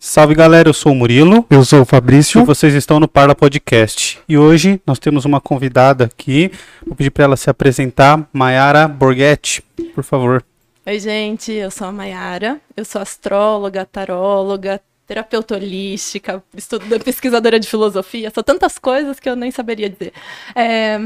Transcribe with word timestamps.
Salve 0.00 0.34
galera, 0.34 0.68
eu 0.68 0.74
sou 0.74 0.92
o 0.92 0.94
Murilo. 0.94 1.44
Eu 1.50 1.64
sou 1.64 1.80
o 1.80 1.82
E 1.82 1.86
Fabrício. 1.86 2.44
vocês 2.44 2.72
estão 2.74 3.00
no 3.00 3.08
Parla 3.08 3.34
Podcast. 3.34 4.20
E 4.28 4.38
hoje 4.38 4.80
nós 4.86 4.98
temos 4.98 5.24
uma 5.24 5.40
convidada 5.40 6.04
aqui. 6.04 6.52
Vou 6.86 6.94
pedir 6.94 7.10
para 7.10 7.24
ela 7.24 7.36
se 7.36 7.50
apresentar. 7.50 8.28
Mayara 8.32 8.86
Borghetti, 8.86 9.62
por 9.94 10.04
favor. 10.04 10.44
Oi, 10.86 10.98
gente, 11.00 11.52
eu 11.52 11.70
sou 11.70 11.88
a 11.88 11.92
Mayara, 11.92 12.58
eu 12.76 12.84
sou 12.84 13.02
astróloga, 13.02 13.84
taróloga, 13.84 14.80
terapeuta 15.06 15.54
holística, 15.56 16.42
estudo, 16.56 16.84
pesquisadora 17.00 17.60
de 17.60 17.68
filosofia, 17.68 18.30
sou 18.34 18.42
tantas 18.42 18.78
coisas 18.78 19.20
que 19.20 19.28
eu 19.28 19.36
nem 19.36 19.50
saberia 19.50 19.90
dizer. 19.90 20.14
É, 20.54 20.98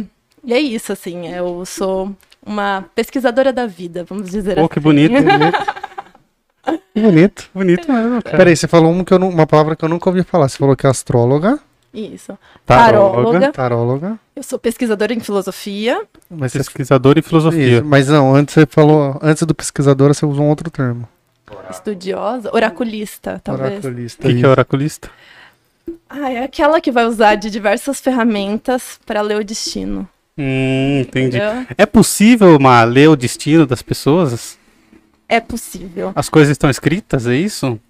e 0.44 0.54
é 0.54 0.60
isso, 0.60 0.92
assim, 0.92 1.26
eu 1.34 1.64
sou 1.66 2.14
uma 2.46 2.84
pesquisadora 2.94 3.52
da 3.52 3.66
vida, 3.66 4.04
vamos 4.04 4.30
dizer 4.30 4.54
Pô, 4.54 4.60
assim. 4.60 4.68
que 4.68 4.78
bonito. 4.80 5.14
Que 5.14 5.81
bonito. 6.94 7.50
bonito 7.54 7.90
mesmo, 7.92 8.22
cara. 8.22 8.36
Peraí, 8.36 8.56
você 8.56 8.68
falou 8.68 8.92
um 8.92 9.02
que 9.04 9.12
eu 9.12 9.18
não- 9.18 9.28
uma 9.30 9.46
palavra 9.46 9.74
que 9.76 9.84
eu 9.84 9.88
nunca 9.88 10.08
ouvi 10.10 10.22
falar. 10.22 10.48
Você 10.48 10.58
falou 10.58 10.76
que 10.76 10.86
é 10.86 10.90
astróloga, 10.90 11.58
Isso. 11.92 12.36
Taróloga. 12.64 13.52
Taróloga, 13.52 14.18
eu 14.34 14.42
sou 14.42 14.58
pesquisadora 14.58 15.12
em 15.12 15.20
filosofia, 15.20 16.00
Mas, 16.30 16.52
você... 16.52 16.58
Pesquisador 16.58 17.18
em 17.18 17.22
filosofia. 17.22 17.76
Isso, 17.78 17.84
mas 17.84 18.08
não, 18.08 18.34
antes 18.34 18.54
você 18.54 18.64
falou, 18.66 19.18
antes 19.22 19.42
do 19.42 19.54
pesquisadora 19.54 20.14
você 20.14 20.24
usou 20.24 20.44
um 20.44 20.48
outro 20.48 20.70
termo. 20.70 21.06
estudiosa, 21.70 22.50
oraculista, 22.52 23.40
talvez. 23.44 23.72
Oraculista. 23.84 24.26
O 24.26 24.30
que, 24.30 24.40
que 24.40 24.44
é 24.46 24.48
oraculista? 24.48 25.10
Ah, 26.08 26.30
é 26.30 26.44
aquela 26.44 26.80
que 26.80 26.90
vai 26.92 27.04
usar 27.06 27.34
de 27.34 27.50
diversas 27.50 28.00
ferramentas 28.00 28.98
para 29.04 29.20
ler 29.20 29.40
o 29.40 29.44
destino. 29.44 30.08
Hum, 30.38 31.00
entendi. 31.00 31.36
entendeu? 31.36 31.66
É 31.76 31.84
possível, 31.84 32.58
Ma, 32.58 32.84
ler 32.84 33.08
o 33.08 33.16
destino 33.16 33.66
das 33.66 33.82
pessoas? 33.82 34.56
É 35.32 35.40
possível. 35.40 36.12
As 36.14 36.28
coisas 36.28 36.52
estão 36.52 36.68
escritas, 36.68 37.26
é 37.26 37.34
isso? 37.34 37.80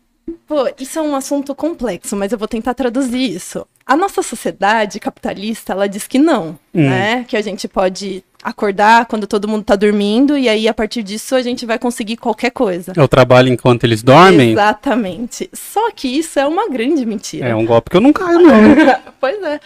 Pô, 0.46 0.68
isso 0.78 0.98
é 0.98 1.02
um 1.02 1.16
assunto 1.16 1.54
complexo, 1.54 2.14
mas 2.14 2.30
eu 2.30 2.38
vou 2.38 2.46
tentar 2.46 2.74
traduzir 2.74 3.34
isso. 3.34 3.66
A 3.84 3.96
nossa 3.96 4.22
sociedade 4.22 5.00
capitalista, 5.00 5.72
ela 5.72 5.88
diz 5.88 6.06
que 6.06 6.18
não, 6.18 6.56
Hum. 6.72 6.88
né? 6.88 7.24
Que 7.26 7.36
a 7.36 7.42
gente 7.42 7.66
pode 7.66 8.22
acordar 8.42 9.06
quando 9.06 9.26
todo 9.26 9.48
mundo 9.48 9.64
tá 9.64 9.74
dormindo 9.76 10.36
e 10.38 10.48
aí 10.48 10.68
a 10.68 10.74
partir 10.74 11.02
disso 11.02 11.34
a 11.34 11.42
gente 11.42 11.64
vai 11.66 11.78
conseguir 11.78 12.16
qualquer 12.16 12.50
coisa. 12.50 12.92
É 12.96 13.02
o 13.02 13.08
trabalho 13.08 13.48
enquanto 13.52 13.84
eles 13.84 14.02
dormem? 14.02 14.52
Exatamente. 14.52 15.50
Só 15.52 15.90
que 15.90 16.06
isso 16.08 16.38
é 16.38 16.46
uma 16.46 16.68
grande 16.68 17.04
mentira. 17.04 17.48
É 17.48 17.54
um 17.56 17.64
golpe 17.66 17.90
que 17.90 17.96
eu 17.96 18.00
não 18.00 18.12
caio, 18.12 18.38
não. 18.46 18.76
pois 19.20 19.42
é. 19.42 19.60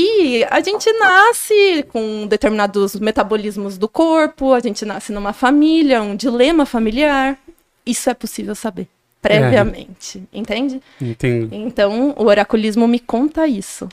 E 0.00 0.44
a 0.48 0.60
gente 0.60 0.92
nasce 0.92 1.84
com 1.88 2.24
determinados 2.28 2.94
metabolismos 2.94 3.76
do 3.76 3.88
corpo, 3.88 4.52
a 4.52 4.60
gente 4.60 4.84
nasce 4.84 5.10
numa 5.10 5.32
família, 5.32 6.00
um 6.00 6.14
dilema 6.14 6.64
familiar. 6.64 7.36
Isso 7.84 8.08
é 8.08 8.14
possível 8.14 8.54
saber 8.54 8.86
previamente, 9.20 10.22
entende? 10.32 10.80
Entendo. 11.00 11.52
Então, 11.52 12.14
o 12.16 12.26
oraculismo 12.26 12.86
me 12.86 13.00
conta 13.00 13.48
isso. 13.48 13.88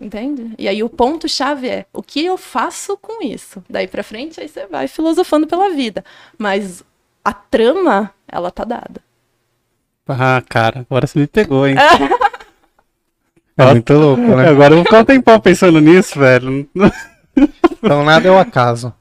Entende? 0.00 0.54
E 0.56 0.68
aí 0.68 0.80
o 0.80 0.88
ponto 0.88 1.28
chave 1.28 1.68
é 1.68 1.86
o 1.92 2.04
que 2.04 2.24
eu 2.24 2.38
faço 2.38 2.96
com 2.96 3.20
isso. 3.20 3.60
Daí 3.68 3.88
pra 3.88 4.04
frente 4.04 4.40
aí 4.40 4.48
você 4.48 4.64
vai 4.64 4.86
filosofando 4.86 5.44
pela 5.44 5.70
vida, 5.70 6.04
mas 6.38 6.84
a 7.24 7.32
trama 7.32 8.14
ela 8.28 8.52
tá 8.52 8.62
dada. 8.62 9.02
Ah, 10.06 10.40
cara, 10.48 10.86
agora 10.88 11.04
você 11.04 11.18
me 11.18 11.26
pegou, 11.26 11.66
hein? 11.66 11.74
É 13.58 13.72
muito 13.72 13.92
louco, 13.92 14.22
né? 14.22 14.48
Agora 14.50 14.72
eu 14.72 14.76
vou 14.76 14.84
ficar 14.84 15.00
um 15.00 15.04
tempão 15.04 15.40
pensando 15.40 15.80
nisso, 15.80 16.18
velho. 16.18 16.68
Então 17.80 18.04
nada 18.04 18.26
é 18.26 18.30
o 18.32 18.38
acaso. 18.38 18.92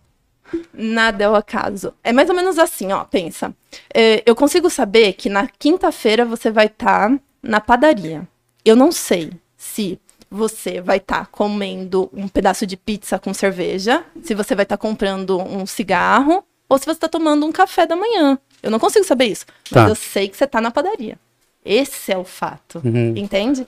Nada 0.72 1.24
é 1.24 1.30
o 1.30 1.34
acaso. 1.36 1.92
É 2.04 2.14
mais 2.14 2.30
ou 2.30 2.36
menos 2.36 2.60
assim, 2.60 2.92
ó, 2.92 3.04
pensa. 3.04 3.52
É, 3.92 4.22
eu 4.28 4.36
consigo 4.36 4.70
saber 4.70 5.14
que 5.14 5.28
na 5.28 5.48
quinta-feira 5.48 6.24
você 6.24 6.52
vai 6.52 6.68
estar 6.68 7.12
na 7.42 7.60
padaria. 7.60 8.28
Eu 8.64 8.76
não 8.76 8.92
sei 8.92 9.32
se 9.58 10.00
você 10.30 10.80
vai 10.80 10.98
estar 10.98 11.26
comendo 11.28 12.10
um 12.14 12.28
pedaço 12.28 12.68
de 12.68 12.78
pizza 12.78 13.18
com 13.18 13.34
cerveja, 13.34 14.04
se 14.22 14.36
você 14.36 14.54
vai 14.54 14.64
estar 14.64 14.78
comprando 14.78 15.40
um 15.42 15.66
cigarro, 15.66 16.44
ou 16.70 16.78
se 16.78 16.86
você 16.86 16.92
está 16.92 17.08
tomando 17.08 17.46
um 17.46 17.52
café 17.52 17.88
da 17.88 17.96
manhã. 17.96 18.38
Eu 18.62 18.70
não 18.70 18.78
consigo 18.80 19.06
saber 19.06 19.26
isso. 19.26 19.46
Mas 19.72 19.84
Tá. 19.84 19.90
eu 19.90 19.96
sei 19.96 20.28
que 20.28 20.38
você 20.38 20.44
está 20.44 20.62
na 20.62 20.70
padaria. 20.70 21.18
Esse 21.66 22.12
é 22.12 22.18
o 22.18 22.24
fato. 22.24 22.82
Uhum. 22.84 23.14
Entende? 23.18 23.68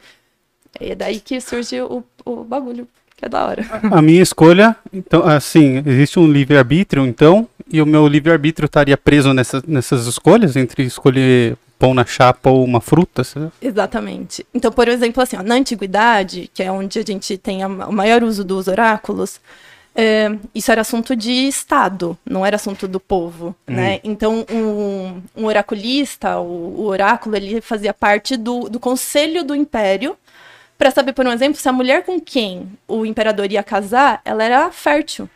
É 0.79 0.95
daí 0.95 1.19
que 1.19 1.39
surge 1.39 1.81
o, 1.81 2.03
o 2.25 2.43
bagulho, 2.43 2.87
que 3.15 3.25
é 3.25 3.29
da 3.29 3.45
hora. 3.45 3.65
A 3.91 4.01
minha 4.01 4.21
escolha, 4.21 4.75
então, 4.91 5.25
assim, 5.25 5.83
existe 5.85 6.19
um 6.19 6.31
livre-arbítrio, 6.31 7.05
então, 7.05 7.47
e 7.71 7.81
o 7.81 7.85
meu 7.85 8.07
livre-arbítrio 8.07 8.65
estaria 8.65 8.97
preso 8.97 9.33
nessa, 9.33 9.63
nessas 9.67 10.07
escolhas, 10.07 10.55
entre 10.55 10.83
escolher 10.83 11.57
pão 11.77 11.93
na 11.93 12.05
chapa 12.05 12.49
ou 12.49 12.63
uma 12.63 12.81
fruta, 12.81 13.23
sabe? 13.23 13.51
Exatamente. 13.61 14.45
Então, 14.53 14.71
por 14.71 14.87
exemplo, 14.87 15.23
assim, 15.23 15.37
ó, 15.37 15.43
na 15.43 15.55
antiguidade, 15.55 16.51
que 16.53 16.61
é 16.61 16.71
onde 16.71 16.99
a 16.99 17.03
gente 17.03 17.37
tem 17.37 17.63
o 17.63 17.91
maior 17.91 18.21
uso 18.21 18.43
dos 18.43 18.67
oráculos, 18.67 19.39
é, 19.95 20.33
isso 20.53 20.71
era 20.71 20.81
assunto 20.81 21.15
de 21.15 21.31
Estado, 21.31 22.17
não 22.25 22.45
era 22.45 22.57
assunto 22.57 22.87
do 22.87 22.99
povo, 22.99 23.55
né? 23.67 23.99
Então, 24.03 24.45
um, 24.49 25.21
um 25.35 25.45
oraculista, 25.45 26.37
o, 26.39 26.81
o 26.81 26.85
oráculo, 26.85 27.35
ele 27.35 27.59
fazia 27.59 27.93
parte 27.93 28.37
do, 28.37 28.69
do 28.69 28.79
conselho 28.79 29.43
do 29.43 29.55
império 29.55 30.15
para 30.79 30.89
saber, 30.91 31.13
por 31.13 31.27
um 31.27 31.31
exemplo, 31.31 31.59
se 31.59 31.67
a 31.69 31.73
mulher 31.73 32.03
com 32.03 32.19
quem 32.21 32.71
o 32.87 33.05
imperador 33.05 33.51
ia 33.51 33.61
casar, 33.61 34.21
ela 34.23 34.43
era 34.43 34.71
fértil. 34.71 35.29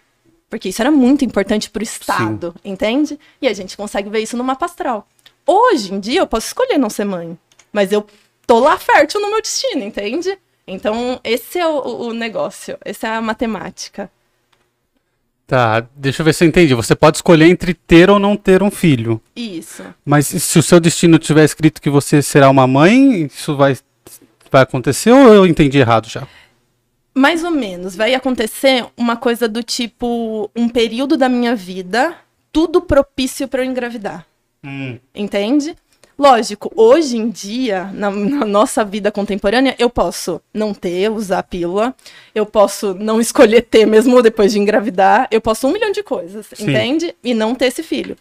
Porque 0.50 0.70
isso 0.70 0.82
era 0.82 0.90
muito 0.90 1.26
importante 1.26 1.70
para 1.70 1.82
o 1.82 1.84
Estado, 1.84 2.56
entende? 2.64 3.20
E 3.42 3.48
a 3.48 3.54
gente 3.54 3.76
consegue 3.76 4.10
ver 4.10 4.20
isso 4.22 4.38
no 4.38 4.44
mapa 4.44 4.66
astral. 4.66 5.06
Hoje 5.46 5.94
em 5.94 6.00
dia 6.00 6.22
eu 6.22 6.28
posso 6.28 6.48
escolher 6.48 6.78
não 6.78 6.90
ser 6.90 7.04
mãe, 7.06 7.38
mas 7.74 7.92
eu 7.92 8.08
tô 8.48 8.60
lá 8.60 8.78
fértil 8.78 9.20
no 9.20 9.30
meu 9.32 9.42
destino, 9.42 9.84
entende? 9.84 10.38
Então, 10.66 11.20
esse 11.26 11.60
é 11.60 11.68
o- 11.68 12.08
o 12.08 12.14
negócio, 12.14 12.78
essa 12.86 13.08
é 13.08 13.10
a 13.16 13.22
matemática. 13.22 14.10
Tá, 15.46 15.86
deixa 15.94 16.22
eu 16.22 16.26
ver 16.26 16.34
se 16.34 16.44
eu 16.46 16.48
entendi. 16.48 16.74
Você 16.74 16.96
pode 16.96 17.18
escolher 17.18 17.48
entre 17.48 17.74
ter 17.74 18.10
ou 18.10 18.18
não 18.18 18.38
ter 18.38 18.64
um 18.64 18.72
filho. 18.72 19.20
Isso. 19.36 19.84
Mas 20.06 20.28
se 20.28 20.58
o 20.58 20.64
seu 20.64 20.80
destino 20.80 21.20
tiver 21.20 21.44
escrito 21.44 21.82
que 21.82 21.90
você 21.90 22.22
será 22.22 22.50
uma 22.50 22.66
mãe, 22.66 23.24
isso 23.26 23.56
vai, 23.58 23.78
vai 24.54 24.62
acontecer 24.62 25.12
ou 25.12 25.34
eu 25.34 25.46
entendi 25.46 25.80
errado 25.80 26.08
já? 26.08 26.28
Mais 27.14 27.44
ou 27.44 27.52
menos, 27.52 27.96
vai 27.96 28.14
acontecer 28.14 28.86
uma 28.96 29.18
coisa 29.18 29.48
do 29.48 29.62
tipo 29.62 30.50
um 30.56 30.70
período 30.70 31.18
da 31.18 31.28
minha 31.28 31.56
vida, 31.56 32.16
tudo 32.52 32.82
propício 32.82 33.48
para 33.48 33.64
eu 33.64 33.70
engravidar. 33.70 34.26
Entende? 35.14 35.76
Lógico, 36.18 36.72
hoje 36.76 37.18
em 37.18 37.30
dia, 37.30 37.90
na, 37.92 38.10
na 38.12 38.46
nossa 38.46 38.86
vida 38.86 39.12
contemporânea, 39.12 39.76
eu 39.80 39.90
posso 39.90 40.40
não 40.54 40.74
ter, 40.74 41.10
usar 41.12 41.40
a 41.40 41.44
pílula, 41.44 41.96
eu 42.34 42.46
posso 42.46 42.94
não 42.94 43.20
escolher 43.20 43.64
ter 43.64 43.86
mesmo 43.86 44.22
depois 44.22 44.52
de 44.52 44.60
engravidar, 44.60 45.28
eu 45.32 45.42
posso 45.42 45.68
um 45.68 45.74
milhão 45.74 45.92
de 45.92 46.04
coisas, 46.04 46.48
Sim. 46.54 46.70
entende? 46.70 47.16
E 47.24 47.34
não 47.34 47.56
ter 47.56 47.66
esse 47.66 47.82
filho. 47.82 48.16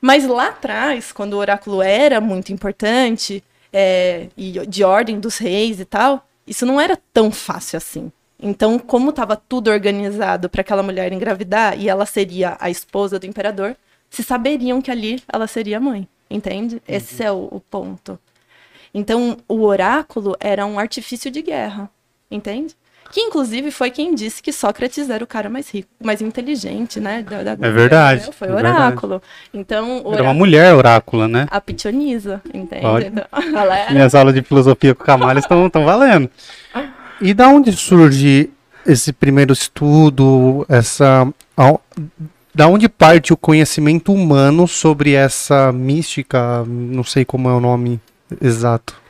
Mas 0.00 0.26
lá 0.26 0.48
atrás, 0.48 1.12
quando 1.12 1.34
o 1.34 1.38
oráculo 1.38 1.82
era 1.82 2.20
muito 2.20 2.52
importante, 2.52 3.42
é, 3.72 4.28
e 4.36 4.66
de 4.66 4.84
ordem 4.84 5.18
dos 5.18 5.38
reis 5.38 5.80
e 5.80 5.84
tal, 5.84 6.26
isso 6.46 6.66
não 6.66 6.80
era 6.80 6.98
tão 7.12 7.30
fácil 7.30 7.76
assim. 7.76 8.12
Então, 8.38 8.78
como 8.78 9.10
estava 9.10 9.36
tudo 9.36 9.70
organizado 9.70 10.50
para 10.50 10.62
aquela 10.62 10.82
mulher 10.82 11.12
engravidar 11.12 11.80
e 11.80 11.88
ela 11.88 12.04
seria 12.04 12.56
a 12.60 12.68
esposa 12.68 13.18
do 13.18 13.26
imperador, 13.26 13.76
se 14.10 14.22
saberiam 14.22 14.82
que 14.82 14.90
ali 14.90 15.22
ela 15.32 15.46
seria 15.46 15.76
a 15.76 15.80
mãe, 15.80 16.08
entende? 16.28 16.82
Esse 16.86 17.22
é 17.22 17.30
o, 17.30 17.48
o 17.50 17.60
ponto. 17.60 18.18
Então, 18.92 19.38
o 19.48 19.62
oráculo 19.62 20.36
era 20.40 20.66
um 20.66 20.78
artifício 20.78 21.30
de 21.30 21.40
guerra, 21.40 21.88
entende? 22.30 22.76
Que 23.12 23.20
inclusive 23.20 23.70
foi 23.70 23.90
quem 23.90 24.14
disse 24.14 24.42
que 24.42 24.50
Sócrates 24.52 25.10
era 25.10 25.22
o 25.22 25.26
cara 25.26 25.50
mais 25.50 25.68
rico, 25.70 25.88
mais 26.02 26.22
inteligente, 26.22 26.98
né? 26.98 27.22
da- 27.22 27.54
da- 27.54 27.70
verdade, 27.70 28.30
Foi 28.32 28.48
é 28.48 28.50
o 28.50 28.54
verdade. 28.54 28.76
oráculo. 28.76 29.22
Então, 29.52 29.98
o 29.98 29.98
Era 29.98 30.00
uma 30.00 30.12
oráculo, 30.14 30.34
mulher 30.34 30.74
orácula, 30.74 31.28
né? 31.28 31.46
a 31.50 31.60
pitonisa, 31.60 32.40
entende? 32.54 33.06
Então, 33.06 33.24
Minhas 33.92 34.14
aulas 34.14 34.34
de 34.34 34.40
filosofia 34.42 34.94
com 34.94 35.02
o 35.02 35.06
Camalho 35.06 35.38
estão 35.40 35.66
estão 35.66 35.84
valendo. 35.84 36.30
E 37.20 37.34
da 37.34 37.48
onde 37.48 37.70
surge 37.72 38.48
esse 38.86 39.12
primeiro 39.12 39.52
estudo, 39.52 40.64
essa 40.68 41.28
da 42.54 42.66
onde 42.66 42.88
parte 42.88 43.32
o 43.32 43.36
conhecimento 43.36 44.12
humano 44.12 44.66
sobre 44.66 45.12
essa 45.12 45.70
mística, 45.70 46.64
não 46.66 47.04
sei 47.04 47.24
como 47.26 47.48
é 47.48 47.52
o 47.52 47.60
nome 47.60 48.00
exato. 48.40 49.01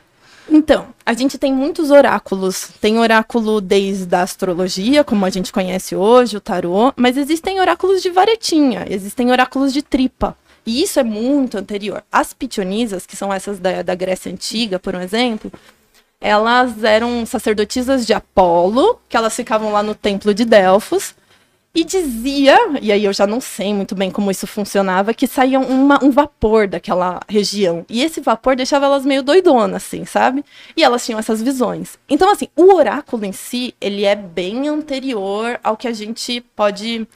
Então, 0.49 0.87
a 1.05 1.13
gente 1.13 1.37
tem 1.37 1.53
muitos 1.53 1.89
oráculos. 1.89 2.69
Tem 2.81 2.99
oráculo 2.99 3.61
desde 3.61 4.13
a 4.15 4.21
astrologia, 4.21 5.03
como 5.03 5.25
a 5.25 5.29
gente 5.29 5.51
conhece 5.51 5.95
hoje, 5.95 6.37
o 6.37 6.41
tarô, 6.41 6.93
mas 6.95 7.17
existem 7.17 7.59
oráculos 7.59 8.01
de 8.01 8.09
varetinha, 8.09 8.85
existem 8.89 9.31
oráculos 9.31 9.73
de 9.73 9.81
tripa. 9.81 10.35
E 10.65 10.81
isso 10.81 10.99
é 10.99 11.03
muito 11.03 11.57
anterior. 11.57 12.03
As 12.11 12.33
pitonisas, 12.33 13.05
que 13.05 13.17
são 13.17 13.33
essas 13.33 13.59
da, 13.59 13.81
da 13.81 13.95
Grécia 13.95 14.31
Antiga, 14.31 14.79
por 14.79 14.95
um 14.95 15.01
exemplo, 15.01 15.51
elas 16.21 16.83
eram 16.83 17.25
sacerdotisas 17.25 18.05
de 18.05 18.13
Apolo, 18.13 18.97
que 19.09 19.17
elas 19.17 19.35
ficavam 19.35 19.71
lá 19.73 19.83
no 19.83 19.93
templo 19.93 20.33
de 20.33 20.45
Delfos, 20.45 21.13
E 21.75 21.83
dizia, 21.83 22.55
e 22.83 22.91
aí 22.91 23.03
eu 23.03 23.11
já 23.11 23.25
não 23.25 23.41
sei 23.41 23.73
muito 23.73 23.95
bem 23.95 24.11
como 24.11 24.29
isso 24.29 24.45
funcionava, 24.45 25.11
que 25.11 25.25
saía 25.25 25.59
uma, 25.59 26.03
um 26.03 26.11
vapor 26.11 26.67
daquela 26.67 27.19
região. 27.27 27.83
E 27.89 28.03
esse 28.03 28.21
vapor 28.21 28.55
deixava 28.55 28.85
elas 28.85 29.03
meio 29.03 29.23
doidonas, 29.23 29.83
assim, 29.83 30.05
sabe? 30.05 30.45
E 30.77 30.83
elas 30.83 31.03
tinham 31.03 31.17
essas 31.17 31.41
visões. 31.41 31.97
Então, 32.07 32.31
assim, 32.31 32.47
o 32.55 32.75
oráculo 32.75 33.25
em 33.25 33.31
si, 33.31 33.73
ele 33.81 34.05
é 34.05 34.15
bem 34.15 34.67
anterior 34.67 35.59
ao 35.63 35.75
que 35.75 35.87
a 35.87 35.93
gente 35.93 36.41
pode 36.55 37.07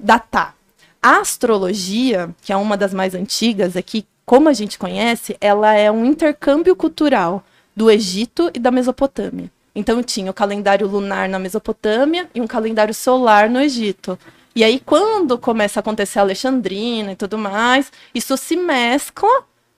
datar. 0.00 0.56
A 1.02 1.18
astrologia, 1.18 2.34
que 2.40 2.50
é 2.50 2.56
uma 2.56 2.78
das 2.78 2.94
mais 2.94 3.14
antigas 3.14 3.76
aqui, 3.76 4.06
como 4.24 4.48
a 4.48 4.54
gente 4.54 4.78
conhece, 4.78 5.36
ela 5.38 5.74
é 5.74 5.90
um 5.90 6.06
intercâmbio 6.06 6.74
cultural 6.74 7.44
do 7.76 7.90
Egito 7.90 8.50
e 8.54 8.58
da 8.58 8.70
Mesopotâmia. 8.70 9.50
Então 9.78 10.02
tinha 10.02 10.28
o 10.28 10.34
calendário 10.34 10.88
lunar 10.88 11.28
na 11.28 11.38
Mesopotâmia 11.38 12.28
e 12.34 12.40
um 12.40 12.48
calendário 12.48 12.92
solar 12.92 13.48
no 13.48 13.60
Egito. 13.60 14.18
E 14.52 14.64
aí, 14.64 14.80
quando 14.84 15.38
começa 15.38 15.78
a 15.78 15.82
acontecer 15.82 16.18
a 16.18 16.22
Alexandrina 16.22 17.12
e 17.12 17.14
tudo 17.14 17.38
mais, 17.38 17.92
isso 18.12 18.36
se 18.36 18.56
mescla, 18.56 19.28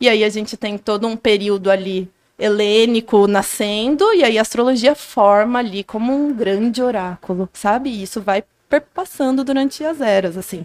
e 0.01 0.09
aí 0.09 0.25
a 0.25 0.31
gente 0.31 0.57
tem 0.57 0.79
todo 0.79 1.07
um 1.07 1.19
período 1.19 1.71
ali 1.71 2.11
helênico 2.39 3.27
nascendo, 3.27 4.15
e 4.15 4.25
aí 4.25 4.39
a 4.39 4.41
astrologia 4.41 4.95
forma 4.95 5.59
ali 5.59 5.85
como 5.85 6.15
um 6.15 6.33
grande 6.33 6.83
oráculo, 6.83 7.47
sabe? 7.53 7.91
E 7.91 8.03
isso 8.03 8.23
vai 8.23 8.43
perpassando 8.71 9.45
durante 9.45 9.85
as 9.85 10.01
eras, 10.01 10.35
assim. 10.39 10.65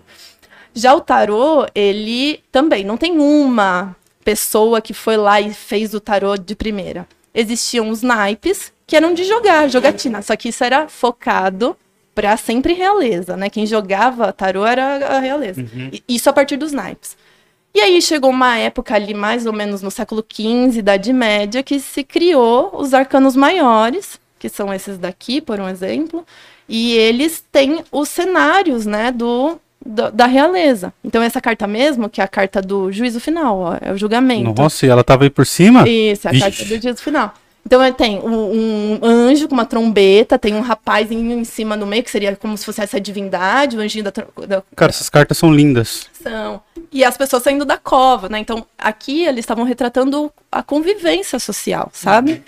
Já 0.73 0.95
o 0.95 1.01
tarô, 1.01 1.67
ele 1.75 2.41
também 2.53 2.85
não 2.85 2.95
tem 2.95 3.19
uma 3.19 3.93
pessoa 4.23 4.79
que 4.79 4.93
foi 4.93 5.17
lá 5.17 5.41
e 5.41 5.53
fez 5.53 5.93
o 5.93 5.99
tarô 5.99 6.37
de 6.37 6.55
primeira. 6.55 7.05
Existiam 7.33 7.89
os 7.89 8.01
naipes, 8.01 8.71
que 8.87 8.95
eram 8.95 9.13
de 9.13 9.23
jogar, 9.23 9.69
jogatina. 9.69 10.21
Só 10.21 10.35
que 10.35 10.49
isso 10.49 10.63
era 10.63 10.87
focado 10.87 11.75
para 12.13 12.37
sempre 12.37 12.73
realeza, 12.73 13.35
né? 13.35 13.49
Quem 13.49 13.65
jogava 13.65 14.31
tarô 14.31 14.65
era 14.65 15.17
a 15.17 15.19
realeza. 15.19 15.61
Uhum. 15.61 15.91
Isso 16.07 16.29
a 16.29 16.33
partir 16.33 16.55
dos 16.55 16.71
naipes. 16.71 17.17
E 17.73 17.81
aí 17.81 18.01
chegou 18.01 18.29
uma 18.29 18.57
época 18.57 18.95
ali, 18.95 19.13
mais 19.13 19.45
ou 19.45 19.51
menos 19.51 19.81
no 19.81 19.91
século 19.91 20.23
XV, 20.23 20.79
Idade 20.79 21.11
Média, 21.11 21.61
que 21.61 21.77
se 21.77 22.05
criou 22.05 22.71
os 22.73 22.93
arcanos 22.93 23.35
maiores, 23.35 24.17
que 24.39 24.47
são 24.47 24.73
esses 24.73 24.97
daqui, 24.97 25.41
por 25.41 25.59
um 25.59 25.67
exemplo, 25.67 26.25
e 26.69 26.93
eles 26.93 27.43
têm 27.51 27.83
os 27.91 28.07
cenários, 28.07 28.85
né, 28.85 29.11
do, 29.11 29.59
do, 29.85 30.09
da 30.09 30.25
realeza. 30.25 30.93
Então 31.03 31.21
essa 31.21 31.41
carta 31.41 31.67
mesmo, 31.67 32.09
que 32.09 32.21
é 32.21 32.23
a 32.23 32.29
carta 32.29 32.61
do 32.61 32.89
juízo 32.93 33.19
final, 33.19 33.59
ó, 33.59 33.77
é 33.81 33.91
o 33.91 33.97
julgamento. 33.97 34.53
Nossa, 34.61 34.85
e 34.85 34.89
ela 34.89 35.03
tava 35.03 35.25
aí 35.25 35.29
por 35.29 35.45
cima? 35.45 35.87
Isso, 35.87 36.27
é 36.27 36.29
a 36.29 36.31
Vixe. 36.31 36.45
carta 36.45 36.63
do 36.63 36.81
juízo 36.81 37.03
final. 37.03 37.33
Então 37.65 37.91
tem 37.93 38.19
um, 38.19 38.29
um, 38.29 38.99
anjo 39.01 39.47
com 39.47 39.55
uma 39.55 39.65
trombeta, 39.65 40.37
tem 40.37 40.53
um 40.53 40.61
rapazinho 40.61 41.39
em 41.39 41.43
cima 41.43 41.75
no 41.75 41.87
meio, 41.87 42.03
que 42.03 42.11
seria 42.11 42.35
como 42.35 42.55
se 42.55 42.63
fosse 42.63 42.81
essa 42.81 43.01
divindade, 43.01 43.75
o 43.75 43.79
anjinho 43.79 44.03
da, 44.03 44.11
da... 44.47 44.63
Cara, 44.75 44.91
essas 44.91 45.09
cartas 45.09 45.35
são 45.39 45.51
lindas. 45.51 46.07
São. 46.13 46.61
E 46.91 47.03
as 47.03 47.17
pessoas 47.17 47.41
saindo 47.41 47.65
da 47.65 47.77
cova, 47.77 48.29
né? 48.29 48.37
Então, 48.37 48.67
aqui 48.77 49.23
eles 49.23 49.39
estavam 49.39 49.63
retratando 49.63 50.31
a 50.51 50.61
convivência 50.61 51.39
social, 51.39 51.89
sabe? 51.91 52.43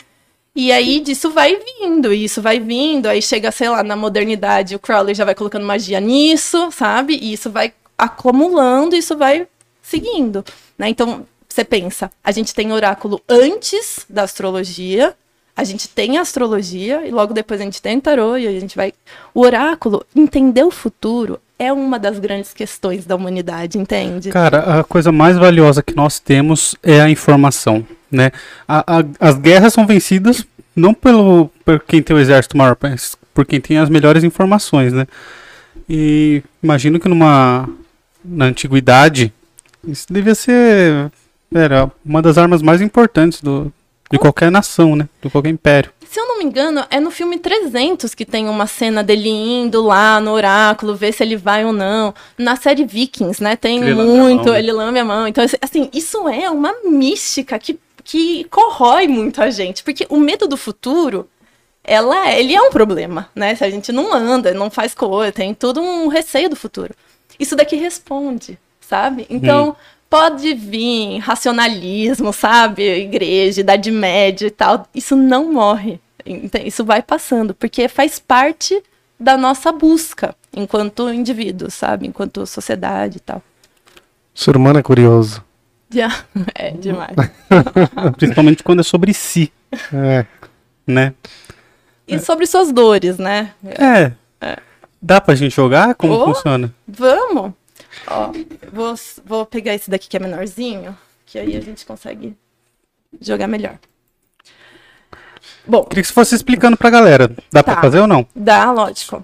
E 0.56 0.72
aí 0.72 1.00
disso 1.00 1.32
vai 1.32 1.56
vindo, 1.56 2.14
e 2.14 2.24
isso 2.24 2.42
vai 2.42 2.60
vindo, 2.60 3.08
aí 3.08 3.22
chega, 3.22 3.52
sei 3.52 3.70
lá, 3.70 3.84
na 3.84 3.96
modernidade, 3.96 4.76
o 4.76 4.80
Crowley 4.80 5.16
já 5.16 5.26
vai 5.26 5.36
colocando 5.36 5.66
magia 5.66 6.00
nisso, 6.00 6.72
sabe? 6.72 7.18
E 7.20 7.34
isso 7.34 7.50
vai 7.50 7.74
acumulando, 7.98 8.96
isso 8.96 9.18
vai 9.18 9.48
seguindo, 9.82 10.44
né? 10.78 10.90
Então, 10.90 11.26
você 11.58 11.64
pensa, 11.64 12.12
a 12.24 12.32
gente 12.32 12.54
tem 12.54 12.72
oráculo 12.72 13.20
antes 13.28 14.06
da 14.08 14.22
astrologia, 14.24 15.16
a 15.56 15.64
gente 15.64 15.90
tem 15.90 16.20
astrologia 16.20 17.08
e 17.08 17.10
logo 17.10 17.34
depois 17.34 17.60
a 17.60 17.64
gente 17.64 17.82
tem 17.82 18.00
tarô 18.00 18.38
e 18.38 18.48
a 18.48 18.52
gente 18.52 18.76
vai. 18.76 18.94
O 19.34 19.42
oráculo, 19.42 20.06
entender 20.16 20.64
o 20.64 20.70
futuro 20.70 21.40
é 21.58 21.74
uma 21.74 21.98
das 21.98 22.20
grandes 22.20 22.54
questões 22.54 23.08
da 23.08 23.16
humanidade, 23.16 23.80
entende? 23.80 24.30
Cara, 24.30 24.82
a 24.82 24.84
coisa 24.84 25.12
mais 25.12 25.36
valiosa 25.36 25.82
que 25.82 25.96
nós 25.96 26.20
temos 26.20 26.76
é 26.84 27.02
a 27.02 27.10
informação, 27.10 27.84
né? 28.12 28.32
A, 28.68 29.00
a, 29.00 29.04
as 29.20 29.36
guerras 29.40 29.74
são 29.74 29.88
vencidas 29.88 30.46
não 30.76 30.94
pelo 30.94 31.50
por 31.66 31.80
quem 31.80 32.04
tem 32.04 32.16
o 32.16 32.20
exército 32.20 32.56
maior, 32.56 32.78
mas 32.80 33.18
por 33.34 33.48
quem 33.48 33.60
tem 33.60 33.80
as 33.80 33.90
melhores 33.90 34.24
informações, 34.24 34.94
né? 34.94 35.08
E 35.90 36.44
imagino 36.62 37.00
que 37.00 37.08
numa 37.08 37.68
na 38.24 38.46
antiguidade 38.46 39.34
isso 39.88 40.06
devia 40.12 40.36
ser 40.36 41.12
era 41.54 41.92
uma 42.06 42.22
das 42.22 42.38
armas 42.38 42.62
mais 42.62 42.82
importantes 42.82 43.42
do, 43.42 43.72
de 44.12 44.18
qualquer 44.18 44.52
nação, 44.52 44.96
né? 44.96 45.08
De 45.22 45.30
qualquer 45.30 45.50
império. 45.50 45.92
Se 46.10 46.20
eu 46.20 46.28
não 46.28 46.38
me 46.38 46.46
engano, 46.46 46.86
é 46.90 47.00
no 47.00 47.12
filme 47.12 47.38
300 47.38 48.16
que 48.16 48.26
tem 48.26 48.48
uma 48.48 48.66
cena 48.66 49.04
dele 49.04 49.30
indo 49.30 49.82
lá 49.84 50.22
no 50.22 50.32
oráculo, 50.32 50.96
ver 50.96 51.12
se 51.12 51.22
ele 51.24 51.36
vai 51.36 51.66
ou 51.66 51.74
não. 51.74 52.14
Na 52.38 52.56
série 52.56 52.86
Vikings, 52.86 53.44
né? 53.44 53.56
Tem 53.56 53.82
ele 53.82 53.94
muito, 53.94 54.52
né? 54.52 54.60
ele 54.60 54.72
lame 54.72 55.00
a 55.00 55.06
mão. 55.06 55.28
Então, 55.28 55.44
assim, 55.62 55.90
isso 55.94 56.28
é 56.30 56.50
uma 56.50 56.74
mística 56.86 57.60
que, 57.60 57.78
que 58.04 58.46
corrói 58.46 59.08
muito 59.08 59.42
a 59.42 59.50
gente. 59.50 59.84
Porque 59.84 60.06
o 60.10 60.18
medo 60.18 60.48
do 60.48 60.56
futuro, 60.56 61.28
ela, 61.84 62.32
ele 62.32 62.56
é 62.56 62.62
um 62.62 62.70
problema, 62.70 63.30
né? 63.36 63.54
Se 63.56 63.66
a 63.66 63.70
gente 63.70 63.92
não 63.92 64.14
anda, 64.14 64.54
não 64.54 64.70
faz 64.70 64.94
coisa, 64.94 65.32
tem 65.34 65.54
todo 65.54 65.82
um 65.82 66.08
receio 66.08 66.50
do 66.50 66.56
futuro. 66.56 66.94
Isso 67.38 67.56
daqui 67.56 67.76
responde, 67.76 68.58
sabe? 68.80 69.28
Então, 69.30 69.70
hum 69.70 69.97
pode 70.10 70.54
vir 70.54 71.20
racionalismo, 71.20 72.32
sabe? 72.34 72.84
Igreja, 72.84 73.62
Idade 73.62 73.92
Média 73.92 74.48
e 74.48 74.52
tal. 74.52 74.88
Isso 74.94 75.16
não 75.16 75.52
morre. 75.52 76.00
Isso 76.66 76.84
vai 76.84 77.02
passando, 77.02 77.54
porque 77.54 77.88
faz 77.88 78.20
parte 78.20 78.82
da 79.20 79.38
nossa 79.38 79.72
busca 79.72 80.36
enquanto 80.56 81.12
indivíduo, 81.12 81.72
sabe? 81.72 82.08
Enquanto 82.08 82.46
sociedade 82.46 83.18
e 83.18 83.22
tal. 83.22 83.42
O 84.36 84.40
ser 84.40 84.56
humano 84.56 84.80
é 84.80 84.84
curioso. 84.84 85.44
Yeah. 85.94 86.16
É 86.54 86.72
demais. 86.72 87.16
Principalmente 88.18 88.64
quando 88.64 88.82
é 88.82 88.84
sobre 88.84 89.14
si. 89.14 89.52
É. 89.94 90.26
Né? 90.86 91.14
E 92.08 92.20
sobre 92.20 92.46
suas 92.46 92.72
dores, 92.72 93.18
né? 93.18 93.52
É. 93.64 94.12
é. 94.42 94.58
Dá 95.02 95.22
pra 95.22 95.36
gente 95.36 95.56
jogar? 95.56 95.94
Como 95.96 96.14
oh, 96.14 96.34
funciona? 96.34 96.74
Vamos! 96.88 97.54
Ó, 98.06 98.32
vou, 98.72 98.96
vou 99.26 99.46
pegar 99.46 99.74
esse 99.74 99.90
daqui 99.90 100.08
que 100.08 100.18
é 100.18 100.20
menorzinho, 100.20 100.96
que 101.26 101.40
aí 101.40 101.56
a 101.56 101.62
gente 101.62 101.86
consegue 101.86 102.36
jogar 103.20 103.48
melhor. 103.48 103.78
Bom. 105.66 105.84
Queria 105.84 106.02
que 106.02 106.08
você 106.08 106.14
fosse 106.14 106.36
explicando 106.36 106.78
pra 106.78 106.90
galera. 106.90 107.28
Dá 107.52 107.64
tá, 107.64 107.74
pra 107.74 107.82
fazer 107.82 108.00
ou 108.00 108.08
não? 108.08 108.26
Dá, 108.36 108.72
lógico. 108.72 109.24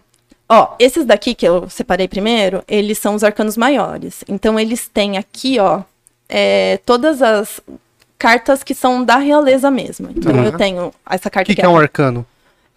Ó, 0.50 0.76
esses 0.78 1.06
daqui 1.06 1.34
que 1.34 1.48
eu 1.48 1.70
separei 1.70 2.08
primeiro, 2.08 2.64
eles 2.68 2.98
são 2.98 3.16
os 3.16 3.24
arcanos 3.24 3.58
maiores. 3.58 4.24
Então, 4.28 4.60
eles 4.60 4.88
têm 4.88 5.18
aqui, 5.18 5.58
ó, 5.60 5.82
é, 6.28 6.78
todas 6.86 7.22
as 7.22 7.62
cartas 8.18 8.64
que 8.64 8.76
são 8.76 9.04
da 9.04 9.18
realeza 9.18 9.72
mesmo. 9.72 10.10
Então, 10.16 10.34
uhum. 10.34 10.44
eu 10.44 10.58
tenho 10.58 10.94
essa 11.10 11.30
carta 11.30 11.46
que, 11.46 11.56
que, 11.56 11.62
que 11.62 11.66
é, 11.66 11.70
é 11.70 11.70
um 11.70 11.78
arcano? 11.78 12.26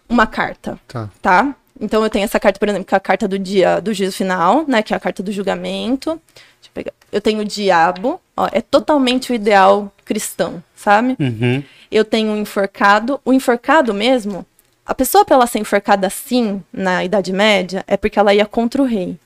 Uma 0.09 0.25
carta. 0.25 0.79
Tá. 0.87 1.09
Tá? 1.21 1.55
Então 1.79 2.03
eu 2.03 2.09
tenho 2.09 2.25
essa 2.25 2.39
carta, 2.39 2.59
por 2.59 2.67
exemplo, 2.67 2.85
que 2.85 2.93
é 2.93 2.97
a 2.97 3.01
carta 3.01 3.27
do 3.27 3.37
dia 3.37 3.79
do 3.79 3.93
juízo 3.93 4.15
final, 4.15 4.65
né? 4.67 4.81
Que 4.81 4.93
é 4.93 4.97
a 4.97 4.99
carta 4.99 5.21
do 5.21 5.31
julgamento. 5.31 6.21
Deixa 6.35 6.69
eu 6.69 6.71
pegar. 6.73 6.93
Eu 7.11 7.21
tenho 7.21 7.41
o 7.41 7.45
diabo, 7.45 8.19
ó, 8.35 8.49
é 8.51 8.61
totalmente 8.61 9.31
o 9.31 9.35
ideal 9.35 9.91
cristão, 10.03 10.63
sabe? 10.75 11.15
Uhum. 11.19 11.63
Eu 11.91 12.03
tenho 12.03 12.33
o 12.33 12.37
enforcado. 12.37 13.19
O 13.23 13.31
enforcado 13.31 13.93
mesmo, 13.93 14.45
a 14.85 14.95
pessoa 14.95 15.25
para 15.25 15.35
ela 15.35 15.47
ser 15.47 15.59
enforcada 15.59 16.07
assim 16.07 16.63
na 16.71 17.03
Idade 17.03 17.31
Média 17.33 17.83
é 17.87 17.97
porque 17.97 18.17
ela 18.17 18.33
ia 18.33 18.45
contra 18.45 18.81
o 18.81 18.85
rei. 18.85 19.17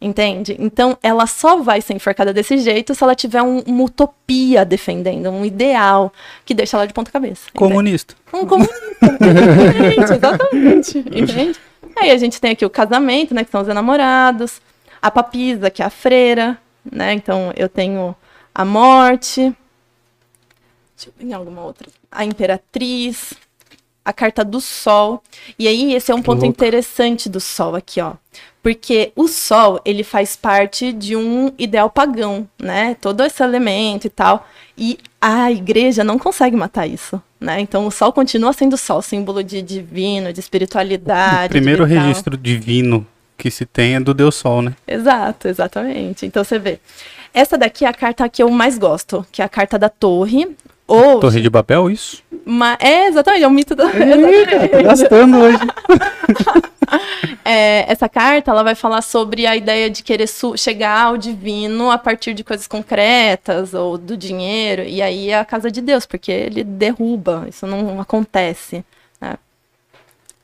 Entende? 0.00 0.54
Então, 0.58 0.98
ela 1.02 1.26
só 1.26 1.62
vai 1.62 1.80
ser 1.80 1.94
enforcada 1.94 2.30
desse 2.32 2.58
jeito 2.58 2.94
se 2.94 3.02
ela 3.02 3.14
tiver 3.14 3.40
um, 3.40 3.60
uma 3.60 3.84
utopia 3.84 4.62
defendendo, 4.62 5.30
um 5.30 5.46
ideal 5.46 6.12
que 6.44 6.52
deixa 6.52 6.76
ela 6.76 6.86
de 6.86 6.92
ponta 6.92 7.10
cabeça. 7.10 7.48
Comunista. 7.54 8.14
Um 8.30 8.44
comunista. 8.44 8.74
exatamente, 10.04 10.12
exatamente. 10.12 10.98
Entende? 10.98 11.58
Aí 11.96 12.10
a 12.10 12.16
gente 12.16 12.40
tem 12.40 12.52
aqui 12.52 12.64
o 12.64 12.70
casamento, 12.70 13.34
né, 13.34 13.44
que 13.44 13.50
são 13.50 13.62
os 13.62 13.68
enamorados, 13.68 14.60
a 15.00 15.10
papisa, 15.10 15.70
que 15.70 15.82
é 15.82 15.86
a 15.86 15.90
freira, 15.90 16.58
né? 16.90 17.12
Então 17.12 17.52
eu 17.56 17.68
tenho 17.68 18.14
a 18.54 18.64
morte. 18.64 19.54
Deixa 20.96 21.08
eu 21.08 21.12
pegar 21.12 21.36
alguma 21.36 21.62
outra. 21.62 21.88
A 22.10 22.24
imperatriz, 22.24 23.34
a 24.04 24.12
carta 24.12 24.44
do 24.44 24.60
sol. 24.60 25.22
E 25.58 25.66
aí 25.66 25.94
esse 25.94 26.12
é 26.12 26.14
um 26.14 26.22
ponto 26.22 26.44
interessante 26.44 27.28
do 27.28 27.40
sol 27.40 27.74
aqui, 27.74 28.00
ó. 28.00 28.14
Porque 28.62 29.12
o 29.14 29.28
sol, 29.28 29.80
ele 29.84 30.02
faz 30.02 30.36
parte 30.36 30.92
de 30.92 31.16
um 31.16 31.52
ideal 31.58 31.90
pagão, 31.90 32.48
né? 32.58 32.96
Todo 33.00 33.22
esse 33.22 33.42
elemento 33.42 34.06
e 34.06 34.10
tal. 34.10 34.46
E 34.76 34.98
a 35.20 35.50
igreja 35.50 36.02
não 36.02 36.18
consegue 36.18 36.56
matar 36.56 36.86
isso, 36.86 37.22
né? 37.44 37.60
Então 37.60 37.86
o 37.86 37.90
sol 37.90 38.12
continua 38.12 38.52
sendo 38.52 38.76
sol, 38.76 39.02
símbolo 39.02 39.44
de 39.44 39.62
divino, 39.62 40.32
de 40.32 40.40
espiritualidade. 40.40 41.46
O 41.46 41.50
primeiro 41.50 41.84
registro 41.84 42.36
divino 42.36 43.06
que 43.36 43.50
se 43.50 43.66
tem 43.66 43.96
é 43.96 44.00
do 44.00 44.14
Deus 44.14 44.34
Sol, 44.36 44.62
né? 44.62 44.74
Exato, 44.86 45.48
exatamente. 45.48 46.24
Então 46.24 46.42
você 46.42 46.58
vê. 46.58 46.80
Essa 47.32 47.58
daqui 47.58 47.84
é 47.84 47.88
a 47.88 47.92
carta 47.92 48.28
que 48.28 48.42
eu 48.42 48.48
mais 48.50 48.78
gosto, 48.78 49.26
que 49.30 49.42
é 49.42 49.44
a 49.44 49.48
carta 49.48 49.78
da 49.78 49.88
torre. 49.88 50.56
Ou... 50.86 51.20
Torre 51.20 51.40
de 51.40 51.50
Babel, 51.50 51.90
isso? 51.90 52.22
Uma... 52.46 52.76
É, 52.80 53.06
exatamente, 53.06 53.42
é 53.42 53.48
o 53.48 53.50
mito 53.50 53.74
da. 53.74 53.84
Eita, 53.86 54.68
tô 54.76 54.82
gastando 54.82 55.38
hoje. 55.38 55.58
É, 57.44 57.90
essa 57.90 58.08
carta 58.08 58.50
ela 58.50 58.62
vai 58.62 58.74
falar 58.74 59.02
sobre 59.02 59.46
a 59.46 59.54
ideia 59.54 59.90
de 59.90 60.02
querer 60.02 60.28
chegar 60.56 61.06
ao 61.06 61.16
divino 61.16 61.90
a 61.90 61.98
partir 61.98 62.32
de 62.32 62.42
coisas 62.42 62.66
concretas 62.66 63.74
ou 63.74 63.98
do 63.98 64.16
dinheiro. 64.16 64.82
E 64.82 65.02
aí 65.02 65.30
é 65.30 65.38
a 65.38 65.44
casa 65.44 65.70
de 65.70 65.80
Deus, 65.80 66.06
porque 66.06 66.32
ele 66.32 66.64
derruba, 66.64 67.46
isso 67.48 67.66
não 67.66 68.00
acontece. 68.00 68.84
Né? 69.20 69.36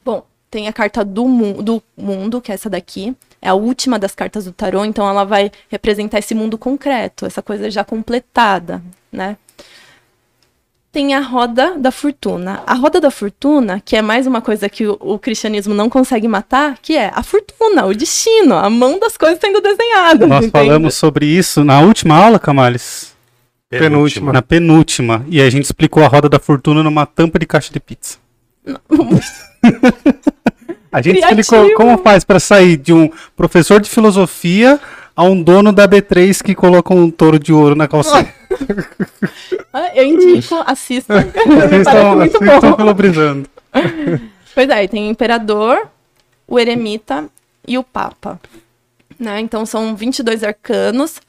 Bom, 0.05 0.25
tem 0.51 0.69
a 0.69 0.73
carta 0.73 1.05
do, 1.05 1.27
mu 1.27 1.63
do 1.63 1.83
mundo, 1.97 2.41
que 2.41 2.53
é 2.53 2.55
essa 2.55 2.69
daqui. 2.69 3.17
É 3.41 3.49
a 3.49 3.55
última 3.55 3.99
das 3.99 4.15
cartas 4.15 4.45
do 4.45 4.53
tarô, 4.53 4.85
então 4.85 5.09
ela 5.09 5.25
vai 5.25 5.51
representar 5.71 6.19
esse 6.19 6.35
mundo 6.35 6.59
concreto, 6.59 7.25
essa 7.25 7.41
coisa 7.41 7.71
já 7.71 7.83
completada, 7.83 8.83
né? 9.11 9.39
Tem 10.93 11.15
a 11.15 11.21
roda 11.21 11.79
da 11.79 11.91
fortuna. 11.93 12.63
A 12.67 12.75
roda 12.75 13.01
da 13.01 13.11
fortuna, 13.11 13.81
que 13.85 13.95
é 13.95 14.03
mais 14.03 14.27
uma 14.27 14.41
coisa 14.41 14.69
que 14.69 14.87
o, 14.87 14.97
o, 15.01 15.19
cristianismo 15.19 15.73
não 15.73 15.89
consegue 15.89 16.27
matar, 16.27 16.79
que 16.83 16.97
é 16.97 17.11
a 17.15 17.23
fortuna, 17.23 17.87
o 17.87 17.95
destino, 17.95 18.55
a 18.55 18.69
mão 18.69 18.99
das 18.99 19.17
coisas 19.17 19.39
sendo 19.41 19.61
desenhadas. 19.61 20.29
Nós 20.29 20.47
entende? 20.47 20.67
falamos 20.67 20.95
sobre 20.95 21.27
isso 21.27 21.63
na 21.63 21.81
última 21.81 22.17
aula, 22.17 22.39
Camales. 22.39 23.15
Penúltima. 23.69 24.33
Na 24.33 24.43
penúltima. 24.43 25.25
E 25.29 25.41
a 25.41 25.49
gente 25.49 25.65
explicou 25.65 26.03
a 26.03 26.09
roda 26.09 26.29
da 26.29 26.41
fortuna 26.41 26.83
numa 26.83 27.07
tampa 27.07 27.39
de 27.39 27.47
caixa 27.47 27.73
de 27.73 27.79
pizza. 27.79 28.19
a 30.91 31.01
gente 31.01 31.19
Criativo. 31.19 31.41
explicou 31.41 31.73
como 31.75 31.99
faz 31.99 32.25
para 32.25 32.41
sair 32.41 32.77
de 32.77 32.93
um 32.93 33.09
professor 33.37 33.81
de 33.81 33.89
filosofia 33.89 34.81
a 35.21 35.23
um 35.23 35.43
dono 35.43 35.71
da 35.71 35.87
B3 35.87 36.43
que 36.43 36.55
coloca 36.55 36.95
um 36.95 37.11
touro 37.11 37.39
de 37.39 37.53
ouro 37.53 37.75
na 37.75 37.87
calçada. 37.87 38.27
Ah, 39.73 39.93
eu 39.95 40.05
indico, 40.05 40.57
assistam. 40.67 41.15
assistam, 41.15 42.23
assistam 42.25 42.73
pelo 42.73 42.93
Brisando. 42.93 43.49
Pois 44.53 44.69
é, 44.69 44.89
tem 44.89 45.07
o 45.07 45.11
imperador, 45.11 45.87
o 46.49 46.59
eremita 46.59 47.27
e 47.69 47.79
o 47.79 47.85
papa. 47.85 48.41
Né? 49.17 49.39
Então 49.39 49.65
são 49.65 49.95
22 49.95 50.43
arcanos 50.43 51.21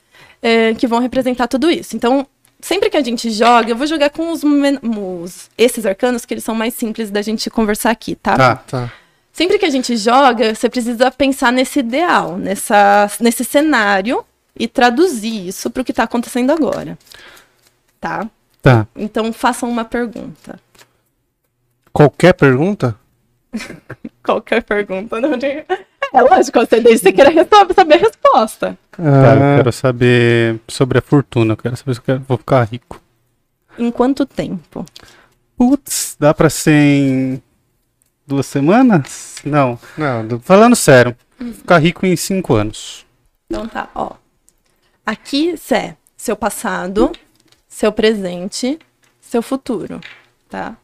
é, 0.42 0.74
que 0.74 0.88
vão 0.88 0.98
representar 0.98 1.48
tudo 1.48 1.70
isso. 1.70 1.96
Então, 1.96 2.26
sempre 2.60 2.90
que 2.90 2.98
a 2.98 3.04
gente 3.04 3.30
joga, 3.30 3.70
eu 3.70 3.76
vou 3.76 3.86
jogar 3.86 4.10
com 4.10 4.32
os, 4.32 4.42
os, 4.44 5.50
esses 5.56 5.86
arcanos, 5.86 6.26
que 6.26 6.34
eles 6.34 6.44
são 6.44 6.56
mais 6.56 6.74
simples 6.74 7.12
da 7.12 7.22
gente 7.22 7.48
conversar 7.48 7.92
aqui, 7.92 8.16
tá? 8.16 8.36
Tá, 8.36 8.56
tá. 8.56 8.94
Sempre 9.32 9.58
que 9.58 9.66
a 9.66 9.70
gente 9.70 9.96
joga, 9.96 10.54
você 10.54 10.70
precisa 10.70 11.10
pensar 11.10 11.52
nesse 11.52 11.80
ideal, 11.80 12.38
nessa, 12.38 13.10
nesse 13.20 13.46
cenário 13.46 14.26
e 14.58 14.68
traduzir 14.68 15.48
isso 15.48 15.70
para 15.70 15.82
o 15.82 15.86
que 15.86 15.92
está 15.92 16.04
acontecendo 16.04 16.52
agora. 16.52 16.98
Tá? 18.00 18.30
Tá. 18.62 18.86
Então 18.96 19.32
façam 19.32 19.70
uma 19.70 19.86
pergunta. 19.86 20.60
Qualquer 21.94 22.34
pergunta? 22.34 22.96
Qualquer 24.24 24.64
pergunta. 24.64 25.20
Não 25.20 25.40
tem... 25.40 25.64
É 26.14 26.22
lógico, 26.22 26.60
você 26.60 26.82
desde 26.82 27.04
você 27.04 27.14
quer 27.14 27.48
saber 27.74 27.94
a 27.94 27.98
resposta. 27.98 28.78
Ah. 28.94 28.98
Tá, 28.98 29.36
eu 29.36 29.58
quero 29.58 29.72
saber 29.72 30.60
sobre 30.68 30.98
a 30.98 31.02
fortuna. 31.02 31.54
Eu 31.54 31.58
quero 31.58 31.78
saber 31.78 31.94
se 31.94 32.00
eu 32.00 32.04
quero, 32.04 32.26
vou 32.28 32.38
ficar 32.38 32.64
rico. 32.64 33.02
Em 33.80 33.90
quanto 33.90 34.26
tempo? 34.26 34.86
Putz, 35.56 36.18
dá 36.20 36.34
pra 36.34 36.50
ser 36.50 36.74
em 36.74 37.42
duas 38.32 38.46
semanas? 38.46 39.36
Não. 39.44 39.78
Não, 39.98 40.26
do... 40.26 40.40
Falando 40.40 40.76
sério, 40.76 41.16
ficar 41.54 41.78
rico 41.78 42.06
em 42.06 42.16
cinco 42.16 42.54
anos. 42.56 43.06
Então 43.50 43.68
tá, 43.68 43.90
ó. 43.94 44.14
Aqui 45.06 45.56
é 45.72 45.96
seu 46.16 46.36
passado, 46.36 47.12
seu 47.68 47.92
presente, 47.92 48.80
seu 49.20 49.42
futuro, 49.42 50.00
tá? 50.50 50.78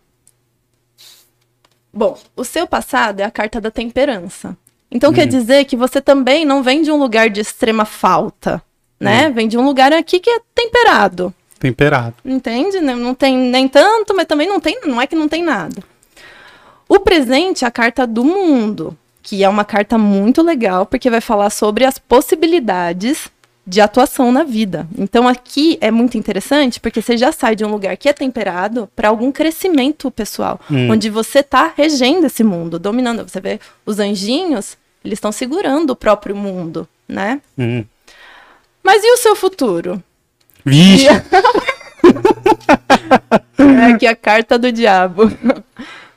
Bom, 1.94 2.20
o 2.36 2.44
seu 2.44 2.68
passado 2.68 3.22
é 3.22 3.24
a 3.24 3.32
carta 3.32 3.62
da 3.62 3.72
temperança. 3.72 4.56
Então 4.92 5.12
hum. 5.12 5.13
quer 5.13 5.25
dizer 5.25 5.66
que 5.66 5.77
você 5.77 6.01
também 6.01 6.46
não 6.46 6.62
vem 6.62 6.82
de 6.82 6.92
um 6.92 6.98
lugar 6.98 7.30
de 7.30 7.39
extrema 7.39 7.86
falta, 7.86 8.62
né? 9.00 9.30
Hum. 9.30 9.34
Vem 9.34 9.48
de 9.48 9.58
um 9.58 9.66
lugar 9.66 9.94
aqui 9.94 10.20
que 10.20 10.30
é 10.30 10.42
temperado. 10.54 11.34
Temperado. 11.58 12.16
Entende? 12.25 12.82
Não 12.82 13.16
tem 13.16 13.38
nem 13.38 13.68
tanto, 13.68 14.13
mas 14.16 14.25
também 14.25 14.48
não 14.48 14.60
tem, 14.60 14.80
não 14.86 15.01
é 15.01 15.08
que 15.08 15.16
não 15.16 15.27
tem 15.27 15.44
nada. 15.44 15.82
O 16.88 17.00
presente 17.00 17.65
é 17.65 17.67
a 17.67 17.72
carta 17.72 18.08
do 18.08 18.24
mundo, 18.24 18.98
que 19.22 19.44
é 19.44 19.50
uma 19.50 19.65
carta 19.65 19.98
muito 19.98 20.41
legal, 20.41 20.86
porque 20.86 21.10
vai 21.10 21.22
falar 21.22 21.50
sobre 21.50 21.84
as 21.84 21.98
possibilidades 21.98 23.29
de 23.67 23.82
atuação 23.82 24.32
na 24.32 24.44
vida. 24.44 24.88
Então 24.98 25.27
aqui 25.27 25.77
é 25.82 25.91
muito 25.91 26.17
interessante 26.17 26.79
porque 26.79 27.01
você 27.01 27.17
já 27.17 27.34
sai 27.34 27.53
de 27.53 27.65
um 27.65 27.70
lugar 27.70 27.98
que 27.98 28.08
é 28.08 28.13
temperado 28.13 28.88
para 28.96 29.10
algum 29.10 29.29
crescimento 29.29 30.10
pessoal, 30.10 30.58
hum. 30.72 30.91
onde 30.91 31.10
você 31.10 31.39
está 31.39 31.74
regendo 31.75 32.27
esse 32.27 32.46
mundo, 32.46 32.79
dominando. 32.79 33.27
Você 33.27 33.41
vê 33.41 33.60
os 33.86 34.00
anjinhos, 34.00 34.77
eles 35.03 35.17
estão 35.17 35.34
segurando 35.34 35.89
o 35.89 35.96
próprio 35.98 36.34
mundo, 36.34 36.88
né? 37.06 37.41
Hum. 37.58 37.84
Mas 38.82 39.03
e 39.03 39.12
o 39.12 39.17
seu 39.17 39.36
futuro? 39.36 40.01
Vixe! 40.63 41.08
é 43.60 43.91
aqui 43.94 44.08
a 44.08 44.15
carta 44.15 44.58
do 44.58 44.72
diabo. 44.72 45.29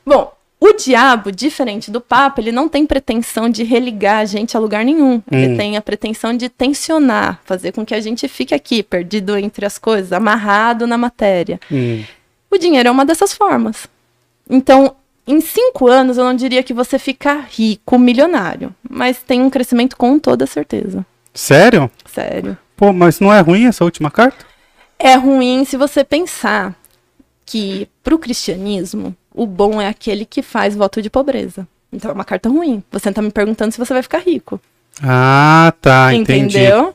Bom, 0.06 0.32
o 0.60 0.74
diabo, 0.74 1.32
diferente 1.32 1.90
do 1.90 2.02
Papa, 2.02 2.38
ele 2.40 2.52
não 2.52 2.68
tem 2.68 2.84
pretensão 2.84 3.48
de 3.48 3.64
religar 3.64 4.18
a 4.18 4.24
gente 4.26 4.54
a 4.54 4.60
lugar 4.60 4.84
nenhum. 4.84 5.14
Hum. 5.14 5.22
Ele 5.32 5.56
tem 5.56 5.76
a 5.78 5.80
pretensão 5.80 6.36
de 6.36 6.50
tensionar, 6.50 7.40
fazer 7.46 7.72
com 7.72 7.84
que 7.84 7.94
a 7.94 8.00
gente 8.00 8.28
fique 8.28 8.54
aqui, 8.54 8.82
perdido 8.82 9.38
entre 9.38 9.64
as 9.64 9.78
coisas, 9.78 10.12
amarrado 10.12 10.86
na 10.86 10.98
matéria. 10.98 11.58
Hum. 11.72 12.04
O 12.50 12.58
dinheiro 12.58 12.88
é 12.88 12.92
uma 12.92 13.06
dessas 13.06 13.32
formas. 13.32 13.88
Então, 14.50 14.94
em 15.26 15.40
cinco 15.40 15.88
anos, 15.88 16.18
eu 16.18 16.24
não 16.24 16.34
diria 16.34 16.62
que 16.62 16.74
você 16.74 16.98
fica 16.98 17.46
rico, 17.48 17.98
milionário, 17.98 18.74
mas 18.88 19.22
tem 19.22 19.40
um 19.40 19.48
crescimento 19.48 19.96
com 19.96 20.18
toda 20.18 20.44
certeza. 20.44 21.06
Sério? 21.32 21.90
Sério. 22.04 22.58
Pô, 22.76 22.92
mas 22.92 23.18
não 23.18 23.32
é 23.32 23.40
ruim 23.40 23.66
essa 23.66 23.84
última 23.84 24.10
carta? 24.10 24.44
É 24.98 25.14
ruim 25.14 25.64
se 25.64 25.78
você 25.78 26.04
pensar 26.04 26.74
que, 27.46 27.88
para 28.02 28.14
o 28.14 28.18
cristianismo, 28.18 29.16
o 29.40 29.46
bom 29.46 29.80
é 29.80 29.88
aquele 29.88 30.26
que 30.26 30.42
faz 30.42 30.76
voto 30.76 31.00
de 31.00 31.08
pobreza. 31.08 31.66
Então 31.90 32.10
é 32.10 32.14
uma 32.14 32.26
carta 32.26 32.50
ruim. 32.50 32.84
Você 32.92 33.08
está 33.08 33.22
me 33.22 33.30
perguntando 33.30 33.72
se 33.72 33.78
você 33.78 33.94
vai 33.94 34.02
ficar 34.02 34.18
rico. 34.18 34.60
Ah, 35.02 35.72
tá, 35.80 36.12
entendi. 36.12 36.58
Entendeu? 36.58 36.94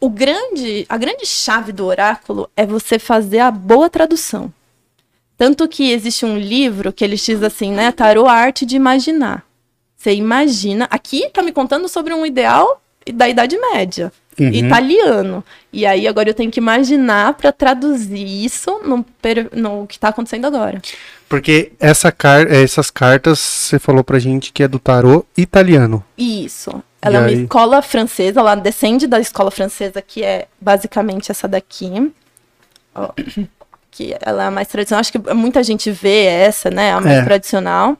O 0.00 0.08
grande, 0.08 0.86
a 0.88 0.96
grande 0.96 1.26
chave 1.26 1.72
do 1.72 1.84
oráculo 1.84 2.48
é 2.56 2.64
você 2.64 2.98
fazer 2.98 3.40
a 3.40 3.50
boa 3.50 3.90
tradução. 3.90 4.50
Tanto 5.36 5.68
que 5.68 5.92
existe 5.92 6.24
um 6.24 6.38
livro 6.38 6.90
que 6.90 7.04
ele 7.04 7.16
diz 7.16 7.42
assim, 7.42 7.70
né? 7.70 7.92
Tarô 7.92 8.26
a 8.26 8.32
arte 8.32 8.64
de 8.64 8.76
imaginar. 8.76 9.44
Você 9.94 10.14
imagina. 10.14 10.88
Aqui 10.90 11.28
tá 11.34 11.42
me 11.42 11.52
contando 11.52 11.86
sobre 11.86 12.14
um 12.14 12.24
ideal 12.24 12.80
da 13.12 13.28
Idade 13.28 13.58
Média 13.58 14.10
uhum. 14.38 14.48
italiano. 14.48 15.44
E 15.72 15.84
aí 15.86 16.06
agora 16.06 16.30
eu 16.30 16.34
tenho 16.34 16.50
que 16.50 16.60
imaginar 16.60 17.34
para 17.34 17.52
traduzir 17.52 18.44
isso 18.44 18.80
no, 18.84 19.04
no 19.52 19.86
que 19.86 19.96
está 19.96 20.08
acontecendo 20.08 20.46
agora. 20.46 20.80
Porque 21.28 21.72
essa 21.80 22.12
car 22.12 22.46
essas 22.50 22.90
cartas 22.90 23.38
você 23.38 23.78
falou 23.78 24.04
pra 24.04 24.18
gente 24.18 24.52
que 24.52 24.62
é 24.62 24.68
do 24.68 24.78
tarô 24.78 25.24
italiano. 25.36 26.04
Isso. 26.16 26.82
Ela 27.00 27.14
e 27.14 27.16
é 27.16 27.20
uma 27.20 27.28
aí? 27.28 27.42
escola 27.42 27.82
francesa, 27.82 28.40
ela 28.40 28.54
descende 28.54 29.06
da 29.06 29.20
escola 29.20 29.50
francesa, 29.50 30.00
que 30.00 30.22
é 30.22 30.46
basicamente 30.60 31.30
essa 31.30 31.46
daqui. 31.46 32.12
Ó, 32.94 33.10
que 33.90 34.16
ela 34.20 34.44
é 34.44 34.46
a 34.46 34.50
mais 34.50 34.68
tradicional. 34.68 35.00
Acho 35.00 35.12
que 35.12 35.34
muita 35.34 35.62
gente 35.62 35.90
vê 35.90 36.24
essa, 36.24 36.70
né? 36.70 36.92
A 36.92 37.00
mais 37.00 37.18
é. 37.18 37.24
tradicional. 37.24 37.96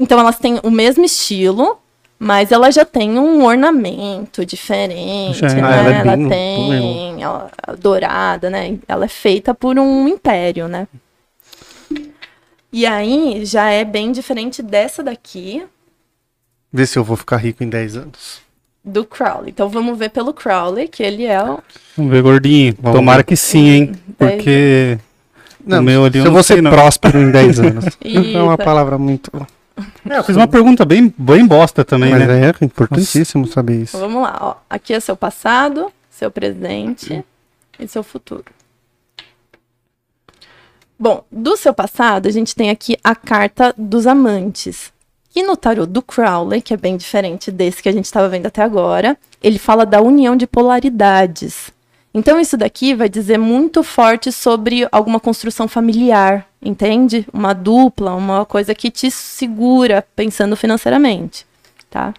Então 0.00 0.18
elas 0.18 0.38
têm 0.38 0.60
o 0.62 0.70
mesmo 0.70 1.04
estilo, 1.04 1.78
mas 2.18 2.50
ela 2.50 2.70
já 2.70 2.84
tem 2.84 3.16
um 3.18 3.44
ornamento 3.44 4.44
diferente, 4.44 5.38
já, 5.38 5.48
né? 5.48 5.60
Ela, 5.60 5.94
é 5.94 5.98
ela 6.00 6.28
tem 6.28 7.22
ela, 7.22 7.50
dourada, 7.78 8.50
né? 8.50 8.76
Ela 8.88 9.04
é 9.04 9.08
feita 9.08 9.54
por 9.54 9.78
um 9.78 10.08
império, 10.08 10.66
né? 10.66 10.88
E 12.72 12.84
aí 12.84 13.44
já 13.44 13.70
é 13.70 13.84
bem 13.84 14.10
diferente 14.10 14.62
dessa 14.62 15.02
daqui. 15.02 15.64
Vê 16.72 16.86
se 16.86 16.98
eu 16.98 17.04
vou 17.04 17.16
ficar 17.16 17.36
rico 17.36 17.62
em 17.62 17.68
10 17.68 17.96
anos. 17.96 18.40
Do 18.84 19.04
Crowley. 19.04 19.50
Então 19.50 19.68
vamos 19.68 19.98
ver 19.98 20.10
pelo 20.10 20.34
Crowley, 20.34 20.88
que 20.88 21.02
ele 21.02 21.24
é 21.24 21.42
o. 21.42 21.60
Vamos 21.96 22.12
ver, 22.12 22.22
gordinho. 22.22 22.74
Vamos 22.80 22.98
Tomara 22.98 23.18
ver. 23.18 23.24
que 23.24 23.36
sim, 23.36 23.68
hein? 23.68 23.92
Porque. 24.18 24.98
Não, 25.64 25.80
o 25.80 25.82
meu 25.82 26.04
ali 26.04 26.20
se 26.20 26.26
eu 26.26 26.32
vou 26.32 26.42
ser 26.42 26.62
próspero 26.62 27.18
em 27.18 27.30
10 27.30 27.60
anos. 27.60 27.84
é 28.02 28.42
uma 28.42 28.56
palavra 28.58 28.98
muito. 28.98 29.30
É, 30.10 30.18
eu 30.18 30.24
fiz 30.24 30.36
uma 30.36 30.48
pergunta 30.48 30.84
bem, 30.84 31.12
bem 31.16 31.46
bosta 31.46 31.84
também, 31.84 32.10
Mas 32.10 32.26
né? 32.26 32.48
é 32.48 32.64
importantíssimo 32.64 33.42
Nossa. 33.42 33.54
saber 33.54 33.82
isso. 33.82 33.96
Então, 33.96 34.08
vamos 34.08 34.22
lá, 34.22 34.38
ó. 34.40 34.54
Aqui 34.68 34.94
é 34.94 35.00
seu 35.00 35.16
passado, 35.16 35.92
seu 36.10 36.30
presente 36.30 37.24
e 37.78 37.88
seu 37.88 38.02
futuro. 38.02 38.44
Bom, 40.98 41.24
do 41.30 41.56
seu 41.56 41.72
passado, 41.72 42.26
a 42.26 42.30
gente 42.30 42.56
tem 42.56 42.70
aqui 42.70 42.96
a 43.04 43.14
carta 43.14 43.72
dos 43.78 44.06
amantes. 44.06 44.92
E 45.34 45.42
no 45.42 45.56
tarot 45.56 45.86
do 45.88 46.02
Crowley, 46.02 46.60
que 46.60 46.74
é 46.74 46.76
bem 46.76 46.96
diferente 46.96 47.52
desse 47.52 47.82
que 47.82 47.88
a 47.88 47.92
gente 47.92 48.06
estava 48.06 48.28
vendo 48.28 48.46
até 48.46 48.62
agora, 48.62 49.16
ele 49.40 49.58
fala 49.58 49.86
da 49.86 50.00
união 50.00 50.34
de 50.34 50.46
polaridades. 50.46 51.70
Então, 52.12 52.40
isso 52.40 52.56
daqui 52.56 52.94
vai 52.94 53.08
dizer 53.08 53.38
muito 53.38 53.82
forte 53.82 54.32
sobre 54.32 54.88
alguma 54.90 55.20
construção 55.20 55.68
familiar, 55.68 56.46
entende? 56.62 57.26
Uma 57.32 57.52
dupla, 57.52 58.14
uma 58.14 58.44
coisa 58.44 58.74
que 58.74 58.90
te 58.90 59.10
segura 59.10 60.04
pensando 60.16 60.56
financeiramente. 60.56 61.46
tá? 61.90 62.14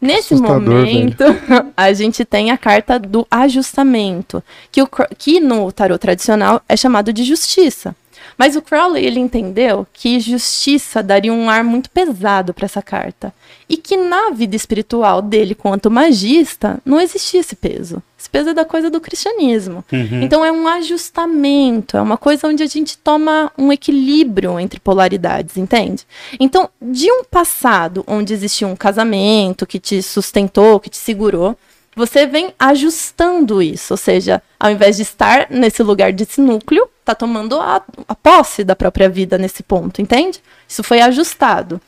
Nesse 0.00 0.34
Assustador, 0.34 0.60
momento, 0.60 1.22
a 1.76 1.92
gente 1.92 2.24
tem 2.24 2.50
a 2.50 2.58
carta 2.58 2.98
do 2.98 3.24
ajustamento, 3.30 4.42
que, 4.72 4.82
o, 4.82 4.88
que 5.16 5.38
no 5.38 5.70
tarot 5.70 6.00
tradicional 6.00 6.60
é 6.68 6.76
chamado 6.76 7.12
de 7.12 7.22
justiça. 7.22 7.94
Mas 8.36 8.56
o 8.56 8.62
Crowley 8.62 9.04
ele 9.04 9.20
entendeu 9.20 9.86
que 9.92 10.20
justiça 10.20 11.02
daria 11.02 11.32
um 11.32 11.48
ar 11.48 11.62
muito 11.64 11.90
pesado 11.90 12.52
para 12.52 12.64
essa 12.64 12.82
carta. 12.82 13.32
E 13.68 13.76
que 13.76 13.96
na 13.96 14.30
vida 14.30 14.56
espiritual 14.56 15.22
dele, 15.22 15.54
quanto 15.54 15.90
magista, 15.90 16.80
não 16.84 17.00
existia 17.00 17.40
esse 17.40 17.56
peso. 17.56 18.02
Esse 18.18 18.30
peso 18.30 18.50
é 18.50 18.54
da 18.54 18.64
coisa 18.64 18.88
do 18.88 19.00
cristianismo. 19.00 19.84
Então 20.22 20.44
é 20.44 20.52
um 20.52 20.68
ajustamento, 20.68 21.96
é 21.96 22.02
uma 22.02 22.16
coisa 22.16 22.46
onde 22.46 22.62
a 22.62 22.66
gente 22.66 22.96
toma 22.98 23.50
um 23.58 23.72
equilíbrio 23.72 24.60
entre 24.60 24.78
polaridades, 24.78 25.56
entende? 25.56 26.06
Então, 26.38 26.68
de 26.80 27.10
um 27.10 27.24
passado 27.24 28.04
onde 28.06 28.32
existia 28.32 28.66
um 28.68 28.76
casamento 28.76 29.66
que 29.66 29.80
te 29.80 30.00
sustentou, 30.02 30.78
que 30.78 30.88
te 30.90 30.96
segurou, 30.96 31.56
você 31.94 32.26
vem 32.26 32.54
ajustando 32.58 33.60
isso, 33.60 33.92
ou 33.92 33.98
seja, 33.98 34.42
ao 34.58 34.70
invés 34.70 34.96
de 34.96 35.02
estar 35.02 35.48
nesse 35.50 35.82
lugar 35.82 36.12
desse 36.12 36.40
núcleo, 36.40 36.88
tá 37.04 37.14
tomando 37.14 37.60
a, 37.60 37.82
a 38.08 38.14
posse 38.14 38.64
da 38.64 38.76
própria 38.76 39.08
vida 39.08 39.38
nesse 39.38 39.62
ponto, 39.62 40.00
entende? 40.00 40.40
Isso 40.68 40.82
foi 40.82 41.00
ajustado. 41.00 41.80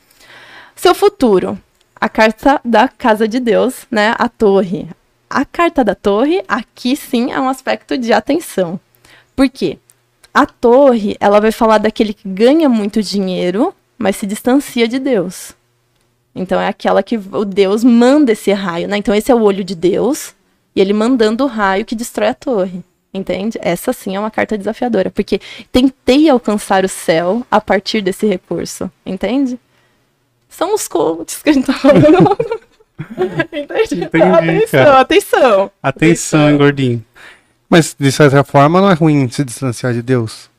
Seu 0.75 0.93
futuro, 0.93 1.57
a 1.95 2.09
carta 2.09 2.59
da 2.63 2.87
casa 2.87 3.27
de 3.27 3.39
Deus, 3.39 3.87
né? 3.89 4.13
A 4.17 4.27
torre. 4.27 4.87
A 5.29 5.45
carta 5.45 5.83
da 5.83 5.95
torre, 5.95 6.43
aqui 6.47 6.95
sim 6.95 7.31
é 7.31 7.39
um 7.39 7.49
aspecto 7.49 7.97
de 7.97 8.13
atenção. 8.13 8.79
Por 9.35 9.49
quê? 9.49 9.79
A 10.33 10.45
torre, 10.45 11.15
ela 11.19 11.39
vai 11.39 11.51
falar 11.51 11.77
daquele 11.77 12.13
que 12.13 12.27
ganha 12.27 12.67
muito 12.67 13.01
dinheiro, 13.01 13.73
mas 13.97 14.17
se 14.17 14.25
distancia 14.25 14.87
de 14.87 14.99
Deus. 14.99 15.53
Então 16.35 16.59
é 16.59 16.67
aquela 16.67 17.01
que 17.01 17.17
o 17.17 17.45
Deus 17.45 17.83
manda 17.83 18.33
esse 18.33 18.51
raio, 18.51 18.87
né? 18.87 18.97
Então 18.97 19.15
esse 19.15 19.31
é 19.31 19.35
o 19.35 19.41
olho 19.41 19.63
de 19.63 19.73
Deus 19.73 20.35
e 20.75 20.81
ele 20.81 20.91
mandando 20.91 21.45
o 21.45 21.47
raio 21.47 21.85
que 21.85 21.95
destrói 21.95 22.27
a 22.27 22.33
torre. 22.33 22.83
Entende? 23.15 23.57
Essa 23.61 23.93
sim 23.93 24.13
é 24.15 24.19
uma 24.19 24.29
carta 24.29 24.57
desafiadora, 24.57 25.09
porque 25.09 25.39
tentei 25.71 26.29
alcançar 26.29 26.83
o 26.83 26.89
céu 26.89 27.45
a 27.49 27.61
partir 27.61 28.01
desse 28.01 28.27
recurso. 28.27 28.91
Entende? 29.05 29.57
São 30.49 30.75
os 30.75 30.85
coaches 30.85 31.41
que 31.41 31.49
a 31.49 31.53
gente 31.53 31.65
tá 31.65 31.73
falando. 31.73 32.37
Entende? 33.53 34.03
Entendi, 34.03 34.23
atenção, 34.23 34.97
atenção. 34.97 35.71
Atenção, 35.81 36.49
hein, 36.49 36.57
gordinho. 36.57 37.05
Mas, 37.69 37.95
de 37.97 38.11
certa 38.11 38.43
forma, 38.43 38.81
não 38.81 38.91
é 38.91 38.93
ruim 38.93 39.29
se 39.29 39.43
distanciar 39.45 39.93
de 39.93 40.01
Deus. 40.01 40.49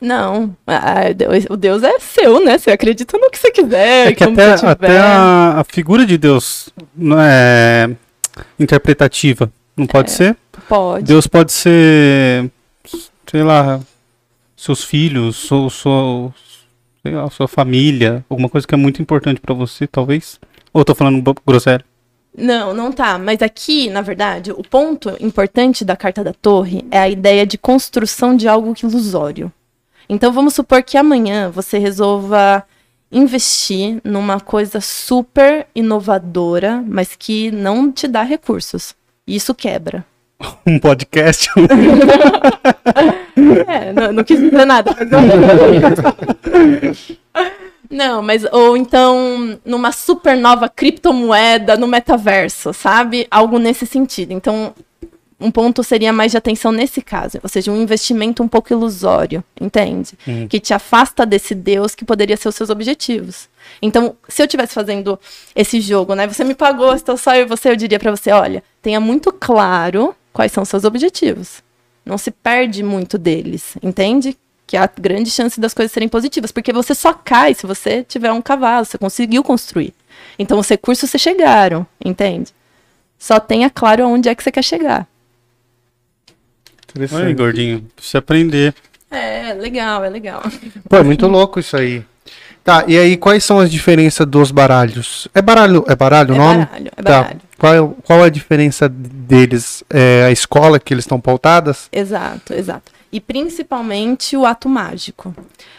Não, 0.00 0.56
ah, 0.66 1.12
Deus- 1.14 1.46
o 1.50 1.56
Deus 1.56 1.82
é 1.82 1.98
seu, 1.98 2.44
né? 2.44 2.56
Você 2.58 2.70
acredita 2.70 3.16
no 3.18 3.30
que 3.30 3.38
você 3.38 3.50
quiser, 3.50 4.08
É 4.08 4.14
que 4.14 4.22
até, 4.22 4.52
até 4.52 4.98
a, 5.00 5.60
a 5.60 5.64
figura 5.64 6.06
de 6.06 6.16
Deus 6.18 6.68
não 6.94 7.18
é 7.20 7.90
interpretativa. 8.58 9.50
Não 9.76 9.86
pode 9.86 10.12
ser? 10.12 10.36
Pode. 10.68 11.04
Deus 11.04 11.26
pode 11.26 11.52
ser, 11.52 12.50
sei 13.30 13.42
lá, 13.42 13.80
seus 14.56 14.82
filhos, 14.82 15.36
sua, 15.36 15.68
sua, 15.70 16.34
sei 17.02 17.12
lá, 17.12 17.28
sua 17.30 17.46
família, 17.46 18.24
alguma 18.28 18.48
coisa 18.48 18.66
que 18.66 18.74
é 18.74 18.78
muito 18.78 19.02
importante 19.02 19.40
pra 19.40 19.54
você, 19.54 19.86
talvez. 19.86 20.40
Ou 20.72 20.80
eu 20.80 20.84
tô 20.84 20.94
falando 20.94 21.22
groselha? 21.46 21.84
Não, 22.36 22.74
não 22.74 22.90
tá. 22.90 23.18
Mas 23.18 23.42
aqui, 23.42 23.88
na 23.90 24.00
verdade, 24.00 24.50
o 24.50 24.62
ponto 24.62 25.16
importante 25.20 25.84
da 25.84 25.96
carta 25.96 26.24
da 26.24 26.32
torre 26.32 26.84
é 26.90 26.98
a 26.98 27.08
ideia 27.08 27.46
de 27.46 27.56
construção 27.56 28.36
de 28.36 28.48
algo 28.48 28.74
ilusório. 28.82 29.52
Então 30.08 30.32
vamos 30.32 30.54
supor 30.54 30.82
que 30.82 30.98
amanhã 30.98 31.50
você 31.50 31.78
resolva 31.78 32.64
investir 33.10 34.00
numa 34.02 34.40
coisa 34.40 34.80
super 34.80 35.66
inovadora, 35.74 36.82
mas 36.86 37.14
que 37.14 37.50
não 37.50 37.92
te 37.92 38.08
dá 38.08 38.22
recursos. 38.22 38.94
Isso 39.26 39.54
quebra. 39.54 40.04
Um 40.66 40.78
podcast? 40.78 41.48
É, 43.66 43.92
não, 43.92 44.12
não 44.12 44.24
quis 44.24 44.38
dizer 44.38 44.64
nada. 44.64 44.94
mas- 44.96 45.08
Não, 47.90 48.22
mas 48.22 48.44
ou 48.52 48.76
então 48.76 49.58
numa 49.64 49.90
super 49.92 50.36
nova 50.36 50.68
criptomoeda 50.68 51.76
no 51.76 51.86
metaverso, 51.86 52.72
sabe? 52.72 53.26
Algo 53.30 53.58
nesse 53.58 53.86
sentido. 53.86 54.32
Então, 54.32 54.72
um 55.40 55.50
ponto 55.50 55.82
seria 55.82 56.12
mais 56.12 56.30
de 56.32 56.38
atenção 56.38 56.70
nesse 56.72 57.02
caso, 57.02 57.38
ou 57.42 57.48
seja, 57.48 57.70
um 57.72 57.82
investimento 57.82 58.42
um 58.42 58.48
pouco 58.48 58.72
ilusório, 58.72 59.42
entende? 59.60 60.12
Hum. 60.26 60.46
Que 60.48 60.60
te 60.60 60.72
afasta 60.72 61.26
desse 61.26 61.54
Deus 61.54 61.94
que 61.94 62.04
poderia 62.04 62.36
ser 62.36 62.48
os 62.48 62.54
seus 62.54 62.70
objetivos. 62.70 63.48
Então, 63.82 64.14
se 64.28 64.40
eu 64.42 64.46
estivesse 64.46 64.72
fazendo 64.74 65.18
esse 65.54 65.80
jogo, 65.80 66.14
né? 66.14 66.26
Você 66.28 66.44
me 66.44 66.54
pagou, 66.54 66.94
estou 66.94 67.16
só 67.16 67.34
eu 67.34 67.42
e 67.42 67.48
você, 67.48 67.70
eu 67.70 67.76
diria 67.76 67.98
pra 67.98 68.10
você, 68.12 68.30
olha, 68.30 68.62
tenha 68.80 69.00
muito 69.00 69.32
claro 69.32 70.14
quais 70.34 70.52
são 70.52 70.62
os 70.64 70.68
seus 70.68 70.84
objetivos. 70.84 71.62
Não 72.04 72.18
se 72.18 72.30
perde 72.30 72.82
muito 72.82 73.16
deles, 73.16 73.76
entende? 73.82 74.36
Que 74.66 74.76
há 74.76 74.90
grande 75.00 75.30
chance 75.30 75.58
das 75.58 75.72
coisas 75.72 75.92
serem 75.92 76.08
positivas, 76.08 76.52
porque 76.52 76.72
você 76.72 76.94
só 76.94 77.14
cai 77.14 77.54
se 77.54 77.66
você 77.66 78.02
tiver 78.02 78.30
um 78.32 78.42
cavalo, 78.42 78.84
você 78.84 78.98
conseguiu 78.98 79.42
construir. 79.42 79.94
Então 80.38 80.58
os 80.58 80.68
recursos 80.68 81.08
se 81.08 81.18
chegaram, 81.18 81.86
entende? 82.04 82.52
Só 83.18 83.40
tenha 83.40 83.70
claro 83.70 84.04
aonde 84.04 84.28
é 84.28 84.34
que 84.34 84.42
você 84.42 84.52
quer 84.52 84.64
chegar. 84.64 85.06
Aí, 87.12 87.34
gordinho, 87.34 87.86
precisa 87.96 88.18
aprender. 88.18 88.74
É, 89.10 89.52
legal, 89.54 90.04
é 90.04 90.08
legal. 90.10 90.42
Pô, 90.88 90.96
é 90.96 91.02
muito 91.02 91.26
louco 91.26 91.58
isso 91.60 91.76
aí. 91.76 92.04
Tá, 92.62 92.84
e 92.88 92.96
aí 92.96 93.16
quais 93.16 93.44
são 93.44 93.58
as 93.60 93.70
diferenças 93.70 94.26
dos 94.26 94.50
baralhos? 94.50 95.28
É 95.34 95.42
baralho, 95.42 95.84
é 95.86 95.94
baralho 95.94 96.32
o 96.32 96.36
É 96.36 96.38
nome? 96.38 96.64
baralho, 96.64 96.90
é 96.96 97.02
Tá. 97.02 97.36
Qual, 97.58 97.74
é- 97.74 97.94
qual 98.02 98.20
é 98.20 98.26
a 98.26 98.30
diferença 98.30 98.88
deles? 98.88 99.84
É 99.88 100.24
a 100.24 100.30
escola 100.30 100.78
que 100.80 100.92
eles 100.92 101.04
estão 101.04 101.20
pautadas? 101.20 101.88
Exato, 101.92 102.52
exato. 102.52 102.92
E 103.12 103.20
principalmente 103.20 104.36
o 104.36 104.44
ato 104.44 104.68
mágico. 104.68 105.34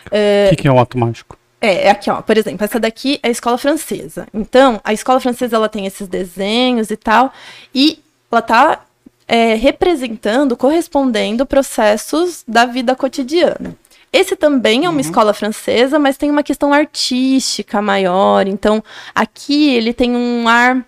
O 0.06 0.50
que, 0.50 0.56
que 0.56 0.68
é 0.68 0.72
um 0.72 0.80
ato 0.80 0.98
mágico? 0.98 1.38
É, 1.60 1.88
é 1.88 1.90
aqui, 1.90 2.10
ó. 2.10 2.22
Por 2.22 2.38
exemplo, 2.38 2.64
essa 2.64 2.80
daqui 2.80 3.20
é 3.22 3.28
a 3.28 3.32
escola 3.32 3.58
francesa. 3.58 4.28
Então, 4.34 4.80
a 4.84 4.94
escola 4.94 5.20
francesa 5.20 5.56
ela 5.56 5.68
tem 5.68 5.86
esses 5.86 6.08
desenhos 6.08 6.92
e 6.92 6.96
tal, 6.98 7.34
e 7.74 8.00
ela 8.32 8.42
tá 8.42 8.86
é, 9.28 9.56
representando, 9.56 10.56
correspondendo 10.56 11.46
processos 11.46 12.44
da 12.48 12.66
vida 12.66 12.96
cotidiana. 12.96 13.76
Esse 14.14 14.36
também 14.36 14.86
é 14.86 14.90
uma 14.90 15.02
escola 15.02 15.34
francesa, 15.34 16.00
mas 16.00 16.16
tem 16.16 16.32
uma 16.32 16.44
questão 16.44 16.72
artística 16.72 17.82
maior. 17.82 18.48
Então, 18.48 18.82
aqui 19.14 19.76
ele 19.76 19.92
tem 19.94 20.16
um 20.16 20.48
ar. 20.48 20.86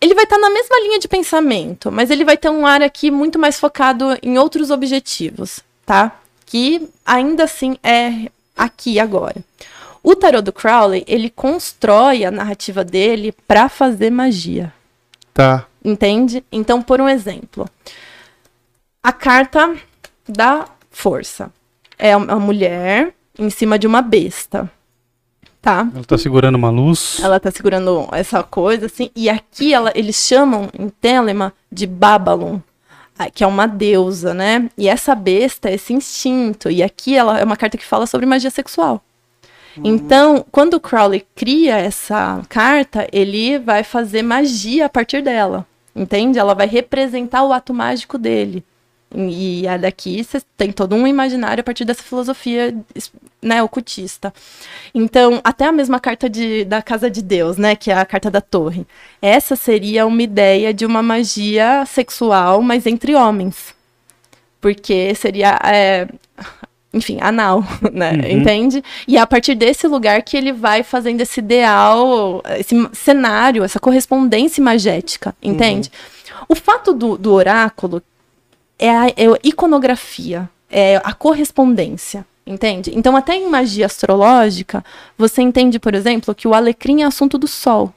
Ele 0.00 0.14
vai 0.14 0.24
estar 0.24 0.38
na 0.38 0.48
mesma 0.50 0.80
linha 0.80 0.98
de 0.98 1.06
pensamento, 1.06 1.92
mas 1.92 2.10
ele 2.10 2.24
vai 2.24 2.36
ter 2.36 2.48
um 2.48 2.66
ar 2.66 2.82
aqui 2.82 3.10
muito 3.10 3.38
mais 3.38 3.60
focado 3.60 4.16
em 4.22 4.38
outros 4.38 4.70
objetivos, 4.70 5.60
tá? 5.84 6.18
Que 6.46 6.88
ainda 7.04 7.44
assim 7.44 7.76
é 7.82 8.30
aqui 8.56 8.98
agora. 8.98 9.36
O 10.02 10.16
tarot 10.16 10.42
do 10.42 10.52
Crowley, 10.52 11.04
ele 11.06 11.28
constrói 11.28 12.24
a 12.24 12.30
narrativa 12.30 12.82
dele 12.82 13.32
para 13.46 13.68
fazer 13.68 14.10
magia, 14.10 14.72
Tá. 15.34 15.66
entende? 15.84 16.42
Então, 16.50 16.80
por 16.80 17.00
um 17.00 17.08
exemplo, 17.08 17.68
a 19.02 19.12
carta 19.12 19.76
da 20.26 20.66
força 20.90 21.52
é 21.98 22.16
uma 22.16 22.36
mulher 22.40 23.14
em 23.38 23.50
cima 23.50 23.78
de 23.78 23.86
uma 23.86 24.00
besta, 24.00 24.70
tá? 25.60 25.88
Ela 25.94 26.04
tá 26.04 26.18
segurando 26.18 26.54
uma 26.56 26.70
luz. 26.70 27.18
Ela 27.22 27.38
tá 27.38 27.50
segurando 27.50 28.08
essa 28.12 28.42
coisa 28.42 28.86
assim, 28.86 29.10
e 29.14 29.28
aqui 29.28 29.74
ela, 29.74 29.92
eles 29.94 30.16
chamam 30.16 30.68
em 30.78 30.88
Telema 30.88 31.52
de 31.70 31.86
Babylon, 31.86 32.58
que 33.34 33.44
é 33.44 33.46
uma 33.46 33.66
deusa, 33.66 34.32
né? 34.32 34.70
E 34.78 34.88
essa 34.88 35.14
besta 35.14 35.70
esse 35.70 35.92
instinto, 35.92 36.70
e 36.70 36.82
aqui 36.82 37.16
ela 37.16 37.38
é 37.38 37.44
uma 37.44 37.56
carta 37.56 37.76
que 37.76 37.84
fala 37.84 38.06
sobre 38.06 38.26
magia 38.26 38.50
sexual. 38.50 39.02
Então, 39.84 40.44
quando 40.50 40.74
o 40.74 40.80
Crowley 40.80 41.24
cria 41.34 41.76
essa 41.76 42.42
carta, 42.48 43.06
ele 43.12 43.58
vai 43.58 43.84
fazer 43.84 44.22
magia 44.22 44.86
a 44.86 44.88
partir 44.88 45.22
dela, 45.22 45.66
entende? 45.94 46.38
Ela 46.38 46.54
vai 46.54 46.66
representar 46.66 47.44
o 47.44 47.52
ato 47.52 47.72
mágico 47.72 48.18
dele. 48.18 48.64
E 49.12 49.66
a 49.66 49.76
daqui 49.76 50.22
você 50.22 50.40
tem 50.56 50.70
todo 50.70 50.94
um 50.94 51.04
imaginário 51.06 51.60
a 51.60 51.64
partir 51.64 51.84
dessa 51.84 52.02
filosofia 52.02 52.72
né, 53.42 53.60
ocultista. 53.60 54.32
Então, 54.94 55.40
até 55.42 55.66
a 55.66 55.72
mesma 55.72 55.98
carta 55.98 56.30
de, 56.30 56.64
da 56.64 56.80
Casa 56.80 57.10
de 57.10 57.20
Deus, 57.20 57.56
né, 57.56 57.74
que 57.74 57.90
é 57.90 57.94
a 57.94 58.06
carta 58.06 58.30
da 58.30 58.40
torre. 58.40 58.86
Essa 59.20 59.56
seria 59.56 60.06
uma 60.06 60.22
ideia 60.22 60.72
de 60.72 60.86
uma 60.86 61.02
magia 61.02 61.84
sexual, 61.86 62.62
mas 62.62 62.86
entre 62.86 63.14
homens. 63.16 63.74
Porque 64.60 65.12
seria, 65.16 65.58
é, 65.64 66.06
enfim, 66.94 67.18
anal, 67.20 67.64
né, 67.92 68.12
Uhum. 68.12 68.30
entende? 68.40 68.84
E 69.08 69.16
é 69.16 69.20
a 69.20 69.26
partir 69.26 69.56
desse 69.56 69.88
lugar 69.88 70.22
que 70.22 70.36
ele 70.36 70.52
vai 70.52 70.84
fazendo 70.84 71.20
esse 71.20 71.40
ideal, 71.40 72.42
esse 72.58 72.76
cenário, 72.92 73.64
essa 73.64 73.80
correspondência 73.80 74.60
imagética, 74.60 75.34
entende? 75.42 75.90
O 76.48 76.54
fato 76.54 76.92
do, 76.92 77.18
do 77.18 77.32
oráculo 77.32 78.00
é 78.80 78.90
a, 78.90 79.08
é 79.08 79.26
a 79.26 79.38
iconografia, 79.44 80.48
é 80.70 80.96
a 81.04 81.12
correspondência, 81.12 82.26
entende? 82.46 82.90
Então, 82.94 83.14
até 83.14 83.36
em 83.36 83.48
magia 83.48 83.84
astrológica, 83.84 84.82
você 85.18 85.42
entende, 85.42 85.78
por 85.78 85.94
exemplo, 85.94 86.34
que 86.34 86.48
o 86.48 86.54
alecrim 86.54 87.02
é 87.02 87.04
assunto 87.04 87.36
do 87.36 87.46
sol. 87.46 87.92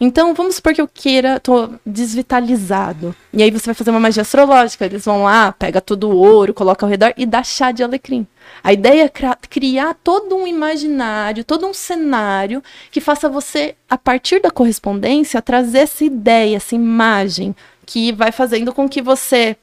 Então, 0.00 0.34
vamos 0.34 0.56
supor 0.56 0.74
que 0.74 0.80
eu 0.80 0.88
queira, 0.88 1.38
tô 1.38 1.68
desvitalizado. 1.86 3.14
E 3.32 3.42
aí 3.42 3.50
você 3.50 3.66
vai 3.66 3.74
fazer 3.74 3.90
uma 3.90 4.00
magia 4.00 4.22
astrológica. 4.22 4.84
Eles 4.84 5.04
vão 5.04 5.22
lá, 5.22 5.52
pega 5.52 5.80
todo 5.80 6.08
o 6.08 6.16
ouro, 6.16 6.54
coloca 6.54 6.84
ao 6.84 6.90
redor 6.90 7.12
e 7.16 7.24
dá 7.24 7.44
chá 7.44 7.70
de 7.70 7.84
alecrim. 7.84 8.26
A 8.64 8.72
ideia 8.72 9.04
é 9.04 9.36
criar 9.48 9.94
todo 10.02 10.34
um 10.34 10.46
imaginário, 10.46 11.44
todo 11.44 11.66
um 11.66 11.74
cenário 11.74 12.62
que 12.90 13.00
faça 13.00 13.28
você, 13.28 13.76
a 13.88 13.96
partir 13.96 14.40
da 14.40 14.50
correspondência, 14.50 15.40
trazer 15.40 15.80
essa 15.80 16.04
ideia, 16.04 16.56
essa 16.56 16.74
imagem, 16.74 17.54
que 17.86 18.12
vai 18.12 18.32
fazendo 18.32 18.72
com 18.72 18.88
que 18.88 19.02
você, 19.02 19.56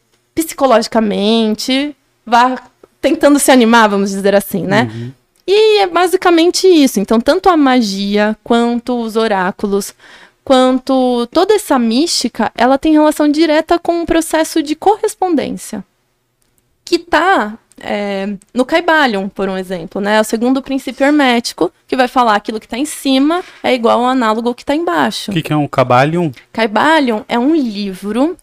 psicologicamente, 0.46 1.96
vá 2.26 2.62
tentando 3.02 3.40
se 3.40 3.52
animar, 3.52 3.90
vamos 3.90 4.12
dizer 4.12 4.36
assim, 4.36 4.64
né? 4.64 4.90
Uhum. 4.94 5.12
E 5.48 5.80
é 5.80 5.88
basicamente 5.88 6.68
isso. 6.68 7.00
Então, 7.00 7.20
tanto 7.20 7.50
a 7.50 7.58
magia, 7.58 8.38
quanto 8.44 9.02
os 9.02 9.16
oráculos, 9.16 9.96
quanto 10.44 11.28
toda 11.32 11.56
essa 11.56 11.80
mística, 11.80 12.52
ela 12.56 12.78
tem 12.78 12.92
relação 12.92 13.28
direta 13.28 13.80
com 13.80 13.94
o 13.94 14.02
um 14.02 14.06
processo 14.06 14.62
de 14.62 14.76
correspondência. 14.76 15.84
Que 16.86 16.98
está 16.98 17.58
é, 17.82 18.36
no 18.54 18.66
Caibalion, 18.66 19.30
por 19.30 19.50
um 19.50 19.58
exemplo, 19.58 20.02
né? 20.02 20.18
É 20.18 20.22
o 20.22 20.24
segundo 20.24 20.62
princípio 20.62 21.06
hermético, 21.06 21.72
que 21.88 21.96
vai 21.96 22.08
falar 22.08 22.36
aquilo 22.36 22.60
que 22.60 22.66
está 22.66 22.78
em 22.78 22.86
cima 22.86 23.44
é 23.64 23.74
igual 23.74 24.02
ao 24.02 24.10
análogo 24.10 24.54
que 24.54 24.64
está 24.64 24.76
embaixo. 24.76 25.32
O 25.32 25.34
que, 25.34 25.42
que, 25.42 25.54
é 25.54 25.56
um 25.56 25.68
Caibalion? 25.68 26.32
Caibalion 26.52 27.22
é 27.28 27.40
um 27.40 27.56
livro 27.56 28.38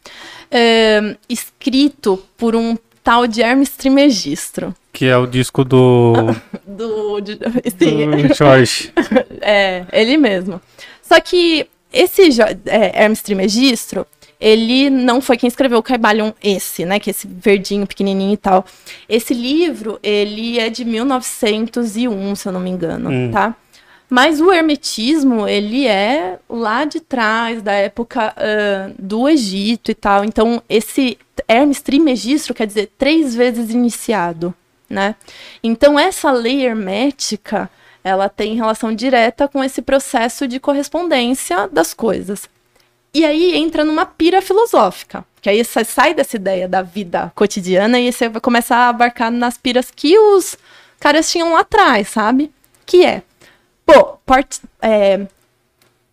é, 0.51 1.17
escrito 1.29 2.23
por 2.37 2.55
um 2.55 2.77
tal 3.03 3.27
de 3.27 3.41
Hermes 3.41 3.71
Trismegisto. 3.71 4.75
Que 4.93 5.07
é 5.07 5.17
o 5.17 5.27
disco 5.27 5.65
do. 5.65 6.15
do, 6.67 7.21
de, 7.21 7.39
sim. 7.79 8.11
do 8.11 8.35
George. 8.35 8.93
é, 9.41 9.85
ele 9.93 10.17
mesmo. 10.17 10.61
Só 11.03 11.21
que 11.21 11.67
esse 11.93 12.23
é, 12.67 13.03
Hermes 13.03 13.23
Trismegisto, 13.23 14.07
ele 14.41 14.91
não 14.91 15.21
foi 15.21 15.37
quem 15.37 15.49
escreveu 15.49 15.79
o 15.79 15.83
Caibalion 15.83 16.33
esse, 16.43 16.85
né, 16.85 16.99
que 16.99 17.09
é 17.09 17.13
esse 17.13 17.27
verdinho 17.27 17.87
pequenininho 17.87 18.35
e 18.35 18.37
tal. 18.37 18.67
Esse 19.09 19.33
livro, 19.33 19.99
ele 20.03 20.59
é 20.59 20.69
de 20.69 20.85
1901, 20.85 22.35
se 22.35 22.49
eu 22.49 22.53
não 22.53 22.61
me 22.61 22.71
engano, 22.71 23.11
hum. 23.11 23.31
tá? 23.31 23.55
Mas 24.09 24.40
o 24.40 24.53
hermetismo, 24.53 25.49
ele 25.49 25.87
é 25.87 26.38
lá 26.49 26.85
de 26.85 27.01
trás, 27.01 27.61
da 27.61 27.73
época 27.73 28.33
uh, 28.37 28.95
do 28.99 29.29
Egito 29.29 29.90
e 29.90 29.95
tal. 29.95 30.25
Então, 30.25 30.62
esse 30.69 31.19
Hermes 31.49 31.81
Trismegisto 31.81 32.55
quer 32.55 32.66
dizer 32.66 32.92
três 32.99 33.35
vezes 33.35 33.71
iniciado, 33.71 34.55
né? 34.88 35.14
Então 35.62 35.99
essa 35.99 36.31
lei 36.31 36.64
hermética, 36.64 37.71
ela 38.03 38.29
tem 38.29 38.55
relação 38.55 38.95
direta 38.95 39.49
com 39.49 39.62
esse 39.62 39.83
processo 39.83 40.47
de 40.47 40.59
correspondência 40.59 41.69
das 41.69 41.92
coisas. 41.92 42.49
E 43.12 43.25
aí 43.25 43.57
entra 43.57 43.85
numa 43.85 44.05
pira 44.05 44.42
filosófica, 44.42 45.25
que 45.40 45.49
aí 45.49 45.64
você 45.64 45.85
sai 45.85 46.14
dessa 46.14 46.37
ideia 46.37 46.69
da 46.69 46.83
vida 46.83 47.33
cotidiana 47.35 47.99
e 47.99 48.12
você 48.12 48.29
vai 48.29 48.40
começar 48.40 48.77
a 48.77 48.88
abarcar 48.88 49.31
nas 49.31 49.57
piras 49.57 49.90
que 49.90 50.19
os 50.19 50.57
caras 51.01 51.31
tinham 51.31 51.53
lá 51.53 51.61
atrás, 51.61 52.09
sabe? 52.09 52.53
Que 52.85 53.05
é, 53.05 53.23
pô, 53.87 54.18
porte, 54.27 54.61
é, 54.83 55.27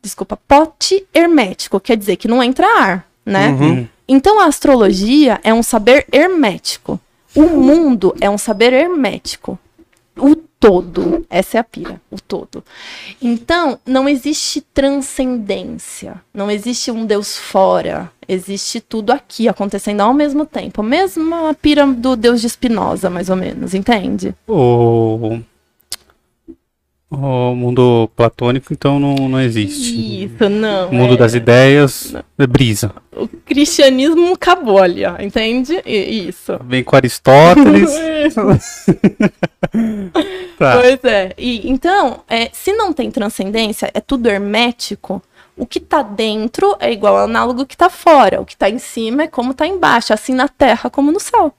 desculpa, 0.01 0.37
pote 0.47 1.05
hermético, 1.13 1.79
quer 1.79 1.97
dizer 1.97 2.15
que 2.15 2.27
não 2.27 2.43
entra 2.43 2.67
ar, 2.67 3.07
né? 3.25 3.49
Uhum. 3.49 3.87
Então 4.07 4.39
a 4.39 4.45
astrologia 4.45 5.41
é 5.43 5.53
um 5.53 5.63
saber 5.63 6.05
hermético. 6.11 6.99
O 7.35 7.41
mundo 7.41 8.15
é 8.21 8.29
um 8.29 8.37
saber 8.37 8.71
hermético. 8.71 9.57
O 10.15 10.35
todo. 10.35 11.25
Essa 11.29 11.57
é 11.57 11.59
a 11.59 11.63
pira, 11.63 11.99
o 12.11 12.17
todo. 12.21 12.63
Então, 13.21 13.79
não 13.85 14.07
existe 14.07 14.61
transcendência. 14.61 16.21
Não 16.33 16.49
existe 16.49 16.91
um 16.91 17.05
Deus 17.05 17.35
fora. 17.35 18.11
Existe 18.27 18.79
tudo 18.79 19.11
aqui 19.11 19.49
acontecendo 19.49 20.01
ao 20.01 20.13
mesmo 20.13 20.45
tempo. 20.45 20.83
Mesmo 20.83 21.33
a 21.47 21.53
pira 21.53 21.87
do 21.87 22.15
Deus 22.15 22.39
de 22.39 22.47
Spinoza, 22.47 23.09
mais 23.09 23.29
ou 23.29 23.35
menos, 23.35 23.73
entende? 23.73 24.35
O 24.47 25.39
o 27.13 27.55
mundo 27.55 28.09
platônico, 28.15 28.73
então, 28.73 28.99
não, 28.99 29.15
não 29.29 29.39
existe. 29.39 30.25
Isso, 30.25 30.49
não. 30.49 30.89
O 30.89 30.93
mundo 30.93 31.13
é... 31.13 31.17
das 31.17 31.33
ideias 31.33 32.11
não. 32.11 32.23
é 32.37 32.47
brisa. 32.47 32.91
O 33.15 33.27
cristianismo 33.27 34.33
acabou 34.33 34.79
ali, 34.79 35.05
ó, 35.05 35.15
entende? 35.19 35.81
Isso. 35.85 36.59
Vem 36.65 36.83
com 36.83 36.95
Aristóteles. 36.95 37.91
tá. 40.57 40.79
Pois 40.81 41.03
é. 41.03 41.33
E, 41.37 41.69
então, 41.69 42.21
é, 42.27 42.49
se 42.51 42.73
não 42.73 42.91
tem 42.93 43.11
transcendência, 43.11 43.91
é 43.93 44.01
tudo 44.01 44.27
hermético. 44.27 45.21
O 45.55 45.65
que 45.65 45.77
está 45.77 46.01
dentro 46.01 46.75
é 46.79 46.91
igual 46.91 47.17
ao 47.17 47.25
análogo 47.25 47.65
que 47.65 47.75
está 47.75 47.89
fora. 47.89 48.41
O 48.41 48.45
que 48.45 48.53
está 48.53 48.69
em 48.69 48.79
cima 48.79 49.23
é 49.23 49.27
como 49.27 49.51
está 49.51 49.67
embaixo, 49.67 50.13
assim 50.13 50.33
na 50.33 50.47
terra 50.47 50.89
como 50.89 51.11
no 51.11 51.19
céu. 51.19 51.53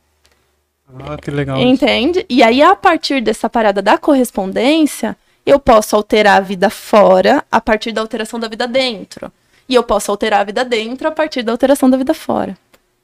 Ah, 1.01 1.17
que 1.17 1.31
legal. 1.31 1.59
Entende? 1.59 2.25
E 2.29 2.43
aí, 2.43 2.63
a 2.63 2.75
partir 2.77 3.21
dessa 3.21 3.49
parada 3.49 3.81
da 3.81 3.97
correspondência, 3.97 5.17
eu 5.45 5.59
posso 5.59 5.95
alterar 5.95 6.39
a 6.39 6.41
vida 6.41 6.71
fora 6.71 7.45
a 7.51 7.61
partir 7.61 7.93
da 7.93 8.01
alteração 8.01 8.41
da 8.41 8.49
vida 8.49 8.67
dentro. 8.67 9.31
E 9.69 9.75
eu 9.75 9.83
posso 9.83 10.11
alterar 10.11 10.41
a 10.41 10.45
vida 10.45 10.65
dentro 10.65 11.09
a 11.09 11.11
partir 11.11 11.43
da 11.43 11.53
alteração 11.53 11.89
da 11.89 11.97
vida 11.97 12.15
fora, 12.15 12.57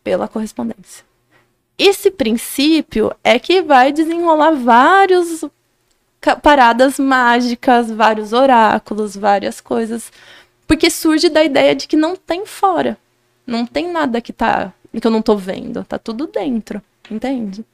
pela 0.05 0.29
correspondência. 0.29 1.05
Esse 1.79 2.11
princípio 2.11 3.12
é 3.24 3.38
que 3.38 3.62
vai 3.62 3.92
desenrolar 3.92 4.53
vários 4.53 5.44
paradas 6.42 6.98
mágicas, 6.98 7.90
vários 7.90 8.33
oráculos, 8.35 9.16
várias 9.16 9.61
coisas, 9.61 10.12
porque 10.66 10.90
surge 10.90 11.31
da 11.31 11.42
ideia 11.42 11.74
de 11.74 11.88
que 11.88 11.96
não 11.96 12.14
tem 12.14 12.44
fora. 12.44 12.98
Não 13.46 13.64
tem 13.64 13.90
nada 13.90 14.20
que 14.20 14.33
tá 14.33 14.72
que 15.00 15.07
eu 15.07 15.11
não 15.11 15.22
tô 15.22 15.37
vendo, 15.37 15.85
tá 15.85 15.98
tudo 15.98 16.26
dentro, 16.26 16.83
entende? 17.11 17.64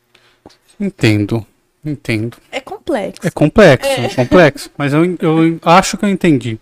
Entendo. 0.79 1.47
Entendo. 1.87 2.37
É 2.51 2.61
complexo. 2.61 3.25
É 3.25 3.31
complexo, 3.31 3.89
é, 3.89 4.07
é 4.07 4.09
complexo. 4.09 4.71
Mas 4.77 4.93
eu, 4.93 5.05
eu 5.21 5.61
acho 5.63 5.97
que 5.97 6.05
eu 6.05 6.09
entendi. 6.09 6.59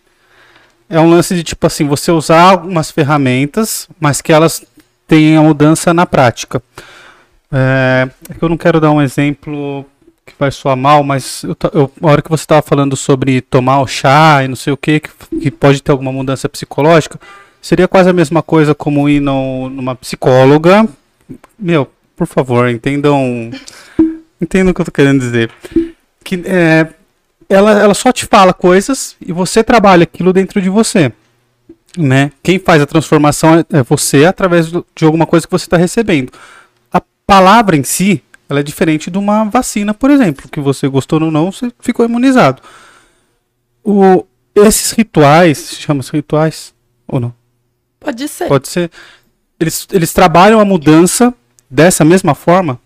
É 0.88 1.00
um 1.00 1.08
lance 1.08 1.34
de 1.34 1.42
tipo 1.42 1.66
assim, 1.66 1.87
você 1.87 2.12
usar 2.12 2.42
algumas 2.42 2.90
ferramentas, 2.90 3.88
mas 3.98 4.20
que 4.20 4.32
elas 4.32 4.62
tenham 5.08 5.42
a 5.42 5.46
mudança 5.46 5.94
na 5.94 6.04
prática. 6.04 6.62
É, 7.50 8.08
é 8.28 8.34
eu 8.38 8.48
não 8.50 8.58
quero 8.58 8.78
dar 8.78 8.90
um 8.90 9.00
exemplo 9.00 9.87
que 10.26 10.34
vai 10.38 10.50
soar 10.50 10.76
mal, 10.76 11.02
mas 11.02 11.42
eu, 11.42 11.56
eu, 11.72 11.90
a 12.02 12.06
hora 12.06 12.22
que 12.22 12.30
você 12.30 12.42
estava 12.42 12.60
falando 12.60 12.96
sobre 12.96 13.40
tomar 13.40 13.80
o 13.80 13.87
chá 13.87 14.42
e 14.44 14.48
não 14.48 14.56
sei 14.56 14.72
o 14.72 14.76
que, 14.76 15.00
que 15.00 15.50
pode 15.50 15.82
ter 15.82 15.90
alguma 15.90 16.12
mudança 16.12 16.48
psicológica, 16.48 17.18
seria 17.62 17.88
quase 17.88 18.10
a 18.10 18.12
mesma 18.12 18.42
coisa 18.42 18.74
como 18.74 19.08
ir 19.08 19.20
no, 19.20 19.70
numa 19.70 19.94
psicóloga. 19.94 20.87
Meu, 21.58 21.90
por 22.14 22.26
favor, 22.26 22.68
entendam 22.68 23.50
Entendo 24.44 24.68
o 24.68 24.74
que 24.74 24.80
eu 24.83 24.85
tô 24.85 24.92
querendo 24.92 25.20
dizer. 25.20 25.50
Que 26.22 26.42
é, 26.44 26.87
ela, 27.48 27.72
ela 27.80 27.94
só 27.94 28.12
te 28.12 28.26
fala 28.26 28.52
coisas 28.52 29.16
e 29.18 29.33
você 29.33 29.64
trabalha 29.64 30.02
aquilo 30.02 30.35
dentro 30.35 30.61
de 30.61 30.68
você. 30.68 31.11
Né? 31.96 32.30
Quem 32.42 32.59
faz 32.59 32.83
a 32.83 32.87
transformação 32.87 33.54
é, 33.54 33.64
é 33.78 33.83
você 33.83 34.26
através 34.26 34.70
de 34.70 35.04
alguma 35.04 35.26
coisa 35.26 35.46
que 35.46 35.50
você 35.50 35.64
está 35.64 35.78
recebendo. 35.78 36.30
A 36.92 37.00
palavra 37.26 37.74
em 37.74 37.83
si, 37.83 38.22
ela 38.46 38.61
é 38.61 38.62
diferente 38.62 39.11
de 39.11 39.16
uma 39.16 39.44
vacina, 39.44 39.94
por 39.94 40.11
exemplo, 40.11 40.48
que 40.50 40.61
você 40.61 40.87
gostou 40.88 41.22
ou 41.22 41.30
não, 41.30 41.50
você 41.50 41.72
ficou 41.80 42.04
imunizado. 42.04 42.61
O, 43.83 44.26
esses 44.54 44.92
rituais, 44.92 45.76
chama-se 45.78 46.12
rituais 46.12 46.74
ou 47.09 47.18
não? 47.18 47.35
Pode 47.98 48.28
ser. 48.28 48.48
Pode 48.48 48.68
ser. 48.68 48.90
Eles, 49.59 49.88
eles 49.90 50.12
trabalham 50.12 50.61
a 50.61 50.64
mudança 50.66 51.33
dessa 51.70 52.04
mesma 52.04 52.35
forma 52.35 52.78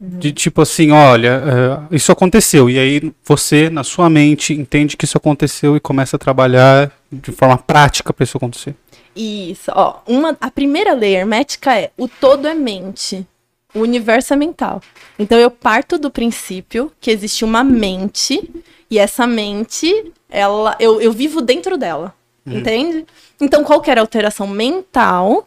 de 0.00 0.32
tipo 0.32 0.62
assim, 0.62 0.92
olha, 0.92 1.86
uh, 1.90 1.94
isso 1.94 2.12
aconteceu. 2.12 2.70
E 2.70 2.78
aí 2.78 3.12
você, 3.24 3.68
na 3.68 3.82
sua 3.82 4.08
mente, 4.08 4.52
entende 4.52 4.96
que 4.96 5.04
isso 5.04 5.18
aconteceu 5.18 5.76
e 5.76 5.80
começa 5.80 6.16
a 6.16 6.18
trabalhar 6.18 6.92
de 7.10 7.32
forma 7.32 7.58
prática 7.58 8.12
para 8.12 8.22
isso 8.22 8.36
acontecer. 8.36 8.74
Isso, 9.16 9.72
ó. 9.74 9.96
Uma, 10.06 10.36
a 10.40 10.50
primeira 10.50 10.94
lei 10.94 11.16
hermética 11.16 11.76
é 11.76 11.90
o 11.96 12.06
todo 12.06 12.46
é 12.46 12.54
mente. 12.54 13.26
O 13.74 13.80
universo 13.80 14.32
é 14.32 14.36
mental. 14.36 14.80
Então 15.18 15.36
eu 15.36 15.50
parto 15.50 15.98
do 15.98 16.10
princípio 16.10 16.92
que 17.00 17.10
existe 17.10 17.44
uma 17.44 17.64
mente 17.64 18.48
e 18.90 18.98
essa 18.98 19.26
mente, 19.26 20.12
ela, 20.30 20.76
eu, 20.78 21.00
eu 21.00 21.12
vivo 21.12 21.40
dentro 21.40 21.76
dela. 21.76 22.14
Hum. 22.46 22.58
Entende? 22.58 23.04
Então 23.40 23.64
qualquer 23.64 23.98
alteração 23.98 24.46
mental 24.46 25.46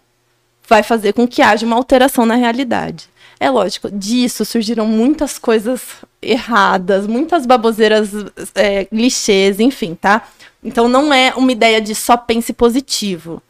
vai 0.68 0.84
fazer 0.84 1.14
com 1.14 1.28
que 1.28 1.42
haja 1.42 1.66
uma 1.66 1.76
alteração 1.76 2.26
na 2.26 2.36
realidade. 2.36 3.11
É 3.42 3.50
lógico, 3.50 3.90
disso 3.90 4.46
surgiram 4.46 4.86
muitas 4.86 5.40
coisas 5.40 5.82
erradas, 6.22 7.08
muitas 7.08 7.44
baboseiras, 7.44 8.12
é, 8.54 8.86
clichês, 8.86 9.60
enfim, 9.60 9.96
tá? 9.96 10.30
Então 10.64 10.88
não 10.88 11.12
é 11.12 11.34
uma 11.36 11.52
ideia 11.52 11.82
de 11.82 11.96
só 11.96 12.16
pense 12.16 12.54
positivo. 12.54 13.42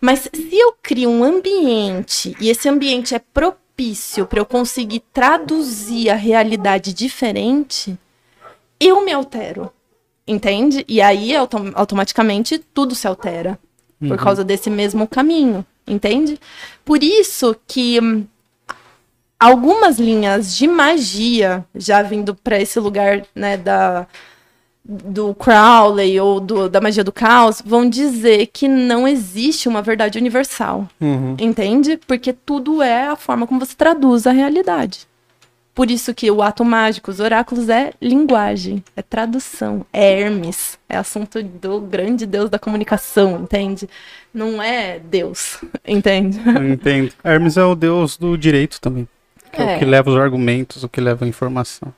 Mas 0.00 0.30
se 0.32 0.56
eu 0.56 0.72
crio 0.80 1.10
um 1.10 1.24
ambiente 1.24 2.36
e 2.40 2.48
esse 2.48 2.68
ambiente 2.68 3.12
é 3.12 3.18
propício 3.18 4.24
para 4.24 4.38
eu 4.38 4.46
conseguir 4.46 5.02
traduzir 5.12 6.10
a 6.10 6.14
realidade 6.14 6.94
diferente, 6.94 7.98
eu 8.78 9.04
me 9.04 9.12
altero. 9.12 9.68
Entende? 10.28 10.84
E 10.86 11.00
aí, 11.00 11.34
autom 11.34 11.72
automaticamente, 11.74 12.56
tudo 12.72 12.94
se 12.94 13.08
altera. 13.08 13.58
Por 13.98 14.16
causa 14.16 14.44
desse 14.44 14.70
mesmo 14.70 15.08
caminho. 15.08 15.66
Entende? 15.88 16.38
Por 16.84 17.02
isso 17.02 17.56
que 17.66 17.98
algumas 19.40 19.98
linhas 19.98 20.54
de 20.54 20.68
magia, 20.68 21.64
já 21.74 22.02
vindo 22.02 22.34
para 22.34 22.60
esse 22.60 22.78
lugar 22.78 23.22
né, 23.34 23.56
da, 23.56 24.06
do 24.84 25.34
Crowley 25.34 26.20
ou 26.20 26.38
do, 26.38 26.68
da 26.68 26.80
magia 26.80 27.02
do 27.02 27.10
caos, 27.10 27.62
vão 27.64 27.88
dizer 27.88 28.48
que 28.52 28.68
não 28.68 29.08
existe 29.08 29.66
uma 29.66 29.80
verdade 29.80 30.18
universal. 30.18 30.86
Uhum. 31.00 31.36
Entende? 31.40 31.98
Porque 32.06 32.34
tudo 32.34 32.82
é 32.82 33.08
a 33.08 33.16
forma 33.16 33.46
como 33.46 33.60
você 33.60 33.74
traduz 33.74 34.26
a 34.26 34.32
realidade. 34.32 35.08
Por 35.72 35.90
isso 35.90 36.12
que 36.12 36.30
o 36.30 36.42
ato 36.42 36.62
mágico, 36.62 37.10
os 37.10 37.20
oráculos, 37.20 37.70
é 37.70 37.92
linguagem, 38.02 38.84
é 38.94 39.00
tradução, 39.00 39.86
é 39.92 40.20
Hermes, 40.20 40.78
é 40.86 40.98
assunto 40.98 41.42
do 41.42 41.80
grande 41.80 42.26
Deus 42.26 42.50
da 42.50 42.58
comunicação, 42.58 43.40
entende? 43.42 43.88
Não 44.34 44.60
é 44.60 44.98
Deus, 44.98 45.64
entende? 45.86 46.38
Eu 46.44 46.68
entendo. 46.68 47.12
Hermes 47.24 47.56
é 47.56 47.64
o 47.64 47.74
deus 47.74 48.18
do 48.18 48.36
direito 48.36 48.78
também. 48.78 49.08
Que 49.52 49.60
é. 49.62 49.72
É. 49.72 49.76
o 49.76 49.78
que 49.78 49.84
leva 49.84 50.10
os 50.10 50.16
argumentos, 50.16 50.82
o 50.84 50.88
que 50.88 51.00
leva 51.00 51.24
a 51.24 51.28
informação. 51.28 51.92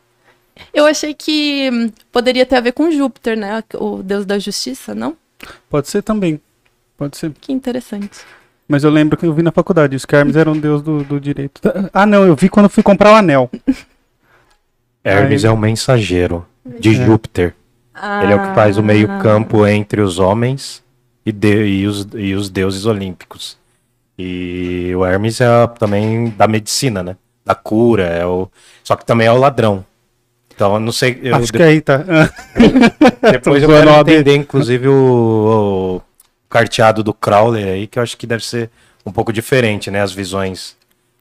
Eu 0.73 0.87
achei 0.87 1.15
que 1.15 1.71
hum, 1.73 1.91
poderia 2.11 2.45
ter 2.47 2.57
a 2.57 2.61
ver 2.61 2.73
com 2.73 2.91
Júpiter, 2.91 3.37
né? 3.37 3.63
O 3.75 4.03
deus 4.03 4.25
da 4.27 4.39
justiça, 4.39 4.95
não? 4.95 5.17
Pode 5.69 5.89
ser 5.89 6.03
também. 6.03 6.41
Pode 6.97 7.17
ser. 7.17 7.33
Que 7.41 7.53
interessante. 7.53 8.21
Mas 8.69 8.85
eu 8.85 8.91
lembro 8.91 9.17
que 9.19 9.27
eu 9.27 9.35
vi 9.35 9.43
na 9.43 9.51
faculdade, 9.53 9.97
que 10.07 10.15
Hermes 10.17 10.37
era 10.37 10.51
um 10.51 10.59
deus 10.59 10.83
do, 10.83 11.03
do 11.05 11.21
direito. 11.21 11.61
Ah, 11.93 12.07
não, 12.07 12.25
eu 12.25 12.35
vi 12.37 12.49
quando 12.49 12.69
fui 12.69 12.83
comprar 12.83 13.13
o 13.13 13.17
anel. 13.17 13.51
Hermes 15.05 15.45
Aí- 15.45 15.51
é 15.51 15.53
o 15.53 15.57
mensageiro 15.57 16.47
de 16.79 16.91
É. 16.91 17.05
Júpiter. 17.07 17.55
Ele 18.23 18.33
é 18.33 18.37
o 18.37 18.49
que 18.49 18.55
faz 18.55 18.77
o 18.77 18.81
Ah. 18.81 18.85
meio-campo 18.85 19.67
entre 19.67 20.01
os 20.01 20.19
homens 20.19 20.83
e, 21.27 21.33
de- 21.33 21.67
e 21.67 21.87
os, 21.87 22.07
e 22.15 22.35
os 22.35 22.49
deuses 22.49 22.87
olímpicos. 22.87 23.57
E 24.19 24.93
o 24.97 25.05
Hermes 25.05 25.41
é 25.41 25.67
também 25.79 26.31
da 26.31 26.47
medicina, 26.47 27.03
né? 27.03 27.17
Da 27.45 27.55
cura, 27.55 28.05
é 28.05 28.25
o... 28.25 28.49
só 28.85 28.95
que 28.95 29.05
também 29.05 29.27
é 29.27 29.33
o 29.33 29.39
ladrão. 29.39 29.85
Então 30.55 30.75
eu 30.75 30.81
não 30.81 30.93
sei. 30.93 31.19
Eu, 31.23 31.37
Acho 31.37 31.53
que 31.53 31.63
aí 31.63 31.81
tá. 31.81 31.99
Depois 33.33 33.63
eu 33.63 33.69
quero 33.69 33.91
Abi. 33.91 34.13
entender, 34.13 34.37
inclusive, 34.37 34.87
o, 34.89 35.97
o 35.97 36.03
carteado 36.49 37.03
do 37.03 37.13
Crowley 37.13 37.65
aí, 37.65 37.87
que 37.87 37.99
eu 37.99 38.03
acho 38.03 38.17
que 38.17 38.27
deve 38.27 38.45
ser 38.45 38.71
um 39.05 39.11
pouco 39.11 39.33
diferente, 39.33 39.91
né? 39.91 40.01
As 40.01 40.13
visões. 40.13 40.77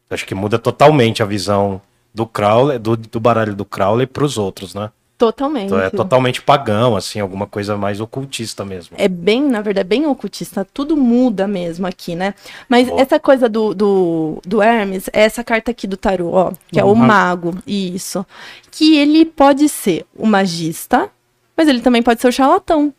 Eu 0.09 0.15
acho 0.15 0.25
que 0.25 0.35
muda 0.35 0.59
totalmente 0.59 1.23
a 1.23 1.25
visão 1.25 1.81
do 2.13 2.25
Crowley, 2.25 2.77
do, 2.77 2.97
do 2.97 3.19
baralho 3.19 3.55
do 3.55 3.65
Crowley 3.65 4.05
para 4.05 4.25
os 4.25 4.37
outros, 4.37 4.75
né? 4.75 4.91
Totalmente. 5.21 5.65
Então 5.67 5.79
é 5.79 5.91
totalmente 5.91 6.41
pagão, 6.41 6.95
assim, 6.95 7.19
alguma 7.19 7.45
coisa 7.45 7.77
mais 7.77 8.01
ocultista 8.01 8.65
mesmo. 8.65 8.95
É 8.97 9.07
bem, 9.07 9.43
na 9.43 9.61
verdade, 9.61 9.85
é 9.85 9.87
bem 9.87 10.07
ocultista. 10.07 10.65
Tudo 10.73 10.97
muda 10.97 11.47
mesmo 11.47 11.85
aqui, 11.85 12.15
né? 12.15 12.33
Mas 12.67 12.89
Ó. 12.89 12.99
essa 12.99 13.19
coisa 13.19 13.47
do, 13.47 13.71
do, 13.75 14.39
do 14.43 14.63
Hermes, 14.63 15.11
é 15.13 15.21
essa 15.21 15.43
carta 15.43 15.69
aqui 15.69 15.85
do 15.85 15.95
tarô, 15.95 16.31
ó, 16.31 16.53
que 16.71 16.79
é 16.79 16.83
o 16.83 16.87
Uhum. 16.87 16.95
mago, 16.95 17.55
isso. 17.67 18.25
Que 18.71 18.97
ele 18.97 19.23
pode 19.23 19.69
ser 19.69 20.07
o 20.17 20.25
magista, 20.25 21.07
mas 21.55 21.67
ele 21.67 21.81
também 21.81 22.01
pode 22.01 22.19
ser 22.19 22.27
o 22.27 22.31
charlatão. 22.31 22.91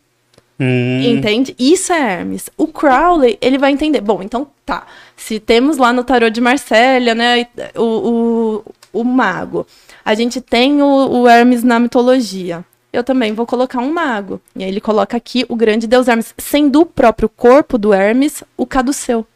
Hum, 0.60 1.02
Entende? 1.02 1.56
Isso 1.58 1.92
é 1.92 1.98
Hermes. 2.20 2.48
O 2.56 2.68
Crowley, 2.68 3.36
ele 3.40 3.58
vai 3.58 3.72
entender. 3.72 4.00
Bom, 4.00 4.22
então 4.22 4.46
tá. 4.64 4.86
Se 5.16 5.40
temos 5.40 5.76
lá 5.76 5.92
no 5.92 6.04
tarô 6.04 6.30
de 6.30 6.40
Marsella, 6.40 7.16
né, 7.16 7.48
o, 7.74 8.62
o, 8.92 9.00
o 9.00 9.02
mago. 9.02 9.66
A 10.04 10.14
gente 10.14 10.40
tem 10.40 10.82
o, 10.82 10.86
o 10.86 11.28
Hermes 11.28 11.62
na 11.62 11.78
mitologia. 11.78 12.64
Eu 12.92 13.02
também 13.02 13.32
vou 13.32 13.46
colocar 13.46 13.78
um 13.80 13.92
mago. 13.92 14.40
E 14.54 14.62
aí 14.62 14.68
ele 14.70 14.80
coloca 14.80 15.16
aqui 15.16 15.46
o 15.48 15.56
grande 15.56 15.86
deus 15.86 16.08
Hermes, 16.08 16.34
sendo 16.36 16.82
o 16.82 16.86
próprio 16.86 17.28
corpo 17.28 17.78
do 17.78 17.92
Hermes 17.94 18.44
o 18.56 18.66
caduceu. 18.66 19.20
O 19.20 19.26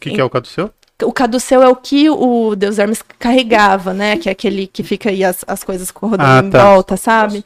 que, 0.00 0.10
que 0.10 0.20
é 0.20 0.24
o 0.24 0.30
caduceu? 0.30 0.70
O 1.04 1.12
caduceu 1.12 1.62
é 1.62 1.68
o 1.68 1.76
que 1.76 2.08
o 2.10 2.54
deus 2.56 2.78
Hermes 2.78 3.02
carregava, 3.18 3.92
né? 3.94 4.16
Que 4.16 4.28
é 4.28 4.32
aquele 4.32 4.66
que 4.66 4.82
fica 4.82 5.10
aí 5.10 5.22
as, 5.22 5.44
as 5.46 5.62
coisas 5.62 5.90
rodando 5.90 6.22
Ah, 6.24 6.42
em 6.44 6.50
tá. 6.50 6.64
volta, 6.64 6.96
sabe? 6.96 7.44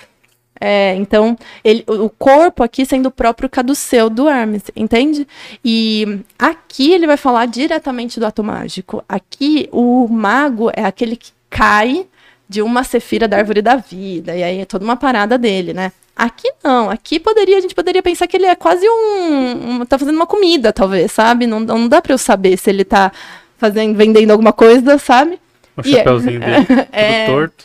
É, 0.59 0.95
então, 0.95 1.37
ele, 1.62 1.85
o 1.87 2.07
o 2.07 2.11
corpo 2.11 2.62
aqui 2.62 2.87
sendo 2.87 3.07
o 3.07 3.11
próprio 3.11 3.49
caduceu 3.49 4.09
do 4.09 4.27
Hermes, 4.29 4.62
entende? 4.75 5.27
E 5.62 6.21
aqui 6.38 6.92
ele 6.92 7.07
vai 7.07 7.19
falar 7.19 7.47
diretamente 7.47 8.19
do 8.19 8.25
ato 8.25 8.42
mágico. 8.42 9.05
Aqui, 9.07 9.69
o 9.71 10.09
mago 10.09 10.71
é 10.75 10.85
aquele 10.85 11.16
que 11.16 11.31
cai 11.50 12.06
de 12.48 12.62
uma 12.62 12.85
cefira 12.85 13.26
da 13.26 13.38
árvore 13.38 13.61
da 13.62 13.76
vida, 13.76 14.37
e 14.37 14.42
aí 14.42 14.61
é 14.61 14.64
toda 14.64 14.85
uma 14.85 14.96
parada 14.96 15.37
dele, 15.37 15.72
né? 15.72 15.90
Aqui 16.14 16.50
não, 16.64 16.88
aqui 16.88 17.20
poderia, 17.20 17.59
a 17.59 17.61
gente 17.61 17.74
poderia 17.74 18.02
pensar 18.02 18.26
que 18.26 18.37
ele 18.37 18.46
é 18.46 18.54
quase 18.54 18.88
um, 18.88 19.80
um- 19.80 19.85
tá 19.85 19.98
fazendo 19.98 20.14
uma 20.16 20.26
comida, 20.26 20.72
talvez, 20.72 21.12
sabe? 21.12 21.46
Não, 21.46 21.61
não 21.61 21.88
dá 21.88 22.00
pra 22.00 22.14
eu 22.14 22.18
saber 22.18 22.56
se 22.56 22.70
ele 22.70 22.85
tá 22.85 23.12
fazendo, 23.59 23.94
vendendo 23.96 24.30
alguma 24.30 24.52
coisa, 24.52 24.96
sabe? 24.98 25.38
O 25.76 25.82
E 25.87 25.94
é- 25.94 25.98
chapeuzinho 25.98 26.40
dele, 26.40 26.64
tudo 26.66 26.87
É. 26.92 27.26
torto. 27.26 27.64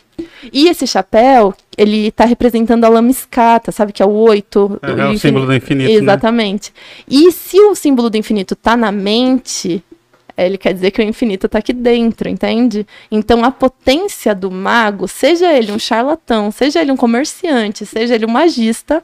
E 0.52 0.68
esse 0.68 0.86
chapéu, 0.86 1.54
ele 1.78 2.12
tá 2.12 2.26
representando 2.26 2.84
a 2.84 2.90
lamiscata, 2.90 3.72
sabe? 3.72 3.92
Que 3.94 4.04
é 4.04 4.06
o 4.06 4.10
oito. 4.10 4.78
É, 4.82 4.92
do 4.94 5.02
é 5.02 5.10
o 5.10 5.18
símbolo 5.18 5.46
do 5.46 5.54
infinito, 5.56 5.88
né? 5.90 5.96
Exatamente. 5.96 6.74
E 7.08 7.32
se 7.32 7.60
o 7.60 7.74
símbolo 7.74 8.10
do 8.10 8.18
infinito 8.18 8.56
tá 8.56 8.76
na 8.78 8.92
mente, 8.92 9.82
é, 9.91 9.91
ele 10.38 10.58
quer 10.58 10.74
dizer 10.74 10.92
que 10.92 11.02
o 11.02 11.04
infinito 11.04 11.48
tá 11.48 11.60
aqui 11.60 11.74
dentro, 11.74 12.30
entende? 12.30 12.86
Então 13.12 13.44
a 13.44 13.52
potência 13.52 14.34
do 14.34 14.52
mago, 14.52 15.08
seja 15.08 15.52
ele 15.52 15.72
um 15.72 15.80
charlatão, 15.80 16.52
seja 16.52 16.82
ele 16.82 16.92
um 16.92 16.98
comerciante, 16.98 17.86
seja 17.86 18.16
ele 18.16 18.26
um 18.26 18.32
magista, 18.32 19.04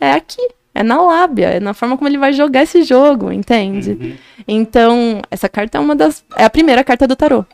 é 0.00 0.12
aqui. 0.12 0.46
É 0.72 0.84
na 0.84 1.02
lábia, 1.02 1.48
é 1.48 1.60
na 1.60 1.74
forma 1.74 1.96
como 1.96 2.08
ele 2.08 2.16
vai 2.16 2.32
jogar 2.32 2.62
esse 2.62 2.84
jogo, 2.84 3.32
entende? 3.32 3.90
Uhum. 3.90 4.16
Então, 4.46 5.20
essa 5.28 5.48
carta 5.48 5.78
é 5.78 5.80
uma 5.80 5.96
das. 5.96 6.24
É 6.36 6.44
a 6.44 6.50
primeira 6.50 6.84
carta 6.84 7.08
do 7.08 7.16
tarô. 7.16 7.44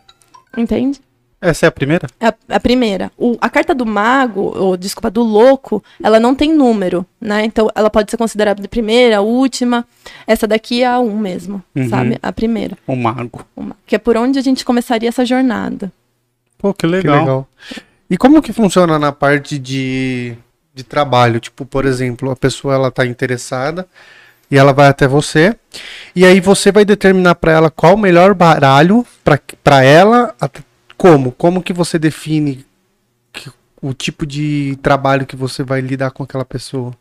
Entende? 0.54 1.00
Essa 1.40 1.66
é 1.66 1.68
a 1.68 1.72
primeira? 1.72 2.06
É 2.18 2.28
a, 2.28 2.34
a 2.48 2.60
primeira. 2.60 3.12
O- 3.16 3.36
a 3.40 3.48
carta 3.50 3.74
do 3.74 3.84
mago, 3.84 4.52
ou 4.58 4.76
desculpa, 4.76 5.10
do 5.10 5.22
louco, 5.22 5.84
ela 6.02 6.18
não 6.18 6.34
tem 6.34 6.52
número, 6.54 7.04
né? 7.20 7.44
Então 7.44 7.70
ela 7.74 7.90
pode 7.90 8.10
ser 8.10 8.16
considerada 8.16 8.60
de 8.62 8.66
primeira, 8.68 9.20
última. 9.20 9.86
Essa 10.26 10.46
daqui 10.46 10.82
é 10.82 10.86
a 10.86 10.98
um 10.98 11.18
mesmo, 11.18 11.62
Uhum. 11.74 11.88
sabe? 11.90 12.18
A 12.22 12.32
primeira. 12.32 12.76
O 12.86 12.96
mago. 12.96 13.44
Uma- 13.54 13.76
que 13.86 13.94
é 13.94 13.98
por 13.98 14.16
onde 14.16 14.38
a 14.38 14.42
gente 14.42 14.64
começaria 14.64 15.08
essa 15.08 15.24
jornada. 15.26 15.92
Pô, 16.58 16.72
que 16.72 16.80
Que 16.80 16.86
legal. 16.86 17.18
legal. 17.20 17.48
E 18.08 18.16
como 18.16 18.40
que 18.40 18.52
funciona 18.52 18.98
na 18.98 19.12
parte 19.12 19.58
de, 19.58 20.34
de 20.74 20.82
trabalho? 20.84 21.38
Tipo, 21.38 21.66
por 21.66 21.84
exemplo, 21.84 22.30
a 22.30 22.36
pessoa 22.36 22.74
ela 22.74 22.90
tá 22.90 23.04
interessada 23.04 23.86
e 24.50 24.56
ela 24.56 24.72
vai 24.72 24.88
até 24.88 25.06
você 25.06 25.54
e 26.14 26.24
aí 26.24 26.40
você 26.40 26.72
vai 26.72 26.84
determinar 26.84 27.34
para 27.34 27.52
ela 27.52 27.70
qual 27.70 27.94
o 27.94 27.98
melhor 27.98 28.32
baralho 28.32 29.04
para 29.62 29.82
ela, 29.84 30.34
como? 30.96 31.32
Como 31.32 31.62
que 31.62 31.72
você 31.72 31.98
define 31.98 32.64
que- 33.32 33.50
o 33.82 33.92
tipo 33.92 34.26
de 34.26 34.78
trabalho 34.82 35.26
que 35.26 35.36
você 35.36 35.62
vai 35.62 35.80
lidar 35.80 36.10
com 36.10 36.22
aquela 36.22 36.44
pessoa? 36.44 36.92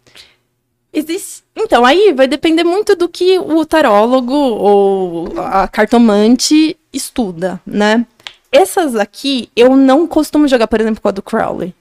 Existe... 0.94 1.44
Então, 1.56 1.86
aí 1.86 2.14
vai 2.14 2.28
depender 2.28 2.64
muito 2.64 2.96
do 2.96 3.08
que 3.08 3.40
o 3.40 3.66
tarólogo 3.66 4.34
ou 4.34 5.40
a 5.40 5.68
cartomante 5.68 6.78
estuda, 6.92 7.62
né? 7.66 8.06
Essas 8.52 8.96
aqui, 8.96 9.50
eu 9.56 9.76
não 9.76 10.06
costumo 10.08 10.48
jogar, 10.48 10.68
por 10.68 10.80
exemplo, 10.82 11.02
com 11.02 11.08
a 11.08 11.12
do 11.12 11.22
Crowley. 11.22 11.74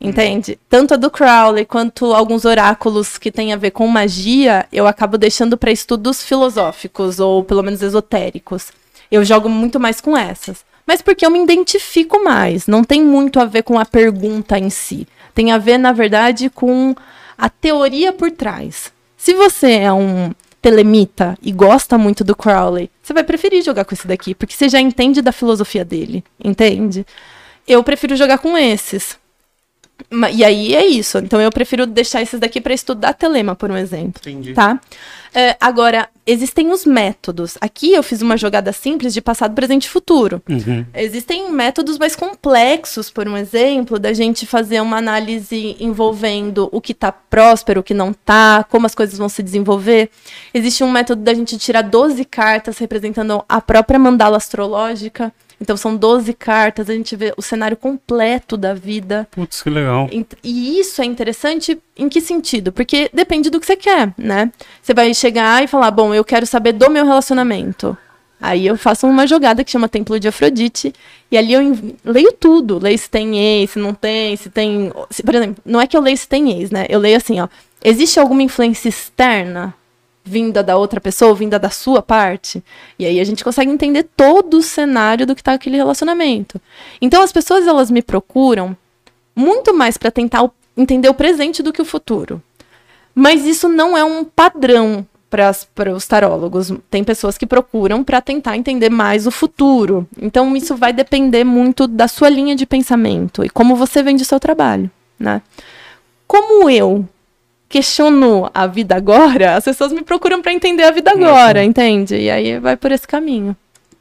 Entende? 0.00 0.58
Tanto 0.68 0.94
a 0.94 0.96
do 0.96 1.10
Crowley 1.10 1.66
quanto 1.66 2.14
alguns 2.14 2.46
oráculos 2.46 3.18
que 3.18 3.30
têm 3.30 3.52
a 3.52 3.56
ver 3.56 3.70
com 3.70 3.86
magia, 3.86 4.66
eu 4.72 4.86
acabo 4.86 5.18
deixando 5.18 5.58
para 5.58 5.70
estudos 5.70 6.22
filosóficos 6.24 7.20
ou 7.20 7.44
pelo 7.44 7.62
menos 7.62 7.82
esotéricos. 7.82 8.72
Eu 9.10 9.22
jogo 9.24 9.48
muito 9.48 9.78
mais 9.78 10.00
com 10.00 10.16
essas. 10.16 10.64
Mas 10.90 11.00
porque 11.00 11.24
eu 11.24 11.30
me 11.30 11.40
identifico 11.40 12.20
mais. 12.24 12.66
Não 12.66 12.82
tem 12.82 13.00
muito 13.00 13.38
a 13.38 13.44
ver 13.44 13.62
com 13.62 13.78
a 13.78 13.84
pergunta 13.84 14.58
em 14.58 14.68
si. 14.70 15.06
Tem 15.32 15.52
a 15.52 15.56
ver, 15.56 15.78
na 15.78 15.92
verdade, 15.92 16.50
com 16.50 16.96
a 17.38 17.48
teoria 17.48 18.12
por 18.12 18.32
trás. 18.32 18.92
Se 19.16 19.32
você 19.32 19.70
é 19.70 19.92
um 19.92 20.32
telemita 20.60 21.38
e 21.40 21.52
gosta 21.52 21.96
muito 21.96 22.24
do 22.24 22.34
Crowley, 22.34 22.90
você 23.00 23.12
vai 23.12 23.22
preferir 23.22 23.62
jogar 23.62 23.84
com 23.84 23.94
esse 23.94 24.04
daqui, 24.04 24.34
porque 24.34 24.52
você 24.52 24.68
já 24.68 24.80
entende 24.80 25.22
da 25.22 25.30
filosofia 25.30 25.84
dele, 25.84 26.24
entende? 26.42 27.06
Eu 27.68 27.84
prefiro 27.84 28.16
jogar 28.16 28.38
com 28.38 28.58
esses. 28.58 29.16
E 30.32 30.44
aí 30.44 30.74
é 30.74 30.86
isso. 30.86 31.18
Então 31.18 31.40
eu 31.40 31.50
prefiro 31.50 31.86
deixar 31.86 32.22
esses 32.22 32.40
daqui 32.40 32.60
para 32.60 32.74
estudar 32.74 33.12
telema, 33.14 33.54
por 33.54 33.70
um 33.70 33.76
exemplo 33.76 34.20
Entendi. 34.20 34.52
tá? 34.52 34.80
É, 35.32 35.56
agora, 35.60 36.08
existem 36.26 36.70
os 36.72 36.84
métodos. 36.84 37.56
Aqui 37.60 37.92
eu 37.92 38.02
fiz 38.02 38.20
uma 38.20 38.36
jogada 38.36 38.72
simples 38.72 39.14
de 39.14 39.20
passado, 39.20 39.54
presente 39.54 39.84
e 39.84 39.88
futuro. 39.88 40.42
Uhum. 40.48 40.84
Existem 40.92 41.50
métodos 41.52 41.98
mais 41.98 42.16
complexos, 42.16 43.10
por 43.10 43.28
um 43.28 43.36
exemplo, 43.36 43.98
da 43.98 44.12
gente 44.12 44.44
fazer 44.44 44.80
uma 44.80 44.96
análise 44.96 45.76
envolvendo 45.78 46.68
o 46.72 46.80
que 46.80 46.92
tá 46.92 47.12
próspero, 47.12 47.80
o 47.80 47.84
que 47.84 47.94
não 47.94 48.12
tá, 48.12 48.64
como 48.68 48.86
as 48.86 48.94
coisas 48.94 49.16
vão 49.18 49.28
se 49.28 49.42
desenvolver. 49.42 50.10
Existe 50.52 50.82
um 50.82 50.90
método 50.90 51.22
da 51.22 51.32
gente 51.32 51.56
tirar 51.58 51.82
12 51.82 52.24
cartas 52.24 52.78
representando 52.78 53.44
a 53.48 53.60
própria 53.60 53.98
mandala 53.98 54.36
astrológica. 54.36 55.32
Então 55.60 55.76
são 55.76 55.94
12 55.94 56.32
cartas, 56.32 56.88
a 56.88 56.94
gente 56.94 57.14
vê 57.14 57.34
o 57.36 57.42
cenário 57.42 57.76
completo 57.76 58.56
da 58.56 58.72
vida. 58.72 59.28
Putz, 59.30 59.62
que 59.62 59.68
legal. 59.68 60.08
E 60.42 60.80
isso 60.80 61.02
é 61.02 61.04
interessante 61.04 61.78
em 61.96 62.08
que 62.08 62.20
sentido? 62.20 62.72
Porque 62.72 63.10
depende 63.12 63.50
do 63.50 63.60
que 63.60 63.66
você 63.66 63.76
quer, 63.76 64.12
né? 64.16 64.50
Você 64.82 64.94
vai 64.94 65.12
chegar 65.12 65.62
e 65.62 65.66
falar, 65.66 65.90
bom, 65.90 66.14
eu 66.14 66.24
quero 66.24 66.46
saber 66.46 66.72
do 66.72 66.90
meu 66.90 67.04
relacionamento. 67.04 67.96
Aí 68.40 68.66
eu 68.66 68.74
faço 68.78 69.06
uma 69.06 69.26
jogada 69.26 69.62
que 69.62 69.70
chama 69.70 69.86
Templo 69.86 70.18
de 70.18 70.26
Afrodite, 70.28 70.94
e 71.30 71.36
ali 71.36 71.52
eu 71.52 71.60
leio 72.02 72.32
tudo. 72.32 72.78
Leio 72.78 72.96
se 72.98 73.10
tem 73.10 73.38
ex, 73.38 73.72
se 73.72 73.78
não 73.78 73.92
tem, 73.92 74.34
se 74.36 74.48
tem. 74.48 74.90
se- 75.10 75.22
por 75.22 75.34
exemplo, 75.34 75.62
não 75.62 75.78
é 75.78 75.86
que 75.86 75.94
eu 75.94 76.00
leio 76.00 76.16
se 76.16 76.26
tem 76.26 76.58
ex, 76.58 76.70
né? 76.70 76.86
Eu 76.88 76.98
leio 77.00 77.18
assim, 77.18 77.38
ó. 77.38 77.48
Existe 77.84 78.18
alguma 78.18 78.42
influência 78.42 78.88
externa 78.88 79.74
vinda 80.24 80.62
da 80.62 80.76
outra 80.76 81.00
pessoa, 81.00 81.34
vinda 81.34 81.58
da 81.58 81.70
sua 81.70 82.02
parte? 82.02 82.62
E 82.98 83.06
aí 83.06 83.20
a 83.20 83.24
gente 83.24 83.44
consegue 83.44 83.70
entender 83.70 84.04
todo 84.16 84.58
o 84.58 84.62
cenário 84.62 85.26
do 85.26 85.34
que 85.34 85.42
tá 85.42 85.52
aquele 85.52 85.76
relacionamento. 85.76 86.60
Então 87.00 87.22
as 87.22 87.32
pessoas 87.32 87.66
elas 87.66 87.90
me 87.90 88.02
procuram 88.02 88.76
muito 89.34 89.74
mais 89.74 89.96
para 89.96 90.10
tentar 90.10 90.48
entender 90.76 91.08
o 91.08 91.14
presente 91.14 91.62
do 91.62 91.72
que 91.72 91.82
o 91.82 91.84
futuro. 91.84 92.42
Mas 93.14 93.44
isso 93.44 93.68
não 93.68 93.96
é 93.96 94.04
um 94.04 94.24
padrão 94.24 95.06
para 95.30 95.92
os 95.94 96.06
tarólogos. 96.06 96.72
Tem 96.90 97.04
pessoas 97.04 97.38
que 97.38 97.46
procuram 97.46 98.02
para 98.02 98.20
tentar 98.20 98.56
entender 98.56 98.90
mais 98.90 99.26
o 99.26 99.30
futuro. 99.30 100.06
Então 100.20 100.56
isso 100.56 100.76
vai 100.76 100.92
depender 100.92 101.44
muito 101.44 101.86
da 101.86 102.08
sua 102.08 102.28
linha 102.28 102.56
de 102.56 102.66
pensamento 102.66 103.44
e 103.44 103.48
como 103.48 103.76
você 103.76 104.02
vende 104.02 104.22
o 104.22 104.26
seu 104.26 104.40
trabalho, 104.40 104.90
né? 105.18 105.40
Como 106.26 106.68
eu 106.68 107.08
questiono 107.70 108.50
a 108.52 108.66
vida 108.66 108.96
agora, 108.96 109.54
as 109.54 109.64
pessoas 109.64 109.92
me 109.92 110.02
procuram 110.02 110.42
para 110.42 110.52
entender 110.52 110.82
a 110.82 110.90
vida 110.90 111.12
agora, 111.12 111.64
entende? 111.64 112.16
E 112.16 112.28
aí 112.28 112.58
vai 112.58 112.76
por 112.76 112.90
esse 112.90 113.06
caminho. 113.06 113.56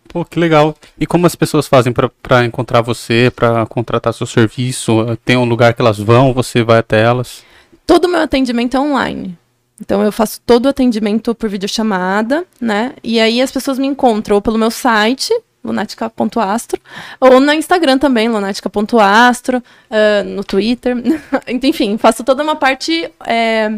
Pô, 0.08 0.26
que 0.26 0.40
legal. 0.40 0.76
E 1.00 1.06
como 1.06 1.28
as 1.28 1.36
pessoas 1.36 1.68
fazem 1.68 1.94
pra 1.94 2.44
encontrar 2.44 2.82
você, 2.82 3.32
pra 3.34 3.68
contratar 3.68 4.12
seu 4.12 4.26
serviço? 4.26 5.16
Tem 5.24 5.38
um 5.38 5.46
lugar 5.46 5.76
que 5.76 5.82
elas 5.82 6.00
vão, 6.00 6.34
você 6.34 6.64
vai 6.64 6.80
até 6.80 7.04
elas? 7.04 7.44
Todo 7.86 8.06
o 8.06 8.10
meu 8.10 8.22
atendimento 8.22 8.76
é 8.76 8.80
online. 8.80 9.38
Então 9.80 10.02
eu 10.04 10.12
faço 10.12 10.42
todo 10.46 10.66
o 10.66 10.70
atendimento 10.70 11.36
por 11.36 11.48
videochamada, 11.48 12.44
né? 12.60 12.94
E 13.04 13.20
aí 13.20 13.40
as 13.40 13.52
pessoas 13.52 13.78
me 13.78 13.86
encontram 13.86 14.36
ou 14.36 14.42
pelo 14.42 14.58
meu 14.58 14.72
site, 14.72 15.32
lunatica.astro, 15.64 16.80
ou 17.20 17.40
no 17.40 17.54
Instagram 17.54 17.98
também, 17.98 18.30
lunatica.astro, 18.30 19.62
ah, 19.90 20.24
no 20.24 20.44
Twitter. 20.44 20.96
Enfim, 21.64 21.98
faço 21.98 22.24
toda 22.24 22.44
uma 22.44 22.56
parte 22.56 23.10
é, 23.26 23.72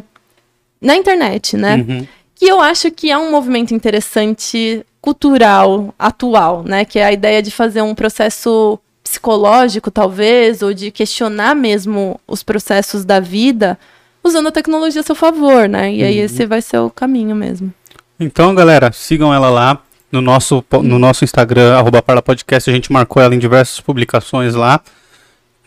na 0.80 0.96
internet, 0.96 1.58
né? 1.58 1.76
Uhum. 1.76 2.08
que 2.36 2.46
eu 2.46 2.60
acho 2.60 2.89
que 2.91 3.12
é 3.12 3.17
um 3.17 3.32
movimento 3.32 3.74
interessante, 3.74 4.86
cultural, 5.00 5.94
atual, 5.98 6.63
né? 6.63 6.86
Que 6.86 7.00
é 7.00 7.06
a 7.06 7.12
ideia 7.12 7.41
de 7.41 7.52
fazer 7.52 7.82
um 7.82 7.96
processo 7.96 8.80
psicológico, 9.04 9.91
talvez, 9.91 10.62
ou 10.62 10.74
de 10.74 10.91
questionar 10.91 11.56
mesmo 11.56 12.20
os 12.28 12.44
processos 12.44 13.04
da 13.04 13.20
vida, 13.20 13.78
usando 14.24 14.48
a 14.48 14.52
tecnologia 14.52 15.02
a 15.02 15.04
seu 15.04 15.15
favor, 15.15 15.67
né? 15.67 15.94
E 15.94 16.04
aí 16.04 16.17
esse 16.17 16.46
vai 16.46 16.62
ser 16.62 16.78
o 16.80 16.89
caminho 16.89 17.36
mesmo. 17.36 17.74
Então, 18.20 18.54
galera, 18.54 18.91
sigam 18.91 19.34
ela 19.34 19.50
lá 19.50 19.82
no 20.12 20.21
nosso, 20.21 20.63
no 20.84 21.00
nosso 21.00 21.24
Instagram, 21.24 21.78
arroba 21.78 22.02
Parla 22.02 22.21
Podcast. 22.21 22.69
A 22.69 22.74
gente 22.74 22.91
marcou 22.91 23.21
ela 23.21 23.34
em 23.34 23.39
diversas 23.39 23.80
publicações 23.80 24.54
lá. 24.54 24.82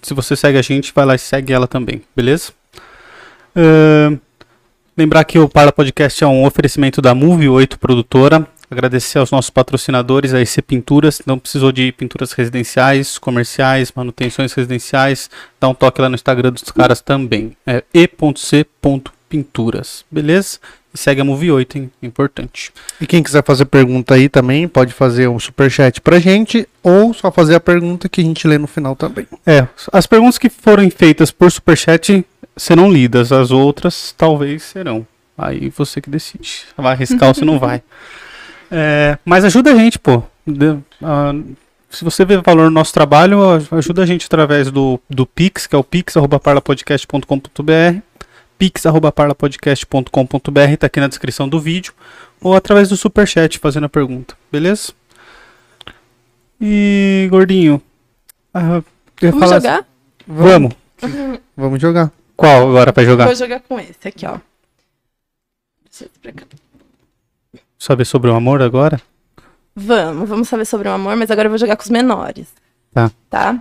Se 0.02 0.12
você 0.12 0.36
segue 0.36 0.58
a 0.58 0.62
gente, 0.62 0.92
vai 0.94 1.06
lá 1.06 1.14
e 1.14 1.18
segue 1.18 1.52
ela 1.52 1.66
também, 1.66 2.02
beleza? 2.14 2.52
Ahn, 3.56 4.18
lembrar 4.96 5.24
que 5.24 5.38
o 5.38 5.48
Parla 5.48 5.72
Podcast 5.72 6.22
é 6.22 6.26
um 6.26 6.44
oferecimento 6.44 7.00
da 7.00 7.14
Move 7.14 7.48
8 7.48 7.78
Produtora. 7.78 8.46
Agradecer 8.70 9.18
aos 9.18 9.30
nossos 9.30 9.50
patrocinadores, 9.50 10.34
a 10.34 10.40
EC 10.40 10.60
Pinturas. 10.62 11.22
Não 11.24 11.38
precisou 11.38 11.70
de 11.70 11.92
pinturas 11.92 12.32
residenciais, 12.32 13.18
comerciais, 13.18 13.92
manutenções 13.94 14.52
residenciais. 14.52 15.30
Dá 15.60 15.68
um 15.68 15.74
toque 15.74 16.00
lá 16.00 16.08
no 16.08 16.16
Instagram 16.16 16.50
dos 16.52 16.64
caras 16.64 17.00
também. 17.00 17.56
É 17.66 17.84
e.c.pinturas, 17.94 18.44
beleza? 20.10 20.58
E 20.94 20.98
segue 20.98 21.20
a 21.20 21.24
Move 21.24 21.50
8, 21.50 21.78
hein? 21.78 21.90
Importante. 22.00 22.72
E 23.00 23.06
quem 23.06 23.20
quiser 23.22 23.42
fazer 23.44 23.64
pergunta 23.64 24.14
aí 24.14 24.28
também, 24.28 24.68
pode 24.68 24.92
fazer 24.94 25.26
um 25.28 25.40
superchat 25.40 26.00
pra 26.00 26.20
gente, 26.20 26.68
ou 26.82 27.12
só 27.12 27.32
fazer 27.32 27.56
a 27.56 27.60
pergunta 27.60 28.08
que 28.08 28.20
a 28.20 28.24
gente 28.24 28.46
lê 28.46 28.56
no 28.58 28.68
final 28.68 28.94
também. 28.94 29.26
É, 29.44 29.66
as 29.92 30.06
perguntas 30.06 30.38
que 30.38 30.48
forem 30.48 30.88
feitas 30.90 31.32
por 31.32 31.50
superchat 31.50 32.24
serão 32.56 32.92
lidas, 32.92 33.32
as 33.32 33.50
outras 33.50 34.14
talvez 34.16 34.62
serão. 34.62 35.04
Aí 35.36 35.68
você 35.68 36.00
que 36.00 36.08
decide. 36.08 36.60
Vai 36.76 36.92
arriscar 36.92 37.28
ou 37.28 37.34
se 37.34 37.44
não 37.44 37.58
vai. 37.58 37.82
É, 38.76 39.18
mas 39.24 39.44
ajuda 39.44 39.72
a 39.72 39.76
gente, 39.76 40.00
pô. 40.00 40.20
De- 40.44 40.78
se 41.90 42.02
você 42.02 42.24
vê 42.24 42.38
valor 42.38 42.64
no 42.64 42.70
nosso 42.70 42.92
trabalho, 42.92 43.38
ajuda 43.70 44.02
a 44.02 44.06
gente 44.06 44.26
através 44.26 44.68
do, 44.70 44.98
do 45.08 45.24
Pix, 45.24 45.68
que 45.68 45.76
é 45.76 45.78
o 45.78 45.84
pix.parlapodcast.com.br 45.84 48.00
pix.parlapodcast.com.br, 48.58 50.76
tá 50.78 50.86
aqui 50.86 51.00
na 51.00 51.08
descrição 51.08 51.48
do 51.48 51.60
vídeo, 51.60 51.92
ou 52.40 52.54
através 52.54 52.88
do 52.88 52.96
superchat 52.96 53.58
fazendo 53.58 53.84
a 53.84 53.88
pergunta, 53.88 54.36
beleza? 54.50 54.92
E, 56.60 57.26
gordinho, 57.30 57.82
ah, 58.52 58.82
Vamos 59.20 59.40
falar- 59.40 59.60
jogar? 59.60 59.86
Vamos. 60.26 60.72
Vamos 61.56 61.80
jogar. 61.80 62.10
Qual 62.36 62.68
agora 62.68 62.92
pra 62.92 63.04
jogar? 63.04 63.26
Vou 63.26 63.34
jogar 63.34 63.60
com 63.60 63.78
esse 63.78 64.08
aqui, 64.08 64.26
ó. 64.26 64.38
Deixa 65.84 66.04
eu 66.04 66.10
pra 66.22 66.32
cá. 66.32 66.44
Saber 67.78 68.04
sobre 68.04 68.30
o 68.30 68.34
amor 68.34 68.62
agora? 68.62 69.00
Vamos, 69.76 70.28
vamos 70.28 70.48
saber 70.48 70.64
sobre 70.64 70.88
o 70.88 70.92
amor, 70.92 71.16
mas 71.16 71.30
agora 71.30 71.46
eu 71.46 71.50
vou 71.50 71.58
jogar 71.58 71.76
com 71.76 71.82
os 71.82 71.90
menores. 71.90 72.48
Tá. 72.92 73.10
Tá? 73.28 73.60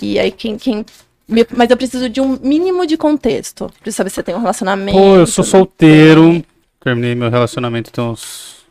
E 0.00 0.18
aí 0.18 0.30
quem. 0.30 0.56
quem... 0.56 0.84
Mas 1.26 1.70
eu 1.70 1.76
preciso 1.76 2.08
de 2.08 2.20
um 2.20 2.38
mínimo 2.40 2.86
de 2.86 2.96
contexto. 2.96 3.70
Preciso 3.80 3.96
saber 3.96 4.10
se 4.10 4.16
você 4.16 4.22
tem 4.22 4.34
um 4.34 4.40
relacionamento. 4.40 4.98
Pô, 4.98 5.16
eu 5.16 5.26
sou 5.26 5.44
solteiro. 5.44 6.44
Terminei 6.80 7.14
meu 7.14 7.30
relacionamento 7.30 7.90
tem 7.90 8.04
uns 8.04 8.64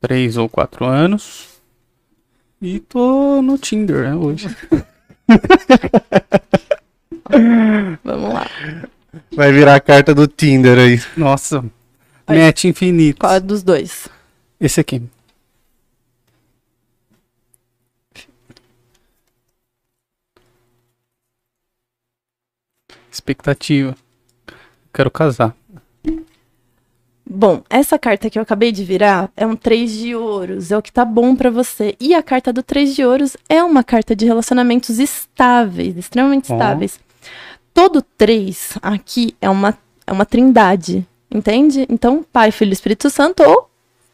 3 0.00 0.38
ou 0.38 0.48
4 0.48 0.86
anos. 0.86 1.48
E 2.60 2.80
tô 2.80 3.42
no 3.42 3.58
Tinder, 3.58 4.08
né, 4.08 4.14
hoje. 4.16 4.48
Vamos 8.02 8.34
lá. 8.34 8.50
Vai 9.32 9.52
virar 9.52 9.74
a 9.74 9.80
carta 9.80 10.14
do 10.14 10.26
Tinder 10.26 10.78
aí. 10.78 11.00
Nossa. 11.16 11.64
Aí. 12.26 12.38
Match 12.38 12.64
infinito. 12.64 13.20
Qual 13.20 13.34
é 13.34 13.40
dos 13.40 13.62
dois? 13.62 14.08
Esse 14.60 14.80
aqui. 14.80 15.02
Expectativa. 23.18 23.96
Quero 24.94 25.10
casar. 25.10 25.52
Bom, 27.28 27.62
essa 27.68 27.98
carta 27.98 28.30
que 28.30 28.38
eu 28.38 28.42
acabei 28.42 28.70
de 28.70 28.84
virar 28.84 29.28
é 29.36 29.44
um 29.44 29.56
3 29.56 29.92
de 29.92 30.14
ouros, 30.14 30.70
é 30.70 30.78
o 30.78 30.80
que 30.80 30.92
tá 30.92 31.04
bom 31.04 31.34
pra 31.34 31.50
você. 31.50 31.96
E 32.00 32.14
a 32.14 32.22
carta 32.22 32.52
do 32.52 32.62
3 32.62 32.94
de 32.94 33.04
ouros 33.04 33.36
é 33.48 33.62
uma 33.62 33.82
carta 33.82 34.14
de 34.14 34.24
relacionamentos 34.24 35.00
estáveis, 35.00 35.96
extremamente 35.96 36.44
estáveis. 36.44 37.00
Todo 37.74 38.00
3 38.16 38.78
aqui 38.80 39.34
é 39.40 39.50
uma, 39.50 39.76
é 40.06 40.12
uma 40.12 40.24
trindade, 40.24 41.06
entende? 41.30 41.86
Então, 41.90 42.24
pai, 42.32 42.52
filho 42.52 42.72
Espírito 42.72 43.10
Santo, 43.10 43.42
ou 43.42 43.68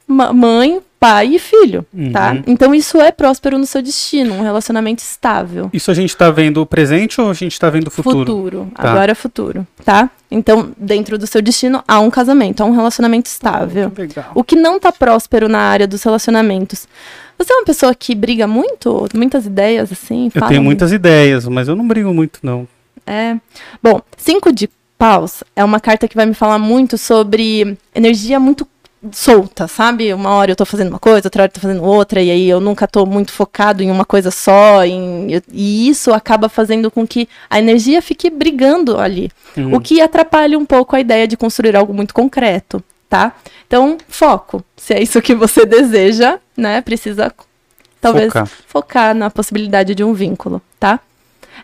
mãe, 0.08 0.82
pai 1.04 1.34
e 1.34 1.38
filho, 1.38 1.84
tá? 2.14 2.32
Uhum. 2.32 2.42
Então, 2.46 2.74
isso 2.74 2.98
é 2.98 3.12
próspero 3.12 3.58
no 3.58 3.66
seu 3.66 3.82
destino, 3.82 4.32
um 4.32 4.42
relacionamento 4.42 5.02
estável. 5.02 5.68
Isso 5.70 5.90
a 5.90 5.94
gente 5.94 6.16
tá 6.16 6.30
vendo 6.30 6.62
o 6.62 6.66
presente 6.66 7.20
ou 7.20 7.28
a 7.28 7.34
gente 7.34 7.60
tá 7.60 7.68
vendo 7.68 7.88
o 7.88 7.90
futuro? 7.90 8.18
Futuro, 8.20 8.72
Tá. 8.74 8.88
agora 8.90 9.12
é 9.12 9.14
futuro, 9.14 9.66
tá? 9.84 10.08
Então, 10.30 10.72
dentro 10.78 11.18
do 11.18 11.26
seu 11.26 11.42
destino, 11.42 11.84
há 11.86 12.00
um 12.00 12.10
casamento, 12.10 12.62
há 12.62 12.64
um 12.64 12.74
relacionamento 12.74 13.26
estável. 13.26 13.90
Que 13.90 14.00
legal. 14.00 14.30
O 14.34 14.42
que 14.42 14.56
não 14.56 14.80
tá 14.80 14.90
próspero 14.90 15.46
na 15.46 15.58
área 15.58 15.86
dos 15.86 16.02
relacionamentos. 16.02 16.88
Você 17.36 17.52
é 17.52 17.56
uma 17.56 17.66
pessoa 17.66 17.94
que 17.94 18.14
briga 18.14 18.46
muito? 18.46 19.06
Muitas 19.14 19.44
ideias, 19.44 19.92
assim? 19.92 20.30
Eu 20.34 20.40
tenho 20.40 20.62
muito? 20.62 20.64
muitas 20.64 20.90
ideias, 20.90 21.46
mas 21.46 21.68
eu 21.68 21.76
não 21.76 21.86
brigo 21.86 22.14
muito, 22.14 22.40
não. 22.42 22.66
É. 23.06 23.36
Bom, 23.82 24.00
cinco 24.16 24.50
de 24.50 24.70
paus 24.96 25.44
é 25.54 25.62
uma 25.62 25.80
carta 25.80 26.08
que 26.08 26.16
vai 26.16 26.24
me 26.24 26.32
falar 26.32 26.58
muito 26.58 26.96
sobre 26.96 27.76
energia 27.94 28.40
muito 28.40 28.66
solta, 29.12 29.68
sabe? 29.68 30.12
Uma 30.14 30.30
hora 30.30 30.50
eu 30.52 30.56
tô 30.56 30.64
fazendo 30.64 30.88
uma 30.88 30.98
coisa, 30.98 31.26
outra 31.26 31.42
hora 31.42 31.50
eu 31.50 31.54
tô 31.54 31.60
fazendo 31.60 31.82
outra, 31.84 32.22
e 32.22 32.30
aí 32.30 32.48
eu 32.48 32.60
nunca 32.60 32.86
tô 32.86 33.04
muito 33.06 33.32
focado 33.32 33.82
em 33.82 33.90
uma 33.90 34.04
coisa 34.04 34.30
só, 34.30 34.84
em- 34.84 35.40
e 35.52 35.88
isso 35.88 36.12
acaba 36.12 36.48
fazendo 36.48 36.90
com 36.90 37.06
que 37.06 37.28
a 37.48 37.58
energia 37.58 38.00
fique 38.02 38.30
brigando 38.30 38.98
ali. 38.98 39.30
Hum. 39.56 39.74
O 39.74 39.80
que 39.80 40.00
atrapalha 40.00 40.58
um 40.58 40.64
pouco 40.64 40.96
a 40.96 41.00
ideia 41.00 41.26
de 41.28 41.36
construir 41.36 41.76
algo 41.76 41.92
muito 41.94 42.12
concreto, 42.14 42.82
tá? 43.08 43.32
Então, 43.66 43.96
foco. 44.08 44.64
Se 44.76 44.94
é 44.94 45.02
isso 45.02 45.20
que 45.22 45.34
você 45.34 45.64
deseja, 45.66 46.38
né? 46.56 46.80
Precisa 46.80 47.32
talvez 48.00 48.26
Focar. 48.32 48.48
focar 48.66 49.14
na 49.14 49.30
possibilidade 49.30 49.94
de 49.94 50.04
um 50.04 50.12
vínculo, 50.12 50.60
tá? 50.78 51.00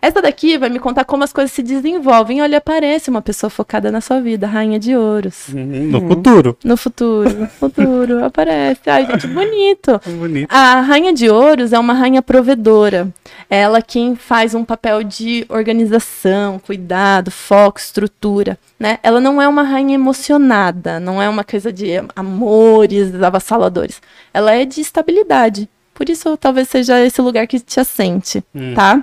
Essa 0.03 0.23
daqui 0.23 0.57
vai 0.57 0.69
me 0.71 0.79
contar 0.79 1.05
como 1.05 1.23
as 1.25 1.33
coisas 1.33 1.53
se 1.53 1.63
desenvolvem. 1.63 2.41
Olha, 2.41 2.59
aparece 2.59 3.11
uma 3.11 3.21
pessoa 3.21 3.51
focada 3.51 3.91
na 3.93 4.01
sua 4.01 4.21
vida, 4.21 4.47
rainha 4.47 4.79
de 4.79 4.97
ouros. 4.97 5.49
No 5.49 6.01
futuro. 6.09 6.57
No 6.65 6.77
futuro, 6.77 7.31
no 7.39 7.47
futuro, 7.47 8.25
aparece. 8.25 8.81
Ai, 8.87 9.07
gente, 9.07 9.27
bonito. 9.27 10.01
Bonito. 10.21 10.49
A 10.51 10.81
rainha 10.81 11.13
de 11.13 11.29
ouros 11.29 11.73
é 11.73 11.79
uma 11.79 11.93
rainha 11.93 12.23
provedora. 12.23 13.09
É 13.49 13.61
ela 13.61 13.83
quem 13.83 14.17
faz 14.17 14.55
um 14.55 14.65
papel 14.65 15.03
de 15.03 15.45
organização, 15.49 16.59
cuidado, 16.59 17.31
foco, 17.31 17.79
estrutura, 17.79 18.59
né? 18.79 18.99
Ela 19.03 19.21
não 19.21 19.41
é 19.41 19.47
uma 19.49 19.63
rainha 19.63 19.95
emocionada, 19.95 20.99
não 21.01 21.21
é 21.21 21.29
uma 21.29 21.45
coisa 21.45 21.73
de 21.73 21.91
amores 22.17 23.15
avassaladores. 23.23 24.01
Ela 24.33 24.53
é 24.55 24.65
de 24.65 24.81
estabilidade. 24.81 25.69
Por 25.95 26.09
isso, 26.09 26.37
talvez 26.37 26.69
seja 26.69 26.99
esse 27.05 27.21
lugar 27.21 27.47
que 27.47 27.61
te 27.61 27.79
assente, 27.79 28.43
Hum. 28.55 28.73
tá? 28.75 29.03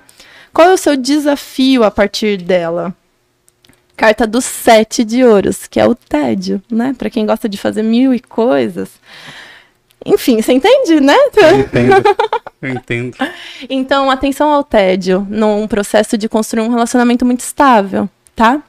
Qual 0.58 0.70
é 0.70 0.74
o 0.74 0.78
seu 0.78 0.97
desafio 0.97 1.84
a 1.84 1.91
partir 1.91 2.38
dela? 2.38 2.91
Carta 3.95 4.26
do 4.26 4.41
sete 4.41 5.03
de 5.03 5.24
ouros, 5.24 5.68
que 5.68 5.80
é 5.80 5.86
o 5.86 5.93
tédio, 5.93 6.60
né? 6.68 6.95
Pra 6.97 7.12
quem 7.12 7.28
gosta 7.28 7.47
de 7.47 7.60
fazer 7.60 7.84
mil 7.84 8.12
e 8.12 8.20
coisas. 8.20 8.89
Enfim, 10.03 10.41
você 10.41 10.53
entende, 10.53 10.99
né? 10.99 11.16
Eu 11.36 11.60
entendo. 11.60 11.93
Eu 12.60 12.70
entendo. 12.72 13.18
Então, 13.70 14.10
atenção 14.10 14.51
ao 14.51 14.64
tédio 14.64 15.28
num 15.30 15.68
processo 15.68 16.18
de 16.18 16.28
construir 16.28 16.64
um 16.64 16.72
relacionamento 16.72 17.24
muito 17.24 17.41
estável, 17.41 18.10
tá? 18.36 18.60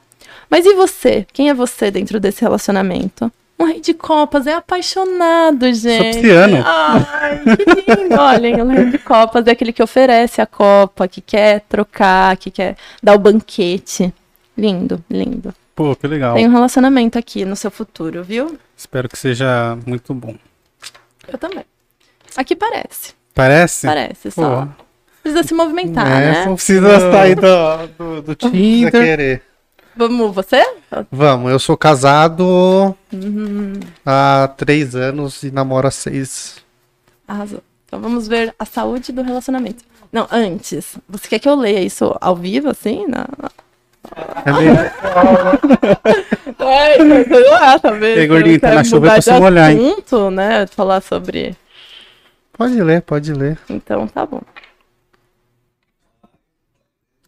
Mas 0.47 0.67
e 0.67 0.75
você? 0.75 1.25
Quem 1.33 1.49
é 1.49 1.55
você 1.55 1.89
dentro 1.89 2.19
desse 2.19 2.41
relacionamento? 2.41 3.31
Um 3.59 3.65
rei 3.65 3.81
de 3.81 3.93
copas, 3.93 4.47
é 4.47 4.53
apaixonado, 4.53 5.71
gente. 5.73 6.15
pisciano. 6.15 6.63
Ai, 6.65 7.41
que 7.43 8.01
lindo. 8.01 8.15
Olhem, 8.17 8.61
o 8.61 8.67
rei 8.67 8.85
de 8.85 8.97
copas 8.97 9.45
é 9.47 9.51
aquele 9.51 9.73
que 9.73 9.83
oferece 9.83 10.41
a 10.41 10.45
copa, 10.45 11.09
que 11.09 11.19
quer 11.19 11.61
trocar, 11.67 12.37
que 12.37 12.49
quer 12.49 12.77
dar 13.03 13.15
o 13.15 13.19
banquete. 13.19 14.13
Lindo, 14.57 15.03
lindo. 15.09 15.53
Pô, 15.75 15.93
que 15.95 16.07
legal. 16.07 16.35
Tem 16.35 16.47
um 16.47 16.51
relacionamento 16.51 17.17
aqui 17.19 17.43
no 17.43 17.55
seu 17.55 17.69
futuro, 17.69 18.23
viu? 18.23 18.57
Espero 18.77 19.09
que 19.09 19.17
seja 19.17 19.77
muito 19.85 20.13
bom. 20.13 20.35
Eu 21.27 21.37
também. 21.37 21.65
Aqui 22.37 22.55
parece. 22.55 23.13
Parece? 23.33 23.87
Parece, 23.87 24.31
Pô. 24.31 24.41
só. 24.41 24.67
Precisa 25.21 25.43
se 25.43 25.53
movimentar, 25.53 26.07
é, 26.07 26.31
né? 26.31 26.45
não 26.45 26.55
precisa 26.55 27.11
sair 27.11 27.35
do, 27.35 27.87
do, 27.97 28.21
do 28.21 28.35
Precisa 28.35 28.51
Tinder. 28.51 28.91
querer. 28.91 29.48
Vamos, 29.95 30.33
você? 30.33 30.63
Vamos, 31.11 31.51
eu 31.51 31.59
sou 31.59 31.75
casado 31.77 32.95
Uhum. 33.11 33.73
há 34.05 34.49
três 34.57 34.95
anos 34.95 35.43
e 35.43 35.51
namoro 35.51 35.87
há 35.87 35.91
seis. 35.91 36.57
Arrasou. 37.27 37.61
Então 37.85 37.99
vamos 37.99 38.27
ver 38.27 38.53
a 38.57 38.65
saúde 38.65 39.11
do 39.11 39.21
relacionamento. 39.21 39.83
Não, 40.11 40.27
antes. 40.31 40.97
Você 41.07 41.27
quer 41.27 41.39
que 41.39 41.49
eu 41.49 41.55
leia 41.55 41.81
isso 41.81 42.15
ao 42.21 42.35
vivo, 42.35 42.69
assim? 42.69 43.05
Não. 43.07 43.25
É 44.45 44.51
meio- 44.53 44.73
Ai, 46.59 47.23
sei 47.25 47.49
lá, 47.49 47.79
talvez. 47.79 48.17
E 48.17 48.21
aí, 48.21 48.27
gordinho, 48.27 48.59
tá 48.59 48.73
na 48.75 48.83
chuva 48.83 49.07
pra 49.07 49.21
se 49.21 49.31
molhar, 49.39 49.71
hein? 49.71 49.95
né? 50.31 50.65
Falar 50.67 51.01
sobre. 51.01 51.55
Pode 52.53 52.81
ler, 52.81 53.01
pode 53.01 53.33
ler. 53.33 53.57
Então 53.69 54.07
tá 54.07 54.25
bom. 54.25 54.41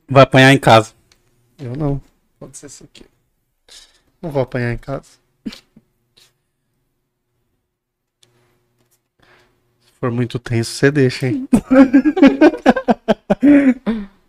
Vai 0.10 0.24
apanhar 0.24 0.52
em 0.54 0.58
casa. 0.58 0.92
Eu 1.60 1.76
não. 1.76 2.02
Pode 2.42 2.58
ser 2.58 2.66
esse 2.66 2.84
aqui. 2.84 3.06
Não 4.20 4.32
vou 4.32 4.42
apanhar 4.42 4.74
em 4.74 4.78
casa. 4.78 5.20
Se 5.46 5.62
for 10.00 10.10
muito 10.10 10.40
tenso, 10.40 10.72
você 10.72 10.90
deixa, 10.90 11.28
hein? 11.28 11.48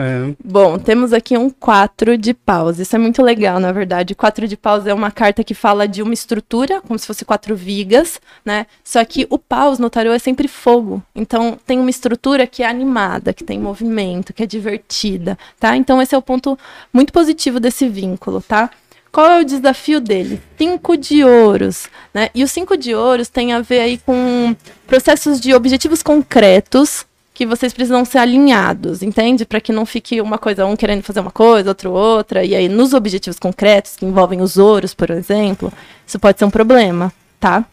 É, 0.00 0.32
Bom, 0.44 0.78
temos 0.78 1.12
aqui 1.12 1.36
um 1.36 1.50
4 1.50 2.16
de 2.16 2.32
paus. 2.32 2.78
Isso 2.78 2.94
é 2.94 2.98
muito 3.00 3.20
legal, 3.20 3.58
na 3.58 3.72
verdade. 3.72 4.14
4 4.14 4.46
de 4.46 4.56
paus 4.56 4.86
é 4.86 4.94
uma 4.94 5.10
carta 5.10 5.42
que 5.42 5.54
fala 5.54 5.88
de 5.88 6.02
uma 6.02 6.14
estrutura, 6.14 6.80
como 6.82 6.96
se 6.96 7.04
fosse 7.04 7.24
quatro 7.24 7.56
vigas, 7.56 8.20
né? 8.44 8.66
Só 8.84 9.04
que 9.04 9.26
o 9.28 9.36
paus 9.36 9.80
no 9.80 9.90
tarô 9.90 10.12
é 10.12 10.18
sempre 10.20 10.46
fogo. 10.46 11.02
Então, 11.16 11.58
tem 11.66 11.80
uma 11.80 11.90
estrutura 11.90 12.46
que 12.46 12.62
é 12.62 12.68
animada, 12.68 13.32
que 13.32 13.42
tem 13.42 13.58
movimento, 13.58 14.32
que 14.32 14.44
é 14.44 14.46
divertida, 14.46 15.36
tá? 15.58 15.76
Então, 15.76 16.00
esse 16.00 16.14
é 16.14 16.18
o 16.18 16.22
ponto 16.22 16.56
muito 16.92 17.12
positivo 17.12 17.58
desse 17.58 17.88
vínculo, 17.88 18.40
tá? 18.40 18.70
Qual 19.10 19.26
é 19.26 19.40
o 19.40 19.44
desafio 19.44 20.00
dele? 20.00 20.40
Cinco 20.56 20.96
de 20.96 21.24
ouros, 21.24 21.88
né? 22.14 22.28
E 22.32 22.44
os 22.44 22.52
cinco 22.52 22.76
de 22.76 22.94
ouros 22.94 23.28
tem 23.28 23.52
a 23.52 23.60
ver 23.60 23.80
aí 23.80 23.98
com 23.98 24.54
processos 24.86 25.40
de 25.40 25.52
objetivos 25.52 26.04
concretos 26.04 27.07
que 27.38 27.46
vocês 27.46 27.72
precisam 27.72 28.04
ser 28.04 28.18
alinhados, 28.18 29.00
entende? 29.00 29.46
Para 29.46 29.60
que 29.60 29.70
não 29.70 29.86
fique 29.86 30.20
uma 30.20 30.38
coisa, 30.38 30.66
um 30.66 30.74
querendo 30.74 31.04
fazer 31.04 31.20
uma 31.20 31.30
coisa, 31.30 31.70
outro 31.70 31.92
outra, 31.92 32.44
e 32.44 32.52
aí 32.52 32.68
nos 32.68 32.92
objetivos 32.92 33.38
concretos, 33.38 33.94
que 33.94 34.04
envolvem 34.04 34.40
os 34.40 34.56
ouros, 34.56 34.92
por 34.92 35.08
exemplo, 35.08 35.72
isso 36.04 36.18
pode 36.18 36.36
ser 36.36 36.46
um 36.46 36.50
problema, 36.50 37.12
tá? 37.38 37.64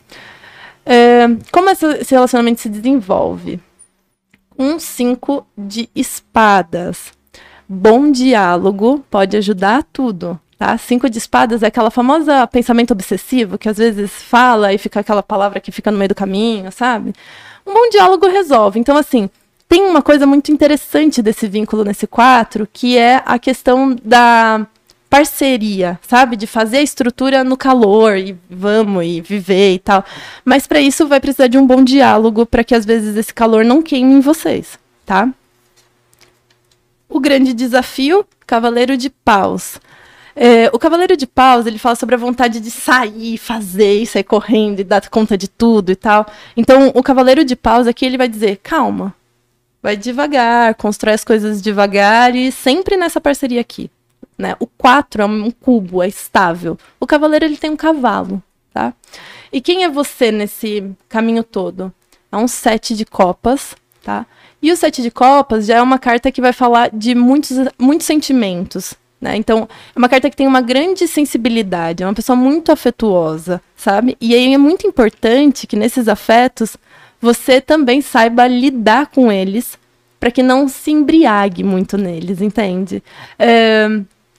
É, 0.85 1.25
como 1.51 1.67
esse 1.71 1.83
relacionamento 2.11 2.61
se 2.61 2.69
desenvolve? 2.69 3.59
Um 4.55 4.77
cinco 4.77 5.47
de 5.57 5.89
espadas. 5.95 7.11
Bom 7.67 8.11
diálogo 8.11 9.03
pode 9.09 9.35
ajudar 9.35 9.83
tudo, 9.91 10.39
tá? 10.59 10.77
Cinco 10.77 11.09
de 11.09 11.17
espadas 11.17 11.63
é 11.63 11.67
aquela 11.67 11.89
famosa 11.89 12.45
pensamento 12.45 12.91
obsessivo 12.91 13.57
que 13.57 13.67
às 13.67 13.77
vezes 13.77 14.11
fala 14.11 14.71
e 14.71 14.77
fica 14.77 14.99
aquela 14.99 15.23
palavra 15.23 15.59
que 15.59 15.71
fica 15.71 15.89
no 15.89 15.97
meio 15.97 16.09
do 16.09 16.13
caminho, 16.15 16.71
sabe? 16.71 17.15
Um 17.65 17.73
bom 17.73 17.89
diálogo 17.89 18.27
resolve. 18.27 18.79
Então, 18.79 18.95
assim, 18.95 19.27
tem 19.75 19.83
uma 19.83 20.01
coisa 20.01 20.25
muito 20.25 20.53
interessante 20.53 21.21
desse 21.21 21.49
vínculo 21.49 21.83
nesse 21.83 22.07
quatro, 22.07 22.65
que 22.71 22.97
é 22.97 23.21
a 23.25 23.37
questão 23.37 23.93
da 24.05 24.65
parceria, 25.09 25.99
sabe? 26.07 26.37
De 26.37 26.47
fazer 26.47 26.77
a 26.77 26.81
estrutura 26.81 27.43
no 27.43 27.57
calor 27.57 28.15
e 28.15 28.37
vamos 28.49 29.03
e 29.03 29.19
viver 29.19 29.73
e 29.73 29.79
tal. 29.79 30.05
Mas 30.45 30.65
para 30.65 30.79
isso 30.79 31.05
vai 31.09 31.19
precisar 31.19 31.47
de 31.47 31.57
um 31.57 31.67
bom 31.67 31.83
diálogo 31.83 32.45
para 32.45 32.63
que 32.63 32.73
às 32.73 32.85
vezes 32.85 33.17
esse 33.17 33.33
calor 33.33 33.65
não 33.65 33.81
queime 33.81 34.13
em 34.13 34.21
vocês, 34.21 34.79
tá? 35.05 35.29
O 37.09 37.19
grande 37.19 37.51
desafio, 37.51 38.25
Cavaleiro 38.47 38.95
de 38.95 39.09
Paus. 39.09 39.77
É, 40.37 40.69
o 40.71 40.79
Cavaleiro 40.79 41.17
de 41.17 41.27
Paus, 41.27 41.65
ele 41.65 41.77
fala 41.77 41.95
sobre 41.95 42.15
a 42.15 42.17
vontade 42.17 42.61
de 42.61 42.71
sair, 42.71 43.37
fazer, 43.37 44.03
e 44.03 44.07
sair 44.07 44.23
correndo 44.23 44.79
e 44.79 44.85
dar 44.85 45.09
conta 45.09 45.37
de 45.37 45.49
tudo 45.49 45.91
e 45.91 45.97
tal. 45.97 46.25
Então, 46.55 46.93
o 46.95 47.03
Cavaleiro 47.03 47.43
de 47.43 47.57
Paus 47.57 47.87
aqui, 47.87 48.05
ele 48.05 48.17
vai 48.17 48.29
dizer, 48.29 48.61
calma, 48.63 49.13
vai 49.85 49.95
devagar, 49.95 50.73
constrói 50.73 51.13
as 51.13 51.23
coisas 51.23 51.61
devagar 51.61 52.35
e 52.35 52.51
sempre 52.51 52.97
nessa 52.97 53.21
parceria 53.21 53.61
aqui. 53.61 53.91
Né? 54.35 54.55
O 54.59 54.65
4 54.65 55.21
é 55.21 55.25
um 55.27 55.51
cubo, 55.51 56.01
é 56.01 56.07
estável. 56.07 56.75
O 56.99 57.05
Cavaleiro, 57.05 57.45
ele 57.45 57.55
tem 57.55 57.69
um 57.69 57.75
cavalo, 57.75 58.41
tá? 58.73 58.91
E 59.53 59.61
quem 59.61 59.83
é 59.83 59.89
você 59.89 60.31
nesse 60.31 60.91
caminho 61.07 61.43
todo? 61.43 61.93
É 62.31 62.35
um 62.35 62.47
sete 62.47 62.95
de 62.95 63.05
copas, 63.05 63.75
tá? 64.03 64.25
E 64.59 64.71
o 64.71 64.75
sete 64.75 65.03
de 65.03 65.11
copas 65.11 65.67
já 65.67 65.75
é 65.75 65.81
uma 65.83 65.99
carta 65.99 66.31
que 66.31 66.41
vai 66.41 66.51
falar 66.51 66.89
de 66.91 67.13
muitos, 67.13 67.51
muitos 67.77 68.07
sentimentos, 68.07 68.95
né? 69.21 69.37
Então, 69.37 69.69
é 69.95 69.99
uma 69.99 70.09
carta 70.09 70.31
que 70.31 70.35
tem 70.35 70.47
uma 70.47 70.61
grande 70.61 71.07
sensibilidade, 71.07 72.01
é 72.01 72.07
uma 72.07 72.13
pessoa 72.15 72.35
muito 72.35 72.71
afetuosa, 72.71 73.61
sabe? 73.77 74.17
E 74.19 74.33
aí 74.33 74.51
é 74.51 74.57
muito 74.57 74.87
importante 74.87 75.67
que 75.67 75.75
nesses 75.75 76.07
afetos 76.07 76.75
você 77.25 77.59
também 77.59 78.01
saiba 78.01 78.45
lidar 78.45 79.07
com 79.07 79.31
eles 79.31 79.79
para 80.19 80.29
que 80.29 80.43
não 80.43 80.67
se 80.67 80.91
embriague 80.91 81.63
muito 81.63 81.97
neles, 81.97 82.39
entende? 82.39 83.03
É, 83.39 83.87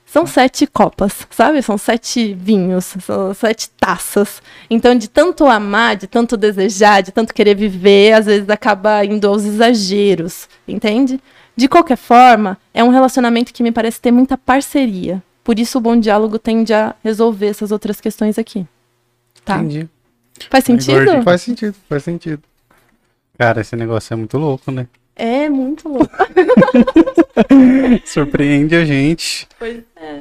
são 0.06 0.24
sete 0.24 0.68
copas, 0.68 1.26
sabe? 1.30 1.60
São 1.62 1.76
sete 1.76 2.32
vinhos, 2.32 2.94
são 3.00 3.34
sete 3.34 3.68
taças. 3.70 4.40
Então, 4.70 4.94
de 4.94 5.08
tanto 5.08 5.46
amar, 5.46 5.96
de 5.96 6.06
tanto 6.06 6.36
desejar, 6.36 7.02
de 7.02 7.10
tanto 7.10 7.34
querer 7.34 7.56
viver, 7.56 8.12
às 8.12 8.26
vezes 8.26 8.48
acaba 8.48 9.04
indo 9.04 9.26
aos 9.26 9.44
exageros, 9.44 10.48
entende? 10.66 11.20
De 11.56 11.66
qualquer 11.66 11.96
forma, 11.96 12.56
é 12.72 12.84
um 12.84 12.90
relacionamento 12.90 13.52
que 13.52 13.64
me 13.64 13.72
parece 13.72 14.00
ter 14.00 14.12
muita 14.12 14.38
parceria. 14.38 15.20
Por 15.42 15.58
isso, 15.58 15.78
o 15.78 15.80
bom 15.80 15.98
diálogo 15.98 16.38
tende 16.38 16.72
a 16.72 16.94
resolver 17.02 17.48
essas 17.48 17.72
outras 17.72 18.00
questões 18.00 18.38
aqui. 18.38 18.64
Tá? 19.44 19.56
Entendi. 19.56 19.88
Faz 20.48 20.64
sentido? 20.64 21.20
Faz 21.24 21.42
sentido, 21.42 21.74
faz 21.88 22.04
sentido. 22.04 22.42
Cara, 23.38 23.60
esse 23.60 23.76
negócio 23.76 24.12
é 24.14 24.16
muito 24.16 24.38
louco, 24.38 24.70
né? 24.70 24.86
É 25.14 25.48
muito 25.48 25.88
louco. 25.88 26.10
Surpreende 28.04 28.76
a 28.76 28.84
gente. 28.84 29.48
Pois 29.58 29.78
é. 29.96 30.20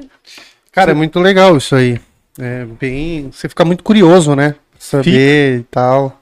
Cara, 0.72 0.92
é 0.92 0.94
muito 0.94 1.20
legal 1.20 1.58
isso 1.58 1.76
aí. 1.76 2.00
É 2.40 2.66
bem. 2.66 3.30
Você 3.32 3.48
fica 3.48 3.64
muito 3.64 3.84
curioso, 3.84 4.36
né? 4.36 4.56
Saber 4.78 5.60
e 5.60 5.64
tal. 5.64 6.22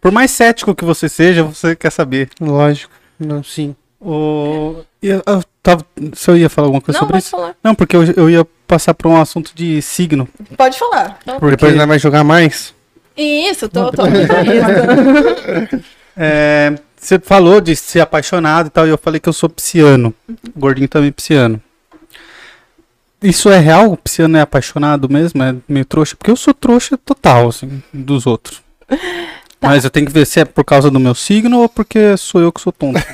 Por 0.00 0.10
mais 0.10 0.30
cético 0.30 0.74
que 0.74 0.84
você 0.84 1.08
seja, 1.08 1.42
você 1.42 1.76
quer 1.76 1.90
saber. 1.90 2.30
Lógico. 2.40 2.92
Não, 3.18 3.42
sim. 3.42 3.74
O... 4.00 4.76
Eu, 5.02 5.22
eu 5.26 5.44
tava... 5.62 5.84
Se 6.14 6.30
eu 6.30 6.36
ia 6.36 6.48
falar 6.48 6.68
alguma 6.68 6.80
coisa 6.80 6.98
Não, 6.98 7.00
sobre 7.00 7.12
pode 7.14 7.24
isso? 7.24 7.30
falar. 7.30 7.56
Não, 7.62 7.74
porque 7.74 7.96
eu, 7.96 8.04
eu 8.12 8.30
ia 8.30 8.46
passar 8.66 8.94
pra 8.94 9.08
um 9.08 9.20
assunto 9.20 9.52
de 9.54 9.82
signo. 9.82 10.28
Pode 10.56 10.78
falar. 10.78 11.18
Porque... 11.24 11.50
Depois 11.50 11.76
nós 11.76 11.88
vai 11.88 11.98
jogar 11.98 12.24
mais? 12.24 12.74
Isso, 13.16 13.68
tô, 13.68 13.90
tô 13.90 14.02
pra 14.08 14.42
isso. 14.42 15.84
É, 16.16 16.74
Você 16.96 17.18
falou 17.18 17.60
de 17.60 17.74
ser 17.74 18.00
apaixonado 18.00 18.66
e 18.66 18.70
tal, 18.70 18.86
e 18.86 18.90
eu 18.90 18.98
falei 18.98 19.18
que 19.20 19.28
eu 19.28 19.32
sou 19.32 19.48
pisciano. 19.48 20.14
O 20.28 20.58
gordinho 20.60 20.88
também 20.88 21.10
pisciano. 21.10 21.60
Isso 23.22 23.50
é 23.50 23.58
real? 23.58 23.92
O 23.92 23.96
pisciano 23.96 24.36
é 24.36 24.40
apaixonado 24.40 25.08
mesmo? 25.08 25.42
É 25.42 25.54
meio 25.68 25.84
trouxa? 25.84 26.16
Porque 26.16 26.30
eu 26.30 26.36
sou 26.36 26.54
trouxa 26.54 26.96
total, 26.96 27.48
assim, 27.48 27.82
dos 27.92 28.26
outros. 28.26 28.62
Mas 29.60 29.84
eu 29.84 29.90
tenho 29.90 30.06
que 30.06 30.12
ver 30.12 30.26
se 30.26 30.40
é 30.40 30.44
por 30.44 30.64
causa 30.64 30.90
do 30.90 30.98
meu 30.98 31.14
signo 31.14 31.60
ou 31.60 31.68
porque 31.68 32.16
sou 32.16 32.40
eu 32.40 32.50
que 32.50 32.60
sou 32.60 32.72
tonto. 32.72 33.00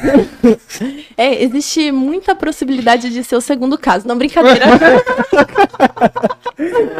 É, 1.19 1.43
existe 1.43 1.91
muita 1.91 2.35
possibilidade 2.35 3.09
de 3.09 3.25
ser 3.25 3.37
o 3.37 3.41
segundo 3.41 3.79
caso. 3.79 4.07
Não, 4.07 4.19
brincadeira. 4.19 4.67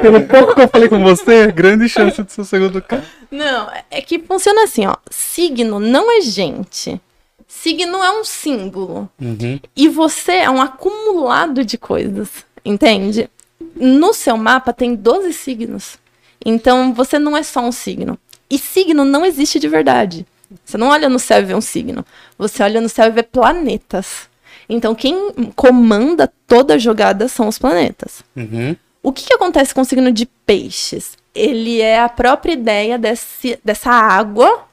Pelo 0.01 0.23
pouco 0.23 0.55
que 0.55 0.63
eu 0.63 0.69
falei 0.69 0.89
com 0.89 1.03
você, 1.03 1.53
grande 1.53 1.87
chance 1.87 2.23
de 2.23 2.33
ser 2.33 2.41
o 2.41 2.45
segundo 2.45 2.81
caso. 2.81 3.03
Não, 3.31 3.71
é 3.91 4.01
que 4.01 4.19
funciona 4.19 4.65
assim, 4.65 4.87
ó. 4.87 4.97
Signo 5.11 5.79
não 5.79 6.11
é 6.11 6.23
gente. 6.23 6.99
Signo 7.47 8.03
é 8.03 8.19
um 8.19 8.25
símbolo. 8.25 9.09
Uhum. 9.21 9.61
E 9.77 9.89
você 9.89 10.33
é 10.33 10.51
um 10.51 10.63
acumulado 10.63 11.63
de 11.63 11.77
coisas, 11.77 12.31
entende? 12.65 13.29
No 13.75 14.15
seu 14.15 14.39
mapa 14.39 14.73
tem 14.73 14.95
12 14.95 15.35
signos. 15.35 15.99
Então 16.45 16.95
você 16.95 17.19
não 17.19 17.37
é 17.37 17.43
só 17.43 17.61
um 17.61 17.73
signo. 17.73 18.19
E 18.49 18.59
signo 18.59 19.05
não 19.05 19.25
existe 19.25 19.59
de 19.59 19.69
verdade. 19.69 20.27
Você 20.65 20.79
não 20.79 20.89
olha 20.89 21.09
no 21.09 21.19
céu 21.19 21.41
e 21.41 21.45
vê 21.45 21.55
um 21.55 21.61
signo. 21.61 22.05
Você 22.39 22.63
olha 22.63 22.81
no 22.81 22.89
céu 22.89 23.07
e 23.07 23.11
vê 23.11 23.23
planetas. 23.23 24.29
Então 24.69 24.95
quem 24.95 25.33
comanda 25.55 26.33
toda 26.47 26.75
a 26.75 26.79
jogada 26.79 27.29
são 27.29 27.49
os 27.49 27.59
planetas. 27.59 28.23
Uhum. 28.37 28.77
O 29.03 29.13
que, 29.13 29.25
que 29.27 29.35
acontece 29.35 29.75
com 29.75 29.81
o 29.81 29.85
signo 29.85 30.11
de 30.13 30.27
peixes? 30.27 31.17
Ele 31.35 31.81
é 31.81 32.01
a 32.01 32.09
própria 32.09 32.53
ideia 32.53 32.99
desse, 32.99 33.59
dessa 33.65 33.91
água 33.91 34.67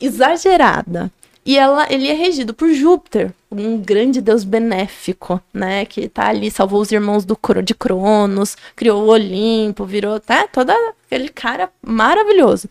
exagerada. 0.00 1.10
E 1.48 1.56
ela, 1.56 1.86
ele 1.88 2.06
é 2.08 2.12
regido 2.12 2.52
por 2.52 2.70
Júpiter, 2.74 3.32
um 3.50 3.78
grande 3.78 4.20
deus 4.20 4.44
benéfico, 4.44 5.40
né? 5.50 5.86
Que 5.86 6.06
tá 6.06 6.28
ali, 6.28 6.50
salvou 6.50 6.78
os 6.78 6.92
irmãos 6.92 7.24
do, 7.24 7.38
de 7.64 7.74
Cronos, 7.74 8.54
criou 8.76 9.04
o 9.04 9.08
Olimpo, 9.08 9.86
virou 9.86 10.20
tá, 10.20 10.46
todo 10.46 10.70
aquele 11.06 11.30
cara 11.30 11.70
maravilhoso. 11.80 12.68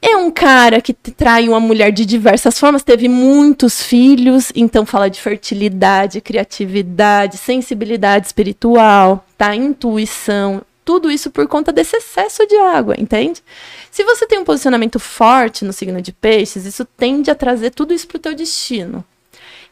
É 0.00 0.16
um 0.16 0.30
cara 0.30 0.80
que 0.80 0.94
trai 0.94 1.46
uma 1.46 1.60
mulher 1.60 1.92
de 1.92 2.06
diversas 2.06 2.58
formas, 2.58 2.82
teve 2.82 3.06
muitos 3.06 3.82
filhos, 3.82 4.50
então 4.56 4.86
fala 4.86 5.10
de 5.10 5.20
fertilidade, 5.20 6.22
criatividade, 6.22 7.36
sensibilidade 7.36 8.24
espiritual, 8.24 9.26
tá? 9.36 9.54
Intuição, 9.54 10.62
tudo 10.84 11.10
isso 11.10 11.30
por 11.30 11.48
conta 11.48 11.72
desse 11.72 11.96
excesso 11.96 12.46
de 12.46 12.56
água, 12.56 12.94
entende? 12.98 13.42
Se 13.90 14.04
você 14.04 14.26
tem 14.26 14.38
um 14.38 14.44
posicionamento 14.44 14.98
forte 15.00 15.64
no 15.64 15.72
signo 15.72 16.00
de 16.02 16.12
peixes, 16.12 16.66
isso 16.66 16.84
tende 16.84 17.30
a 17.30 17.34
trazer 17.34 17.70
tudo 17.70 17.94
isso 17.94 18.06
pro 18.06 18.18
teu 18.18 18.34
destino. 18.34 19.04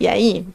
E 0.01 0.09
aí, 0.09 0.47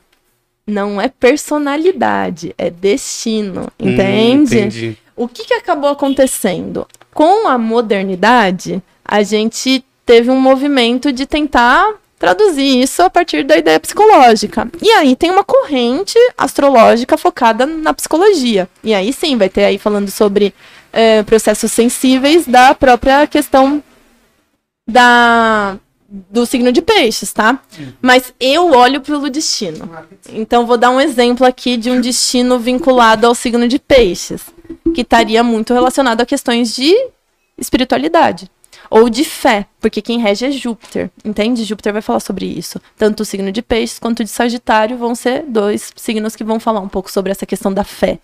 não 0.65 0.99
é 0.99 1.07
personalidade, 1.07 2.53
é 2.57 2.69
destino, 2.69 3.71
entende? 3.79 4.55
Hum, 4.55 4.59
entendi. 4.59 4.97
O 5.15 5.27
que, 5.27 5.45
que 5.45 5.53
acabou 5.53 5.89
acontecendo? 5.89 6.87
Com 7.13 7.47
a 7.47 7.57
modernidade, 7.57 8.83
a 9.03 9.23
gente 9.23 9.83
teve 10.05 10.29
um 10.29 10.39
movimento 10.39 11.11
de 11.11 11.25
tentar 11.25 11.93
traduzir 12.19 12.81
isso 12.81 13.01
a 13.01 13.09
partir 13.09 13.43
da 13.43 13.57
ideia 13.57 13.79
psicológica. 13.79 14.67
E 14.81 14.89
aí 14.91 15.15
tem 15.15 15.29
uma 15.29 15.43
corrente 15.43 16.17
astrológica 16.37 17.17
focada 17.17 17.65
na 17.65 17.93
psicologia. 17.93 18.67
E 18.83 18.93
aí 18.93 19.13
sim, 19.13 19.37
vai 19.37 19.49
ter 19.49 19.65
aí 19.65 19.77
falando 19.77 20.09
sobre 20.09 20.53
eh, 20.91 21.23
processos 21.23 21.71
sensíveis 21.71 22.47
da 22.47 22.73
própria 22.73 23.27
questão 23.27 23.83
da 24.87 25.77
do 26.09 26.45
signo 26.45 26.71
de 26.71 26.81
peixes, 26.81 27.33
tá? 27.33 27.59
Mas 28.01 28.33
eu 28.39 28.71
olho 28.71 29.01
pelo 29.01 29.29
destino. 29.29 29.89
Então 30.29 30.65
vou 30.65 30.77
dar 30.77 30.89
um 30.89 31.01
exemplo 31.01 31.45
aqui 31.45 31.75
de 31.75 31.91
um 31.91 31.99
destino 31.99 32.57
vinculado 32.57 33.27
ao 33.27 33.35
signo 33.35 33.67
de 33.67 33.77
peixes, 33.77 34.43
que 34.95 35.01
estaria 35.01 35.43
muito 35.43 35.73
relacionado 35.73 36.21
a 36.21 36.25
questões 36.25 36.73
de 36.73 36.95
espiritualidade 37.57 38.49
ou 38.89 39.09
de 39.09 39.23
fé, 39.23 39.65
porque 39.79 40.01
quem 40.01 40.19
rege 40.19 40.45
é 40.45 40.51
Júpiter, 40.51 41.09
entende? 41.23 41.63
Júpiter 41.63 41.93
vai 41.93 42.01
falar 42.01 42.19
sobre 42.19 42.45
isso. 42.45 42.79
Tanto 42.97 43.21
o 43.21 43.25
signo 43.25 43.51
de 43.51 43.61
peixes 43.61 43.99
quanto 43.99 44.21
o 44.21 44.23
de 44.23 44.29
Sagitário 44.29 44.97
vão 44.97 45.15
ser 45.15 45.43
dois 45.47 45.91
signos 45.95 46.35
que 46.35 46.43
vão 46.43 46.59
falar 46.59 46.79
um 46.79 46.89
pouco 46.89 47.11
sobre 47.11 47.31
essa 47.31 47.45
questão 47.45 47.73
da 47.73 47.83
fé. 47.83 48.19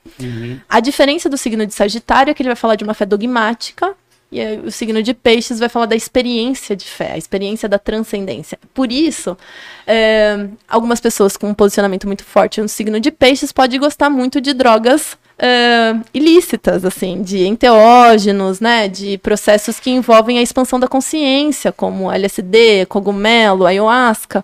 A 0.70 0.80
diferença 0.80 1.30
do 1.30 1.38
signo 1.38 1.66
de 1.66 1.74
Sagitário 1.74 2.32
é 2.32 2.34
que 2.34 2.41
ele 2.41 2.49
vai 2.49 2.55
falar 2.55 2.76
de 2.76 2.84
uma 2.84 2.93
fé 2.93 3.05
dogmática, 3.05 3.95
e 4.34 4.41
aí 4.41 4.59
o 4.59 4.71
signo 4.71 5.03
de 5.03 5.13
peixes 5.13 5.59
vai 5.59 5.69
falar 5.69 5.86
da 5.86 5.95
experiência 5.95 6.75
de 6.75 6.86
fé, 6.86 7.11
a 7.13 7.17
experiência 7.17 7.69
da 7.69 7.77
transcendência. 7.77 8.57
Por 8.73 8.91
isso, 8.91 9.38
é, 9.86 10.47
algumas 10.67 10.99
pessoas 10.99 11.38
com 11.38 11.49
um 11.49 11.53
posicionamento 11.53 12.07
muito 12.07 12.23
forte 12.23 12.59
no 12.59 12.67
signo 12.67 12.99
de 12.99 13.11
peixes 13.11 13.51
podem 13.51 13.79
gostar 13.79 14.09
muito 14.09 14.41
de 14.41 14.53
drogas 14.53 15.15
é, 15.38 15.95
ilícitas, 16.13 16.84
assim, 16.84 17.21
de 17.21 17.45
enteógenos, 17.45 18.59
né, 18.59 18.88
de 18.88 19.19
processos 19.19 19.79
que 19.79 19.91
envolvem 19.91 20.39
a 20.39 20.41
expansão 20.41 20.79
da 20.79 20.88
consciência, 20.88 21.71
como 21.71 22.11
LSD, 22.11 22.88
cogumelo, 22.88 23.67
ayahuasca, 23.67 24.43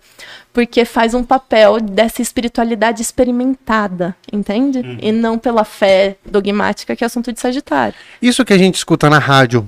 porque 0.54 0.86
faz 0.86 1.16
um 1.16 1.24
papel 1.24 1.80
dessa 1.80 2.22
espiritualidade 2.22 3.02
experimentada, 3.02 4.16
entende? 4.32 4.84
E 5.02 5.12
não 5.12 5.38
pela 5.38 5.64
fé 5.64 6.18
dogmática, 6.26 6.96
que 6.96 7.04
é 7.04 7.08
assunto 7.08 7.32
de 7.32 7.40
Sagitário. 7.40 7.96
Isso 8.22 8.44
que 8.44 8.54
a 8.54 8.58
gente 8.58 8.76
escuta 8.76 9.10
na 9.10 9.20
rádio 9.20 9.68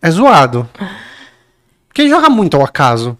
é 0.00 0.10
zoado. 0.10 0.68
Porque 1.88 2.08
joga 2.08 2.28
muito 2.30 2.56
ao 2.56 2.64
acaso. 2.64 3.16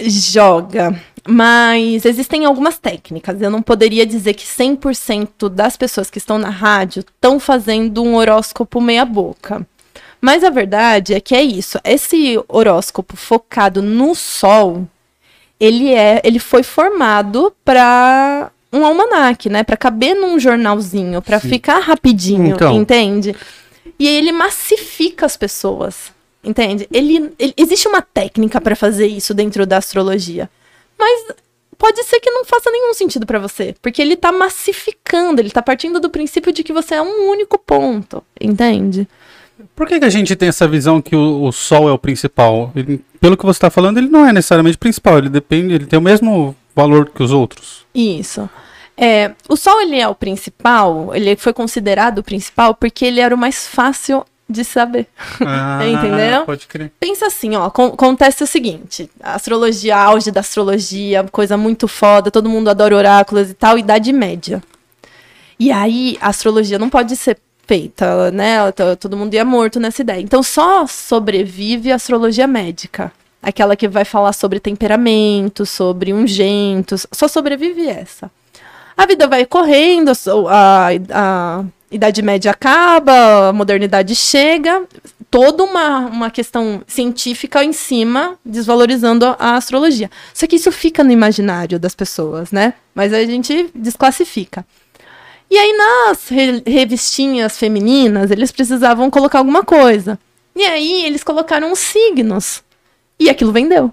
Joga. 0.00 0.98
Mas 1.26 2.04
existem 2.04 2.44
algumas 2.44 2.78
técnicas. 2.78 3.40
Eu 3.40 3.50
não 3.50 3.62
poderia 3.62 4.04
dizer 4.04 4.34
que 4.34 4.44
100% 4.44 5.48
das 5.48 5.76
pessoas 5.76 6.10
que 6.10 6.18
estão 6.18 6.38
na 6.38 6.50
rádio 6.50 7.00
estão 7.00 7.40
fazendo 7.40 8.02
um 8.02 8.16
horóscopo 8.16 8.80
meia-boca. 8.80 9.66
Mas 10.20 10.42
a 10.42 10.50
verdade 10.50 11.14
é 11.14 11.20
que 11.20 11.34
é 11.34 11.42
isso. 11.42 11.78
Esse 11.84 12.42
horóscopo 12.48 13.16
focado 13.16 13.82
no 13.82 14.14
Sol, 14.14 14.86
ele 15.60 15.92
é, 15.92 16.20
ele 16.24 16.38
foi 16.38 16.62
formado 16.62 17.54
para 17.64 18.50
um 18.72 18.84
almanaque, 18.84 19.48
né? 19.48 19.62
Para 19.62 19.76
caber 19.76 20.14
num 20.14 20.38
jornalzinho, 20.38 21.22
para 21.22 21.38
ficar 21.38 21.78
rapidinho, 21.78 22.54
Então. 22.54 22.74
entende? 22.74 23.34
E 23.98 24.08
aí 24.08 24.16
ele 24.16 24.32
massifica 24.32 25.24
as 25.26 25.36
pessoas, 25.36 26.12
entende? 26.42 26.88
Ele, 26.92 27.32
ele- 27.38 27.54
existe 27.56 27.86
uma 27.88 28.02
técnica 28.02 28.60
para 28.60 28.74
fazer 28.76 29.06
isso 29.06 29.32
dentro 29.34 29.64
da 29.66 29.76
astrologia, 29.78 30.50
mas 30.98 31.26
pode 31.78 32.02
ser 32.04 32.20
que 32.20 32.30
não 32.30 32.44
faça 32.44 32.70
nenhum 32.70 32.94
sentido 32.94 33.26
para 33.26 33.38
você, 33.38 33.74
porque 33.82 34.00
ele 34.02 34.16
tá 34.16 34.32
massificando, 34.32 35.40
ele 35.40 35.50
tá 35.50 35.62
partindo 35.62 36.00
do 36.00 36.10
princípio 36.10 36.52
de 36.52 36.62
que 36.62 36.72
você 36.72 36.94
é 36.96 37.02
um 37.02 37.30
único 37.30 37.58
ponto, 37.58 38.22
entende? 38.40 39.06
Por 39.76 39.86
que, 39.86 40.00
que 40.00 40.04
a 40.04 40.10
gente 40.10 40.34
tem 40.34 40.48
essa 40.48 40.66
visão 40.66 41.00
que 41.00 41.14
o, 41.14 41.44
o 41.44 41.52
Sol 41.52 41.88
é 41.88 41.92
o 41.92 41.98
principal? 41.98 42.72
Ele- 42.74 43.00
pelo 43.20 43.36
que 43.36 43.44
você 43.46 43.56
está 43.58 43.70
falando, 43.70 43.98
ele 43.98 44.08
não 44.08 44.26
é 44.26 44.32
necessariamente 44.32 44.76
principal. 44.76 45.16
Ele 45.18 45.28
depende, 45.30 45.72
ele 45.72 45.86
tem 45.86 45.98
o 45.98 46.02
mesmo 46.02 46.54
valor 46.74 47.08
que 47.08 47.22
os 47.22 47.30
outros. 47.30 47.86
Isso. 47.94 48.50
É, 48.96 49.32
o 49.48 49.56
Sol 49.56 49.80
ele 49.80 49.98
é 49.98 50.06
o 50.06 50.14
principal, 50.14 51.14
ele 51.14 51.34
foi 51.36 51.52
considerado 51.52 52.18
o 52.18 52.22
principal 52.22 52.74
porque 52.74 53.04
ele 53.04 53.20
era 53.20 53.34
o 53.34 53.38
mais 53.38 53.66
fácil 53.66 54.24
de 54.48 54.62
saber. 54.64 55.06
Ah, 55.40 55.80
Entendeu? 55.88 56.44
Pode 56.44 56.66
crer. 56.66 56.92
Pensa 57.00 57.26
assim, 57.26 57.56
ó, 57.56 57.64
acon- 57.64 57.92
acontece 57.94 58.44
o 58.44 58.46
seguinte, 58.46 59.10
a 59.20 59.34
astrologia, 59.34 59.96
auge 59.96 60.30
da 60.30 60.40
astrologia, 60.40 61.24
coisa 61.32 61.56
muito 61.56 61.88
foda, 61.88 62.30
todo 62.30 62.48
mundo 62.48 62.68
adora 62.68 62.94
oráculos 62.96 63.50
e 63.50 63.54
tal, 63.54 63.76
Idade 63.78 64.12
Média. 64.12 64.62
E 65.58 65.72
aí, 65.72 66.16
a 66.20 66.28
astrologia 66.28 66.78
não 66.78 66.90
pode 66.90 67.16
ser 67.16 67.38
feita, 67.66 68.30
né? 68.30 68.70
Todo 69.00 69.16
mundo 69.16 69.32
ia 69.34 69.44
morto 69.44 69.80
nessa 69.80 70.02
ideia. 70.02 70.20
Então, 70.20 70.42
só 70.42 70.86
sobrevive 70.86 71.90
a 71.90 71.94
astrologia 71.96 72.46
médica. 72.46 73.10
Aquela 73.42 73.76
que 73.76 73.88
vai 73.88 74.04
falar 74.04 74.32
sobre 74.32 74.58
temperamento, 74.60 75.64
sobre 75.64 76.12
ungentos, 76.12 77.06
só 77.12 77.26
sobrevive 77.28 77.88
essa. 77.88 78.30
A 78.96 79.06
vida 79.06 79.26
vai 79.26 79.44
correndo, 79.44 80.12
a 80.48 80.88
a, 81.10 81.64
Idade 81.90 82.22
Média 82.22 82.50
acaba, 82.50 83.48
a 83.48 83.52
modernidade 83.52 84.14
chega, 84.16 84.84
toda 85.30 85.62
uma, 85.62 85.98
uma 86.06 86.30
questão 86.30 86.82
científica 86.86 87.62
em 87.62 87.72
cima, 87.72 88.36
desvalorizando 88.44 89.26
a, 89.26 89.36
a 89.38 89.56
astrologia. 89.56 90.10
Só 90.32 90.46
que 90.46 90.56
isso 90.56 90.72
fica 90.72 91.04
no 91.04 91.12
imaginário 91.12 91.78
das 91.78 91.94
pessoas, 91.94 92.50
né? 92.50 92.74
Mas 92.94 93.12
a 93.12 93.24
gente 93.24 93.70
desclassifica. 93.74 94.64
E 95.50 95.56
aí, 95.56 95.72
nas 95.76 96.28
re- 96.28 96.62
revistinhas 96.66 97.56
femininas, 97.58 98.30
eles 98.30 98.50
precisavam 98.50 99.10
colocar 99.10 99.38
alguma 99.38 99.62
coisa. 99.62 100.18
E 100.56 100.64
aí, 100.64 101.04
eles 101.04 101.22
colocaram 101.22 101.70
os 101.70 101.78
signos. 101.78 102.62
E 103.20 103.28
aquilo 103.30 103.52
vendeu. 103.52 103.92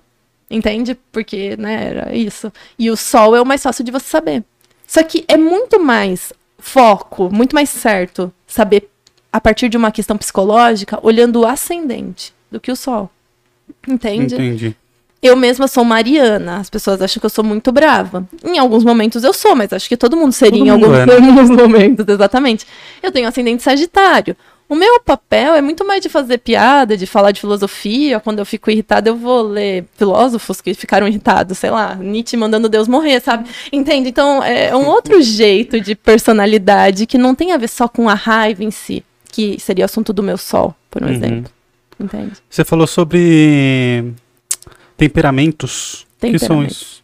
Entende? 0.50 0.98
Porque, 1.12 1.56
né, 1.58 1.88
era 1.90 2.16
isso. 2.16 2.52
E 2.80 2.90
o 2.90 2.98
sol 2.98 3.36
é 3.36 3.42
o 3.42 3.46
mais 3.46 3.62
fácil 3.62 3.84
de 3.84 3.92
você 3.92 4.08
saber. 4.08 4.44
Só 4.92 5.02
que 5.04 5.24
é 5.26 5.38
muito 5.38 5.80
mais 5.80 6.34
foco, 6.60 7.34
muito 7.34 7.56
mais 7.56 7.70
certo 7.70 8.30
saber 8.46 8.90
a 9.32 9.40
partir 9.40 9.70
de 9.70 9.78
uma 9.78 9.90
questão 9.90 10.18
psicológica, 10.18 11.00
olhando 11.02 11.40
o 11.40 11.48
ascendente 11.48 12.34
do 12.52 12.60
que 12.60 12.70
o 12.70 12.76
sol. 12.76 13.10
Entende? 13.88 14.36
Entendi. 14.36 14.76
Eu 15.22 15.38
mesma 15.38 15.70
sou 15.70 15.86
Mariana. 15.86 16.58
As 16.58 16.70
pessoas 16.70 17.02
acham 17.02 17.22
que 17.22 17.26
eu 17.26 17.30
sou 17.30 17.42
muito 17.42 17.72
brava. 17.72 18.28
Em 18.44 18.60
alguns 18.60 18.84
momentos 18.84 19.24
eu 19.24 19.32
sou, 19.32 19.56
mas 19.56 19.72
acho 19.72 19.88
que 19.88 19.96
todo 19.96 20.18
mundo 20.18 20.34
seria 20.34 20.60
Todo 20.60 20.68
em 20.68 20.72
mundo 20.72 20.84
alguns, 20.84 20.98
é, 20.98 21.06
né? 21.06 21.14
alguns 21.32 21.50
momentos, 21.50 22.06
exatamente. 22.10 22.68
Eu 23.02 23.14
tenho 23.14 23.30
ascendente 23.30 23.64
Sagitário. 23.64 24.36
O 24.72 24.76
meu 24.76 25.02
papel 25.02 25.54
é 25.54 25.60
muito 25.62 25.86
mais 25.86 26.02
de 26.02 26.08
fazer 26.08 26.38
piada, 26.38 26.96
de 26.96 27.06
falar 27.06 27.32
de 27.34 27.42
filosofia. 27.42 28.22
Quando 28.22 28.40
eu 28.40 28.46
fico 28.46 28.72
irritada, 28.72 29.10
eu 29.10 29.18
vou 29.18 29.42
ler 29.42 29.84
filósofos 29.98 30.62
que 30.62 30.74
ficaram 30.74 31.06
irritados, 31.10 31.58
sei 31.58 31.70
lá, 31.70 31.94
Nietzsche 31.96 32.38
mandando 32.38 32.70
Deus 32.70 32.88
morrer, 32.88 33.20
sabe? 33.20 33.50
Entende? 33.70 34.08
Então, 34.08 34.42
é 34.42 34.74
um 34.74 34.88
outro 34.88 35.22
jeito 35.22 35.82
de 35.82 35.94
personalidade 35.94 37.06
que 37.06 37.18
não 37.18 37.36
tem 37.36 37.52
a 37.52 37.58
ver 37.58 37.68
só 37.68 37.86
com 37.90 38.08
a 38.08 38.14
raiva 38.14 38.64
em 38.64 38.72
si, 38.72 39.04
que 39.30 39.60
seria 39.60 39.84
o 39.84 39.88
assunto 39.88 40.14
do 40.14 40.24
meu 40.24 40.38
sol, 40.38 40.74
por 40.90 41.04
um 41.04 41.08
Uhum. 41.08 41.12
exemplo. 41.16 41.52
Entende? 42.00 42.32
Você 42.50 42.64
falou 42.64 42.88
sobre 42.88 44.14
temperamentos. 44.96 46.08
O 46.24 46.32
que 46.32 46.40
são 46.40 46.48
Temperamentos. 46.48 46.78
isso? 46.78 47.01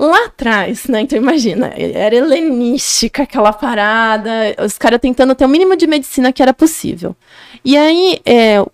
Lá 0.00 0.24
atrás, 0.24 0.86
né? 0.86 1.02
Então 1.02 1.18
imagina, 1.18 1.74
era 1.76 2.16
helenística 2.16 3.24
aquela 3.24 3.52
parada, 3.52 4.30
os 4.64 4.78
caras 4.78 4.98
tentando 4.98 5.34
ter 5.34 5.44
o 5.44 5.48
mínimo 5.48 5.76
de 5.76 5.86
medicina 5.86 6.32
que 6.32 6.42
era 6.42 6.54
possível. 6.54 7.14
E 7.62 7.76
aí, 7.76 8.18
é, 8.24 8.64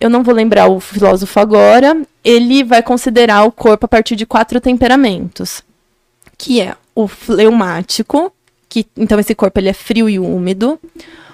eu 0.00 0.08
não 0.08 0.22
vou 0.22 0.32
lembrar 0.32 0.68
o 0.68 0.78
filósofo 0.78 1.40
agora, 1.40 2.00
ele 2.22 2.62
vai 2.62 2.80
considerar 2.80 3.42
o 3.42 3.50
corpo 3.50 3.86
a 3.86 3.88
partir 3.88 4.14
de 4.14 4.24
quatro 4.24 4.60
temperamentos, 4.60 5.64
que 6.38 6.60
é 6.60 6.76
o 6.94 7.08
fleumático, 7.08 8.32
que 8.68 8.86
então 8.96 9.18
esse 9.18 9.34
corpo 9.34 9.58
ele 9.58 9.70
é 9.70 9.72
frio 9.72 10.08
e 10.08 10.16
úmido, 10.16 10.78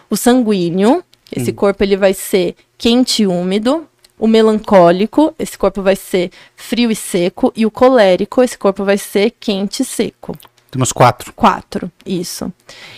o 0.09 0.16
sanguíneo, 0.16 1.05
esse 1.30 1.53
corpo 1.53 1.84
ele 1.84 1.99
vai 1.99 2.14
ser 2.14 2.55
quente 2.78 3.24
e 3.24 3.26
úmido, 3.26 3.86
o 4.18 4.26
melancólico, 4.26 5.34
esse 5.38 5.58
corpo 5.58 5.82
vai 5.82 5.96
ser 5.96 6.30
frio 6.54 6.90
e 6.90 6.96
seco, 6.96 7.52
e 7.56 7.66
o 7.66 7.70
colérico, 7.70 8.42
esse 8.42 8.56
corpo 8.56 8.84
vai 8.84 8.96
ser 8.96 9.32
quente 9.38 9.82
e 9.82 9.84
seco. 9.84 10.36
Temos 10.70 10.92
quatro. 10.92 11.32
Quatro, 11.34 11.90
isso. 12.04 12.52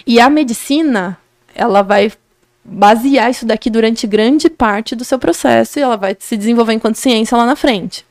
E 0.07 0.19
a 0.21 0.31
medicina, 0.31 1.19
ela 1.55 1.83
vai 1.83 2.13
basear 2.65 3.31
isso 3.31 3.47
daqui 3.47 3.71
durante 3.71 4.07
grande 4.07 4.51
parte 4.51 4.97
do 4.97 5.05
seu 5.05 5.19
processo 5.19 5.79
e 5.79 5.83
ela 5.83 5.97
vai 5.97 6.17
se 6.19 6.37
desenvolver 6.37 6.73
enquanto 6.73 6.97
ciência 6.97 7.37
lá 7.37 7.47
na 7.47 7.55
frente. 7.55 8.05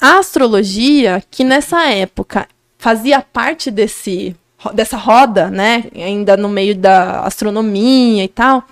A 0.00 0.18
astrologia, 0.18 1.22
que 1.30 1.44
nessa 1.44 1.88
época 1.88 2.48
fazia 2.78 3.20
parte 3.20 3.70
desse, 3.70 4.34
dessa 4.74 4.96
roda, 4.96 5.50
né, 5.50 5.84
ainda 5.94 6.36
no 6.36 6.48
meio 6.48 6.74
da 6.74 7.20
astronomia 7.20 8.24
e 8.24 8.28
tal, 8.28 8.64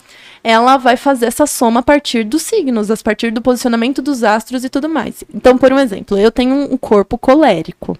ela 0.49 0.79
vai 0.79 0.97
fazer 0.97 1.27
essa 1.27 1.47
soma 1.47 1.81
a 1.81 1.83
partir 1.83 2.25
dos 2.25 2.41
signos, 2.41 2.91
a 2.91 2.97
partir 2.97 3.31
do 3.31 3.43
posicionamento 3.43 4.01
dos 4.01 4.25
astros 4.25 4.65
e 4.65 4.71
tudo 4.71 4.89
mais. 4.89 5.23
Então, 5.35 5.59
por 5.59 5.71
um 5.71 5.79
exemplo, 5.79 6.17
eu 6.17 6.33
tenho 6.33 6.55
um 6.73 6.77
corpo 6.79 7.19
colérico. 7.19 7.99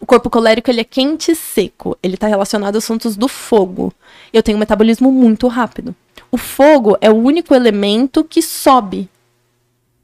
O 0.00 0.04
corpo 0.04 0.28
colérico 0.28 0.68
ele 0.68 0.80
é 0.80 0.84
quente 0.84 1.30
e 1.30 1.36
seco. 1.36 1.96
Ele 2.02 2.14
está 2.14 2.26
relacionado 2.26 2.74
a 2.74 2.78
assuntos 2.78 3.16
do 3.16 3.28
fogo. 3.28 3.92
Eu 4.32 4.42
tenho 4.42 4.56
um 4.56 4.58
metabolismo 4.58 5.12
muito 5.12 5.46
rápido. 5.46 5.94
O 6.32 6.36
fogo 6.36 6.98
é 7.00 7.08
o 7.08 7.14
único 7.14 7.54
elemento 7.54 8.24
que 8.24 8.42
sobe. 8.42 9.08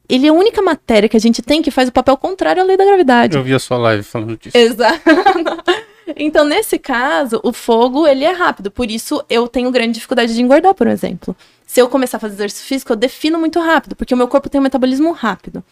Ele 0.08 0.28
é 0.28 0.30
a 0.30 0.32
única 0.32 0.62
matéria 0.62 1.08
que 1.08 1.16
a 1.16 1.20
gente 1.20 1.42
tem 1.42 1.60
que 1.60 1.72
faz 1.72 1.88
o 1.88 1.92
papel 1.92 2.16
contrário 2.16 2.62
à 2.62 2.64
lei 2.64 2.76
da 2.76 2.84
gravidade. 2.84 3.36
Eu 3.36 3.42
vi 3.42 3.52
a 3.52 3.58
sua 3.58 3.78
live 3.78 4.04
falando 4.04 4.38
disso. 4.38 4.56
Exato. 4.56 5.02
Então, 6.16 6.44
nesse 6.44 6.78
caso, 6.78 7.40
o 7.42 7.52
fogo, 7.52 8.06
ele 8.06 8.24
é 8.24 8.32
rápido. 8.32 8.70
Por 8.70 8.90
isso, 8.90 9.22
eu 9.28 9.46
tenho 9.48 9.70
grande 9.70 9.92
dificuldade 9.94 10.34
de 10.34 10.40
engordar, 10.42 10.74
por 10.74 10.86
exemplo. 10.86 11.36
Se 11.66 11.80
eu 11.80 11.88
começar 11.88 12.16
a 12.16 12.20
fazer 12.20 12.34
exercício 12.34 12.66
físico, 12.66 12.92
eu 12.92 12.96
defino 12.96 13.38
muito 13.38 13.60
rápido, 13.60 13.94
porque 13.94 14.14
o 14.14 14.16
meu 14.16 14.28
corpo 14.28 14.48
tem 14.48 14.60
um 14.60 14.64
metabolismo 14.64 15.12
rápido. 15.12 15.62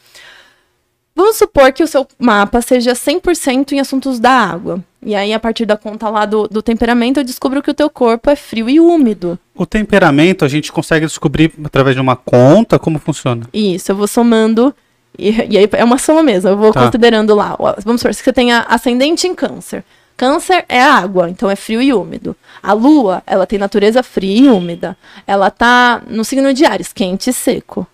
Vamos 1.14 1.36
supor 1.36 1.72
que 1.72 1.82
o 1.82 1.86
seu 1.86 2.06
mapa 2.18 2.60
seja 2.60 2.92
100% 2.92 3.72
em 3.72 3.80
assuntos 3.80 4.20
da 4.20 4.30
água. 4.30 4.84
E 5.02 5.14
aí, 5.14 5.32
a 5.32 5.40
partir 5.40 5.64
da 5.64 5.74
conta 5.76 6.10
lá 6.10 6.26
do, 6.26 6.46
do 6.46 6.60
temperamento, 6.60 7.18
eu 7.20 7.24
descubro 7.24 7.62
que 7.62 7.70
o 7.70 7.74
teu 7.74 7.88
corpo 7.88 8.28
é 8.28 8.36
frio 8.36 8.68
e 8.68 8.78
úmido. 8.78 9.38
O 9.54 9.64
temperamento 9.64 10.44
a 10.44 10.48
gente 10.48 10.70
consegue 10.70 11.06
descobrir 11.06 11.50
através 11.64 11.96
de 11.96 12.02
uma 12.02 12.16
conta 12.16 12.78
como 12.78 12.98
funciona. 12.98 13.46
Isso, 13.54 13.90
eu 13.90 13.96
vou 13.96 14.06
somando. 14.06 14.74
E, 15.18 15.30
e 15.30 15.56
aí 15.56 15.68
é 15.72 15.84
uma 15.84 15.96
soma 15.96 16.22
mesmo. 16.22 16.50
Eu 16.50 16.56
vou 16.58 16.70
Tá. 16.70 16.84
considerando 16.84 17.34
lá. 17.34 17.56
Vamos 17.82 18.02
supor, 18.02 18.12
se 18.14 18.22
você 18.22 18.32
tem 18.32 18.52
a 18.52 18.60
ascendente 18.68 19.26
em 19.26 19.34
câncer. 19.34 19.82
Câncer 20.16 20.64
é 20.68 20.80
água, 20.82 21.28
então 21.28 21.50
é 21.50 21.56
frio 21.56 21.82
e 21.82 21.92
úmido. 21.92 22.34
A 22.62 22.72
lua, 22.72 23.22
ela 23.26 23.46
tem 23.46 23.58
natureza 23.58 24.02
fria 24.02 24.44
e 24.44 24.48
úmida. 24.48 24.96
Ela 25.26 25.50
tá 25.50 26.00
no 26.08 26.24
signo 26.24 26.54
de 26.54 26.64
Ares, 26.64 26.92
quente 26.92 27.28
e 27.30 27.32
seco. 27.32 27.86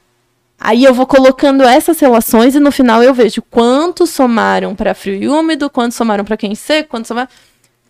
Aí 0.61 0.85
eu 0.85 0.95
vou 0.95 1.07
colocando 1.07 1.65
essas 1.65 1.99
relações 1.99 2.55
e 2.55 2.61
no 2.61 2.71
final 2.71 3.03
eu 3.03 3.13
vejo 3.13 3.43
quanto 3.43 4.07
somaram 4.07 4.77
para 4.77 4.95
frio 4.95 5.15
e 5.21 5.29
úmido, 5.29 5.69
quanto 5.69 5.93
somaram 5.95 6.25
para 6.25 6.37
quente 6.37 6.53
e 6.55 6.57
seco, 6.57 6.91
quanto 6.91 7.09
somaram. 7.09 7.29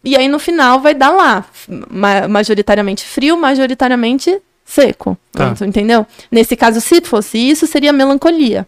E 0.02 0.16
aí 0.16 0.26
no 0.26 0.38
final 0.38 0.80
vai 0.80 0.94
dar 0.94 1.10
lá, 1.10 1.44
ma- 1.90 2.26
majoritariamente 2.26 3.04
frio, 3.04 3.36
majoritariamente 3.36 4.40
seco. 4.64 5.18
Tá. 5.32 5.54
Entendeu? 5.66 6.06
Nesse 6.30 6.56
caso, 6.56 6.80
se 6.80 7.02
fosse 7.02 7.36
isso, 7.36 7.66
seria 7.66 7.92
melancolia. 7.92 8.66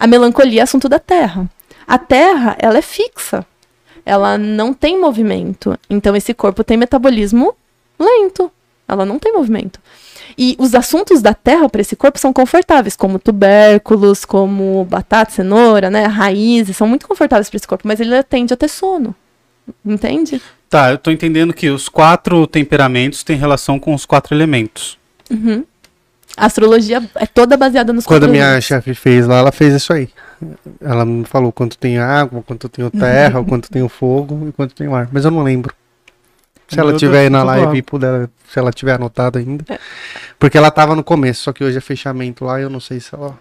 A 0.00 0.06
melancolia 0.06 0.60
é 0.60 0.64
assunto 0.64 0.88
da 0.88 0.98
Terra. 0.98 1.48
A 1.86 1.98
Terra, 1.98 2.56
ela 2.58 2.78
é 2.78 2.82
fixa. 2.82 3.44
Ela 4.04 4.36
não 4.36 4.74
tem 4.74 5.00
movimento. 5.00 5.78
Então 5.88 6.14
esse 6.16 6.34
corpo 6.34 6.64
tem 6.64 6.76
metabolismo 6.76 7.54
lento. 7.98 8.50
Ela 8.88 9.06
não 9.06 9.18
tem 9.18 9.32
movimento. 9.32 9.80
E 10.36 10.56
os 10.58 10.74
assuntos 10.74 11.20
da 11.20 11.34
terra 11.34 11.68
para 11.68 11.80
esse 11.80 11.94
corpo 11.94 12.18
são 12.18 12.32
confortáveis, 12.32 12.96
como 12.96 13.18
tubérculos, 13.18 14.24
como 14.24 14.84
batata, 14.84 15.30
cenoura, 15.30 15.90
né, 15.90 16.06
raízes, 16.06 16.76
são 16.76 16.86
muito 16.86 17.06
confortáveis 17.06 17.50
para 17.50 17.56
esse 17.56 17.66
corpo, 17.66 17.86
mas 17.86 18.00
ele 18.00 18.22
tende 18.22 18.52
a 18.52 18.56
ter 18.56 18.68
sono. 18.68 19.14
Entende? 19.84 20.40
Tá, 20.68 20.90
eu 20.90 20.98
tô 20.98 21.10
entendendo 21.10 21.52
que 21.52 21.68
os 21.68 21.88
quatro 21.88 22.46
temperamentos 22.46 23.22
têm 23.22 23.36
relação 23.36 23.78
com 23.78 23.94
os 23.94 24.06
quatro 24.06 24.34
elementos. 24.34 24.98
A 26.36 26.46
astrologia 26.46 27.02
é 27.16 27.26
toda 27.26 27.56
baseada 27.56 27.92
nos 27.92 28.06
Quando 28.06 28.24
a 28.24 28.28
minha 28.28 28.60
chefe 28.60 28.94
fez 28.94 29.26
lá, 29.26 29.38
ela 29.38 29.52
fez 29.52 29.74
isso 29.74 29.92
aí. 29.92 30.08
Ela 30.80 31.04
me 31.04 31.24
falou 31.24 31.52
quanto 31.52 31.76
tem 31.76 31.98
água, 31.98 32.42
quanto 32.42 32.68
tem 32.68 32.84
o 32.84 32.90
terra, 32.90 33.40
o 33.40 33.44
quanto 33.44 33.70
tem 33.70 33.82
o 33.82 33.88
fogo 33.88 34.48
e 34.48 34.52
quanto 34.52 34.74
tem 34.74 34.88
o 34.88 34.94
ar. 34.94 35.08
Mas 35.12 35.24
eu 35.24 35.30
não 35.30 35.42
lembro. 35.42 35.74
Se 36.68 36.80
ela 36.80 36.96
tiver 36.96 37.20
aí 37.20 37.30
na 37.30 37.42
live 37.42 37.76
e 37.76 37.82
puder, 37.82 38.30
se 38.50 38.58
ela 38.58 38.72
tiver 38.72 38.94
anotado 38.94 39.38
ainda. 39.38 39.62
É. 39.68 39.78
Porque 40.38 40.56
ela 40.56 40.70
tava 40.70 40.96
no 40.96 41.04
começo, 41.04 41.42
só 41.42 41.52
que 41.52 41.62
hoje 41.62 41.76
é 41.76 41.80
fechamento 41.82 42.46
lá, 42.46 42.58
eu 42.58 42.70
não 42.70 42.80
sei 42.80 42.98
se 42.98 43.14
ela. 43.14 43.38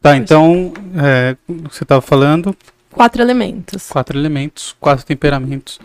Tá, 0.00 0.16
então, 0.16 0.72
é, 0.96 1.36
você 1.70 1.84
tava 1.84 2.00
falando 2.00 2.56
Quatro 2.90 3.22
elementos. 3.22 3.88
quatro 3.88 4.18
elementos, 4.18 4.74
quatro 4.80 5.04
temperamentos. 5.04 5.78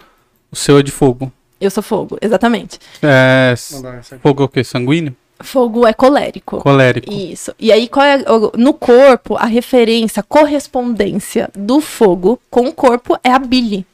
O 0.52 0.56
seu 0.56 0.80
é 0.80 0.84
de 0.84 0.92
fogo. 0.92 1.32
Eu 1.60 1.70
sou 1.72 1.84
fogo, 1.84 2.18
exatamente. 2.22 2.80
É, 3.02 3.54
fogo 4.22 4.44
é 4.44 4.46
o 4.46 4.50
quê? 4.50 4.64
Sanguíneo? 4.64 5.16
Fogo 5.40 5.86
é 5.86 5.94
colérico. 5.94 6.58
Colérico. 6.58 7.12
Isso. 7.14 7.54
E 7.60 7.72
aí, 7.72 7.88
qual 7.88 8.06
é, 8.06 8.24
no 8.58 8.74
corpo, 8.74 9.36
a 9.36 9.46
referência, 9.46 10.22
a 10.22 10.24
correspondência 10.24 11.50
do 11.56 11.80
fogo 11.80 12.40
com 12.50 12.68
o 12.68 12.74
corpo 12.74 13.18
é 13.24 13.32
a 13.32 13.40
bile. 13.40 13.86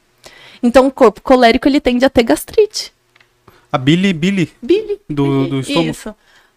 Então, 0.62 0.86
o 0.86 0.90
corpo 0.90 1.20
colérico, 1.20 1.68
ele 1.68 1.80
tende 1.80 2.04
a 2.04 2.10
ter 2.10 2.22
gastrite. 2.22 2.92
A 3.70 3.76
bile, 3.76 4.12
bile 4.12 4.50
Bile. 4.62 5.00
do, 5.10 5.48
do 5.48 5.60
estômago. 5.60 5.90
Isso. 5.90 6.14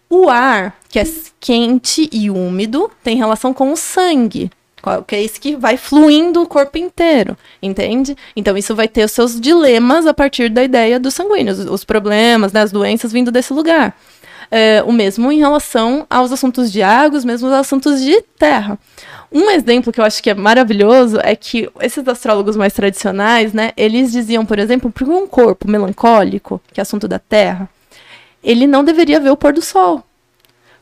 O 0.08 0.30
ar, 0.30 0.78
que 0.88 0.98
é 0.98 1.04
quente 1.38 2.08
e 2.10 2.30
úmido, 2.30 2.90
tem 3.04 3.16
relação 3.16 3.52
com 3.52 3.72
o 3.72 3.76
sangue. 3.76 4.50
Que 5.06 5.16
é 5.16 5.22
esse 5.22 5.38
que 5.38 5.56
vai 5.56 5.76
fluindo 5.76 6.40
o 6.40 6.46
corpo 6.46 6.78
inteiro, 6.78 7.36
entende? 7.60 8.16
Então 8.34 8.56
isso 8.56 8.74
vai 8.74 8.88
ter 8.88 9.04
os 9.04 9.12
seus 9.12 9.38
dilemas 9.38 10.06
a 10.06 10.14
partir 10.14 10.48
da 10.48 10.62
ideia 10.62 10.98
dos 10.98 11.14
sanguíneos, 11.14 11.58
os 11.58 11.84
problemas, 11.84 12.52
né, 12.52 12.62
as 12.62 12.72
doenças 12.72 13.12
vindo 13.12 13.30
desse 13.30 13.52
lugar. 13.52 13.94
É, 14.50 14.82
o 14.86 14.92
mesmo 14.92 15.30
em 15.30 15.38
relação 15.38 16.06
aos 16.08 16.32
assuntos 16.32 16.72
de 16.72 16.82
água, 16.82 17.18
os 17.18 17.24
mesmos 17.24 17.52
assuntos 17.52 18.00
de 18.00 18.22
terra. 18.38 18.78
Um 19.30 19.50
exemplo 19.50 19.92
que 19.92 20.00
eu 20.00 20.04
acho 20.04 20.22
que 20.22 20.30
é 20.30 20.34
maravilhoso 20.34 21.18
é 21.22 21.36
que 21.36 21.70
esses 21.80 22.06
astrólogos 22.08 22.56
mais 22.56 22.72
tradicionais, 22.72 23.52
né, 23.52 23.72
eles 23.76 24.10
diziam, 24.10 24.46
por 24.46 24.58
exemplo, 24.58 24.90
para 24.90 25.04
um 25.04 25.26
corpo 25.26 25.70
melancólico, 25.70 26.60
que 26.72 26.80
é 26.80 26.82
assunto 26.82 27.06
da 27.06 27.18
terra, 27.18 27.68
ele 28.42 28.66
não 28.66 28.82
deveria 28.82 29.20
ver 29.20 29.30
o 29.30 29.36
pôr 29.36 29.52
do 29.52 29.60
sol. 29.60 30.02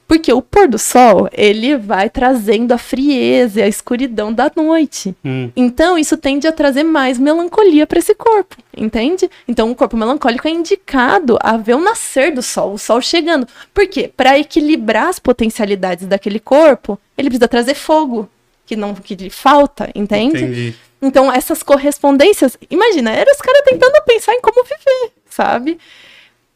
Porque 0.06 0.32
o 0.32 0.40
pôr 0.40 0.68
do 0.68 0.78
sol, 0.78 1.28
ele 1.32 1.76
vai 1.76 2.08
trazendo 2.08 2.72
a 2.72 2.78
frieza 2.78 3.58
e 3.58 3.62
a 3.62 3.68
escuridão 3.68 4.32
da 4.32 4.50
noite. 4.54 5.14
Hum. 5.24 5.50
Então, 5.56 5.98
isso 5.98 6.16
tende 6.16 6.46
a 6.46 6.52
trazer 6.52 6.84
mais 6.84 7.18
melancolia 7.18 7.86
para 7.86 7.98
esse 7.98 8.14
corpo, 8.14 8.56
entende? 8.76 9.28
Então, 9.48 9.70
o 9.70 9.74
corpo 9.74 9.96
melancólico 9.96 10.46
é 10.46 10.50
indicado 10.50 11.36
a 11.40 11.56
ver 11.56 11.74
o 11.74 11.80
nascer 11.80 12.32
do 12.32 12.42
sol, 12.42 12.74
o 12.74 12.78
sol 12.78 13.00
chegando. 13.00 13.48
Por 13.74 13.86
quê? 13.88 14.08
Para 14.16 14.38
equilibrar 14.38 15.08
as 15.08 15.18
potencialidades 15.18 16.06
daquele 16.06 16.38
corpo, 16.38 16.98
ele 17.18 17.28
precisa 17.28 17.48
trazer 17.48 17.74
fogo, 17.74 18.28
que 18.64 18.76
não 18.76 18.94
que 18.94 19.16
lhe 19.16 19.30
falta, 19.30 19.90
entende? 19.94 20.44
Entendi. 20.44 20.74
Então, 21.02 21.32
essas 21.32 21.62
correspondências, 21.62 22.56
imagina, 22.70 23.10
eram 23.10 23.30
os 23.32 23.40
caras 23.40 23.62
tentando 23.64 24.02
pensar 24.06 24.34
em 24.34 24.40
como 24.40 24.62
viver, 24.64 25.12
sabe? 25.28 25.78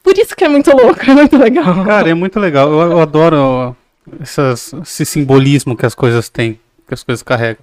Por 0.03 0.17
isso 0.19 0.35
que 0.35 0.45
é 0.45 0.49
muito 0.49 0.71
louco, 0.75 1.01
é 1.09 1.15
muito 1.15 1.37
legal. 1.37 1.85
Cara, 1.85 2.09
é 2.11 2.15
muito 2.15 2.39
legal. 2.41 2.71
Eu, 2.73 2.93
eu 2.93 3.01
adoro 3.01 3.77
essas- 4.21 4.73
esse 4.73 5.05
simbolismo 5.05 5.77
que 5.77 5.87
as 5.87 5.95
coisas 5.95 6.29
têm, 6.29 6.59
que 6.87 6.95
as 6.95 7.03
coisas 7.03 7.23
carregam. 7.23 7.63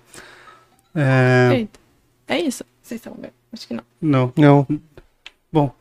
É, 0.96 1.50
Eita. 1.54 1.80
É 2.28 2.40
isso. 2.40 2.64
Vocês 2.82 3.02
são. 3.02 3.16
Acho 3.52 3.68
que 3.68 3.74
não. 3.74 3.84
não. 4.02 4.34
Não. 4.36 4.68
Bom. 5.52 5.72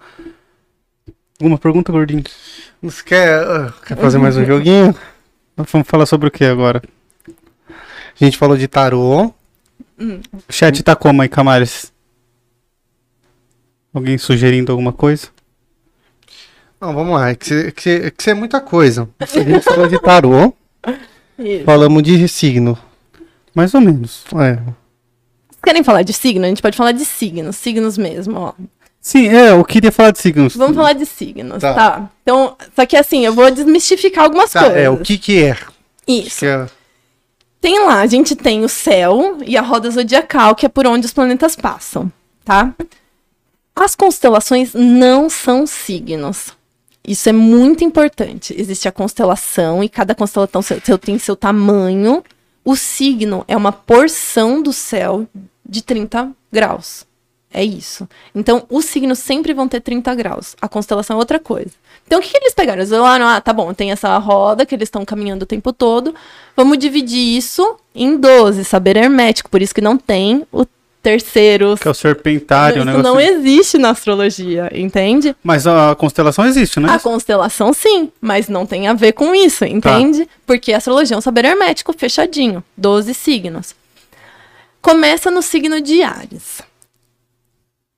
Alguma 1.40 1.58
pergunta, 1.58 1.92
gordinho? 1.92 2.24
Você 2.82 3.02
quer, 3.02 3.42
ah, 3.46 3.72
quer 3.86 3.96
fazer 3.96 4.18
mais 4.18 4.36
um 4.36 4.44
joguinho? 4.46 4.94
Vamos 5.56 5.86
falar 5.88 6.06
sobre 6.06 6.28
o 6.28 6.30
que 6.30 6.44
agora? 6.44 6.82
A 7.68 8.24
gente 8.24 8.38
falou 8.38 8.56
de 8.56 8.66
tarô. 8.66 9.26
O 9.98 10.52
chat 10.52 10.82
tá 10.82 10.94
como 10.96 11.20
aí, 11.22 11.28
Camares? 11.28 11.92
Alguém 13.92 14.18
sugerindo 14.18 14.72
alguma 14.72 14.92
coisa? 14.92 15.28
Não, 16.80 16.94
vamos 16.94 17.14
lá. 17.14 17.30
É 17.30 17.34
que 17.34 17.46
você 17.46 17.72
que 17.72 17.82
você- 17.82 18.10
que 18.10 18.22
você 18.22 18.30
é 18.30 18.34
muita 18.34 18.60
coisa. 18.60 19.08
A 19.20 19.24
gente 19.26 19.62
falou 19.62 19.88
de 19.88 19.98
tarô. 20.00 20.52
Isso. 21.38 21.64
Falamos 21.64 22.02
de 22.02 22.26
signo. 22.28 22.78
Mais 23.54 23.74
ou 23.74 23.80
menos. 23.80 24.24
É. 24.34 24.54
Vocês 24.56 25.60
querem 25.64 25.82
falar 25.84 26.02
de 26.02 26.12
signo? 26.12 26.44
A 26.44 26.48
gente 26.48 26.62
pode 26.62 26.76
falar 26.76 26.92
de 26.92 27.04
signos, 27.04 27.56
signos 27.56 27.96
mesmo, 27.98 28.38
ó. 28.38 28.52
Sim, 29.00 29.28
é, 29.28 29.50
eu 29.50 29.64
queria 29.64 29.92
falar 29.92 30.10
de 30.10 30.18
signos. 30.18 30.56
Vamos 30.56 30.76
falar 30.76 30.92
de 30.92 31.06
signos, 31.06 31.60
Tá. 31.60 31.74
tá? 31.74 32.10
Então, 32.22 32.56
só 32.74 32.84
que 32.84 32.96
assim, 32.96 33.24
eu 33.24 33.32
vou 33.32 33.50
desmistificar 33.50 34.24
algumas 34.24 34.50
Tá, 34.50 34.60
coisas. 34.60 34.78
é, 34.78 34.90
o 34.90 34.98
que 34.98 35.16
que 35.16 35.44
é? 35.44 35.56
Isso. 36.06 36.40
Que 36.40 36.46
é- 36.46 36.66
Tem 37.60 37.84
lá, 37.86 38.00
a 38.00 38.06
gente 38.06 38.34
tem 38.36 38.64
o 38.64 38.68
céu 38.68 39.38
e 39.44 39.56
a 39.56 39.62
roda 39.62 39.90
zodiacal, 39.90 40.54
que 40.54 40.66
é 40.66 40.68
por 40.68 40.86
onde 40.86 41.06
os 41.06 41.12
planetas 41.12 41.56
passam, 41.56 42.10
tá? 42.44 42.74
As 43.74 43.94
constelações 43.94 44.72
não 44.74 45.28
são 45.30 45.66
signos. 45.66 46.52
Isso 47.06 47.28
é 47.28 47.32
muito 47.32 47.84
importante. 47.84 48.54
Existe 48.58 48.88
a 48.88 48.92
constelação 48.92 49.84
e 49.84 49.88
cada 49.88 50.14
constelação 50.14 50.60
tem 51.00 51.18
seu 51.18 51.36
tamanho. 51.36 52.24
O 52.64 52.74
signo 52.74 53.44
é 53.46 53.56
uma 53.56 53.70
porção 53.70 54.60
do 54.60 54.72
céu 54.72 55.26
de 55.64 55.82
30 55.82 56.32
graus. 56.50 57.06
É 57.52 57.64
isso. 57.64 58.08
Então, 58.34 58.64
os 58.68 58.84
signos 58.84 59.20
sempre 59.20 59.54
vão 59.54 59.68
ter 59.68 59.80
30 59.80 60.14
graus. 60.16 60.56
A 60.60 60.68
constelação 60.68 61.16
é 61.16 61.18
outra 61.18 61.38
coisa. 61.38 61.70
Então, 62.06 62.18
o 62.18 62.22
que, 62.22 62.28
que 62.28 62.36
eles 62.36 62.54
pegaram? 62.54 62.80
Eles 62.80 62.90
falaram, 62.90 63.26
ah, 63.26 63.40
tá 63.40 63.52
bom, 63.52 63.72
tem 63.72 63.92
essa 63.92 64.18
roda 64.18 64.66
que 64.66 64.74
eles 64.74 64.88
estão 64.88 65.04
caminhando 65.04 65.44
o 65.44 65.46
tempo 65.46 65.72
todo. 65.72 66.14
Vamos 66.56 66.76
dividir 66.76 67.36
isso 67.36 67.76
em 67.94 68.16
12, 68.16 68.64
saber 68.64 68.96
hermético. 68.96 69.48
Por 69.48 69.62
isso 69.62 69.74
que 69.74 69.80
não 69.80 69.96
tem 69.96 70.44
o 70.52 70.66
terceiro. 71.06 71.76
Que 71.76 71.86
é 71.86 71.90
o 71.90 71.94
serpentário, 71.94 72.78
isso 72.78 72.82
o 72.82 72.84
negócio. 72.84 73.02
não 73.12 73.20
existe 73.20 73.78
na 73.78 73.90
astrologia, 73.90 74.68
entende? 74.74 75.36
Mas 75.40 75.64
a 75.64 75.94
constelação 75.94 76.44
existe, 76.44 76.80
né? 76.80 76.90
A 76.90 76.98
constelação, 76.98 77.72
sim, 77.72 78.10
mas 78.20 78.48
não 78.48 78.66
tem 78.66 78.88
a 78.88 78.92
ver 78.92 79.12
com 79.12 79.32
isso, 79.32 79.64
entende? 79.64 80.28
Porque 80.44 80.72
a 80.72 80.78
astrologia 80.78 81.14
é 81.14 81.18
um 81.18 81.20
saber 81.20 81.44
hermético 81.44 81.94
fechadinho, 81.96 82.62
12 82.76 83.14
signos. 83.14 83.72
Começa 84.82 85.30
no 85.30 85.42
signo 85.42 85.80
de 85.80 86.02
Ares. 86.02 86.60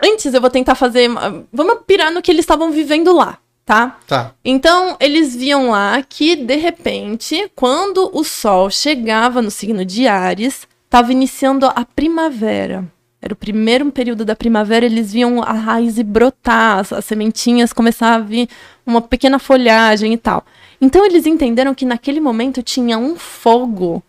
Antes 0.02 0.34
eu 0.34 0.40
vou 0.40 0.50
tentar 0.50 0.74
fazer. 0.74 1.09
Vamos 1.50 1.78
pirar 1.86 2.12
no 2.12 2.20
que 2.20 2.30
eles 2.30 2.42
estavam 2.42 2.70
vivendo 2.70 3.14
lá, 3.14 3.38
tá? 3.64 3.98
Tá. 4.06 4.34
Então, 4.44 4.98
eles 5.00 5.34
viam 5.34 5.70
lá 5.70 6.02
que, 6.06 6.36
de 6.36 6.56
repente, 6.56 7.50
quando 7.56 8.11
o 8.12 8.22
Sol 8.22 8.68
chegava 8.68 9.40
no 9.40 9.50
signo 9.50 9.82
de 9.82 10.06
Ares, 10.06 10.68
estava 10.84 11.11
iniciando 11.11 11.66
a 11.66 11.86
primavera. 11.86 12.84
Era 13.20 13.32
o 13.32 13.36
primeiro 13.36 13.90
período 13.90 14.24
da 14.24 14.36
primavera, 14.36 14.86
eles 14.86 15.12
viam 15.12 15.42
a 15.42 15.52
raiz 15.52 16.00
brotar, 16.00 16.78
as, 16.78 16.92
as 16.92 17.04
sementinhas 17.04 17.72
começar 17.72 18.14
a 18.14 18.18
vir 18.18 18.48
uma 18.86 19.02
pequena 19.02 19.38
folhagem 19.38 20.12
e 20.12 20.16
tal. 20.16 20.44
Então, 20.80 21.04
eles 21.04 21.26
entenderam 21.26 21.74
que 21.74 21.84
naquele 21.84 22.20
momento 22.20 22.62
tinha 22.62 22.96
um 22.96 23.16
fogo 23.16 24.02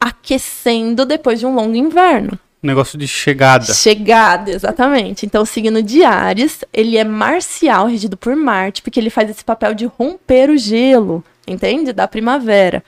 aquecendo 0.00 1.04
depois 1.04 1.38
de 1.38 1.46
um 1.46 1.54
longo 1.54 1.76
inverno. 1.76 2.38
Negócio 2.62 2.98
de 2.98 3.06
chegada. 3.06 3.74
Chegada, 3.74 4.50
exatamente. 4.50 5.26
Então, 5.26 5.42
o 5.42 5.46
signo 5.46 5.82
de 5.82 6.02
Ares, 6.02 6.64
ele 6.72 6.96
é 6.96 7.04
marcial, 7.04 7.86
regido 7.86 8.16
por 8.16 8.34
Marte, 8.34 8.80
porque 8.80 8.98
ele 8.98 9.10
faz 9.10 9.28
esse 9.28 9.44
papel 9.44 9.74
de 9.74 9.84
romper 9.84 10.48
o 10.48 10.56
gelo, 10.56 11.22
entende? 11.46 11.92
Da 11.92 12.08
primavera. 12.08 12.82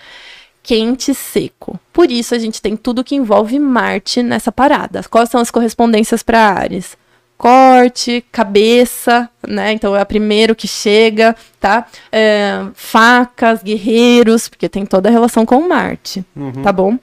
Quente 0.66 1.12
e 1.12 1.14
seco. 1.14 1.78
Por 1.92 2.10
isso, 2.10 2.34
a 2.34 2.38
gente 2.40 2.60
tem 2.60 2.76
tudo 2.76 3.04
que 3.04 3.14
envolve 3.14 3.56
Marte 3.56 4.20
nessa 4.20 4.50
parada. 4.50 5.00
Quais 5.08 5.30
são 5.30 5.40
as 5.40 5.48
correspondências 5.48 6.24
para 6.24 6.40
Ares? 6.40 6.96
Corte, 7.38 8.24
cabeça, 8.32 9.30
né? 9.46 9.72
Então 9.72 9.94
é 9.94 10.02
o 10.02 10.06
primeiro 10.06 10.56
que 10.56 10.66
chega, 10.66 11.36
tá? 11.60 11.86
É, 12.10 12.64
facas, 12.74 13.62
guerreiros, 13.62 14.48
porque 14.48 14.68
tem 14.68 14.84
toda 14.84 15.08
a 15.08 15.12
relação 15.12 15.46
com 15.46 15.68
Marte, 15.68 16.24
tá 16.64 16.72
bom? 16.72 16.98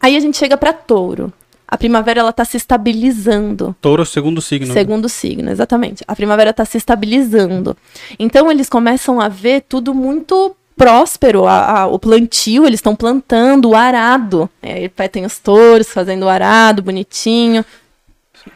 Aí 0.00 0.16
a 0.16 0.20
gente 0.20 0.36
chega 0.36 0.56
para 0.56 0.72
Touro. 0.72 1.32
A 1.68 1.78
primavera 1.78 2.18
ela 2.18 2.32
tá 2.32 2.44
se 2.44 2.56
estabilizando. 2.56 3.76
Touro 3.80 4.02
é 4.02 4.04
o 4.04 4.06
segundo 4.06 4.42
signo. 4.42 4.72
Segundo 4.72 5.08
signo, 5.08 5.50
exatamente. 5.50 6.02
A 6.08 6.16
primavera 6.16 6.50
está 6.50 6.64
se 6.64 6.78
estabilizando. 6.78 7.76
Então 8.18 8.50
eles 8.50 8.68
começam 8.68 9.20
a 9.20 9.28
ver 9.28 9.62
tudo 9.68 9.94
muito 9.94 10.56
próspero, 10.76 11.46
a- 11.46 11.80
a- 11.80 11.86
o 11.86 11.98
plantio, 11.98 12.66
eles 12.66 12.78
estão 12.78 12.94
plantando, 12.94 13.70
o 13.70 13.74
arado. 13.74 14.48
É, 14.62 14.90
aí 14.96 15.08
tem 15.08 15.24
os 15.24 15.38
touros 15.38 15.88
fazendo 15.88 16.24
o 16.24 16.28
arado, 16.28 16.82
bonitinho. 16.82 17.64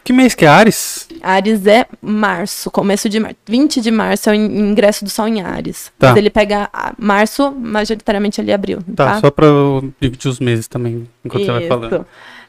Que 0.05 0.13
mês 0.13 0.37
que 0.37 0.45
é 0.45 0.49
Ares? 0.49 1.09
Ares 1.21 1.67
é 1.67 1.85
março, 2.01 2.71
começo 2.71 3.09
de 3.09 3.19
março. 3.19 3.37
20 3.45 3.81
de 3.81 3.91
março 3.91 4.29
é 4.31 4.33
o 4.33 4.35
in- 4.37 4.71
ingresso 4.71 5.05
do 5.05 5.11
Sol 5.11 5.27
em 5.27 5.43
Ares. 5.43 5.91
Tá. 5.99 6.09
Mas 6.11 6.17
ele 6.17 6.31
pega 6.31 6.71
março, 6.97 7.51
majoritariamente 7.51 8.41
ali 8.41 8.53
abril. 8.53 8.79
Tá, 8.95 9.15
Tá, 9.15 9.21
só 9.21 9.31
pra 9.33 9.47
eu 9.47 9.93
dividir 10.01 10.29
os 10.31 10.39
meses 10.39 10.69
também, 10.69 11.09
enquanto 11.25 11.45
você 11.45 11.51
vai 11.51 11.67
falando. 11.67 11.93
Isso. 11.97 12.07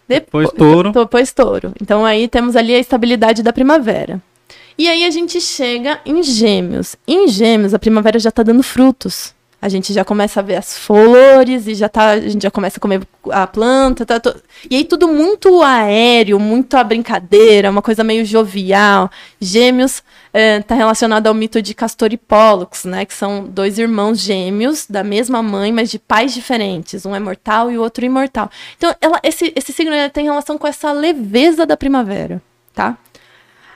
Depois 0.08 0.48
Depois, 0.50 0.72
touro. 0.72 0.92
Depois 0.92 1.32
touro. 1.34 1.74
Então 1.82 2.06
aí 2.06 2.28
temos 2.28 2.56
ali 2.56 2.76
a 2.76 2.80
estabilidade 2.80 3.42
da 3.42 3.52
primavera. 3.54 4.22
E 4.78 4.88
aí 4.88 5.04
a 5.06 5.10
gente 5.10 5.40
chega 5.42 6.00
em 6.06 6.22
gêmeos. 6.22 6.96
Em 7.08 7.28
gêmeos, 7.28 7.74
a 7.74 7.80
primavera 7.80 8.20
já 8.20 8.30
tá 8.30 8.44
dando 8.44 8.62
frutos. 8.62 9.34
A 9.62 9.70
gente 9.70 9.94
já 9.94 10.04
começa 10.04 10.40
a 10.40 10.44
ver 10.44 10.56
as 10.56 10.76
flores 10.76 11.68
e 11.68 11.76
já 11.76 11.88
tá, 11.88 12.10
a 12.12 12.20
gente 12.20 12.42
já 12.42 12.50
começa 12.50 12.78
a 12.78 12.82
comer 12.82 13.02
a 13.30 13.46
planta. 13.46 14.06
Tá, 14.06 14.20
E 14.68 14.78
aí 14.78 14.84
tudo 14.84 15.08
muito 15.08 15.62
aéreo, 15.62 16.40
muito 16.40 16.76
a 16.76 16.84
brincadeira, 16.84 17.70
uma 17.70 17.82
coisa 17.82 18.04
meio 18.04 18.26
jovial. 18.26 19.12
Gêmeos 19.40 20.02
está 20.34 20.74
relacionado 20.74 21.28
ao 21.28 21.34
mito 21.34 21.62
de 21.62 21.76
Castor 21.76 22.12
e 22.12 22.18
Pollux, 22.18 22.86
né? 22.86 23.06
Que 23.06 23.14
são 23.14 23.44
dois 23.44 23.78
irmãos 23.78 24.20
gêmeos 24.20 24.88
da 24.90 25.04
mesma 25.04 25.44
mãe, 25.44 25.72
mas 25.72 25.92
de 25.92 26.00
pais 26.00 26.34
diferentes. 26.34 27.06
Um 27.06 27.14
é 27.14 27.20
mortal 27.20 27.70
e 27.72 27.78
o 27.78 27.82
outro 27.82 28.04
imortal. 28.04 28.50
Então, 28.78 28.96
ela, 29.00 29.20
esse, 29.22 29.54
esse 29.56 29.72
signo 29.72 29.94
tem 30.12 30.26
relação 30.26 30.58
com 30.58 30.66
essa 30.66 30.92
leveza 30.92 31.68
da 31.68 31.78
primavera, 31.78 32.42
tá? 32.74 32.98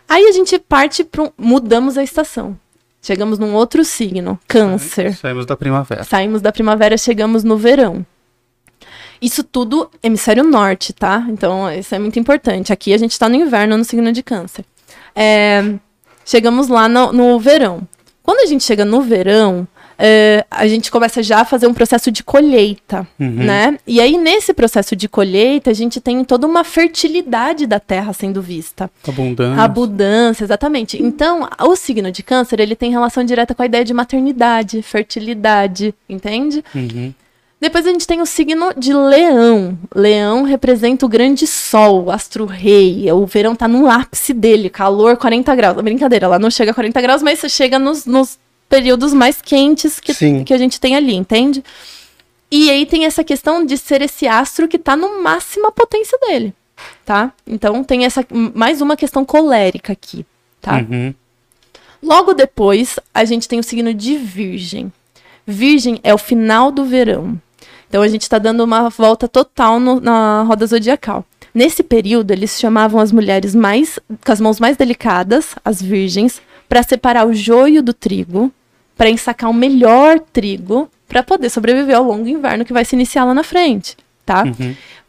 Aí 0.07 0.25
a 0.25 0.31
gente 0.31 0.57
parte 0.57 1.03
para 1.03 1.31
mudamos 1.37 1.97
a 1.97 2.03
estação. 2.03 2.57
Chegamos 3.05 3.37
num 3.37 3.53
outro 3.53 3.85
signo, 3.85 4.39
câncer. 4.47 5.13
Saímos 5.13 5.45
da 5.45 5.55
primavera. 5.55 6.03
Saímos 6.03 6.41
da 6.41 6.51
primavera, 6.51 6.97
chegamos 6.97 7.43
no 7.43 7.55
verão. 7.55 8.03
Isso 9.21 9.43
tudo 9.43 9.91
hemisfério 10.01 10.43
norte, 10.43 10.91
tá? 10.91 11.23
Então, 11.29 11.71
isso 11.71 11.93
é 11.93 11.99
muito 11.99 12.17
importante. 12.17 12.73
Aqui 12.73 12.95
a 12.95 12.97
gente 12.97 13.19
tá 13.19 13.29
no 13.29 13.35
inverno, 13.35 13.77
no 13.77 13.83
signo 13.83 14.11
de 14.11 14.23
câncer. 14.23 14.65
É, 15.15 15.75
chegamos 16.25 16.67
lá 16.67 16.89
no, 16.89 17.13
no 17.13 17.39
verão. 17.39 17.87
Quando 18.23 18.39
a 18.39 18.47
gente 18.47 18.63
chega 18.63 18.83
no 18.83 19.03
verão, 19.03 19.67
é, 19.97 20.45
a 20.49 20.67
gente 20.67 20.91
começa 20.91 21.23
já 21.23 21.41
a 21.41 21.45
fazer 21.45 21.67
um 21.67 21.73
processo 21.73 22.11
de 22.11 22.23
colheita, 22.23 23.07
né? 23.19 23.77
E 23.87 24.01
aí, 24.01 24.17
nesse 24.17 24.53
processo 24.53 24.95
de 24.95 25.07
colheita, 25.07 25.69
a 25.71 25.73
gente 25.73 26.01
tem 26.01 26.23
toda 26.23 26.45
uma 26.47 26.63
fertilidade 26.63 27.65
da 27.65 27.79
terra 27.79 28.13
sendo 28.13 28.41
vista. 28.41 28.89
Abundância. 29.07 29.63
Abundância, 29.63 30.43
exatamente. 30.43 31.01
Então, 31.01 31.47
o 31.61 31.75
signo 31.75 32.11
de 32.11 32.23
câncer, 32.23 32.59
ele 32.59 32.75
tem 32.75 32.91
relação 32.91 33.23
direta 33.23 33.55
com 33.55 33.61
a 33.61 33.65
ideia 33.65 33.85
de 33.85 33.93
maternidade, 33.93 34.81
fertilidade, 34.81 35.93
entende? 36.09 36.63
Uhum. 36.73 37.13
Depois 37.59 37.87
a 37.87 37.89
gente 37.89 38.05
tem 38.05 38.21
o 38.21 38.25
signo 38.25 38.73
de 38.77 38.93
leão. 38.93 39.77
Leão 39.95 40.43
representa 40.43 41.05
o 41.05 41.09
grande 41.09 41.47
sol, 41.47 42.05
o 42.05 42.11
astro-rei. 42.11 43.11
O 43.11 43.25
verão 43.25 43.55
tá 43.55 43.67
no 43.67 43.89
ápice 43.89 44.33
dele, 44.33 44.69
calor 44.69 45.17
40 45.17 45.55
graus. 45.55 45.81
Brincadeira, 45.81 46.27
lá 46.27 46.37
não 46.37 46.51
chega 46.51 46.71
a 46.71 46.73
40 46.73 47.01
graus, 47.01 47.23
mas 47.23 47.39
você 47.39 47.49
chega 47.49 47.79
nos, 47.79 48.05
nos 48.05 48.37
períodos 48.69 49.13
mais 49.13 49.41
quentes 49.41 49.99
que, 49.99 50.13
Sim. 50.13 50.43
que 50.43 50.53
a 50.53 50.57
gente 50.57 50.79
tem 50.79 50.95
ali, 50.95 51.13
entende? 51.15 51.63
E 52.51 52.69
aí 52.69 52.85
tem 52.85 53.05
essa 53.05 53.23
questão 53.23 53.65
de 53.65 53.77
ser 53.77 54.01
esse 54.01 54.27
astro 54.27 54.67
que 54.67 54.77
tá 54.79 54.95
no 54.95 55.21
máxima 55.21 55.71
potência 55.71 56.17
dele, 56.19 56.53
tá? 57.05 57.31
Então 57.45 57.83
tem 57.83 58.05
essa 58.05 58.25
mais 58.53 58.81
uma 58.81 58.95
questão 58.95 59.25
colérica 59.25 59.93
aqui, 59.93 60.25
tá? 60.61 60.77
Uhum. 60.89 61.13
Logo 62.01 62.33
depois, 62.33 62.99
a 63.13 63.25
gente 63.25 63.47
tem 63.47 63.59
o 63.59 63.63
signo 63.63 63.93
de 63.93 64.15
Virgem. 64.15 64.91
Virgem 65.45 65.99
é 66.03 66.13
o 66.13 66.17
final 66.17 66.71
do 66.71 66.85
verão. 66.85 67.39
Então 67.89 68.01
a 68.01 68.07
gente 68.07 68.23
está 68.23 68.37
dando 68.37 68.63
uma 68.63 68.89
volta 68.89 69.27
total 69.27 69.79
no- 69.79 69.99
na 69.99 70.43
roda 70.43 70.65
zodiacal. 70.67 71.25
Nesse 71.53 71.81
período, 71.81 72.31
eles 72.31 72.59
chamavam 72.59 72.99
as 72.99 73.11
mulheres 73.11 73.55
mais 73.55 73.97
com 74.23 74.31
as 74.31 74.41
mãos 74.41 74.59
mais 74.59 74.75
delicadas, 74.75 75.55
as 75.63 75.81
virgens, 75.81 76.41
para 76.67 76.83
separar 76.83 77.27
o 77.27 77.33
joio 77.33 77.81
do 77.81 77.93
trigo, 77.93 78.51
para 78.97 79.09
ensacar 79.09 79.49
o 79.49 79.53
melhor 79.53 80.19
trigo, 80.19 80.89
para 81.07 81.21
poder 81.21 81.49
sobreviver 81.49 81.95
ao 81.95 82.03
longo 82.03 82.27
inverno 82.27 82.65
que 82.65 82.73
vai 82.73 82.85
se 82.85 82.95
iniciar 82.95 83.25
lá 83.25 83.33
na 83.33 83.43
frente, 83.43 83.95
tá? 84.25 84.43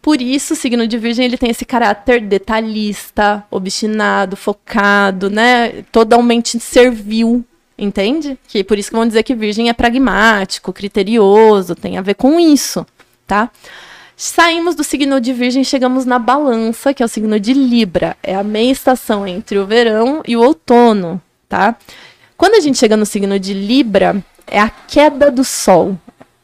Por 0.03 0.23
isso, 0.23 0.53
o 0.53 0.57
signo 0.57 0.87
de 0.87 0.97
Virgem 0.99 1.25
ele 1.25 1.37
tem 1.37 1.51
esse 1.51 1.65
caráter 1.65 2.21
detalhista, 2.21 3.45
obstinado, 3.51 4.37
focado, 4.37 5.29
né? 5.29 5.83
Totalmente 5.91 6.61
servil, 6.61 7.45
entende? 7.77 8.39
Que 8.47 8.63
por 8.63 8.79
isso 8.79 8.91
que 8.91 8.97
vão 8.97 9.07
dizer 9.07 9.25
que 9.25 9.35
Virgem 9.35 9.69
é 9.69 9.73
pragmático, 9.73 10.73
criterioso, 10.73 11.75
tem 11.75 11.99
a 11.99 12.03
ver 12.03 12.15
com 12.15 12.39
isso, 12.39 12.87
tá? 13.27 13.51
Saímos 14.17 14.75
do 14.75 14.85
signo 14.85 15.21
de 15.21 15.33
Virgem, 15.33 15.63
chegamos 15.63 16.07
na 16.07 16.19
Balança, 16.19 16.95
que 16.95 17.03
é 17.03 17.07
o 17.07 17.09
signo 17.09 17.39
de 17.39 17.53
Libra. 17.53 18.17
É 18.23 18.35
a 18.35 18.43
meia 18.43 18.71
estação 18.71 19.27
entre 19.27 19.59
o 19.59 19.67
verão 19.67 20.23
e 20.27 20.37
o 20.37 20.43
outono, 20.43 21.21
tá? 21.49 21.77
Quando 22.37 22.55
a 22.55 22.61
gente 22.61 22.79
chega 22.79 22.97
no 22.97 23.07
signo 23.07 23.39
de 23.39 23.55
Libra, 23.55 24.23
é 24.47 24.61
a 24.61 24.69
queda 24.69 25.31
do 25.31 25.45
Sol. 25.45 25.97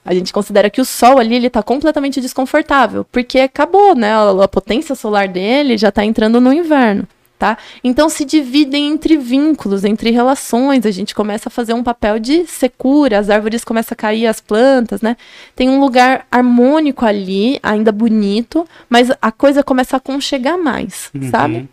A 0.04 0.12
gente 0.14 0.32
considera 0.32 0.68
que 0.70 0.80
o 0.80 0.84
Sol 0.84 1.18
ali 1.18 1.36
ele 1.36 1.46
está 1.46 1.62
completamente 1.62 2.20
desconfortável, 2.20 3.06
porque 3.12 3.38
acabou, 3.38 3.94
né? 3.94 4.12
A, 4.12 4.44
a 4.44 4.48
potência 4.48 4.94
solar 4.94 5.28
dele 5.28 5.76
já 5.78 5.90
está 5.90 6.04
entrando 6.04 6.40
no 6.40 6.52
inverno. 6.52 7.06
Tá? 7.38 7.58
Então 7.82 8.08
se 8.08 8.24
dividem 8.24 8.86
entre 8.92 9.16
vínculos, 9.16 9.82
entre 9.84 10.12
relações, 10.12 10.86
a 10.86 10.92
gente 10.92 11.12
começa 11.12 11.48
a 11.48 11.50
fazer 11.50 11.74
um 11.74 11.82
papel 11.82 12.20
de 12.20 12.46
secura, 12.46 13.18
as 13.18 13.28
árvores 13.28 13.64
começam 13.64 13.94
a 13.94 13.96
cair, 13.96 14.28
as 14.28 14.40
plantas, 14.40 15.02
né? 15.02 15.16
Tem 15.56 15.68
um 15.68 15.80
lugar 15.80 16.24
harmônico 16.30 17.04
ali, 17.04 17.58
ainda 17.60 17.90
bonito, 17.90 18.64
mas 18.88 19.10
a 19.20 19.32
coisa 19.32 19.60
começa 19.64 19.96
a 19.96 19.98
aconchegar 19.98 20.56
mais, 20.56 21.10
Uhum. 21.12 21.30
sabe? 21.32 21.68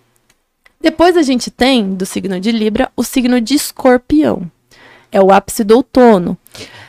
Depois 0.81 1.17
a 1.17 1.21
gente 1.21 1.51
tem, 1.51 1.93
do 1.93 2.05
signo 2.05 2.39
de 2.39 2.51
Libra, 2.53 2.89
o 2.95 3.03
signo 3.03 3.41
de 3.41 3.53
Escorpião. 3.53 4.49
É 5.11 5.21
o 5.21 5.29
ápice 5.29 5.63
do 5.63 5.75
outono. 5.75 6.37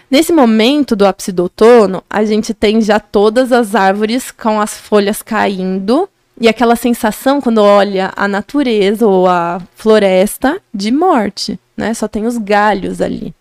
Nesse 0.09 0.33
momento 0.33 0.95
do 0.95 1.05
ápice 1.05 1.33
do 1.33 1.43
outono, 1.43 2.03
a 2.09 2.25
gente 2.25 2.55
tem 2.55 2.81
já 2.81 3.01
todas 3.01 3.51
as 3.51 3.75
árvores 3.75 4.31
com 4.31 4.61
as 4.61 4.77
folhas 4.77 5.23
caindo 5.23 6.09
e 6.41 6.49
aquela 6.49 6.77
sensação 6.77 7.41
quando 7.41 7.59
olha 7.59 8.13
a 8.15 8.29
natureza 8.29 9.07
ou 9.07 9.27
a 9.27 9.61
floresta 9.75 10.61
de 10.73 10.93
morte, 10.93 11.59
né? 11.77 11.93
Só 11.93 12.07
tem 12.07 12.27
os 12.27 12.39
galhos 12.39 13.01
ali. 13.01 13.35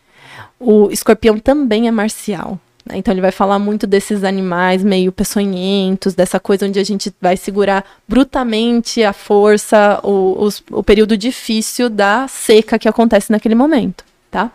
O 0.59 0.89
escorpião 0.89 1.37
também 1.37 1.87
é 1.87 1.91
marcial. 1.91 2.59
Né? 2.89 2.97
Então 2.97 3.13
ele 3.13 3.21
vai 3.21 3.31
falar 3.31 3.59
muito 3.59 3.85
desses 3.85 4.23
animais 4.23 4.83
meio 4.83 5.11
peçonhentos, 5.11 6.15
dessa 6.15 6.39
coisa 6.39 6.65
onde 6.65 6.79
a 6.79 6.83
gente 6.83 7.13
vai 7.21 7.37
segurar 7.37 7.85
brutalmente 8.07 9.03
a 9.03 9.13
força, 9.13 9.99
o, 10.03 10.49
o 10.71 10.83
período 10.83 11.15
difícil 11.15 11.89
da 11.89 12.27
seca 12.27 12.79
que 12.79 12.89
acontece 12.89 13.31
naquele 13.31 13.55
momento, 13.55 14.03
tá? 14.31 14.51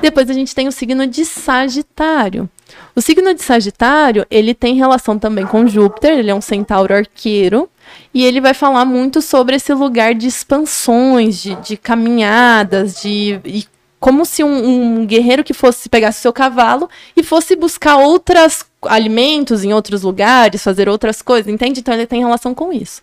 Depois 0.00 0.28
a 0.28 0.34
gente 0.34 0.54
tem 0.54 0.68
o 0.68 0.72
signo 0.72 1.06
de 1.06 1.24
Sagitário. 1.24 2.48
O 2.94 3.00
signo 3.00 3.32
de 3.32 3.42
Sagitário, 3.42 4.26
ele 4.30 4.54
tem 4.54 4.74
relação 4.74 5.18
também 5.18 5.46
com 5.46 5.66
Júpiter, 5.66 6.18
ele 6.18 6.30
é 6.30 6.34
um 6.34 6.40
centauro 6.40 6.94
arqueiro, 6.94 7.68
e 8.12 8.24
ele 8.24 8.40
vai 8.40 8.52
falar 8.52 8.84
muito 8.84 9.22
sobre 9.22 9.56
esse 9.56 9.72
lugar 9.72 10.14
de 10.14 10.26
expansões, 10.26 11.40
de, 11.40 11.54
de 11.56 11.76
caminhadas, 11.76 13.00
de 13.00 13.40
e 13.44 13.64
como 13.98 14.24
se 14.24 14.44
um, 14.44 15.00
um 15.00 15.06
guerreiro 15.06 15.42
que 15.42 15.54
fosse 15.54 15.88
pegasse 15.88 16.20
seu 16.20 16.32
cavalo 16.32 16.88
e 17.16 17.22
fosse 17.22 17.56
buscar 17.56 17.96
outros 17.96 18.64
alimentos 18.82 19.64
em 19.64 19.72
outros 19.72 20.02
lugares, 20.02 20.62
fazer 20.62 20.88
outras 20.88 21.22
coisas, 21.22 21.52
entende? 21.52 21.80
Então 21.80 21.94
ele 21.94 22.06
tem 22.06 22.20
relação 22.20 22.54
com 22.54 22.72
isso. 22.72 23.02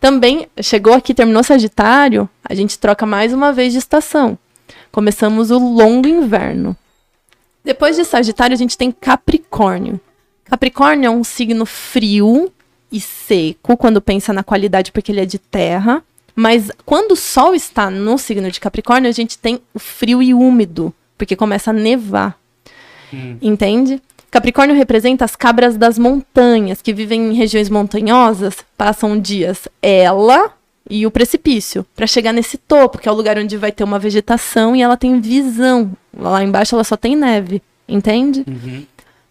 Também 0.00 0.48
chegou 0.60 0.92
aqui, 0.92 1.14
terminou 1.14 1.42
Sagitário, 1.42 2.28
a 2.44 2.54
gente 2.54 2.78
troca 2.78 3.06
mais 3.06 3.32
uma 3.32 3.52
vez 3.52 3.72
de 3.72 3.78
estação. 3.78 4.38
Começamos 4.92 5.50
o 5.50 5.58
longo 5.58 6.08
inverno. 6.08 6.76
Depois 7.64 7.96
de 7.96 8.04
Sagitário, 8.04 8.54
a 8.54 8.58
gente 8.58 8.78
tem 8.78 8.92
Capricórnio. 8.92 10.00
Capricórnio 10.44 11.08
é 11.08 11.10
um 11.10 11.24
signo 11.24 11.66
frio 11.66 12.52
e 12.92 13.00
seco 13.00 13.76
quando 13.76 14.00
pensa 14.00 14.32
na 14.32 14.44
qualidade, 14.44 14.92
porque 14.92 15.10
ele 15.10 15.20
é 15.20 15.26
de 15.26 15.38
terra. 15.38 16.02
Mas 16.36 16.70
quando 16.84 17.12
o 17.12 17.16
Sol 17.16 17.54
está 17.54 17.90
no 17.90 18.18
signo 18.18 18.50
de 18.50 18.60
Capricórnio, 18.60 19.08
a 19.08 19.12
gente 19.12 19.38
tem 19.38 19.58
o 19.72 19.78
frio 19.78 20.22
e 20.22 20.34
úmido, 20.34 20.92
porque 21.16 21.34
começa 21.34 21.70
a 21.70 21.72
nevar. 21.72 22.38
Entende? 23.40 24.02
Capricórnio 24.30 24.76
representa 24.76 25.24
as 25.24 25.34
cabras 25.34 25.78
das 25.78 25.98
montanhas, 25.98 26.82
que 26.82 26.92
vivem 26.92 27.30
em 27.30 27.34
regiões 27.34 27.70
montanhosas, 27.70 28.56
passam 28.76 29.18
dias 29.18 29.66
ela 29.80 30.52
e 30.88 31.06
o 31.06 31.10
precipício, 31.10 31.86
para 31.96 32.06
chegar 32.06 32.32
nesse 32.32 32.58
topo, 32.58 32.98
que 32.98 33.08
é 33.08 33.12
o 33.12 33.14
lugar 33.14 33.38
onde 33.38 33.56
vai 33.56 33.72
ter 33.72 33.82
uma 33.82 33.98
vegetação 33.98 34.76
e 34.76 34.82
ela 34.82 34.96
tem 34.96 35.20
visão. 35.20 35.92
Lá 36.16 36.44
embaixo 36.44 36.74
ela 36.74 36.84
só 36.84 36.96
tem 36.96 37.16
neve, 37.16 37.62
entende? 37.88 38.44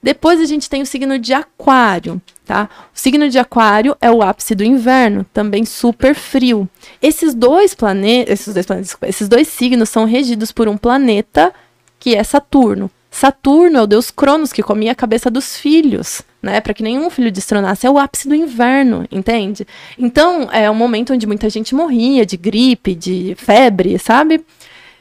Depois 0.06 0.40
a 0.40 0.46
gente 0.46 0.70
tem 0.70 0.84
o 0.84 0.86
signo 0.86 1.18
de 1.18 1.34
Aquário, 1.34 2.22
tá? 2.46 2.70
O 2.94 3.00
signo 3.00 3.28
de 3.28 3.40
Aquário 3.40 3.98
é 4.00 4.12
o 4.12 4.22
ápice 4.22 4.54
do 4.54 4.64
inverno, 4.64 5.26
também 5.34 5.66
super 5.66 6.14
frio. 6.14 6.70
Esses 7.02 7.34
dois 7.34 7.74
planetas, 7.74 8.42
esses 8.42 8.54
dois 8.54 8.68
planetas, 8.68 8.96
esses 9.02 9.28
dois 9.28 9.48
signos 9.48 9.90
são 9.90 10.06
regidos 10.06 10.52
por 10.52 10.68
um 10.68 10.78
planeta 10.78 11.52
que 12.00 12.14
é 12.14 12.24
Saturno. 12.24 12.92
Saturno 13.10 13.80
é 13.80 13.82
o 13.82 13.88
deus 13.88 14.12
Cronos 14.12 14.54
que 14.54 14.62
comia 14.62 14.92
a 14.92 14.96
cabeça 14.96 15.32
dos 15.32 15.58
filhos, 15.58 16.22
né? 16.40 16.62
Para 16.62 16.76
que 16.76 16.84
nenhum 16.84 17.10
filho 17.10 17.32
destronasse. 17.32 17.88
É 17.88 17.90
o 17.90 17.98
ápice 17.98 18.30
do 18.30 18.36
inverno, 18.36 19.08
entende? 19.12 19.66
Então, 19.98 20.48
é 20.52 20.70
um 20.70 20.76
momento 20.76 21.14
onde 21.14 21.26
muita 21.26 21.50
gente 21.50 21.74
morria 21.74 22.24
de 22.28 22.38
gripe, 22.38 22.94
de 22.94 23.34
febre, 23.40 23.98
sabe? 23.98 24.46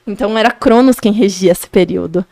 Então 0.06 0.36
era 0.36 0.50
Cronos 0.50 0.98
quem 0.98 1.12
regia 1.12 1.52
esse 1.52 1.68
período. 1.68 2.24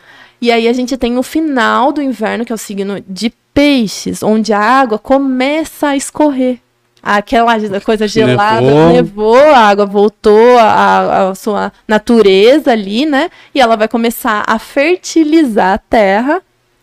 E 0.42 0.50
aí 0.50 0.66
a 0.66 0.72
gente 0.72 0.96
tem 0.96 1.16
o 1.16 1.22
final 1.22 1.92
do 1.92 2.02
inverno, 2.02 2.44
que 2.44 2.50
é 2.50 2.54
o 2.54 2.58
signo 2.58 3.00
de 3.08 3.32
peixes, 3.54 4.24
onde 4.24 4.52
a 4.52 4.58
água 4.58 4.98
começa 4.98 5.86
a 5.90 5.96
escorrer. 5.96 6.58
Aquela 7.00 7.80
coisa 7.80 8.08
gelada, 8.08 8.60
Nevou. 8.60 8.92
nevou, 8.92 9.36
a 9.36 9.58
água 9.58 9.86
voltou 9.86 10.58
à 10.58 11.32
sua 11.36 11.72
natureza 11.86 12.72
ali, 12.72 13.06
né? 13.06 13.30
E 13.54 13.60
ela 13.60 13.76
vai 13.76 13.86
começar 13.86 14.42
a 14.44 14.58
fertilizar 14.58 15.74
a 15.74 15.78
terra 15.78 16.42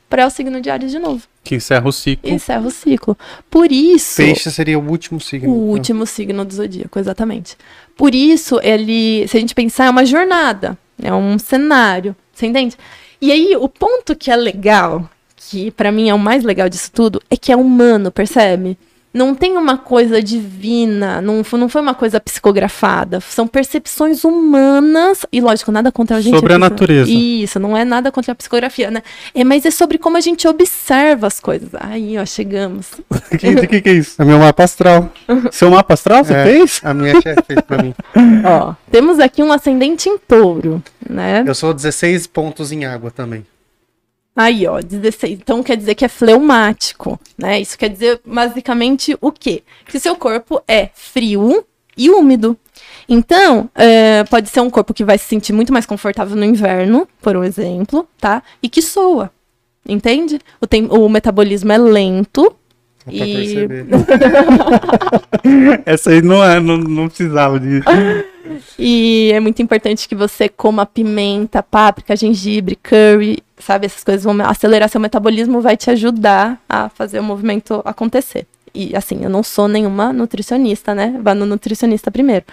para 0.09 0.25
o 0.25 0.29
signo 0.29 0.61
de 0.61 0.69
Ares 0.69 0.91
de 0.91 0.99
novo. 0.99 1.23
Que 1.43 1.55
encerra 1.55 1.87
o 1.87 1.91
ciclo. 1.91 2.29
Encerra 2.29 2.65
o 2.65 2.71
ciclo. 2.71 3.17
Por 3.49 3.73
isso. 3.73 4.17
Peixe 4.17 4.49
seria 4.51 4.79
o 4.79 4.89
último 4.89 5.19
signo. 5.19 5.49
O 5.49 5.69
último 5.69 6.05
signo 6.05 6.45
do 6.45 6.53
zodíaco, 6.53 6.97
exatamente. 6.97 7.57
Por 7.97 8.15
isso, 8.15 8.57
ele, 8.63 9.27
se 9.27 9.35
a 9.35 9.39
gente 9.39 9.53
pensar, 9.53 9.85
é 9.87 9.89
uma 9.89 10.05
jornada, 10.05 10.77
é 11.01 11.13
um 11.13 11.37
cenário, 11.37 12.15
você 12.33 12.45
entende? 12.45 12.77
E 13.21 13.31
aí, 13.31 13.55
o 13.55 13.67
ponto 13.67 14.15
que 14.15 14.31
é 14.31 14.35
legal, 14.35 15.09
que 15.35 15.71
pra 15.71 15.91
mim 15.91 16.09
é 16.09 16.13
o 16.13 16.19
mais 16.19 16.43
legal 16.43 16.69
disso 16.69 16.89
tudo, 16.91 17.21
é 17.29 17.35
que 17.35 17.51
é 17.51 17.55
humano, 17.55 18.11
percebe? 18.11 18.77
Não 19.11 19.33
tem 19.33 19.57
uma 19.57 19.75
coisa 19.75 20.21
divina, 20.21 21.19
não, 21.19 21.41
não 21.53 21.67
foi 21.69 21.81
uma 21.81 21.95
coisa 21.95 22.19
psicografada, 22.19 23.19
são 23.19 23.47
percepções 23.47 24.23
humanas, 24.23 25.25
e 25.31 25.41
lógico, 25.41 25.71
nada 25.71 25.91
contra 25.91 26.17
a 26.17 26.21
gente. 26.21 26.35
Sobre 26.35 26.53
a 26.53 26.59
natureza. 26.59 27.09
Isso, 27.09 27.59
não 27.59 27.75
é 27.75 27.83
nada 27.83 28.11
contra 28.11 28.33
a 28.33 28.35
psicografia, 28.35 28.91
né? 28.91 29.01
É, 29.33 29.43
mas 29.43 29.65
é 29.65 29.71
sobre 29.71 29.97
como 29.97 30.15
a 30.15 30.21
gente 30.21 30.47
observa 30.47 31.25
as 31.25 31.39
coisas. 31.39 31.69
Aí, 31.79 32.19
ó, 32.19 32.25
chegamos. 32.25 32.91
O 33.09 33.15
que, 33.37 33.67
que 33.67 33.81
que 33.81 33.89
é 33.89 33.93
isso? 33.93 34.21
É 34.21 34.25
meu 34.25 34.37
mapa 34.37 34.63
astral. 34.63 35.11
Seu 35.51 35.71
mapa 35.71 35.95
astral, 35.95 36.23
você 36.23 36.33
É. 36.33 36.43
fez? 36.43 36.79
A 36.83 36.93
minha 36.93 37.19
chefe 37.19 37.41
fez 37.47 37.61
pra 37.61 37.81
mim. 37.81 37.95
Ó, 38.45 38.75
temos 38.91 39.19
aqui 39.19 39.41
um 39.41 39.51
ascendente 39.51 40.07
em 40.07 40.17
touro, 40.19 40.83
né? 41.09 41.43
Eu 41.47 41.55
sou 41.55 41.73
16 41.73 42.27
pontos 42.27 42.71
em 42.71 42.85
água 42.85 43.09
também. 43.09 43.43
Aí, 44.35 44.65
ó, 44.67 44.79
16. 44.79 45.39
Então 45.41 45.61
quer 45.61 45.75
dizer 45.75 45.95
que 45.95 46.05
é 46.05 46.07
fleumático, 46.07 47.19
né? 47.37 47.59
Isso 47.59 47.77
quer 47.77 47.89
dizer 47.89 48.21
basicamente 48.25 49.17
o 49.19 49.31
quê? 49.31 49.63
Que 49.85 49.99
seu 49.99 50.15
corpo 50.15 50.61
é 50.67 50.89
frio 50.93 51.65
e 51.97 52.09
úmido. 52.09 52.57
Então, 53.07 53.69
é, 53.75 54.23
pode 54.25 54.47
ser 54.49 54.61
um 54.61 54.69
corpo 54.69 54.93
que 54.93 55.03
vai 55.03 55.17
se 55.17 55.25
sentir 55.25 55.51
muito 55.51 55.73
mais 55.73 55.85
confortável 55.85 56.35
no 56.37 56.45
inverno, 56.45 57.07
por 57.21 57.35
um 57.35 57.43
exemplo, 57.43 58.07
tá? 58.19 58.41
E 58.63 58.69
que 58.69 58.81
soa. 58.81 59.29
Entende? 59.87 60.39
O, 60.61 60.67
tem, 60.67 60.85
o 60.89 61.09
metabolismo 61.09 61.71
é 61.71 61.77
lento. 61.77 62.55
Dá 63.05 63.11
pra 63.11 63.27
E- 63.27 63.33
perceber. 63.35 63.85
Essa 65.85 66.11
aí 66.11 66.21
não, 66.21 66.43
é, 66.43 66.59
não, 66.59 66.77
não 66.77 67.07
precisava 67.07 67.59
de. 67.59 67.81
E 68.79 69.29
é 69.31 69.39
muito 69.39 69.61
importante 69.61 70.07
que 70.09 70.15
você 70.15 70.49
coma 70.49 70.83
pimenta, 70.83 71.61
páprica, 71.61 72.15
gengibre, 72.15 72.75
curry, 72.75 73.37
sabe? 73.59 73.85
Essas 73.85 74.03
coisas 74.03 74.23
vão 74.23 74.35
acelerar 74.41 74.89
seu 74.89 74.99
metabolismo, 74.99 75.61
vai 75.61 75.77
te 75.77 75.91
ajudar 75.91 76.59
a 76.67 76.89
fazer 76.89 77.19
o 77.19 77.23
movimento 77.23 77.81
acontecer. 77.85 78.47
E 78.73 78.95
assim, 78.95 79.23
eu 79.23 79.29
não 79.29 79.43
sou 79.43 79.67
nenhuma 79.67 80.13
nutricionista, 80.13 80.95
né? 80.95 81.19
Vá 81.21 81.35
no 81.35 81.45
nutricionista 81.45 82.11
primeiro. 82.11 82.45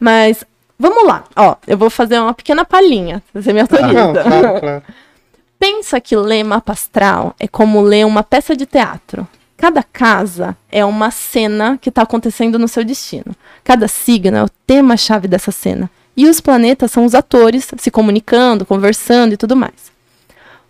Mas 0.00 0.44
vamos 0.78 1.06
lá, 1.06 1.24
ó, 1.36 1.56
eu 1.66 1.76
vou 1.76 1.90
fazer 1.90 2.18
uma 2.18 2.34
pequena 2.34 2.64
palhinha. 2.64 3.22
Você 3.32 3.52
me 3.52 3.60
autoriza? 3.60 3.92
Não, 3.92 4.12
claro, 4.12 4.60
claro. 4.60 4.82
Pensa 5.58 6.00
que 6.00 6.16
ler 6.16 6.44
mapa 6.44 6.72
astral 6.72 7.34
é 7.38 7.48
como 7.48 7.80
ler 7.80 8.04
uma 8.04 8.22
peça 8.22 8.56
de 8.56 8.66
teatro. 8.66 9.26
Cada 9.56 9.82
casa 9.82 10.56
é 10.70 10.84
uma 10.84 11.10
cena 11.10 11.78
que 11.80 11.88
está 11.88 12.02
acontecendo 12.02 12.58
no 12.58 12.68
seu 12.68 12.84
destino. 12.84 13.34
Cada 13.62 13.88
signo 13.88 14.36
é 14.36 14.42
o 14.42 14.50
tema-chave 14.66 15.26
dessa 15.28 15.50
cena. 15.50 15.88
E 16.16 16.28
os 16.28 16.40
planetas 16.40 16.90
são 16.90 17.04
os 17.04 17.14
atores 17.14 17.68
se 17.78 17.90
comunicando, 17.90 18.66
conversando 18.66 19.32
e 19.32 19.36
tudo 19.36 19.56
mais. 19.56 19.93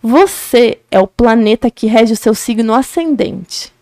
Você 0.05 0.77
é 0.91 0.99
o 0.99 1.07
planeta 1.07 1.71
que 1.71 1.87
rege 1.87 2.13
o 2.13 2.15
seu 2.15 2.35
signo 2.35 2.75
ascendente. 2.75 3.73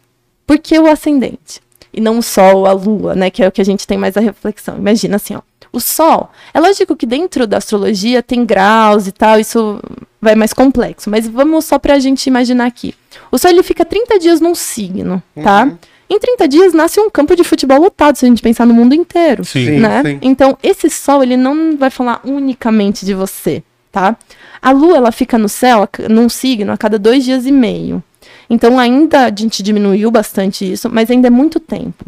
Por 0.48 0.58
que 0.58 0.80
o 0.80 0.90
ascendente? 0.90 1.60
E 1.94 2.00
não 2.00 2.20
o 2.20 2.24
Sol, 2.24 2.66
a 2.66 2.72
Lua, 2.72 3.14
né? 3.14 3.30
Que 3.30 3.44
é 3.44 3.48
o 3.50 3.52
que 3.52 3.60
a 3.60 3.66
gente 3.66 3.86
tem 3.86 3.98
mais 3.98 4.16
a 4.16 4.22
reflexão. 4.22 4.78
Imagina 4.78 5.18
assim, 5.18 5.36
ó. 5.36 5.42
O 5.70 5.82
Sol, 5.82 6.30
é 6.54 6.62
lógico 6.62 6.96
que 6.96 7.06
dentro 7.06 7.46
da 7.46 7.58
astrologia 7.58 8.24
tem 8.24 8.46
graus 8.46 9.06
e 9.06 9.12
tal, 9.12 9.38
isso 9.38 9.82
vai 10.22 10.34
mais 10.34 10.54
complexo, 10.54 11.10
mas 11.10 11.28
vamos 11.28 11.66
só 11.66 11.78
pra 11.78 12.00
gente 12.00 12.26
imaginar 12.28 12.68
aqui. 12.68 12.96
O 13.30 13.38
Sol 13.38 13.52
ele 13.52 13.62
fica 13.62 13.84
30 13.84 14.18
dias 14.18 14.40
num 14.40 14.56
signo, 14.56 15.22
tá? 15.44 15.66
Uhum. 15.66 15.78
Em 16.10 16.20
30 16.20 16.48
dias 16.48 16.74
nasce 16.74 17.02
um 17.02 17.10
campo 17.10 17.36
de 17.36 17.44
futebol 17.44 17.82
lotado, 17.82 18.16
se 18.16 18.26
a 18.26 18.30
gente 18.30 18.42
pensar 18.42 18.66
no 18.66 18.74
mundo 18.74 18.96
inteiro, 18.96 19.44
Sim. 19.44 19.80
né? 19.80 20.02
sim. 20.04 20.20
Então, 20.22 20.58
esse 20.64 20.90
Sol, 20.90 21.22
ele 21.22 21.36
não 21.36 21.76
vai 21.76 21.90
falar 21.90 22.22
unicamente 22.24 23.06
de 23.06 23.14
você, 23.14 23.62
tá? 23.92 24.16
A 24.64 24.72
Lua, 24.72 24.96
ela 24.96 25.12
fica 25.12 25.38
no 25.38 25.50
céu, 25.50 25.86
num 26.10 26.30
signo, 26.30 26.72
a 26.72 26.78
cada 26.78 26.98
dois 26.98 27.26
dias 27.26 27.46
e 27.46 27.52
meio. 27.52 28.02
Então, 28.50 28.80
ainda 28.80 29.26
a 29.26 29.30
gente 29.30 29.62
diminuiu 29.62 30.10
bastante 30.10 30.72
isso, 30.72 30.90
mas 30.90 31.12
ainda 31.12 31.28
é 31.28 31.30
muito 31.30 31.60
tempo. 31.60 32.06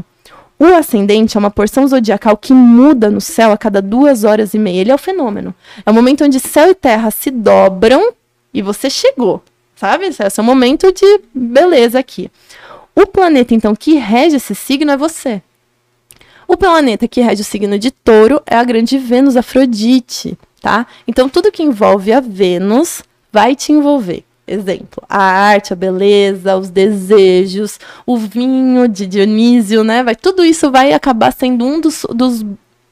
O 0.57 0.63
ascendente 0.63 1.35
é 1.35 1.39
uma 1.39 1.51
porção 1.51 1.85
zodiacal 1.85 2.37
que 2.37 2.53
muda 2.53 3.09
no 3.09 3.19
céu 3.19 3.51
a 3.51 3.57
cada 3.57 3.81
duas 3.81 4.23
horas 4.23 4.53
e 4.53 4.57
meia. 4.57 4.79
Ele 4.79 4.91
é 4.91 4.95
o 4.95 4.97
fenômeno. 4.97 5.53
É 5.85 5.91
o 5.91 5.93
momento 5.93 6.23
onde 6.23 6.39
céu 6.39 6.71
e 6.71 6.73
terra 6.73 7.11
se 7.11 7.29
dobram 7.29 8.13
e 8.53 8.61
você 8.61 8.89
chegou, 8.89 9.43
sabe? 9.75 10.05
Esse 10.05 10.23
é 10.23 10.41
o 10.41 10.45
momento 10.45 10.93
de 10.93 11.21
beleza 11.33 11.99
aqui. 11.99 12.31
O 12.95 13.05
planeta, 13.05 13.53
então, 13.53 13.75
que 13.75 13.95
rege 13.95 14.37
esse 14.37 14.55
signo 14.55 14.91
é 14.91 14.95
você. 14.95 15.41
O 16.47 16.55
planeta 16.55 17.05
que 17.05 17.19
rege 17.19 17.41
o 17.41 17.45
signo 17.45 17.77
de 17.77 17.91
touro 17.91 18.41
é 18.45 18.55
a 18.55 18.63
grande 18.63 18.97
Vênus 18.97 19.35
Afrodite, 19.35 20.37
tá? 20.65 20.87
Então, 21.07 21.29
tudo 21.29 21.51
que 21.51 21.61
envolve 21.61 22.11
a 22.11 22.19
Vênus 22.19 23.03
vai 23.31 23.55
te 23.55 23.71
envolver. 23.71 24.25
Exemplo, 24.47 25.03
a 25.07 25.21
arte, 25.21 25.71
a 25.71 25.75
beleza, 25.75 26.57
os 26.57 26.71
desejos, 26.71 27.79
o 28.03 28.17
vinho 28.17 28.87
de 28.87 29.05
Dionísio, 29.05 29.83
né? 29.83 30.03
Vai, 30.03 30.15
tudo 30.15 30.43
isso 30.43 30.71
vai 30.71 30.91
acabar 30.91 31.31
sendo 31.31 31.63
um 31.63 31.79
dos, 31.79 32.03
dos 32.09 32.43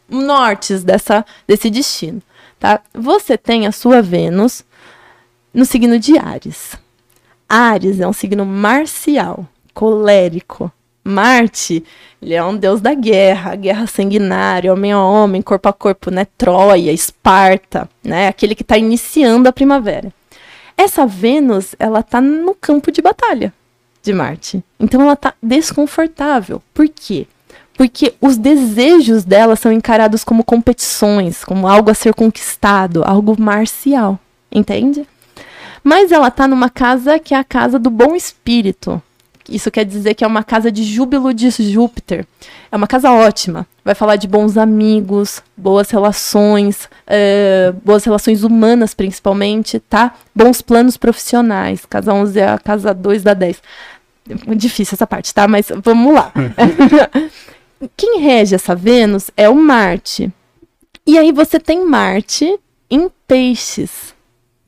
nortes 0.07 0.83
dessa, 0.83 1.25
desse 1.47 1.71
destino, 1.71 2.21
tá? 2.59 2.79
Você 2.93 3.39
tem 3.39 3.65
a 3.65 3.71
sua 3.71 4.03
Vênus 4.03 4.63
no 5.51 5.65
signo 5.65 5.97
de 5.97 6.15
Ares. 6.19 6.77
Ares 7.49 7.99
é 7.99 8.07
um 8.07 8.13
signo 8.13 8.45
marcial, 8.45 9.47
colérico. 9.73 10.71
Marte, 11.03 11.83
ele 12.21 12.33
é 12.33 12.43
um 12.43 12.55
deus 12.55 12.79
da 12.79 12.93
guerra, 12.93 13.55
guerra 13.55 13.87
sanguinária, 13.87 14.71
homem 14.71 14.91
a 14.91 15.01
homem, 15.03 15.41
corpo 15.41 15.67
a 15.67 15.73
corpo, 15.73 16.09
né? 16.09 16.25
Troia, 16.37 16.91
Esparta, 16.91 17.89
né? 18.03 18.27
Aquele 18.27 18.55
que 18.55 18.61
está 18.61 18.77
iniciando 18.77 19.49
a 19.49 19.53
primavera. 19.53 20.13
Essa 20.77 21.05
Vênus, 21.05 21.75
ela 21.77 22.01
tá 22.01 22.21
no 22.21 22.55
campo 22.55 22.91
de 22.91 23.01
batalha 23.01 23.53
de 24.03 24.13
Marte. 24.13 24.63
Então 24.79 25.01
ela 25.01 25.15
tá 25.15 25.33
desconfortável. 25.41 26.61
Por 26.73 26.87
quê? 26.89 27.25
Porque 27.75 28.13
os 28.21 28.37
desejos 28.37 29.23
dela 29.23 29.55
são 29.55 29.71
encarados 29.71 30.23
como 30.23 30.43
competições, 30.43 31.43
como 31.43 31.67
algo 31.67 31.89
a 31.89 31.93
ser 31.95 32.13
conquistado, 32.13 33.03
algo 33.03 33.35
marcial, 33.41 34.19
entende? 34.51 35.07
Mas 35.83 36.11
ela 36.11 36.29
tá 36.29 36.47
numa 36.47 36.69
casa 36.69 37.17
que 37.17 37.33
é 37.33 37.37
a 37.37 37.43
casa 37.43 37.79
do 37.79 37.89
bom 37.89 38.15
espírito. 38.15 39.01
Isso 39.49 39.69
quer 39.69 39.83
dizer 39.83 40.13
que 40.13 40.23
é 40.23 40.27
uma 40.27 40.43
casa 40.43 40.71
de 40.71 40.83
júbilo 40.83 41.33
de 41.33 41.49
Júpiter. 41.49 42.25
É 42.71 42.75
uma 42.75 42.87
casa 42.87 43.11
ótima. 43.11 43.67
Vai 43.83 43.93
falar 43.93 44.15
de 44.15 44.27
bons 44.27 44.57
amigos, 44.57 45.43
boas 45.57 45.89
relações, 45.89 46.89
eh, 47.05 47.73
boas 47.83 48.03
relações 48.05 48.43
humanas, 48.43 48.93
principalmente, 48.93 49.79
tá? 49.79 50.15
Bons 50.33 50.61
planos 50.61 50.95
profissionais. 50.95 51.85
Casa 51.85 52.13
11 52.13 52.39
é 52.39 52.47
a 52.47 52.57
casa 52.57 52.93
2 52.93 53.23
da 53.23 53.33
10. 53.33 53.61
É 54.49 54.55
Difícil 54.55 54.95
essa 54.95 55.05
parte, 55.05 55.33
tá? 55.33 55.47
Mas 55.47 55.67
vamos 55.83 56.13
lá. 56.13 56.31
Quem 57.97 58.19
rege 58.19 58.55
essa 58.55 58.73
Vênus 58.73 59.29
é 59.35 59.49
o 59.49 59.55
Marte. 59.55 60.31
E 61.05 61.17
aí 61.17 61.33
você 61.33 61.59
tem 61.59 61.85
Marte 61.85 62.57
em 62.89 63.09
Peixes, 63.27 64.13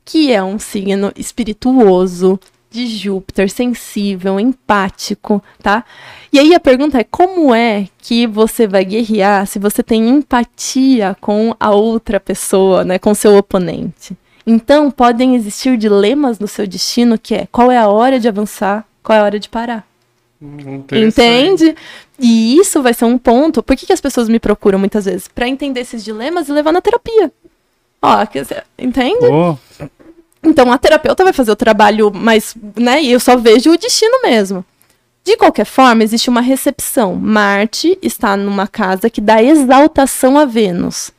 que 0.04 0.30
é 0.30 0.42
um 0.42 0.58
signo 0.58 1.10
espirituoso 1.16 2.38
de 2.76 2.86
Júpiter, 2.86 3.50
sensível, 3.50 4.38
empático, 4.38 5.42
tá? 5.62 5.84
E 6.32 6.38
aí 6.38 6.54
a 6.54 6.60
pergunta 6.60 6.98
é 6.98 7.04
como 7.04 7.54
é 7.54 7.88
que 7.98 8.26
você 8.26 8.66
vai 8.66 8.84
guerrear 8.84 9.46
se 9.46 9.58
você 9.58 9.82
tem 9.82 10.08
empatia 10.08 11.16
com 11.20 11.56
a 11.58 11.70
outra 11.70 12.20
pessoa, 12.20 12.84
né, 12.84 12.98
com 12.98 13.14
seu 13.14 13.36
oponente? 13.36 14.16
Então 14.46 14.90
podem 14.90 15.34
existir 15.34 15.76
dilemas 15.76 16.38
no 16.38 16.46
seu 16.46 16.66
destino 16.66 17.18
que 17.18 17.34
é 17.34 17.48
qual 17.50 17.72
é 17.72 17.78
a 17.78 17.88
hora 17.88 18.20
de 18.20 18.28
avançar, 18.28 18.86
qual 19.02 19.16
é 19.16 19.20
a 19.20 19.24
hora 19.24 19.40
de 19.40 19.48
parar. 19.48 19.86
Entende? 20.92 21.74
E 22.18 22.58
isso 22.58 22.82
vai 22.82 22.92
ser 22.92 23.06
um 23.06 23.16
ponto. 23.16 23.62
Por 23.62 23.74
que, 23.74 23.86
que 23.86 23.92
as 23.92 24.00
pessoas 24.00 24.28
me 24.28 24.38
procuram 24.38 24.78
muitas 24.78 25.06
vezes? 25.06 25.28
Pra 25.28 25.48
entender 25.48 25.80
esses 25.80 26.04
dilemas 26.04 26.48
e 26.48 26.52
levar 26.52 26.72
na 26.72 26.80
terapia. 26.80 27.32
Ó, 28.02 28.26
quer 28.26 28.42
dizer, 28.42 28.64
entende? 28.78 29.26
Pô, 29.26 29.58
Então 30.46 30.70
a 30.70 30.78
terapeuta 30.78 31.24
vai 31.24 31.32
fazer 31.32 31.50
o 31.50 31.56
trabalho, 31.56 32.12
mas, 32.14 32.54
né, 32.76 33.02
eu 33.02 33.18
só 33.18 33.36
vejo 33.36 33.72
o 33.72 33.76
destino 33.76 34.22
mesmo. 34.22 34.64
De 35.24 35.36
qualquer 35.36 35.66
forma, 35.66 36.04
existe 36.04 36.30
uma 36.30 36.40
recepção. 36.40 37.16
Marte 37.16 37.98
está 38.00 38.36
numa 38.36 38.68
casa 38.68 39.10
que 39.10 39.20
dá 39.20 39.42
exaltação 39.42 40.38
a 40.38 40.44
Vênus. 40.44 41.10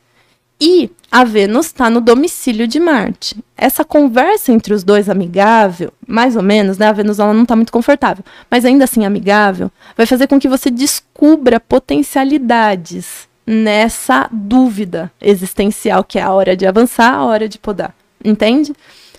E 0.61 0.89
a 1.11 1.25
Vênus 1.25 1.65
está 1.65 1.89
no 1.89 1.99
domicílio 1.99 2.65
de 2.65 2.79
Marte. 2.79 3.35
Essa 3.57 3.83
conversa 3.83 4.53
entre 4.53 4.73
os 4.73 4.81
dois 4.81 5.09
amigável, 5.09 5.91
mais 6.07 6.37
ou 6.37 6.41
menos, 6.41 6.77
né? 6.77 6.87
A 6.87 6.93
Vênus 6.93 7.19
ela 7.19 7.33
não 7.33 7.43
está 7.43 7.55
muito 7.55 7.71
confortável, 7.71 8.23
mas 8.49 8.63
ainda 8.63 8.85
assim 8.85 9.05
amigável, 9.05 9.69
vai 9.97 10.05
fazer 10.05 10.27
com 10.27 10.39
que 10.39 10.47
você 10.47 10.71
descubra 10.71 11.59
potencialidades 11.59 13.27
nessa 13.45 14.29
dúvida 14.31 15.11
existencial 15.21 16.03
que 16.03 16.17
é 16.17 16.21
a 16.21 16.31
hora 16.31 16.55
de 16.55 16.65
avançar, 16.65 17.13
a 17.13 17.25
hora 17.25 17.47
de 17.49 17.59
podar. 17.59 17.93
Entende? 18.23 18.73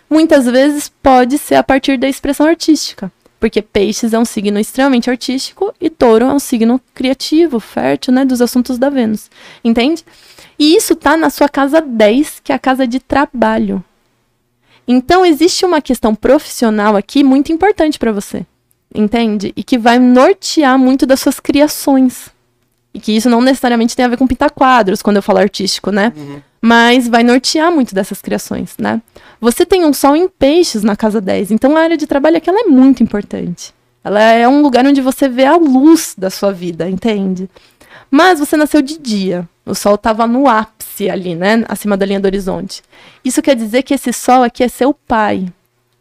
Muitas 0.08 0.46
vezes 0.46 0.88
pode 1.02 1.38
ser 1.38 1.56
a 1.56 1.62
partir 1.62 1.98
da 1.98 2.08
expressão 2.08 2.46
artística. 2.46 3.12
Porque 3.40 3.62
peixes 3.62 4.12
é 4.12 4.18
um 4.18 4.24
signo 4.24 4.58
extremamente 4.58 5.08
artístico 5.08 5.72
e 5.80 5.88
touro 5.88 6.24
é 6.24 6.32
um 6.32 6.40
signo 6.40 6.80
criativo, 6.92 7.60
fértil, 7.60 8.12
né, 8.12 8.24
dos 8.24 8.40
assuntos 8.40 8.78
da 8.78 8.90
Vênus. 8.90 9.30
Entende? 9.62 10.04
E 10.58 10.74
isso 10.74 10.96
tá 10.96 11.16
na 11.16 11.30
sua 11.30 11.48
casa 11.48 11.80
10, 11.80 12.40
que 12.42 12.50
é 12.50 12.54
a 12.54 12.58
casa 12.58 12.86
de 12.86 12.98
trabalho. 12.98 13.84
Então 14.88 15.24
existe 15.24 15.64
uma 15.64 15.80
questão 15.80 16.14
profissional 16.14 16.96
aqui 16.96 17.22
muito 17.22 17.52
importante 17.52 17.98
para 17.98 18.10
você. 18.10 18.44
Entende? 18.92 19.52
E 19.54 19.62
que 19.62 19.78
vai 19.78 19.98
nortear 19.98 20.78
muito 20.78 21.06
das 21.06 21.20
suas 21.20 21.38
criações. 21.38 22.30
E 22.92 23.00
que 23.00 23.12
isso 23.12 23.28
não 23.28 23.40
necessariamente 23.40 23.94
tem 23.94 24.04
a 24.04 24.08
ver 24.08 24.16
com 24.16 24.26
pintar 24.26 24.50
quadros, 24.50 25.02
quando 25.02 25.16
eu 25.16 25.22
falo 25.22 25.38
artístico, 25.38 25.90
né? 25.90 26.12
Mas 26.60 27.06
vai 27.06 27.22
nortear 27.22 27.70
muito 27.70 27.94
dessas 27.94 28.20
criações, 28.20 28.74
né? 28.78 29.00
Você 29.40 29.64
tem 29.64 29.84
um 29.84 29.92
sol 29.92 30.16
em 30.16 30.28
peixes 30.28 30.82
na 30.82 30.96
casa 30.96 31.20
10, 31.20 31.52
então 31.52 31.76
a 31.76 31.80
área 31.80 31.96
de 31.96 32.06
trabalho 32.06 32.38
aqui 32.38 32.50
ela 32.50 32.60
é 32.60 32.64
muito 32.64 33.02
importante. 33.02 33.72
Ela 34.02 34.20
é 34.20 34.48
um 34.48 34.62
lugar 34.62 34.86
onde 34.86 35.00
você 35.00 35.28
vê 35.28 35.44
a 35.44 35.56
luz 35.56 36.14
da 36.16 36.30
sua 36.30 36.52
vida, 36.52 36.88
entende? 36.88 37.48
Mas 38.10 38.38
você 38.40 38.56
nasceu 38.56 38.80
de 38.80 38.98
dia. 38.98 39.48
O 39.66 39.74
sol 39.74 39.96
estava 39.96 40.26
no 40.26 40.48
ápice 40.48 41.10
ali, 41.10 41.34
né? 41.34 41.64
Acima 41.68 41.96
da 41.96 42.06
linha 42.06 42.18
do 42.18 42.24
horizonte. 42.24 42.82
Isso 43.24 43.42
quer 43.42 43.54
dizer 43.54 43.82
que 43.82 43.92
esse 43.92 44.12
sol 44.12 44.42
aqui 44.42 44.64
é 44.64 44.68
seu 44.68 44.94
pai. 44.94 45.46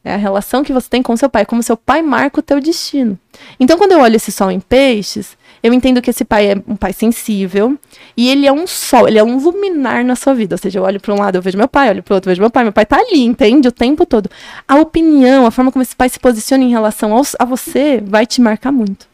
É 0.04 0.14
a 0.14 0.18
relação 0.18 0.64
que 0.64 0.72
você 0.72 0.88
tem 0.90 1.04
com 1.04 1.18
seu 1.18 1.30
pai, 1.30 1.46
como 1.46 1.62
seu 1.62 1.76
pai 1.76 2.02
marca 2.02 2.40
o 2.40 2.44
teu 2.44 2.62
destino. 2.62 3.20
Então, 3.60 3.78
quando 3.78 3.92
eu 3.92 4.00
olho 4.00 4.16
esse 4.16 4.32
sol 4.32 4.50
em 4.50 4.60
peixes, 4.60 5.38
eu 5.62 5.74
entendo 5.74 6.02
que 6.02 6.10
esse 6.10 6.24
pai 6.24 6.52
é 6.52 6.56
um 6.68 6.76
pai 6.76 6.94
sensível 6.94 7.78
e 8.16 8.30
ele 8.30 8.46
é 8.46 8.52
um 8.52 8.68
sol, 8.68 9.08
ele 9.08 9.18
é 9.18 9.24
um 9.24 9.38
luminar 9.40 10.04
na 10.04 10.16
sua 10.16 10.34
vida. 10.34 10.56
Ou 10.56 10.58
seja, 10.58 10.80
eu 10.80 10.84
olho 10.84 11.00
para 11.00 11.14
um 11.14 11.18
lado, 11.20 11.36
eu 11.36 11.42
vejo 11.42 11.58
meu 11.58 11.68
pai, 11.68 11.90
olho 11.90 12.04
para 12.04 12.16
outro, 12.16 12.30
eu 12.30 12.32
vejo 12.32 12.42
meu 12.42 12.50
pai. 12.50 12.64
Meu 12.64 12.74
pai 12.74 12.86
tá 12.86 12.98
ali, 12.98 13.24
entende? 13.24 13.68
O 13.68 13.72
tempo 13.72 14.06
todo. 14.06 14.30
A 14.68 14.76
opinião, 14.78 15.46
a 15.46 15.52
forma 15.52 15.72
como 15.72 15.82
esse 15.84 15.96
pai 15.96 16.10
se 16.10 16.20
posiciona 16.20 16.64
em 16.64 16.70
relação 16.70 17.14
aos- 17.14 17.36
a 17.40 17.46
você 17.46 18.02
vai 18.06 18.26
te 18.26 18.42
marcar 18.42 18.72
muito. 18.72 19.08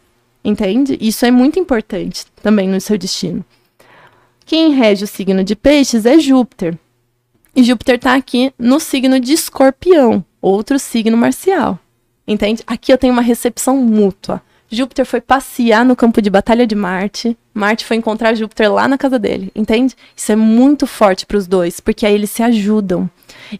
Entende? 0.44 0.98
Isso 1.00 1.26
é 1.26 1.32
muito 1.32 1.58
importante 1.58 2.26
também 2.42 2.68
no 2.68 2.80
seu 2.82 2.98
destino. 2.98 3.46
Quem 4.46 4.74
rege 4.74 5.06
o 5.06 5.08
signo 5.08 5.44
de 5.44 5.56
peixes 5.56 6.06
é 6.06 6.20
Júpiter. 6.20 6.78
E 7.56 7.64
Júpiter 7.64 7.96
está 7.96 8.16
aqui 8.16 8.52
no 8.60 8.80
signo 8.80 9.20
de 9.20 9.32
escorpião, 9.34 10.26
outro 10.42 10.78
signo 10.80 11.16
marcial. 11.16 11.80
Entende? 12.28 12.64
Aqui 12.68 12.92
eu 12.92 12.98
tenho 12.98 13.14
uma 13.14 13.22
recepção 13.22 13.78
mútua. 13.78 14.42
Júpiter 14.74 15.06
foi 15.06 15.22
passear 15.22 15.86
no 15.86 15.96
campo 15.96 16.22
de 16.22 16.30
batalha 16.30 16.68
de 16.68 16.76
Marte. 16.76 17.38
Marte 17.54 17.86
foi 17.86 17.98
encontrar 17.98 18.36
Júpiter 18.36 18.72
lá 18.72 18.88
na 18.88 18.98
casa 18.98 19.20
dele. 19.20 19.52
Entende? 19.56 19.96
Isso 20.16 20.32
é 20.32 20.36
muito 20.36 20.88
forte 20.88 21.26
para 21.26 21.38
os 21.38 21.48
dois, 21.48 21.80
porque 21.80 22.06
aí 22.06 22.14
eles 22.14 22.32
se 22.32 22.44
ajudam. 22.44 23.10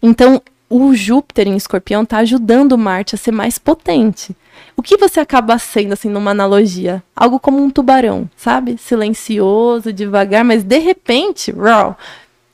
Então, 0.02 0.42
o 0.68 0.94
Júpiter 0.94 1.46
em 1.46 1.56
escorpião 1.56 2.02
está 2.02 2.18
ajudando 2.18 2.76
Marte 2.76 3.14
a 3.14 3.18
ser 3.18 3.30
mais 3.30 3.58
potente. 3.58 4.34
O 4.76 4.82
que 4.82 4.96
você 4.96 5.20
acaba 5.20 5.58
sendo, 5.58 5.92
assim, 5.92 6.08
numa 6.08 6.32
analogia? 6.32 7.02
Algo 7.14 7.38
como 7.38 7.62
um 7.62 7.70
tubarão, 7.70 8.28
sabe? 8.36 8.76
Silencioso, 8.78 9.92
devagar, 9.92 10.44
mas 10.44 10.64
de 10.64 10.78
repente, 10.78 11.52
raw, 11.52 11.96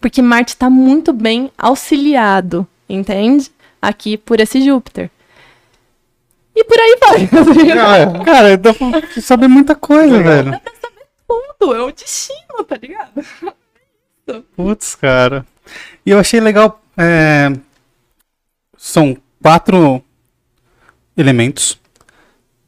porque 0.00 0.20
Marte 0.20 0.50
está 0.50 0.68
muito 0.68 1.12
bem 1.12 1.50
auxiliado, 1.56 2.66
entende? 2.88 3.50
Aqui 3.80 4.16
por 4.16 4.40
esse 4.40 4.61
Júpiter. 4.61 5.11
E 6.61 6.64
por 6.64 6.78
aí 6.78 6.98
vai. 7.00 7.28
Ah, 8.20 8.24
Cara, 8.24 8.56
dá 8.58 8.74
pra 8.74 8.90
saber 9.22 9.48
muita 9.48 9.74
coisa, 9.74 10.22
velho. 10.22 10.61
Tudo, 11.26 11.74
é 11.74 11.80
o 11.82 11.90
destino, 11.90 12.62
tá 12.68 12.76
ligado? 12.76 13.24
Putz, 14.54 14.94
cara. 14.94 15.46
E 16.04 16.11
eu 16.11 16.18
achei 16.18 16.38
legal. 16.40 16.82
é, 16.98 17.50
São 18.76 19.16
quatro 19.42 20.02
elementos. 21.16 21.78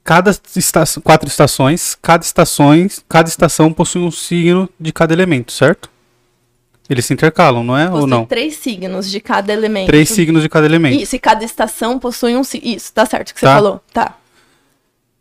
Cada 0.05 0.31
estação, 0.57 1.03
quatro 1.03 1.29
estações. 1.29 1.97
Cada 2.01 2.25
estações, 2.25 3.05
cada 3.09 3.29
estação 3.29 3.73
possui 3.73 4.03
um 4.03 4.11
signo 4.11 4.69
de 4.81 4.91
cada 4.93 5.13
elemento, 5.13 5.53
certo? 5.53 5.91
Eles 6.91 7.05
se 7.07 7.15
intercalam, 7.15 7.63
não 7.65 7.77
é? 7.79 7.87
Ou 7.87 7.93
Possui 7.93 8.11
não? 8.11 8.25
três 8.27 8.57
signos 8.57 9.11
de 9.11 9.21
cada 9.21 9.53
elemento. 9.53 9.87
Três 9.87 10.09
signos 10.11 10.43
de 10.43 10.49
cada 10.49 10.67
elemento. 10.67 11.01
Isso, 11.01 11.15
e 11.17 11.19
cada 11.19 11.45
estação 11.45 11.99
possui 11.99 12.37
um 12.37 12.43
signo. 12.45 12.69
Isso, 12.77 12.93
tá 12.93 13.07
certo 13.07 13.31
o 13.31 13.35
que 13.35 13.41
você 13.41 13.47
Tá. 13.47 13.55
falou. 13.55 13.81
Tá. 13.93 14.15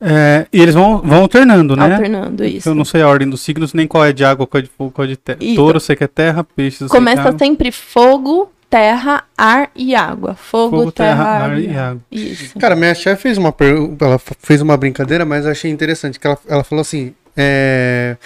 É, 0.04 0.48
e 0.52 0.60
eles 0.60 0.74
vão, 0.74 0.98
vão 1.00 1.22
alternando, 1.22 1.76
né? 1.76 1.94
Alternando 1.94 2.44
isso. 2.44 2.68
Eu 2.68 2.74
não 2.74 2.84
sei 2.84 3.04
a 3.04 3.08
ordem 3.08 3.30
dos 3.30 3.42
signos, 3.42 3.72
nem 3.74 3.86
qual 3.88 4.04
é 4.04 4.12
de 4.12 4.26
água, 4.26 4.48
qual 4.48 4.58
é 4.60 4.64
de 4.64 4.70
fogo, 4.76 4.90
qual 4.90 5.06
é 5.06 5.10
de 5.10 5.16
terra. 5.18 5.38
Isso. 5.40 5.56
Touro, 5.56 5.80
sei 5.80 5.96
que 5.96 6.04
é 6.04 6.08
terra, 6.08 6.44
peixes, 6.44 6.82
é 6.82 6.88
Começa 6.88 7.36
sempre 7.38 7.72
fogo, 7.72 8.52
terra, 8.68 9.24
ar 9.38 9.70
e 9.76 9.94
água. 9.94 10.34
Fogo, 10.34 10.78
Fogo, 10.80 10.92
terra, 10.92 11.24
terra, 11.24 11.30
ar, 11.30 11.52
ar 11.52 11.60
e 11.60 11.66
e 11.66 11.70
água. 11.70 11.82
água. 11.84 12.02
Isso. 12.12 12.58
Cara, 12.58 12.76
minha 12.76 12.96
chefe 12.96 13.22
fez 13.22 13.38
uma 13.38 13.52
pergunta, 13.52 14.04
ela 14.04 14.20
fez 14.40 14.60
uma 14.60 14.76
brincadeira, 14.76 15.24
mas 15.24 15.46
eu 15.46 15.52
achei 15.52 15.70
interessante, 15.70 16.20
que 16.20 16.26
ela, 16.26 16.38
ela 16.50 16.64
falou 16.64 16.82
assim, 16.82 17.14
é... 17.38 18.18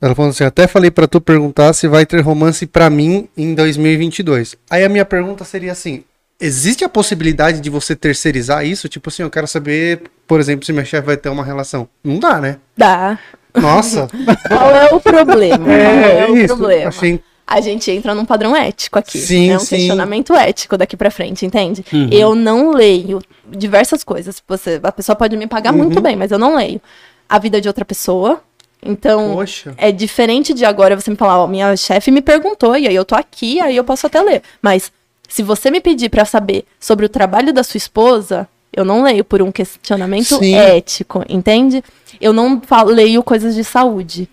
Ela 0.00 0.14
falou 0.14 0.30
assim, 0.30 0.44
até 0.44 0.66
falei 0.66 0.90
pra 0.90 1.08
tu 1.08 1.20
perguntar 1.20 1.72
se 1.72 1.88
vai 1.88 2.06
ter 2.06 2.20
romance 2.20 2.66
pra 2.66 2.88
mim 2.88 3.28
em 3.36 3.54
2022. 3.54 4.56
Aí 4.70 4.84
a 4.84 4.88
minha 4.88 5.04
pergunta 5.04 5.44
seria 5.44 5.72
assim, 5.72 6.04
existe 6.40 6.84
a 6.84 6.88
possibilidade 6.88 7.60
de 7.60 7.68
você 7.68 7.96
terceirizar 7.96 8.64
isso? 8.64 8.88
Tipo 8.88 9.08
assim, 9.08 9.22
eu 9.22 9.30
quero 9.30 9.46
saber, 9.48 10.02
por 10.26 10.38
exemplo, 10.38 10.64
se 10.64 10.72
minha 10.72 10.84
chefe 10.84 11.06
vai 11.06 11.16
ter 11.16 11.28
uma 11.28 11.44
relação. 11.44 11.88
Não 12.04 12.18
dá, 12.18 12.40
né? 12.40 12.58
Dá. 12.76 13.18
Nossa. 13.56 14.06
Qual 14.46 14.70
é 14.70 14.94
o 14.94 15.00
problema? 15.00 15.64
Qual 15.64 15.74
é, 15.74 16.30
o 16.30 16.36
isso. 16.36 16.56
problema? 16.56 16.88
Achei... 16.88 17.20
A 17.44 17.62
gente 17.62 17.90
entra 17.90 18.14
num 18.14 18.26
padrão 18.26 18.54
ético 18.54 18.98
aqui. 18.98 19.16
Sim, 19.18 19.50
é 19.50 19.56
um 19.56 19.60
sim. 19.60 19.76
questionamento 19.76 20.34
ético 20.34 20.76
daqui 20.76 20.98
pra 20.98 21.10
frente, 21.10 21.46
entende? 21.46 21.82
Uhum. 21.90 22.08
Eu 22.12 22.34
não 22.34 22.72
leio 22.72 23.20
diversas 23.48 24.04
coisas. 24.04 24.42
Você, 24.46 24.78
a 24.82 24.92
pessoa 24.92 25.16
pode 25.16 25.34
me 25.34 25.46
pagar 25.46 25.72
Uhum. 25.72 25.78
muito 25.78 25.98
bem, 25.98 26.14
mas 26.14 26.30
eu 26.30 26.38
não 26.38 26.54
leio 26.54 26.78
a 27.26 27.38
vida 27.38 27.58
de 27.58 27.66
outra 27.66 27.86
pessoa. 27.86 28.42
Então, 28.82 29.34
Poxa. 29.34 29.74
é 29.76 29.90
diferente 29.90 30.54
de 30.54 30.64
agora 30.64 30.94
você 30.98 31.10
me 31.10 31.16
falar, 31.16 31.42
ó, 31.42 31.46
minha 31.46 31.76
chefe 31.76 32.10
me 32.10 32.22
perguntou 32.22 32.76
e 32.76 32.86
aí 32.86 32.94
eu 32.94 33.04
tô 33.04 33.14
aqui, 33.14 33.60
aí 33.60 33.76
eu 33.76 33.84
posso 33.84 34.06
até 34.06 34.20
ler. 34.22 34.42
Mas 34.62 34.92
se 35.28 35.42
você 35.42 35.70
me 35.70 35.80
pedir 35.80 36.08
pra 36.08 36.24
saber 36.24 36.64
sobre 36.78 37.04
o 37.04 37.08
trabalho 37.08 37.52
da 37.52 37.62
sua 37.64 37.76
esposa, 37.78 38.48
eu 38.72 38.84
não 38.84 39.02
leio 39.02 39.24
por 39.24 39.42
um 39.42 39.50
questionamento 39.50 40.38
Sim. 40.38 40.54
ético, 40.54 41.24
entende? 41.28 41.82
Eu 42.20 42.32
não 42.32 42.60
falo, 42.60 42.90
leio 42.90 43.22
coisas 43.22 43.54
de 43.54 43.64
saúde. 43.64 44.28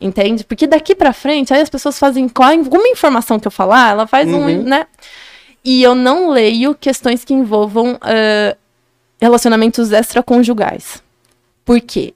Entende? 0.00 0.44
Porque 0.44 0.66
daqui 0.66 0.94
pra 0.94 1.12
frente, 1.12 1.52
aí 1.54 1.60
as 1.60 1.70
pessoas 1.70 1.98
fazem 1.98 2.28
qual 2.28 2.50
alguma 2.50 2.86
informação 2.88 3.38
que 3.40 3.46
eu 3.48 3.52
falar, 3.52 3.90
ela 3.90 4.06
faz 4.06 4.28
um, 4.28 4.38
Uhum. 4.46 4.62
né? 4.62 4.86
E 5.64 5.82
eu 5.82 5.94
não 5.94 6.28
leio 6.30 6.74
questões 6.74 7.24
que 7.24 7.32
envolvam 7.32 7.96
ah, 8.02 8.54
relacionamentos 9.20 9.92
extraconjugais. 9.92 11.02
Por 11.64 11.80
quê? 11.80 12.12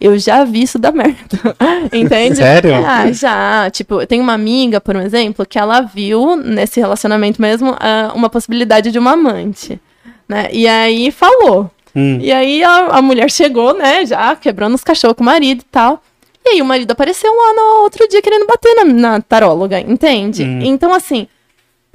Eu 0.00 0.18
já 0.18 0.44
vi 0.44 0.62
isso 0.62 0.78
dar 0.78 0.92
merda. 0.92 1.56
Entende? 1.92 2.36
Sério? 2.36 2.74
Ah, 2.74 3.10
já. 3.12 3.70
Tipo, 3.70 4.02
eu 4.02 4.06
tenho 4.06 4.22
uma 4.22 4.34
amiga, 4.34 4.80
por 4.80 4.96
um 4.96 5.00
exemplo, 5.00 5.46
que 5.46 5.58
ela 5.58 5.80
viu 5.80 6.36
nesse 6.36 6.80
relacionamento 6.80 7.40
mesmo 7.40 7.74
ah, 7.80 8.12
uma 8.14 8.28
possibilidade 8.28 8.90
de 8.90 8.98
uma 8.98 9.12
amante. 9.12 9.80
Né? 10.28 10.48
E 10.52 10.66
aí 10.66 11.10
falou. 11.10 11.70
Hum. 11.94 12.18
E 12.20 12.30
aí 12.30 12.62
a, 12.62 12.88
a 12.88 13.02
mulher 13.02 13.30
chegou, 13.30 13.72
né, 13.72 14.04
já 14.04 14.36
quebrando 14.36 14.74
os 14.74 14.84
cachorros 14.84 15.16
com 15.16 15.22
o 15.22 15.26
marido 15.26 15.60
e 15.60 15.66
tal. 15.70 16.02
E 16.44 16.50
aí 16.50 16.62
o 16.62 16.64
marido 16.64 16.90
apareceu 16.90 17.32
lá 17.32 17.54
no 17.54 17.82
outro 17.82 18.06
dia 18.06 18.20
querendo 18.20 18.46
bater 18.46 18.74
na, 18.74 18.84
na 18.84 19.20
taróloga, 19.20 19.80
entende? 19.80 20.44
Hum. 20.44 20.60
Então, 20.62 20.92
assim, 20.92 21.26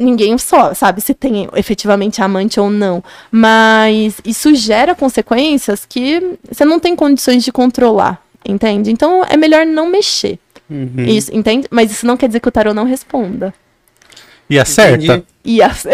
ninguém 0.01 0.37
só 0.37 0.73
sabe 0.73 1.01
se 1.01 1.13
tem 1.13 1.47
efetivamente 1.55 2.21
amante 2.21 2.59
ou 2.59 2.69
não. 2.69 3.03
Mas 3.31 4.17
isso 4.25 4.53
gera 4.55 4.95
consequências 4.95 5.85
que 5.85 6.37
você 6.49 6.65
não 6.65 6.79
tem 6.79 6.95
condições 6.95 7.43
de 7.43 7.51
controlar, 7.51 8.21
entende? 8.45 8.91
Então 8.91 9.23
é 9.23 9.37
melhor 9.37 9.65
não 9.65 9.89
mexer. 9.89 10.39
Uhum. 10.69 11.03
Isso, 11.05 11.35
entende? 11.35 11.67
Mas 11.69 11.91
isso 11.91 12.05
não 12.05 12.17
quer 12.17 12.27
dizer 12.27 12.39
que 12.39 12.47
o 12.47 12.51
tarô 12.51 12.73
não 12.73 12.85
responda. 12.85 13.53
E 14.51 14.59
acerta? 14.59 15.05
Entendi. 15.05 15.23
E 15.45 15.61
a... 15.61 15.67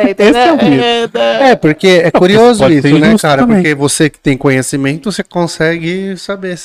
é? 0.00 0.14
Esse 0.18 0.38
é 0.38 0.52
o 0.52 0.56
mito. 0.56 1.18
É, 1.18 1.50
É, 1.50 1.54
porque 1.56 1.86
é 1.86 2.10
curioso 2.10 2.66
isso, 2.70 2.98
né, 2.98 3.14
cara? 3.20 3.42
também. 3.42 3.58
Porque 3.58 3.74
você 3.74 4.08
que 4.08 4.18
tem 4.18 4.38
conhecimento, 4.38 5.12
você 5.12 5.22
consegue 5.22 6.16
saber 6.16 6.58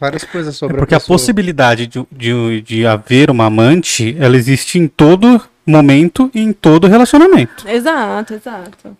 várias 0.00 0.24
coisas 0.24 0.54
É 0.54 0.58
sobre 0.58 0.78
porque 0.78 0.94
a 0.94 0.98
pessoa. 0.98 1.18
possibilidade 1.18 1.86
de, 1.86 2.06
de, 2.10 2.62
de 2.62 2.86
haver 2.86 3.30
uma 3.30 3.44
amante, 3.44 4.16
ela 4.18 4.38
existe 4.38 4.78
em 4.78 4.88
todo 4.88 5.38
momento 5.66 6.30
e 6.34 6.40
em 6.40 6.52
todo 6.52 6.88
relacionamento. 6.88 7.68
Exato, 7.68 8.32
exato. 8.32 8.96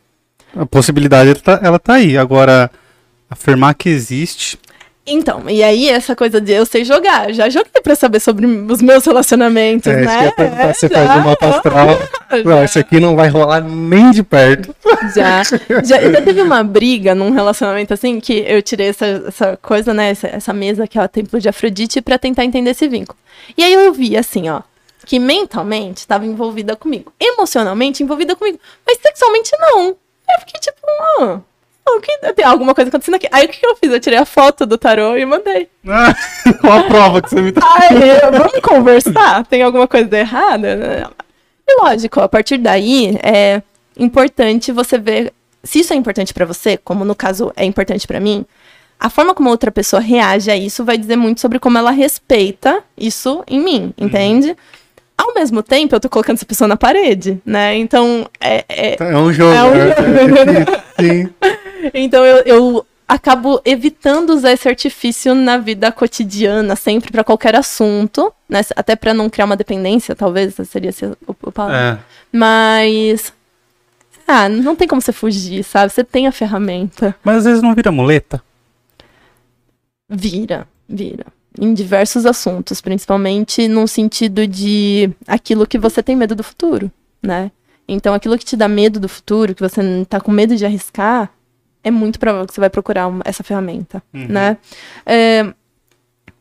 A 0.54 0.66
possibilidade 0.66 1.30
ela 1.30 1.40
tá, 1.40 1.60
ela 1.62 1.78
tá 1.78 1.94
aí. 1.94 2.18
Agora, 2.18 2.70
afirmar 3.30 3.74
que 3.74 3.88
existe. 3.88 4.58
Então, 5.07 5.50
e 5.50 5.62
aí 5.62 5.90
essa 5.90 6.16
coisa 6.16 6.40
de 6.40 6.52
eu 6.52 6.64
sei 6.64 6.82
jogar, 6.82 7.30
já 7.32 7.50
joguei 7.50 7.82
pra 7.82 7.94
saber 7.94 8.20
sobre 8.20 8.46
os 8.46 8.80
meus 8.80 9.05
relacionamentos, 9.05 9.86
É, 9.92 10.00
isso 10.00 10.09
que 10.09 10.24
né? 10.24 10.30
perguntar, 10.32 10.74
você 10.74 10.88
já, 10.88 11.07
faz 11.07 11.24
uma 11.24 11.32
astral. 11.57 11.86
Não, 12.44 12.64
isso 12.64 12.78
aqui 12.78 12.98
não 12.98 13.14
vai 13.14 13.28
rolar 13.28 13.61
nem 13.61 14.11
de 14.11 14.22
perto. 14.22 14.74
já, 15.14 15.42
já, 15.84 16.00
já 16.11 16.22
teve 16.22 16.40
uma 16.42 16.64
briga 16.64 17.14
num 17.14 17.30
relacionamento 17.30 17.92
assim 17.92 18.18
que 18.18 18.44
eu 18.46 18.61
tirei 18.62 18.88
essa, 18.88 19.07
essa 19.28 19.57
coisa, 19.59 19.92
né? 19.92 20.11
Essa, 20.11 20.26
essa 20.28 20.52
mesa 20.52 20.86
que 20.86 20.98
é 20.98 21.02
o 21.05 21.09
templo 21.09 21.38
de 21.38 21.48
Afrodite 21.48 22.00
pra 22.00 22.18
tentar 22.18 22.44
entender 22.44 22.70
esse 22.70 22.88
vínculo. 22.88 23.18
E 23.57 23.62
aí 23.62 23.72
eu 23.74 23.92
vi 23.92 24.16
assim, 24.16 24.48
ó, 24.48 24.62
que 25.07 25.18
mentalmente 25.18 25.98
estava 25.98 26.24
envolvida 26.24 26.74
comigo, 26.74 27.12
emocionalmente 27.20 28.02
envolvida 28.02 28.34
comigo, 28.34 28.59
mas 28.86 28.98
sexualmente 29.00 29.52
não. 29.61 29.88
Eu 29.88 30.40
fiquei 30.40 30.59
tipo, 30.61 30.78
ah, 31.20 31.38
o 31.87 32.01
que, 32.01 32.18
tem 32.35 32.45
alguma 32.45 32.74
coisa 32.74 32.89
acontecendo 32.89 33.16
aqui. 33.16 33.28
Aí 33.30 33.47
o 33.47 33.49
que, 33.49 33.61
que 33.61 33.66
eu 33.66 33.76
fiz? 33.76 33.93
Eu 33.93 34.01
tirei 34.01 34.18
a 34.18 34.24
foto 34.24 34.64
do 34.64 34.78
tarô 34.78 35.16
e 35.16 35.24
mandei. 35.24 35.68
Qual 36.61 36.78
a 36.78 36.82
prova 36.85 37.22
que 37.22 37.30
você 37.30 37.41
me 37.41 37.53
dá? 37.53 37.62
Aí, 37.62 38.20
vamos 38.30 38.61
conversar? 38.61 39.45
Tem 39.47 39.62
alguma 39.62 39.87
coisa 39.87 40.16
errada? 40.16 41.12
E 41.66 41.80
lógico, 41.80 42.20
a 42.20 42.28
partir 42.28 42.59
daí 42.59 43.18
é 43.22 43.62
importante 43.99 44.72
você 44.72 44.99
ver 44.99 45.32
se 45.62 45.80
isso 45.80 45.93
é 45.93 45.97
importante 45.97 46.35
pra 46.35 46.45
você, 46.45 46.76
como 46.76 47.05
no 47.05 47.14
caso 47.14 47.53
é 47.57 47.64
importante 47.64 48.07
pra 48.07 48.20
mim. 48.20 48.45
A 48.99 49.11
forma 49.11 49.35
como 49.35 49.51
outra 49.51 49.70
pessoa 49.70 50.01
reage 50.01 50.51
a 50.51 50.57
isso 50.57 50.85
vai 50.85 50.97
dizer 50.97 51.16
muito 51.16 51.41
sobre 51.41 51.59
como 51.59 51.76
ela 51.76 51.91
respeita 51.91 52.82
isso 52.97 53.43
em 53.47 53.61
mim, 53.61 53.95
entende? 53.99 54.57
Ao 55.16 55.32
mesmo 55.34 55.62
tempo, 55.62 55.94
eu 55.94 56.00
tô 56.00 56.08
colocando 56.08 56.36
essa 56.36 56.44
pessoa 56.46 56.66
na 56.68 56.76
parede, 56.76 57.40
né? 57.46 57.76
Então, 57.76 58.28
é, 58.40 58.64
é- 58.68 58.96
É 58.98 59.16
um 59.16 59.32
jogo. 59.32 59.52
É 59.54 59.62
um 59.64 59.74
né? 59.74 59.94
jogo. 59.96 60.82
Sim. 61.00 61.30
então 61.94 62.24
eu, 62.24 62.42
eu 62.44 62.86
acabo 63.06 63.60
evitando 63.64 64.30
usar 64.30 64.52
esse 64.52 64.68
artifício 64.68 65.34
na 65.34 65.58
vida 65.58 65.92
cotidiana, 65.92 66.74
sempre 66.74 67.12
pra 67.12 67.22
qualquer 67.22 67.54
assunto, 67.54 68.32
né? 68.48 68.60
Até 68.74 68.96
pra 68.96 69.14
não 69.14 69.30
criar 69.30 69.44
uma 69.44 69.56
dependência, 69.56 70.16
talvez 70.16 70.54
seria 70.68 70.90
esse 70.90 71.06
o, 71.06 71.16
o 71.42 71.52
palavra. 71.52 72.00
É. 72.00 72.14
Mas 72.32 73.32
ah, 74.26 74.48
não 74.48 74.74
tem 74.74 74.88
como 74.88 75.00
você 75.00 75.12
fugir, 75.12 75.62
sabe? 75.62 75.92
Você 75.92 76.03
tem 76.03 76.26
a 76.26 76.32
ferramenta. 76.32 77.14
Mas 77.22 77.38
às 77.38 77.45
vezes 77.45 77.62
não 77.62 77.74
vira 77.74 77.92
muleta. 77.92 78.42
Vira, 80.08 80.66
vira. 80.88 81.26
Em 81.61 81.72
diversos 81.72 82.26
assuntos, 82.26 82.81
principalmente 82.81 83.68
no 83.68 83.87
sentido 83.87 84.47
de 84.47 85.11
aquilo 85.26 85.67
que 85.67 85.79
você 85.79 86.03
tem 86.03 86.17
medo 86.17 86.35
do 86.35 86.43
futuro, 86.43 86.91
né? 87.22 87.51
Então, 87.87 88.13
aquilo 88.14 88.37
que 88.39 88.45
te 88.45 88.57
dá 88.57 88.67
medo 88.67 88.99
do 88.99 89.09
futuro, 89.09 89.55
que 89.55 89.63
você 89.63 89.81
n- 89.83 90.05
tá 90.05 90.21
com 90.21 90.33
medo 90.33 90.57
de 90.57 90.64
arriscar, 90.67 91.31
é 91.83 91.91
muito 91.91 92.18
provável 92.18 92.47
que 92.47 92.55
você 92.55 92.61
vai 92.61 92.71
procurar 92.71 93.07
uma- 93.07 93.22
essa 93.25 93.45
ferramenta, 93.45 94.03
né? 94.13 94.57
É, 95.07 95.53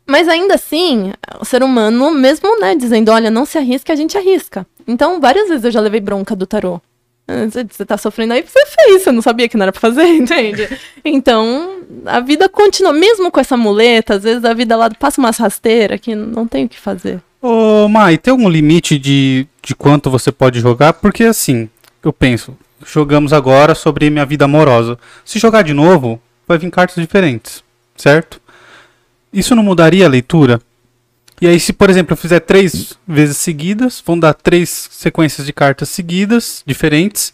mas 0.07 0.27
ainda 0.27 0.55
assim, 0.55 1.11
o 1.39 1.45
ser 1.45 1.61
humano, 1.63 2.09
mesmo 2.11 2.59
né, 2.59 2.75
dizendo, 2.75 3.11
olha, 3.11 3.29
não 3.29 3.45
se 3.45 3.57
arrisca, 3.57 3.93
a 3.93 3.95
gente 3.95 4.17
arrisca. 4.17 4.65
Então, 4.87 5.19
várias 5.21 5.47
vezes 5.47 5.63
eu 5.63 5.71
já 5.71 5.79
levei 5.79 5.99
bronca 5.99 6.35
do 6.35 6.47
tarô. 6.47 6.81
Você 7.25 7.85
tá 7.85 7.97
sofrendo 7.97 8.33
aí 8.33 8.43
porque 8.43 8.59
você 8.59 8.65
fez, 8.65 9.03
você 9.03 9.11
não 9.11 9.21
sabia 9.21 9.47
que 9.47 9.55
não 9.55 9.63
era 9.63 9.71
pra 9.71 9.79
fazer, 9.79 10.03
entende? 10.15 10.67
Então, 11.05 11.79
a 12.05 12.19
vida 12.19 12.49
continua, 12.49 12.91
mesmo 12.91 13.31
com 13.31 13.39
essa 13.39 13.55
muleta, 13.55 14.15
às 14.15 14.23
vezes 14.23 14.43
a 14.43 14.53
vida 14.53 14.75
lá 14.75 14.89
passa 14.89 15.21
umas 15.21 15.37
rasteiras 15.37 15.99
que 16.01 16.13
não 16.15 16.45
tem 16.45 16.65
o 16.65 16.69
que 16.69 16.79
fazer. 16.79 17.21
Ô, 17.41 17.87
Mai, 17.87 18.17
tem 18.17 18.31
algum 18.31 18.49
limite 18.49 18.97
de, 18.97 19.47
de 19.61 19.73
quanto 19.73 20.09
você 20.09 20.31
pode 20.31 20.59
jogar? 20.59 20.93
Porque 20.93 21.23
assim, 21.23 21.69
eu 22.03 22.11
penso, 22.11 22.57
jogamos 22.85 23.31
agora 23.31 23.73
sobre 23.73 24.09
minha 24.09 24.25
vida 24.25 24.45
amorosa. 24.45 24.97
Se 25.23 25.39
jogar 25.39 25.61
de 25.61 25.73
novo, 25.73 26.21
vai 26.47 26.57
vir 26.57 26.69
cartas 26.71 26.95
diferentes, 26.95 27.63
certo? 27.95 28.41
Isso 29.31 29.55
não 29.55 29.63
mudaria 29.63 30.05
a 30.05 30.09
leitura? 30.09 30.61
E 31.43 31.47
aí, 31.47 31.59
se 31.59 31.73
por 31.73 31.89
exemplo 31.89 32.13
eu 32.13 32.17
fizer 32.17 32.39
três 32.39 32.97
vezes 33.05 33.35
seguidas, 33.35 34.01
vão 34.05 34.17
dar 34.17 34.33
três 34.33 34.87
sequências 34.89 35.45
de 35.45 35.51
cartas 35.51 35.89
seguidas, 35.89 36.63
diferentes. 36.65 37.33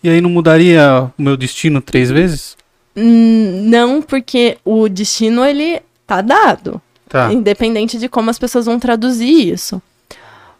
E 0.00 0.08
aí 0.08 0.20
não 0.20 0.30
mudaria 0.30 1.10
o 1.18 1.20
meu 1.20 1.36
destino 1.36 1.80
três 1.82 2.08
vezes? 2.08 2.56
Hum, 2.96 3.64
Não, 3.68 4.00
porque 4.00 4.58
o 4.64 4.88
destino, 4.88 5.44
ele 5.44 5.82
tá 6.06 6.20
dado. 6.20 6.80
Tá. 7.08 7.32
Independente 7.32 7.98
de 7.98 8.08
como 8.08 8.30
as 8.30 8.38
pessoas 8.38 8.66
vão 8.66 8.78
traduzir 8.78 9.52
isso. 9.52 9.82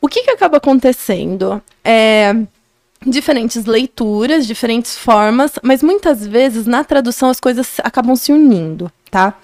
O 0.01 0.09
que, 0.09 0.25
que 0.25 0.31
acaba 0.33 0.57
acontecendo? 0.57 1.63
É 1.85 2.35
diferentes 3.07 3.65
leituras, 3.65 4.45
diferentes 4.45 4.99
formas, 4.99 5.53
mas 5.63 5.85
muitas 5.85 6.27
vezes 6.27 6.67
na 6.67 6.83
tradução 6.83 7.31
as 7.31 7.39
coisas 7.39 7.77
acabam 7.85 8.17
se 8.17 8.33
unindo, 8.33 8.91
tá? 9.09 9.35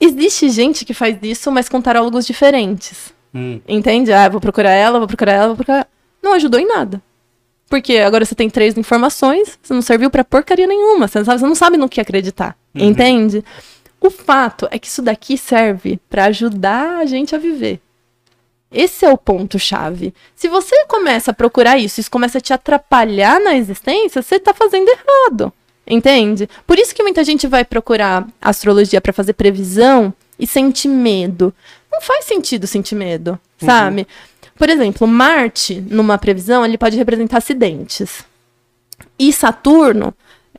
Existe 0.00 0.48
gente 0.48 0.84
que 0.84 0.94
faz 0.94 1.16
isso, 1.22 1.50
mas 1.50 1.68
com 1.68 1.80
tarólogos 1.80 2.26
diferentes. 2.26 3.12
Hum. 3.34 3.60
Entende? 3.66 4.12
Ah, 4.12 4.28
vou 4.28 4.40
procurar 4.40 4.70
ela, 4.70 4.98
vou 4.98 5.08
procurar 5.08 5.32
ela, 5.32 5.46
vou 5.48 5.56
procurar. 5.56 5.88
Não 6.22 6.34
ajudou 6.34 6.60
em 6.60 6.66
nada. 6.66 7.02
Porque 7.68 7.98
agora 7.98 8.24
você 8.24 8.34
tem 8.34 8.48
três 8.48 8.78
informações, 8.78 9.58
você 9.62 9.74
não 9.74 9.82
serviu 9.82 10.10
pra 10.10 10.24
porcaria 10.24 10.66
nenhuma. 10.66 11.06
Você 11.06 11.18
não 11.18 11.26
sabe, 11.26 11.40
você 11.40 11.46
não 11.46 11.54
sabe 11.54 11.76
no 11.76 11.88
que 11.88 12.00
acreditar. 12.00 12.56
Entende? 12.74 13.44
O 14.00 14.10
fato 14.10 14.68
é 14.70 14.78
que 14.78 14.86
isso 14.86 15.02
daqui 15.02 15.36
serve 15.36 16.00
pra 16.08 16.26
ajudar 16.26 16.98
a 16.98 17.04
gente 17.04 17.34
a 17.34 17.38
viver. 17.38 17.80
Esse 18.70 19.04
é 19.04 19.12
o 19.12 19.18
ponto-chave. 19.18 20.14
Se 20.36 20.48
você 20.48 20.84
começa 20.86 21.30
a 21.30 21.34
procurar 21.34 21.78
isso, 21.78 22.00
isso 22.00 22.10
começa 22.10 22.38
a 22.38 22.40
te 22.40 22.52
atrapalhar 22.52 23.40
na 23.40 23.56
existência, 23.56 24.22
você 24.22 24.38
tá 24.38 24.52
fazendo 24.52 24.88
errado. 24.88 25.52
Entende? 25.88 26.48
Por 26.66 26.78
isso 26.78 26.94
que 26.94 27.02
muita 27.02 27.24
gente 27.24 27.46
vai 27.46 27.64
procurar 27.64 28.26
astrologia 28.40 29.00
pra 29.00 29.12
fazer 29.12 29.32
previsão 29.32 30.12
e 30.38 30.46
sente 30.46 30.86
medo. 30.86 31.54
Não 31.90 32.00
faz 32.02 32.26
sentido 32.26 32.66
sentir 32.66 32.94
medo, 32.94 33.38
sabe? 33.58 34.06
Por 34.56 34.68
exemplo, 34.68 35.06
Marte, 35.06 35.80
numa 35.88 36.18
previsão, 36.18 36.64
ele 36.64 36.76
pode 36.76 36.96
representar 36.96 37.38
acidentes. 37.38 38.24
E 39.18 39.32
Saturno, 39.32 40.12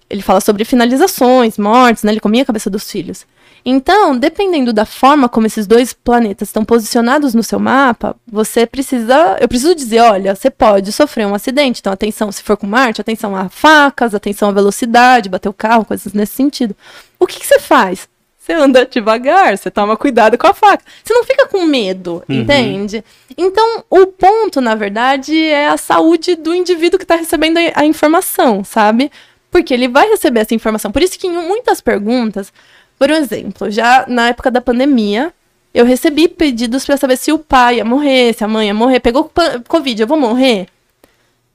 ele 0.10 0.22
fala 0.22 0.42
sobre 0.42 0.66
finalizações, 0.66 1.58
mortes, 1.58 2.04
né? 2.04 2.12
Ele 2.12 2.20
comia 2.20 2.42
a 2.42 2.46
cabeça 2.46 2.70
dos 2.70 2.90
filhos. 2.90 3.26
Então, 3.66 4.18
dependendo 4.18 4.72
da 4.72 4.86
forma 4.86 5.28
como 5.28 5.48
esses 5.48 5.68
dois 5.68 5.94
planetas 5.94 6.48
estão 6.48 6.64
posicionados 6.64 7.34
no 7.34 7.44
seu 7.44 7.60
mapa, 7.60 8.16
você 8.26 8.66
precisa. 8.66 9.38
Eu 9.40 9.48
preciso 9.48 9.76
dizer, 9.76 10.00
olha, 10.00 10.36
você 10.36 10.50
pode 10.50 10.92
sofrer 10.92 11.28
um 11.28 11.36
acidente. 11.36 11.80
Então, 11.80 11.94
atenção, 11.94 12.32
se 12.32 12.44
for 12.44 12.58
com 12.58 12.68
Marte, 12.68 13.02
atenção 13.02 13.36
a 13.36 13.50
facas, 13.50 14.16
atenção 14.16 14.50
à 14.50 14.52
velocidade, 14.52 15.30
bater 15.30 15.50
o 15.50 15.54
carro, 15.54 15.86
coisas 15.86 16.14
nesse 16.14 16.34
sentido. 16.34 16.76
O 17.20 17.28
que, 17.28 17.40
que 17.40 17.46
você 17.46 17.60
faz? 17.60 18.08
Você 18.38 18.54
anda 18.54 18.84
devagar, 18.84 19.56
você 19.56 19.70
toma 19.70 19.96
cuidado 19.96 20.36
com 20.36 20.48
a 20.48 20.54
faca. 20.56 20.84
Você 21.04 21.14
não 21.14 21.24
fica 21.24 21.48
com 21.48 21.66
medo, 21.66 22.24
entende? 22.28 23.04
Então, 23.38 23.84
o 23.90 24.08
ponto, 24.08 24.60
na 24.60 24.74
verdade, 24.74 25.38
é 25.38 25.68
a 25.68 25.78
saúde 25.78 26.36
do 26.36 26.56
indivíduo 26.56 26.98
que 26.98 27.04
está 27.04 27.16
recebendo 27.16 27.58
a, 27.58 27.82
a 27.82 27.86
informação, 27.86 28.64
sabe? 28.64 29.12
Porque 29.52 29.72
ele 29.72 29.88
vai 29.88 30.10
receber 30.10 30.40
essa 30.40 30.56
informação. 30.56 30.92
Por 30.92 31.04
isso 31.04 31.20
que 31.20 31.28
em 31.28 31.32
muitas 31.32 31.80
perguntas, 31.80 32.52
por 33.00 33.10
exemplo, 33.10 33.72
já 33.72 34.06
na 34.08 34.28
época 34.28 34.52
da 34.52 34.60
pandemia, 34.60 35.34
eu 35.74 35.86
recebi 35.86 36.28
pedidos 36.28 36.86
para 36.86 36.98
saber 36.98 37.18
se 37.18 37.32
o 37.32 37.40
pai 37.40 37.78
ia 37.78 37.86
morrer, 37.86 38.34
se 38.34 38.44
a 38.44 38.48
mãe 38.48 38.68
ia 38.68 38.74
morrer. 38.74 39.00
Pegou 39.00 39.32
Covid, 39.68 40.02
eu 40.02 40.08
vou 40.08 40.20
morrer? 40.20 40.68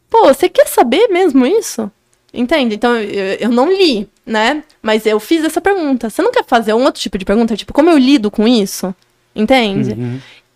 Pô, 0.09 0.25
você 0.29 0.49
quer 0.49 0.67
saber 0.67 1.09
mesmo 1.09 1.45
isso? 1.45 1.91
Entende? 2.33 2.77
Então, 2.77 2.97
eu, 2.97 3.35
eu 3.41 3.49
não 3.51 3.71
li, 3.71 4.09
né? 4.25 4.65
Mas 4.83 5.05
eu 5.05 5.21
fiz 5.21 5.45
essa 5.45 5.61
pergunta. 5.61 6.09
Você 6.09 6.23
não 6.23 6.33
quer 6.33 6.45
fazer 6.45 6.73
um 6.73 6.83
outro 6.83 7.03
tipo 7.03 7.19
de 7.19 7.25
pergunta? 7.25 7.57
Tipo, 7.57 7.75
como 7.75 7.91
eu 7.91 7.99
lido 7.99 8.31
com 8.31 8.49
isso? 8.49 8.95
Entende? 9.37 9.95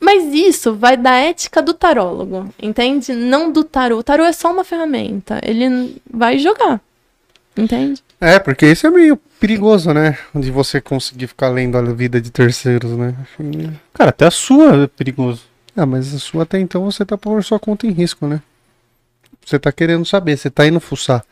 Mas 0.01 0.32
isso 0.32 0.74
vai 0.74 0.97
da 0.97 1.15
ética 1.16 1.60
do 1.60 1.74
tarólogo, 1.74 2.48
entende? 2.62 3.12
Não 3.12 3.51
do 3.51 3.65
tarô. 3.65 3.98
O 3.98 4.02
tarô 4.02 4.24
é 4.24 4.32
só 4.32 4.51
uma 4.52 4.65
ferramenta. 4.65 5.40
Ele 5.44 5.97
vai 6.09 6.39
jogar. 6.39 6.81
Entende? 7.56 8.02
É, 8.20 8.39
porque 8.39 8.66
isso 8.66 8.86
é 8.86 8.90
meio 8.90 9.16
perigoso, 9.39 9.93
né? 9.93 10.19
De 10.35 10.51
você 10.51 10.81
conseguir 10.81 11.28
ficar 11.28 11.49
lendo 11.49 11.78
a 11.78 11.82
vida 11.82 12.20
de 12.20 12.31
terceiros, 12.31 12.90
né? 12.93 13.15
Cara, 13.95 14.11
até 14.11 14.27
a 14.27 14.31
sua 14.31 14.85
é 14.85 14.86
perigoso. 14.86 15.43
Ah, 15.77 15.86
mas 15.86 16.12
a 16.12 16.19
sua 16.19 16.43
até 16.43 16.59
então 16.59 16.85
você 16.85 17.05
tá 17.05 17.16
por 17.16 17.43
sua 17.45 17.59
conta 17.61 17.86
em 17.86 17.90
risco, 17.90 18.27
né? 18.27 18.43
Você 19.47 19.59
tá 19.59 19.70
querendo 19.70 20.05
saber, 20.05 20.36
você 20.36 20.51
tá 20.51 20.66
indo 20.66 20.81
fuçar. 20.81 21.24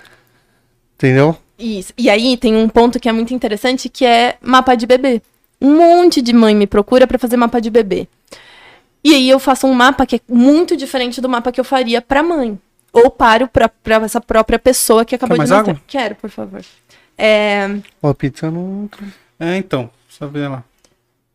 Entendeu? 0.94 1.36
Isso. 1.58 1.92
E 1.98 2.08
aí 2.08 2.36
tem 2.36 2.54
um 2.54 2.68
ponto 2.68 3.00
que 3.00 3.08
é 3.08 3.12
muito 3.12 3.34
interessante 3.34 3.88
que 3.88 4.04
é 4.04 4.36
mapa 4.40 4.74
de 4.74 4.86
bebê. 4.86 5.20
Um 5.60 5.76
monte 5.76 6.22
de 6.22 6.32
mãe 6.32 6.54
me 6.54 6.66
procura 6.66 7.06
pra 7.06 7.18
fazer 7.18 7.36
mapa 7.36 7.60
de 7.60 7.70
bebê. 7.70 8.06
E 9.02 9.14
aí 9.14 9.28
eu 9.28 9.38
faço 9.38 9.66
um 9.66 9.74
mapa 9.74 10.06
que 10.06 10.16
é 10.16 10.20
muito 10.28 10.76
diferente 10.76 11.20
do 11.20 11.28
mapa 11.28 11.50
que 11.50 11.60
eu 11.60 11.64
faria 11.64 12.00
pra 12.00 12.22
mãe. 12.22 12.58
Ou 12.98 13.10
para, 13.10 13.44
o 13.44 13.48
pró- 13.48 13.70
pra 13.82 13.96
essa 13.96 14.20
própria 14.20 14.58
pessoa 14.58 15.04
que 15.04 15.14
acabou 15.14 15.36
Quer 15.36 15.44
de 15.44 15.50
mais 15.50 15.58
nascer. 15.60 15.70
água? 15.70 15.82
Quero, 15.86 16.14
por 16.16 16.30
favor. 16.30 16.60
É, 17.18 17.68
Ó, 18.02 18.08
a 18.10 18.14
pizza 18.14 18.50
não. 18.50 18.88
É, 19.38 19.56
então. 19.56 19.90
Só 20.08 20.26
ver 20.26 20.48
lá. 20.48 20.62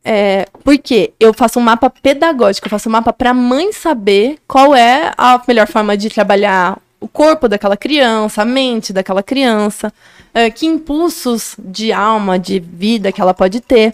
É, 0.04 0.48
porque 0.64 1.14
eu 1.20 1.32
faço 1.34 1.60
um 1.60 1.62
mapa 1.62 1.88
pedagógico, 1.90 2.66
eu 2.66 2.72
faço 2.72 2.90
um 2.90 2.92
mapa 2.92 3.14
para 3.14 3.30
a 3.30 3.34
mãe 3.36 3.72
saber 3.72 4.38
qual 4.48 4.76
é 4.76 5.12
a 5.16 5.40
melhor 5.48 5.68
forma 5.68 5.96
de 5.96 6.10
trabalhar 6.10 6.80
o 7.00 7.08
corpo 7.08 7.48
daquela 7.48 7.78
criança, 7.78 8.42
a 8.42 8.46
mente 8.46 8.92
daquela 8.94 9.22
criança, 9.22 9.94
é, 10.34 10.50
que 10.50 10.66
impulsos 10.66 11.56
de 11.60 11.92
alma, 11.92 12.40
de 12.40 12.60
vida 12.60 13.12
que 13.12 13.22
ela 13.22 13.34
pode 13.34 13.60
ter. 13.62 13.94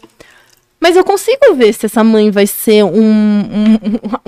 Mas 0.80 0.96
eu 0.96 1.04
consigo 1.04 1.56
ver 1.56 1.74
se 1.74 1.86
essa 1.88 2.04
mãe 2.04 2.30
vai 2.30 2.46
ser 2.48 2.84
um, 2.84 2.90
um, 3.02 3.80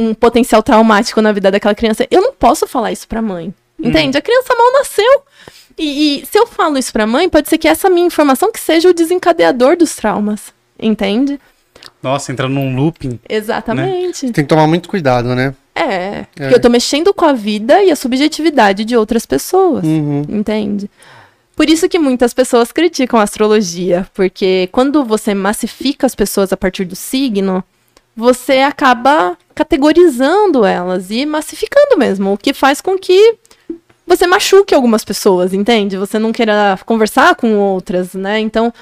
um- 0.10 0.14
potencial 0.14 0.64
traumático 0.64 1.22
na 1.22 1.32
vida 1.32 1.52
daquela 1.52 1.76
criança. 1.76 2.08
Eu 2.10 2.22
não 2.22 2.34
posso 2.34 2.68
falar 2.68 2.92
isso 2.92 3.08
pra 3.08 3.22
mãe. 3.22 3.54
Entende? 3.82 4.18
A 4.18 4.22
criança 4.22 4.54
mal 4.58 4.74
nasceu. 4.74 5.22
E, 5.78 6.22
e 6.22 6.26
se 6.26 6.38
eu 6.38 6.46
falo 6.48 6.78
isso 6.78 6.92
pra 6.92 7.08
mãe, 7.08 7.30
pode 7.30 7.48
ser 7.48 7.58
que 7.58 7.68
essa 7.68 7.90
minha 7.90 8.06
informação 8.06 8.52
que 8.52 8.60
seja 8.60 8.90
o 8.90 8.94
desencadeador 8.94 9.78
dos 9.78 9.96
traumas. 9.96 10.52
Entende? 10.82 11.40
Nossa, 12.04 12.32
entra 12.32 12.50
num 12.50 12.76
looping. 12.76 13.20
Exatamente. 13.30 14.32
Tem 14.32 14.44
que 14.44 14.50
tomar 14.50 14.68
muito 14.68 14.90
cuidado, 14.90 15.34
né? 15.36 15.54
É, 15.76 16.26
porque 16.36 16.54
eu 16.56 16.60
tô 16.60 16.68
mexendo 16.70 17.14
com 17.14 17.24
a 17.24 17.32
vida 17.32 17.82
e 17.82 17.90
a 17.92 17.96
subjetividade 17.96 18.84
de 18.84 18.98
outras 18.98 19.26
pessoas, 19.26 19.86
Uhum. 19.86 20.24
entende? 20.28 20.90
Por 21.60 21.70
isso 21.70 21.90
que 21.90 22.00
muitas 22.00 22.34
pessoas 22.34 22.72
criticam 22.72 23.20
a 23.20 23.24
astrologia, 23.24 24.08
porque 24.14 24.70
quando 24.72 25.04
você 25.04 25.34
massifica 25.34 26.08
as 26.08 26.16
pessoas 26.16 26.54
a 26.54 26.58
partir 26.58 26.86
do 26.86 26.96
signo, 26.96 27.62
você 28.16 28.60
acaba 28.60 29.38
categorizando 29.54 30.64
elas 30.64 31.12
e 31.12 31.26
massificando 31.26 31.98
mesmo, 31.98 32.32
o 32.32 32.38
que 32.38 32.54
faz 32.54 32.80
com 32.80 32.98
que 32.98 33.36
você 34.08 34.26
machuque 34.26 34.74
algumas 34.74 35.04
pessoas, 35.04 35.54
entende? 35.54 35.98
Você 35.98 36.18
não 36.18 36.32
queira 36.32 36.80
conversar 36.86 37.36
com 37.36 37.54
outras, 37.58 38.14
né? 38.14 38.40
Então, 38.40 38.74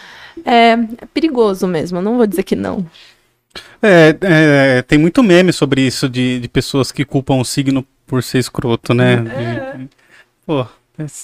é, 0.45 0.73
é 1.01 1.05
perigoso 1.11 1.65
mesmo, 1.65 1.99
não 1.99 2.17
vou 2.17 2.27
dizer 2.27 2.43
que 2.43 2.55
não. 2.55 2.85
É, 3.81 4.15
é, 4.21 4.81
tem 4.83 4.99
muito 4.99 5.23
meme 5.23 5.51
sobre 5.51 5.81
isso 5.81 6.07
de, 6.07 6.39
de 6.41 6.47
pessoas 6.47 6.91
que 6.91 7.03
culpam 7.03 7.39
o 7.39 7.43
signo 7.43 7.83
por 8.05 8.21
ser 8.21 8.37
escroto, 8.37 8.93
né? 8.93 9.15
De- 9.15 9.89
pô, 10.45 10.61
é- 10.61 10.67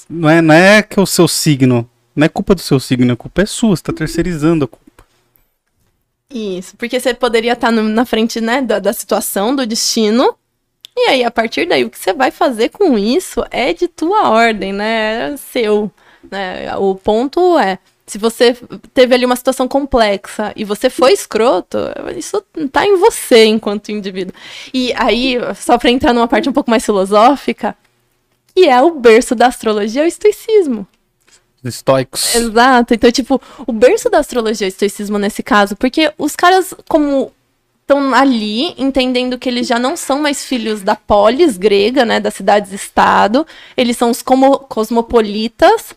não 0.09 0.29
é, 0.29 0.41
não 0.41 0.53
é 0.53 0.81
que 0.83 0.99
o 0.99 1.05
seu 1.05 1.27
signo. 1.27 1.89
Não 2.15 2.25
é 2.25 2.29
culpa 2.29 2.53
do 2.53 2.61
seu 2.61 2.79
signo, 2.79 3.11
a 3.13 3.15
culpa 3.15 3.41
é 3.41 3.45
sua, 3.45 3.75
você 3.75 3.81
tá 3.83 3.91
terceirizando 3.91 4.65
a 4.65 4.67
culpa. 4.67 5.03
Isso, 6.29 6.75
porque 6.77 6.99
você 6.99 7.13
poderia 7.13 7.53
estar 7.53 7.71
no- 7.71 7.83
na 7.83 8.05
frente, 8.05 8.39
né, 8.41 8.61
da, 8.61 8.79
da 8.79 8.93
situação, 8.93 9.55
do 9.55 9.65
destino. 9.65 10.35
E 10.95 11.09
aí, 11.09 11.23
a 11.23 11.31
partir 11.31 11.65
daí, 11.67 11.83
o 11.83 11.89
que 11.89 11.97
você 11.97 12.13
vai 12.13 12.29
fazer 12.31 12.69
com 12.69 12.97
isso 12.97 13.43
é 13.49 13.73
de 13.73 13.87
tua 13.87 14.29
ordem, 14.29 14.71
né? 14.73 15.33
É 15.33 15.37
seu. 15.37 15.91
Né? 16.31 16.75
O 16.77 16.95
ponto 16.95 17.57
é, 17.57 17.79
se 18.05 18.17
você 18.17 18.55
teve 18.93 19.13
ali 19.15 19.25
uma 19.25 19.35
situação 19.35 19.67
complexa 19.67 20.53
e 20.55 20.63
você 20.63 20.89
foi 20.89 21.13
escroto, 21.13 21.77
isso 22.15 22.41
tá 22.71 22.85
em 22.85 22.95
você 22.97 23.45
enquanto 23.45 23.91
indivíduo. 23.91 24.33
E 24.73 24.93
aí, 24.95 25.37
só 25.55 25.77
para 25.77 25.89
entrar 25.89 26.13
numa 26.13 26.27
parte 26.27 26.47
um 26.47 26.53
pouco 26.53 26.69
mais 26.69 26.85
filosófica, 26.85 27.75
que 28.55 28.67
é 28.67 28.81
o 28.81 28.95
berço 28.95 29.35
da 29.35 29.47
astrologia, 29.47 30.01
é 30.01 30.05
o 30.05 30.07
estoicismo. 30.07 30.87
Os 31.63 31.75
estoicos. 31.75 32.35
Exato. 32.35 32.93
Então, 32.93 33.11
tipo, 33.11 33.41
o 33.65 33.71
berço 33.71 34.09
da 34.09 34.19
astrologia 34.19 34.67
é 34.67 34.69
o 34.69 34.69
estoicismo 34.69 35.17
nesse 35.17 35.41
caso, 35.41 35.75
porque 35.75 36.11
os 36.17 36.35
caras, 36.35 36.73
como 36.89 37.31
estão 37.81 38.13
ali, 38.13 38.73
entendendo 38.77 39.37
que 39.37 39.47
eles 39.49 39.67
já 39.67 39.77
não 39.77 39.95
são 39.95 40.21
mais 40.21 40.45
filhos 40.45 40.81
da 40.81 40.95
polis 40.95 41.57
grega, 41.57 42.05
né, 42.05 42.19
das 42.19 42.33
cidades-estado, 42.33 43.45
eles 43.75 43.97
são 43.97 44.09
os 44.09 44.21
como 44.21 44.59
cosmopolitas, 44.59 45.93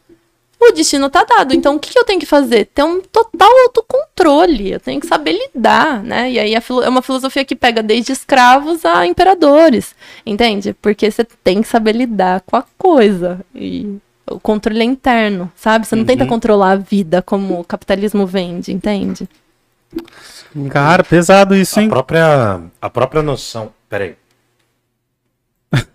o 0.59 0.73
destino 0.73 1.11
tá 1.11 1.25
dado. 1.25 1.55
Então, 1.55 1.77
o 1.77 1.79
que, 1.79 1.93
que 1.93 1.99
eu 1.99 2.05
tenho 2.05 2.19
que 2.19 2.27
fazer? 2.27 2.67
Ter 2.67 2.83
um 2.83 3.01
total 3.01 3.51
autocontrole, 3.65 4.73
eu 4.73 4.81
tenho 4.81 5.01
que 5.01 5.07
saber 5.07 5.33
lidar, 5.33 6.03
né? 6.03 6.31
E 6.31 6.39
aí 6.39 6.57
a 6.57 6.63
é 6.83 6.89
uma 6.89 7.03
filosofia 7.03 7.45
que 7.45 7.55
pega 7.55 7.83
desde 7.83 8.13
escravos 8.13 8.85
a 8.85 9.07
imperadores, 9.07 9.95
entende? 10.25 10.75
Porque 10.75 11.11
você 11.11 11.25
tem 11.45 11.63
que 11.63 11.69
saber 11.69 11.93
lidar 11.93 12.41
com 12.41 12.57
a 12.57 12.65
coisa. 12.79 13.41
E 13.55 13.99
o 14.29 14.41
controle 14.41 14.81
é 14.81 14.85
interno, 14.85 15.53
sabe? 15.55 15.87
Você 15.87 15.95
não 15.95 16.05
tenta 16.05 16.27
controlar 16.27 16.73
a 16.73 16.77
vida 16.77 17.23
como 17.23 17.61
o 17.61 17.65
capitalismo 17.65 18.27
vende, 18.27 18.73
entende? 18.73 19.29
Cara, 20.71 21.05
pesado 21.05 21.55
isso, 21.55 21.79
A 21.79 21.83
hein? 21.83 21.89
própria, 21.89 22.61
a 22.81 22.91
própria 22.91 23.23
noção. 23.23 23.73
Peraí. 23.89 24.17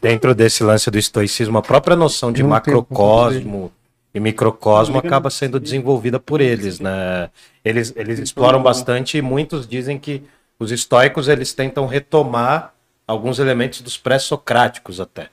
dentro 0.00 0.34
desse 0.34 0.62
lance 0.62 0.90
do 0.90 0.98
estoicismo, 0.98 1.58
a 1.58 1.62
própria 1.62 1.96
noção 1.96 2.32
de 2.32 2.42
macrocosmo 2.42 3.70
e 4.16 4.20
microcosmo 4.20 4.98
acaba 4.98 5.30
sendo 5.30 5.60
desenvolvida 5.60 6.18
por 6.18 6.40
eles, 6.40 6.80
né? 6.80 7.30
Eles, 7.64 7.92
eles 7.96 8.18
exploram 8.18 8.62
bastante 8.62 9.18
e 9.18 9.22
muitos 9.22 9.68
dizem 9.68 9.98
que 9.98 10.24
os 10.58 10.72
estoicos 10.72 11.28
eles 11.28 11.52
tentam 11.54 11.86
retomar 11.86 12.74
alguns 13.06 13.38
elementos 13.38 13.82
dos 13.82 13.98
pré-socráticos 13.98 15.00
até. 15.00 15.28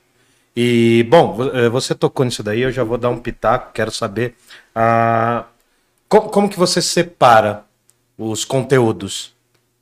E, 0.55 1.03
bom, 1.10 1.38
eh, 1.53 1.69
você 1.69 1.95
tocou 1.95 2.26
nisso 2.26 2.43
daí, 2.43 2.61
eu 2.61 2.72
já 2.72 2.84
vou 2.84 2.97
dar 2.97 3.10
um 3.10 3.19
pitaco, 3.19 3.73
quero 3.73 3.91
saber 3.91 4.35
ah, 4.76 5.45
co- 6.10 6.30
como 6.30 6.49
que 6.49 6.57
você 6.60 6.81
separa 6.81 7.65
os 8.18 8.45
conteúdos 8.45 9.34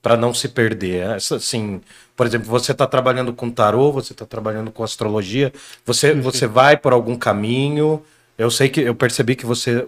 para 0.01 0.17
não 0.17 0.33
se 0.33 0.49
perder. 0.49 1.05
Assim, 1.11 1.81
por 2.15 2.25
exemplo, 2.25 2.47
você 2.47 2.71
está 2.71 2.87
trabalhando 2.87 3.33
com 3.33 3.49
tarô, 3.51 3.91
você 3.91 4.13
está 4.13 4.25
trabalhando 4.25 4.71
com 4.71 4.83
astrologia, 4.83 5.51
você, 5.85 6.13
você 6.13 6.47
vai 6.47 6.77
por 6.77 6.93
algum 6.93 7.15
caminho. 7.17 8.01
Eu 8.41 8.49
sei 8.49 8.69
que 8.69 8.81
eu 8.81 8.95
percebi 8.95 9.35
que 9.35 9.45
você 9.45 9.85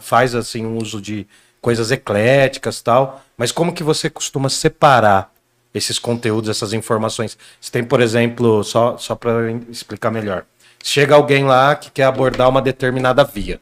faz 0.00 0.34
assim 0.34 0.66
um 0.66 0.78
uso 0.78 1.00
de 1.00 1.28
coisas 1.60 1.92
ecléticas 1.92 2.82
tal, 2.82 3.22
mas 3.38 3.52
como 3.52 3.72
que 3.72 3.84
você 3.84 4.10
costuma 4.10 4.48
separar 4.48 5.32
esses 5.72 5.96
conteúdos, 5.96 6.50
essas 6.50 6.72
informações? 6.72 7.38
Você 7.60 7.70
tem, 7.70 7.84
por 7.84 8.00
exemplo, 8.00 8.64
só, 8.64 8.98
só 8.98 9.14
para 9.14 9.48
explicar 9.70 10.10
melhor. 10.10 10.44
Chega 10.82 11.14
alguém 11.14 11.44
lá 11.44 11.76
que 11.76 11.88
quer 11.88 12.02
abordar 12.02 12.48
uma 12.48 12.60
determinada 12.60 13.22
via. 13.22 13.60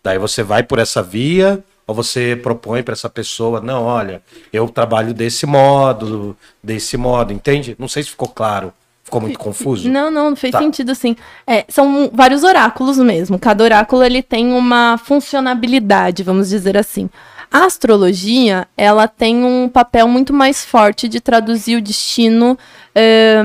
Daí 0.00 0.16
você 0.16 0.44
vai 0.44 0.62
por 0.62 0.78
essa 0.78 1.02
via 1.02 1.60
ou 1.88 1.92
você 1.92 2.38
propõe 2.40 2.84
para 2.84 2.92
essa 2.92 3.10
pessoa, 3.10 3.60
não, 3.60 3.82
olha, 3.82 4.22
eu 4.52 4.68
trabalho 4.68 5.12
desse 5.12 5.44
modo, 5.44 6.36
desse 6.62 6.96
modo, 6.96 7.32
entende? 7.32 7.74
Não 7.80 7.88
sei 7.88 8.04
se 8.04 8.10
ficou 8.10 8.28
claro, 8.28 8.72
ficou 9.14 9.20
muito 9.20 9.38
confuso. 9.38 9.88
Não, 9.88 10.10
não, 10.10 10.34
fez 10.36 10.52
Tá. 10.52 10.58
sentido 10.58 10.94
sim. 10.94 11.16
É, 11.46 11.64
são 11.68 12.10
vários 12.12 12.42
oráculos 12.42 12.98
mesmo. 12.98 13.38
Cada 13.38 13.62
oráculo 13.64 14.02
ele 14.02 14.22
tem 14.22 14.52
uma 14.52 14.98
funcionalidade, 14.98 16.22
vamos 16.22 16.48
dizer 16.48 16.76
assim. 16.76 17.08
A 17.50 17.66
astrologia, 17.66 18.66
ela 18.76 19.06
tem 19.06 19.44
um 19.44 19.68
papel 19.68 20.08
muito 20.08 20.32
mais 20.32 20.64
forte 20.64 21.08
de 21.08 21.20
traduzir 21.20 21.76
o 21.76 21.80
destino, 21.80 22.58
é, 22.94 23.44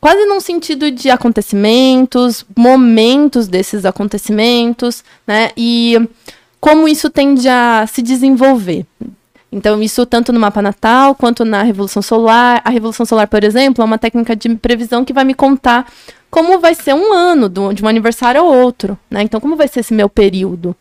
quase 0.00 0.24
num 0.26 0.38
sentido 0.38 0.90
de 0.92 1.10
acontecimentos, 1.10 2.44
momentos 2.56 3.48
desses 3.48 3.84
acontecimentos, 3.84 5.02
né? 5.26 5.50
E 5.56 5.96
como 6.60 6.86
isso 6.86 7.10
tende 7.10 7.48
a 7.48 7.84
se 7.88 8.00
desenvolver. 8.00 8.86
Então, 9.50 9.82
isso 9.82 10.04
tanto 10.04 10.32
no 10.32 10.38
mapa 10.38 10.60
natal 10.60 11.14
quanto 11.14 11.44
na 11.44 11.62
Revolução 11.62 12.02
Solar. 12.02 12.60
A 12.64 12.70
Revolução 12.70 13.06
Solar, 13.06 13.26
por 13.26 13.42
exemplo, 13.42 13.82
é 13.82 13.84
uma 13.84 13.98
técnica 13.98 14.36
de 14.36 14.54
previsão 14.56 15.04
que 15.04 15.12
vai 15.12 15.24
me 15.24 15.34
contar 15.34 15.90
como 16.30 16.58
vai 16.58 16.74
ser 16.74 16.94
um 16.94 17.12
ano 17.12 17.48
de 17.72 17.82
um 17.82 17.88
aniversário 17.88 18.40
ao 18.40 18.46
outro, 18.46 18.98
né? 19.10 19.22
Então, 19.22 19.40
como 19.40 19.56
vai 19.56 19.66
ser 19.66 19.80
esse 19.80 19.94
meu 19.94 20.08
período? 20.08 20.76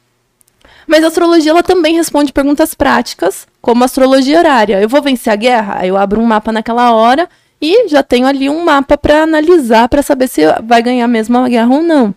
Mas 0.86 1.04
a 1.04 1.08
astrologia 1.08 1.52
ela 1.52 1.64
também 1.64 1.96
responde 1.96 2.34
perguntas 2.34 2.74
práticas, 2.74 3.48
como 3.62 3.84
a 3.84 3.86
astrologia 3.86 4.38
horária. 4.40 4.82
Eu 4.82 4.90
vou 4.90 5.02
vencer 5.02 5.32
a 5.32 5.36
guerra? 5.36 5.86
Eu 5.86 5.98
abro 5.98 6.20
um 6.20 6.26
mapa 6.26 6.52
naquela 6.52 6.92
hora 6.92 7.30
e 7.62 7.88
já 7.88 8.04
tenho 8.04 8.28
ali 8.28 8.50
um 8.50 8.64
mapa 8.64 8.98
para 8.98 9.24
analisar 9.24 9.90
para 9.90 10.02
saber 10.02 10.28
se 10.28 10.42
vai 10.64 10.82
ganhar 10.82 11.08
mesmo 11.08 11.38
a 11.38 11.50
guerra 11.50 11.74
ou 11.74 11.82
não. 11.82 12.14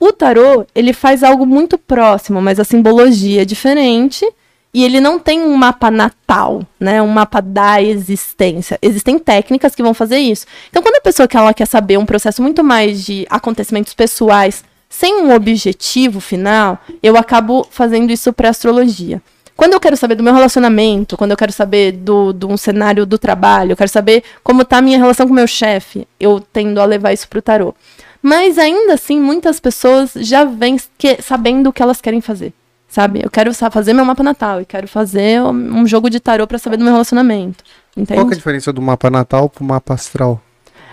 O 0.00 0.12
tarô, 0.12 0.64
ele 0.74 0.92
faz 0.92 1.22
algo 1.22 1.44
muito 1.44 1.76
próximo, 1.76 2.40
mas 2.40 2.60
a 2.60 2.64
simbologia 2.64 3.42
é 3.42 3.44
diferente 3.44 4.26
e 4.72 4.84
ele 4.84 5.00
não 5.00 5.18
tem 5.18 5.40
um 5.40 5.56
mapa 5.56 5.90
natal, 5.90 6.62
né? 6.78 7.00
Um 7.00 7.08
mapa 7.08 7.40
da 7.40 7.82
existência. 7.82 8.78
Existem 8.82 9.18
técnicas 9.18 9.74
que 9.74 9.82
vão 9.82 9.94
fazer 9.94 10.18
isso. 10.18 10.46
Então, 10.68 10.82
quando 10.82 10.96
a 10.96 11.00
pessoa 11.00 11.26
que 11.26 11.36
ela 11.36 11.54
quer 11.54 11.66
saber 11.66 11.98
um 11.98 12.06
processo 12.06 12.42
muito 12.42 12.62
mais 12.62 13.04
de 13.04 13.26
acontecimentos 13.30 13.94
pessoais, 13.94 14.62
sem 14.88 15.22
um 15.22 15.34
objetivo 15.34 16.20
final, 16.20 16.78
eu 17.02 17.16
acabo 17.16 17.66
fazendo 17.70 18.10
isso 18.10 18.32
para 18.32 18.48
astrologia. 18.48 19.20
Quando 19.56 19.72
eu 19.72 19.80
quero 19.80 19.96
saber 19.96 20.14
do 20.14 20.22
meu 20.22 20.32
relacionamento, 20.32 21.16
quando 21.16 21.32
eu 21.32 21.36
quero 21.36 21.52
saber 21.52 21.90
do, 21.92 22.32
de 22.32 22.46
um 22.46 22.56
cenário 22.56 23.04
do 23.04 23.18
trabalho, 23.18 23.72
eu 23.72 23.76
quero 23.76 23.90
saber 23.90 24.22
como 24.44 24.62
está 24.62 24.78
a 24.78 24.82
minha 24.82 24.96
relação 24.98 25.26
com 25.26 25.32
o 25.32 25.36
meu 25.36 25.48
chefe, 25.48 26.06
eu 26.20 26.40
tendo 26.40 26.80
a 26.80 26.84
levar 26.84 27.12
isso 27.12 27.28
para 27.28 27.40
o 27.40 27.42
tarô. 27.42 27.74
Mas 28.22 28.56
ainda 28.56 28.94
assim, 28.94 29.18
muitas 29.18 29.58
pessoas 29.58 30.12
já 30.14 30.44
vêm 30.44 30.76
que- 30.96 31.20
sabendo 31.20 31.70
o 31.70 31.72
que 31.72 31.82
elas 31.82 32.00
querem 32.00 32.20
fazer. 32.20 32.52
Sabe? 32.88 33.20
Eu 33.22 33.30
quero 33.30 33.52
fazer 33.54 33.92
meu 33.92 34.04
mapa 34.04 34.22
natal 34.22 34.60
e 34.62 34.64
quero 34.64 34.88
fazer 34.88 35.42
um 35.42 35.86
jogo 35.86 36.08
de 36.08 36.18
tarô 36.18 36.46
para 36.46 36.58
saber 36.58 36.78
do 36.78 36.84
meu 36.84 36.92
relacionamento. 36.92 37.62
Entende? 37.96 38.20
Qual 38.20 38.30
é 38.30 38.32
a 38.32 38.36
diferença 38.36 38.72
do 38.72 38.80
mapa 38.80 39.10
natal 39.10 39.48
pro 39.48 39.62
mapa 39.64 39.92
astral? 39.94 40.40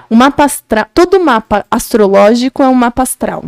O 0.10 0.16
mapa 0.16 0.44
astral, 0.44 0.86
todo 0.94 1.20
mapa 1.20 1.66
astrológico 1.72 2.62
é 2.62 2.68
um 2.68 2.76
mapa 2.76 3.02
astral. 3.04 3.46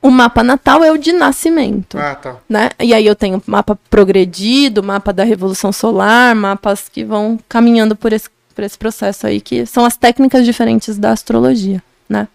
O 0.00 0.10
mapa 0.10 0.42
natal 0.44 0.84
é 0.84 0.92
o 0.92 0.96
de 0.96 1.12
nascimento, 1.12 1.98
Ah, 1.98 2.14
tá. 2.14 2.36
né? 2.48 2.70
E 2.78 2.94
aí 2.94 3.04
eu 3.04 3.16
tenho 3.16 3.42
mapa 3.46 3.76
progredido, 3.90 4.82
mapa 4.82 5.12
da 5.12 5.24
revolução 5.24 5.72
solar, 5.72 6.34
mapas 6.34 6.88
que 6.88 7.04
vão 7.04 7.38
caminhando 7.48 7.96
por 7.96 8.12
esse, 8.12 8.28
por 8.54 8.62
esse 8.64 8.78
processo 8.78 9.26
aí, 9.26 9.40
que 9.40 9.66
são 9.66 9.84
as 9.84 9.96
técnicas 9.96 10.44
diferentes 10.44 10.96
da 10.96 11.10
astrologia, 11.10 11.82
né? 12.08 12.28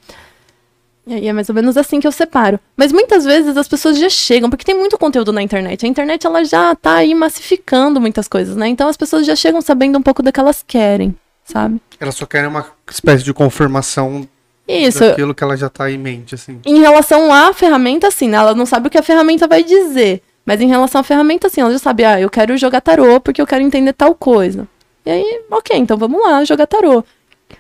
E 1.08 1.14
aí 1.14 1.28
é 1.28 1.34
mais 1.34 1.48
ou 1.48 1.56
menos 1.56 1.78
assim 1.78 2.02
que 2.02 2.06
eu 2.06 2.12
separo. 2.12 2.60
Mas 2.76 2.92
muitas 2.92 3.24
vezes 3.24 3.56
as 3.56 3.68
pessoas 3.68 3.98
já 3.98 4.10
chegam, 4.10 4.50
porque 4.50 4.66
tem 4.66 4.76
muito 4.78 4.98
conteúdo 4.98 5.32
na 5.32 5.42
internet. 5.42 5.86
A 5.86 5.90
internet 5.90 6.28
ela 6.28 6.44
já 6.44 6.76
tá 6.76 6.96
aí 6.96 7.16
massificando 7.16 8.02
muitas 8.02 8.28
coisas, 8.28 8.58
né? 8.58 8.68
Então 8.68 8.90
as 8.90 8.98
pessoas 8.98 9.26
já 9.26 9.36
chegam 9.36 9.62
sabendo 9.62 9.98
um 9.98 10.02
pouco 10.02 10.22
do 10.22 10.32
que 10.34 10.40
elas 10.40 10.64
querem, 10.68 11.16
sabe? 11.46 11.82
Elas 11.98 12.16
só 12.16 12.26
querem 12.26 12.50
uma 12.50 12.66
espécie 12.92 13.24
de 13.24 13.34
confirmação 13.34 14.28
Isso. 14.68 15.00
daquilo 15.00 15.34
que 15.34 15.42
ela 15.42 15.56
já 15.56 15.70
tá 15.70 15.90
em 15.90 15.98
mente, 15.98 16.36
assim. 16.36 16.60
Em 16.66 16.80
relação 16.80 17.32
à 17.32 17.54
ferramenta, 17.54 18.12
sim, 18.12 18.28
né? 18.28 18.36
Ela 18.36 18.54
não 18.54 18.66
sabe 18.66 18.88
o 18.88 18.92
que 18.92 18.98
a 18.98 19.04
ferramenta 19.04 19.48
vai 19.48 19.64
dizer. 19.64 20.22
Mas 20.46 20.60
em 20.60 20.68
relação 20.68 21.00
à 21.00 21.04
ferramenta, 21.04 21.48
sim, 21.50 21.62
ela 21.62 21.72
já 21.72 21.80
sabe, 21.80 22.04
ah, 22.04 22.20
eu 22.20 22.30
quero 22.30 22.58
jogar 22.58 22.82
tarô 22.82 23.20
porque 23.22 23.42
eu 23.42 23.48
quero 23.48 23.64
entender 23.64 23.94
tal 23.94 24.14
coisa. 24.14 24.68
E 25.06 25.10
aí, 25.10 25.42
ok, 25.50 25.78
então 25.78 25.98
vamos 25.98 26.22
lá 26.22 26.44
jogar 26.44 26.68
tarô. 26.68 27.02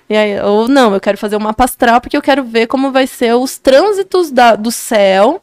E 0.10 0.16
aí, 0.16 0.40
ou 0.42 0.68
não, 0.68 0.94
eu 0.94 1.00
quero 1.00 1.18
fazer 1.18 1.36
um 1.36 1.42
mapa 1.42 1.64
astral 1.66 2.00
porque 2.00 2.18
eu 2.18 2.22
quero 2.22 2.44
ver 2.44 2.68
como 2.68 2.92
vai 2.92 3.08
ser 3.08 3.34
os 3.36 3.58
trânsitos 3.58 4.32
da, 4.32 4.56
do 4.56 4.72
céu 4.72 5.42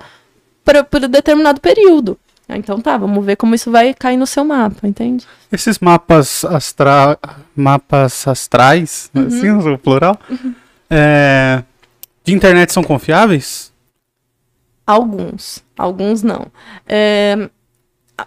para 0.65 0.83
por 0.83 1.05
um 1.05 1.09
determinado 1.09 1.61
período. 1.61 2.19
Ah, 2.49 2.59
Então 2.59 2.81
tá, 2.81 2.97
vamos 2.97 3.25
ver 3.25 3.37
como 3.37 3.55
isso 3.55 3.71
vai 3.71 3.95
cair 3.95 4.17
no 4.17 4.27
seu 4.27 4.45
mapa, 4.45 4.87
entende? 4.87 5.27
Esses 5.51 5.79
mapas 5.79 6.45
astra... 6.45 7.19
mapas 7.57 8.27
astrais, 8.29 9.11
assim, 9.15 9.51
o 9.51 9.79
plural, 9.79 10.19
é, 10.91 11.63
de 12.23 12.35
internet 12.35 12.73
são 12.73 12.83
confiáveis? 12.83 13.73
Alguns, 14.87 15.65
alguns 15.79 16.23
não. 16.23 16.47
É, 16.87 17.49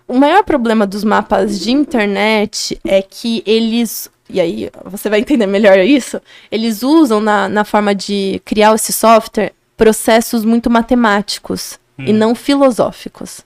o 0.07 0.17
maior 0.17 0.43
problema 0.43 0.87
dos 0.87 1.03
mapas 1.03 1.59
de 1.59 1.71
internet 1.71 2.79
é 2.83 3.01
que 3.01 3.43
eles. 3.45 4.09
E 4.29 4.41
aí, 4.41 4.69
você 4.85 5.09
vai 5.09 5.19
entender 5.19 5.47
melhor 5.47 5.77
isso. 5.79 6.21
Eles 6.51 6.83
usam 6.83 7.19
na, 7.19 7.47
na 7.47 7.63
forma 7.63 7.95
de 7.95 8.41
criar 8.43 8.73
esse 8.75 8.91
software 8.91 9.53
processos 9.75 10.43
muito 10.43 10.69
matemáticos 10.69 11.79
e 11.99 12.13
não 12.13 12.35
filosóficos. 12.35 13.41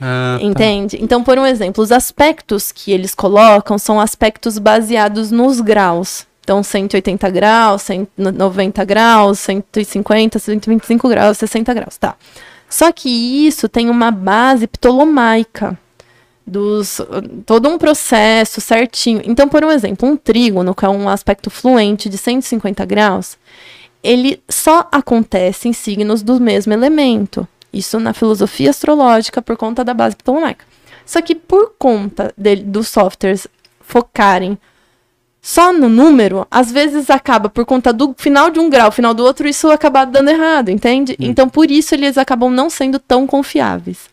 Ah, 0.00 0.36
tá. 0.38 0.44
Entende? 0.44 0.98
Então, 1.00 1.22
por 1.22 1.38
um 1.38 1.46
exemplo, 1.46 1.82
os 1.82 1.92
aspectos 1.92 2.72
que 2.72 2.90
eles 2.92 3.14
colocam 3.14 3.78
são 3.78 4.00
aspectos 4.00 4.58
baseados 4.58 5.30
nos 5.30 5.60
graus. 5.60 6.26
Então, 6.40 6.62
180 6.62 7.30
graus, 7.30 7.82
190 7.82 8.84
graus, 8.84 9.38
150, 9.38 10.38
125 10.38 11.08
graus, 11.08 11.38
60 11.38 11.72
graus, 11.72 11.96
tá. 11.96 12.16
Só 12.68 12.92
que 12.92 13.08
isso 13.08 13.68
tem 13.68 13.88
uma 13.88 14.10
base 14.10 14.66
ptolomaica 14.66 15.78
dos 16.46 17.00
todo 17.46 17.68
um 17.68 17.78
processo 17.78 18.60
certinho. 18.60 19.22
Então, 19.24 19.48
por 19.48 19.64
um 19.64 19.70
exemplo, 19.70 20.08
um 20.08 20.16
trígono, 20.16 20.74
que 20.74 20.84
é 20.84 20.88
um 20.88 21.08
aspecto 21.08 21.50
fluente 21.50 22.08
de 22.08 22.18
150 22.18 22.84
graus, 22.84 23.38
ele 24.02 24.42
só 24.48 24.86
acontece 24.92 25.68
em 25.68 25.72
signos 25.72 26.22
do 26.22 26.40
mesmo 26.40 26.72
elemento. 26.72 27.48
Isso 27.72 27.98
na 27.98 28.12
filosofia 28.12 28.70
astrológica 28.70 29.42
por 29.42 29.56
conta 29.56 29.82
da 29.82 29.94
base 29.94 30.16
ptolomaica. 30.16 30.64
Só 31.06 31.20
que 31.20 31.34
por 31.34 31.74
conta 31.78 32.32
dele, 32.36 32.62
dos 32.62 32.88
softwares 32.88 33.46
focarem 33.80 34.58
só 35.44 35.74
no 35.74 35.90
número, 35.90 36.46
às 36.50 36.72
vezes 36.72 37.10
acaba 37.10 37.50
por 37.50 37.66
conta 37.66 37.92
do 37.92 38.14
final 38.16 38.48
de 38.48 38.58
um 38.58 38.70
grau, 38.70 38.90
final 38.90 39.12
do 39.12 39.22
outro, 39.22 39.46
isso 39.46 39.70
acaba 39.70 40.06
dando 40.06 40.30
errado, 40.30 40.70
entende? 40.70 41.14
Então 41.20 41.50
por 41.50 41.70
isso 41.70 41.94
eles 41.94 42.16
acabam 42.16 42.50
não 42.50 42.70
sendo 42.70 42.98
tão 42.98 43.26
confiáveis. 43.26 44.08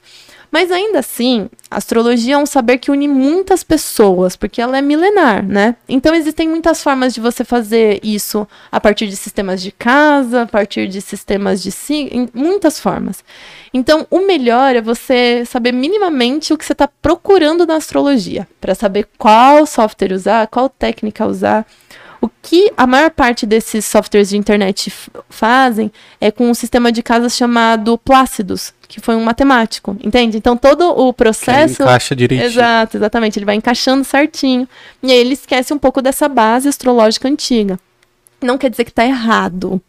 Mas 0.52 0.69
ainda 0.69 0.99
assim, 0.99 1.49
a 1.69 1.78
astrologia 1.78 2.36
é 2.36 2.38
um 2.38 2.45
saber 2.45 2.78
que 2.78 2.91
une 2.91 3.07
muitas 3.07 3.64
pessoas, 3.64 4.36
porque 4.36 4.61
ela 4.61 4.78
é 4.78 4.82
milenar, 4.82 5.45
né? 5.45 5.78
Então 5.88 6.14
existem 6.14 6.49
muitas 6.49 6.84
formas 6.84 7.14
de 7.14 7.22
você 7.22 7.45
fazer 7.45 8.02
isso 8.03 8.45
a 8.69 8.80
partir 8.80 9.07
de 9.07 9.15
sistemas 9.15 9.61
de 9.61 9.72
casa, 9.72 10.41
a 10.41 10.45
partir 10.45 10.90
de 10.90 10.99
sistemas 10.99 11.64
de 11.64 11.72
si, 11.72 12.30
muitas 12.34 12.80
formas. 12.80 13.23
Então, 13.73 14.06
o 14.11 14.28
melhor 14.28 14.76
é 14.76 14.82
você 14.82 15.45
saber 15.45 15.72
minimamente 15.72 16.52
o 16.52 16.57
que 16.57 16.65
você 16.65 16.73
está 16.73 16.90
procurando 17.02 17.65
na 17.65 17.76
astrologia, 17.76 18.45
para 18.60 18.76
saber 18.76 19.07
qual 19.18 19.65
software 19.65 20.11
usar, 20.11 20.48
qual 20.48 20.68
técnica 20.68 21.26
usar. 21.26 21.65
O 22.22 22.30
que 22.41 22.72
a 22.77 22.85
maior 22.85 23.10
parte 23.10 23.48
desses 23.48 23.84
softwares 23.84 24.30
de 24.30 24.38
internet 24.38 24.93
fazem 25.27 25.91
é 26.19 26.30
com 26.30 26.49
um 26.49 26.53
sistema 26.53 26.91
de 26.91 27.02
casas 27.02 27.35
chamado 27.35 27.98
Plácidos, 27.98 28.72
que 28.88 29.02
foi 29.02 29.15
um 29.15 29.23
matemático, 29.23 29.98
entende? 30.03 30.38
Então 30.38 30.56
todo 30.56 30.88
o 30.89 31.11
processo 31.11 31.81
Encaixa 31.81 32.15
direitinho. 32.15 32.48
Exato, 32.48 32.98
exatamente. 32.98 33.39
Ele 33.39 33.45
vai 33.45 33.56
encaixando 33.56 34.03
certinho. 34.03 34.68
E 35.02 35.11
aí 35.11 35.18
ele 35.18 35.34
esquece 35.34 35.73
um 35.73 35.80
pouco 35.80 35.99
dessa 35.99 36.27
base 36.30 36.68
astrológica 36.69 37.27
antiga. 37.27 37.80
Não 38.39 38.57
quer 38.57 38.69
dizer 38.69 38.85
que 38.85 38.91
tá 38.91 39.03
errado, 39.06 39.81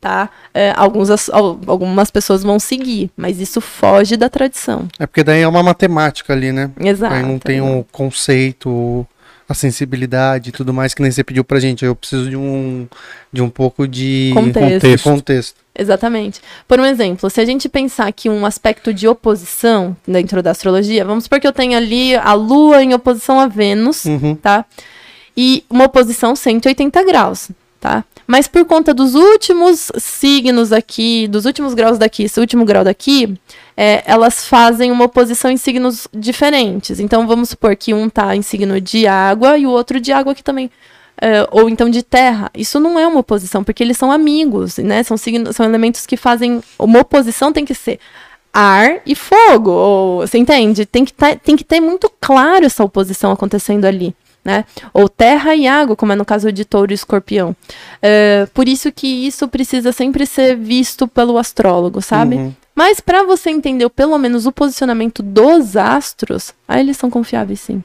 tá? 0.00 0.28
É, 0.52 0.72
alguns, 0.76 1.08
as- 1.10 1.28
al- 1.30 1.60
algumas 1.68 2.10
pessoas 2.10 2.42
vão 2.42 2.58
seguir, 2.58 3.10
mas 3.16 3.38
isso 3.40 3.60
foge 3.60 4.16
da 4.16 4.28
tradição. 4.28 4.88
É 4.98 5.06
porque 5.06 5.22
daí 5.22 5.42
é 5.42 5.46
uma 5.48 5.62
matemática 5.62 6.32
ali, 6.32 6.50
né? 6.50 6.70
Exato. 6.80 7.14
Aí 7.14 7.22
não 7.22 7.38
tem 7.38 7.60
um 7.60 7.84
conceito, 7.92 9.06
a 9.50 9.54
sensibilidade 9.54 10.50
e 10.50 10.52
tudo 10.52 10.72
mais 10.72 10.94
que 10.94 11.02
nem 11.02 11.10
você 11.10 11.24
pediu 11.24 11.42
pra 11.42 11.58
gente. 11.58 11.84
Eu 11.84 11.96
preciso 11.96 12.30
de 12.30 12.36
um, 12.36 12.86
de 13.32 13.42
um 13.42 13.50
pouco 13.50 13.88
de 13.88 14.30
Contexto. 14.32 14.86
de 14.88 14.98
contexto. 15.02 15.54
Exatamente. 15.76 16.40
Por 16.68 16.78
um 16.78 16.84
exemplo, 16.84 17.28
se 17.28 17.40
a 17.40 17.44
gente 17.44 17.68
pensar 17.68 18.12
que 18.12 18.30
um 18.30 18.46
aspecto 18.46 18.94
de 18.94 19.08
oposição 19.08 19.96
dentro 20.06 20.40
da 20.40 20.52
astrologia, 20.52 21.04
vamos 21.04 21.24
supor 21.24 21.40
que 21.40 21.48
eu 21.48 21.52
tenha 21.52 21.78
ali 21.78 22.14
a 22.14 22.32
Lua 22.32 22.80
em 22.82 22.94
oposição 22.94 23.40
a 23.40 23.48
Vênus, 23.48 24.04
Uhum. 24.04 24.36
tá? 24.36 24.64
E 25.36 25.64
uma 25.68 25.86
oposição 25.86 26.36
180 26.36 27.02
graus, 27.04 27.50
tá? 27.80 28.04
Mas 28.28 28.46
por 28.46 28.64
conta 28.64 28.94
dos 28.94 29.16
últimos 29.16 29.90
signos 29.98 30.72
aqui, 30.72 31.26
dos 31.26 31.44
últimos 31.44 31.74
graus 31.74 31.98
daqui, 31.98 32.22
esse 32.24 32.38
último 32.38 32.64
grau 32.64 32.84
daqui, 32.84 33.36
é, 33.76 34.02
elas 34.06 34.44
fazem 34.46 34.90
uma 34.90 35.04
oposição 35.06 35.50
em 35.50 35.56
signos 35.56 36.06
diferentes. 36.12 37.00
Então 37.00 37.26
vamos 37.26 37.50
supor 37.50 37.74
que 37.76 37.94
um 37.94 38.08
tá 38.08 38.34
em 38.36 38.42
signo 38.42 38.80
de 38.80 39.06
água 39.06 39.56
e 39.58 39.66
o 39.66 39.70
outro 39.70 40.00
de 40.00 40.12
água 40.12 40.32
aqui 40.32 40.42
também. 40.42 40.70
é, 41.22 41.46
ou 41.50 41.68
então 41.68 41.90
de 41.90 42.02
terra. 42.02 42.50
Isso 42.54 42.80
não 42.80 42.98
é 42.98 43.06
uma 43.06 43.20
oposição, 43.20 43.62
porque 43.62 43.82
eles 43.82 43.96
são 43.98 44.10
amigos, 44.10 44.78
né? 44.78 45.02
São, 45.02 45.16
signos, 45.18 45.54
são 45.54 45.66
elementos 45.66 46.06
que 46.06 46.16
fazem. 46.16 46.62
Uma 46.78 47.00
oposição 47.00 47.52
tem 47.52 47.64
que 47.64 47.74
ser 47.74 47.98
ar 48.52 49.00
e 49.04 49.14
fogo. 49.14 49.70
Ou, 49.70 50.20
você 50.26 50.38
entende? 50.38 50.86
Tem 50.86 51.04
que, 51.04 51.12
tá- 51.12 51.36
tem 51.36 51.56
que 51.56 51.64
ter 51.64 51.78
muito 51.80 52.10
claro 52.20 52.64
essa 52.64 52.82
oposição 52.82 53.30
acontecendo 53.32 53.84
ali. 53.84 54.14
Né? 54.42 54.64
Ou 54.94 55.06
terra 55.10 55.54
e 55.54 55.66
água, 55.68 55.94
como 55.94 56.12
é 56.12 56.16
no 56.16 56.24
caso 56.24 56.50
de 56.50 56.64
touro 56.64 56.90
e 56.90 56.94
escorpião. 56.94 57.54
É, 58.00 58.48
por 58.54 58.66
isso 58.66 58.90
que 58.90 59.06
isso 59.26 59.46
precisa 59.46 59.92
sempre 59.92 60.24
ser 60.24 60.56
visto 60.56 61.06
pelo 61.06 61.36
astrólogo, 61.36 62.00
sabe? 62.00 62.36
Uhum. 62.36 62.54
Mas 62.80 62.98
para 62.98 63.24
você 63.24 63.50
entender 63.50 63.86
pelo 63.90 64.16
menos 64.16 64.46
o 64.46 64.52
posicionamento 64.52 65.22
dos 65.22 65.76
astros, 65.76 66.54
aí 66.66 66.80
eles 66.80 66.96
são 66.96 67.10
confiáveis 67.10 67.60
sim. 67.60 67.84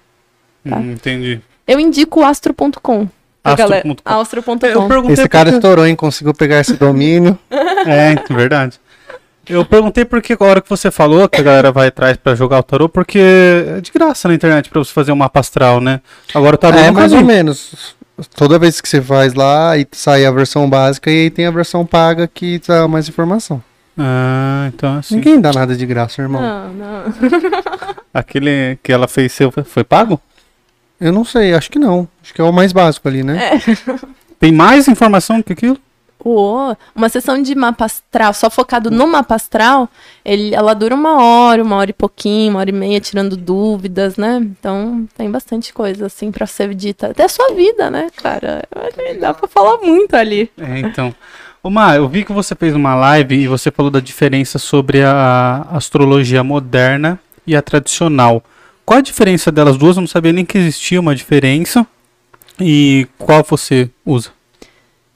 Tá. 0.63 0.77
Hum, 0.77 0.93
entendi. 0.93 1.41
Eu 1.67 1.81
indico 1.81 2.21
o 2.21 2.23
astro.com. 2.23 3.05
Astro.com. 3.43 4.87
Perguntei 4.87 5.13
Esse 5.15 5.27
cara 5.27 5.51
porque- 5.51 5.57
estourou, 5.57 5.85
hein? 5.85 5.97
Conseguiu 5.97 6.33
pegar 6.33 6.61
esse 6.61 6.77
domínio. 6.77 7.37
É, 7.85 8.15
verdade. 8.33 8.79
Eu 9.49 9.65
perguntei 9.65 10.05
porque 10.05 10.31
a 10.39 10.43
hora 10.45 10.61
que 10.61 10.69
você 10.69 10.89
falou 10.89 11.27
que 11.27 11.41
a 11.41 11.43
galera 11.43 11.73
vai 11.73 11.89
atrás 11.89 12.15
pra 12.15 12.33
jogar 12.33 12.59
o 12.59 12.63
tarô, 12.63 12.87
porque 12.87 13.19
é 13.19 13.81
de 13.81 13.91
graça 13.91 14.29
na 14.29 14.33
internet 14.33 14.69
pra 14.69 14.79
você 14.79 14.93
fazer 14.93 15.11
um 15.11 15.17
mapa 15.17 15.41
astral, 15.41 15.81
né? 15.81 15.99
Agora 16.33 16.55
o 16.55 16.57
tarô 16.57 16.77
é, 16.79 16.89
mais 16.89 17.11
vi. 17.11 17.17
ou 17.17 17.23
menos. 17.25 17.95
Toda 18.33 18.57
vez 18.57 18.79
que 18.79 18.87
você 18.87 19.01
faz 19.01 19.33
lá, 19.33 19.77
e 19.77 19.85
sai 19.91 20.25
a 20.25 20.31
versão 20.31 20.69
básica 20.69 21.11
e 21.11 21.23
aí 21.23 21.29
tem 21.29 21.45
a 21.45 21.51
versão 21.51 21.85
paga 21.85 22.27
que 22.33 22.61
dá 22.65 22.87
mais 22.87 23.09
informação. 23.09 23.61
Ah, 23.97 24.69
então 24.73 24.97
assim. 24.97 25.15
Ninguém 25.15 25.39
dá 25.39 25.51
nada 25.53 25.75
de 25.75 25.85
graça, 25.85 26.21
irmão. 26.21 26.41
Não, 26.41 26.73
não. 26.73 27.03
Aquele 28.13 28.77
que 28.83 28.91
ela 28.91 29.07
fez 29.07 29.31
seu 29.31 29.51
foi 29.51 29.83
pago? 29.83 30.19
Eu 30.99 31.11
não 31.11 31.25
sei, 31.25 31.53
acho 31.53 31.69
que 31.69 31.79
não. 31.79 32.07
Acho 32.21 32.33
que 32.33 32.41
é 32.41 32.43
o 32.43 32.53
mais 32.53 32.71
básico 32.71 33.07
ali, 33.07 33.23
né? 33.23 33.61
Tem 34.39 34.51
mais 34.51 34.87
informação 34.87 35.41
que 35.41 35.53
aquilo? 35.53 35.77
Uou, 36.23 36.75
uma 36.95 37.07
sessão 37.07 37.39
de 37.39 37.53
mapa 37.53 37.85
astral, 37.85 38.33
só 38.33 38.49
focado 38.49 38.89
no 38.89 39.05
mapa 39.05 39.35
astral, 39.35 39.87
ele, 40.23 40.55
ela 40.55 40.73
dura 40.73 40.95
uma 40.95 41.21
hora, 41.21 41.61
uma 41.61 41.75
hora 41.75 41.91
e 41.91 41.93
pouquinho, 41.93 42.49
uma 42.49 42.61
hora 42.61 42.69
e 42.71 42.73
meia, 42.73 42.99
tirando 42.99 43.37
dúvidas, 43.37 44.17
né? 44.17 44.37
Então 44.41 45.07
tem 45.15 45.29
bastante 45.29 45.71
coisa, 45.71 46.07
assim, 46.07 46.31
pra 46.31 46.47
ser 46.47 46.73
dita. 46.73 47.11
Até 47.11 47.25
a 47.25 47.29
sua 47.29 47.53
vida, 47.53 47.91
né, 47.91 48.07
cara? 48.15 48.63
Dá 49.19 49.35
pra 49.35 49.47
falar 49.47 49.77
muito 49.77 50.15
ali. 50.15 50.49
É, 50.57 50.79
então. 50.79 51.13
Ô, 51.65 51.69
Mar, 51.71 51.95
eu 51.95 52.07
vi 52.07 52.23
que 52.23 52.31
você 52.31 52.53
fez 52.53 52.75
uma 52.75 52.93
live 52.93 53.33
e 53.33 53.47
você 53.47 53.71
falou 53.71 53.89
da 53.89 53.99
diferença 53.99 54.59
sobre 54.59 55.01
a 55.01 55.65
astrologia 55.71 56.43
moderna 56.43 57.19
e 57.47 57.55
a 57.55 57.61
tradicional. 57.63 58.43
Qual 58.85 58.99
a 58.99 59.01
diferença 59.01 59.51
delas 59.51 59.75
duas? 59.75 59.97
Eu 59.97 60.01
não 60.01 60.07
sabia 60.07 60.31
nem 60.31 60.45
que 60.45 60.59
existia 60.59 60.99
uma 60.99 61.15
diferença. 61.15 61.83
E 62.61 63.07
qual 63.17 63.43
você 63.43 63.89
usa? 64.05 64.29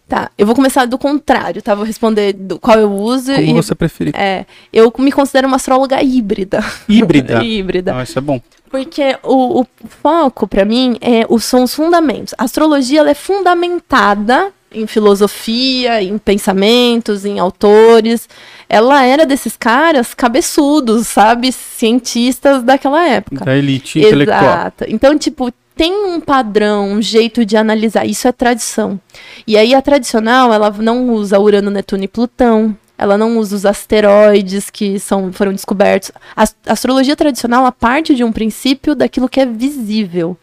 Tá, 0.07 0.31
eu 0.39 0.47
vou 0.47 0.55
começar 0.55 0.87
do 0.87 0.97
contrário, 0.97 1.61
tá? 1.61 1.75
Vou 1.75 1.85
responder 1.85 2.33
do 2.33 2.57
qual 2.57 2.79
eu 2.79 2.91
uso 2.91 3.31
Como 3.31 3.45
e. 3.45 3.53
você 3.53 3.75
preferir? 3.75 4.15
É, 4.15 4.47
eu 4.73 4.91
me 4.97 5.11
considero 5.11 5.45
uma 5.45 5.57
astróloga 5.57 6.01
híbrida. 6.01 6.65
Híbrida. 6.87 7.43
híbrida. 7.45 7.95
Ah, 7.95 8.01
isso 8.01 8.17
é 8.17 8.21
bom. 8.23 8.41
Porque 8.71 9.19
o, 9.21 9.61
o 9.61 9.67
foco, 10.01 10.47
pra 10.47 10.65
mim, 10.65 10.97
é, 10.99 11.27
são 11.37 11.61
os 11.61 11.75
fundamentos. 11.75 12.33
A 12.39 12.45
astrologia 12.45 13.01
ela 13.01 13.11
é 13.11 13.13
fundamentada 13.13 14.51
em 14.71 14.85
filosofia, 14.87 16.01
em 16.01 16.17
pensamentos, 16.17 17.25
em 17.25 17.39
autores. 17.39 18.27
Ela 18.67 19.03
era 19.03 19.25
desses 19.25 19.57
caras 19.57 20.13
cabeçudos, 20.13 21.07
sabe? 21.07 21.51
Cientistas 21.51 22.63
daquela 22.63 23.07
época. 23.07 23.43
Da 23.45 23.55
elite 23.57 23.99
intelectual. 23.99 24.43
Exato. 24.43 24.85
Então, 24.87 25.17
tipo, 25.17 25.51
tem 25.75 25.93
um 25.93 26.19
padrão, 26.19 26.91
um 26.91 27.01
jeito 27.01 27.45
de 27.45 27.55
analisar. 27.57 28.05
Isso 28.05 28.27
é 28.27 28.31
tradição. 28.31 28.99
E 29.47 29.57
aí 29.57 29.73
a 29.73 29.81
tradicional, 29.81 30.53
ela 30.53 30.69
não 30.71 31.09
usa 31.09 31.39
Urano, 31.39 31.71
Netuno 31.71 32.03
e 32.03 32.07
Plutão. 32.07 32.77
Ela 32.97 33.17
não 33.17 33.37
usa 33.37 33.55
os 33.55 33.65
asteroides 33.65 34.69
que 34.69 34.99
são, 34.99 35.31
foram 35.31 35.53
descobertos. 35.53 36.11
A 36.35 36.43
ast- 36.43 36.57
a 36.67 36.73
astrologia 36.73 37.15
tradicional, 37.15 37.61
ela 37.61 37.71
parte 37.71 38.13
de 38.13 38.25
um 38.25 38.31
princípio 38.31 38.93
daquilo 38.93 39.29
que 39.29 39.39
é 39.39 39.45
visível. 39.45 40.37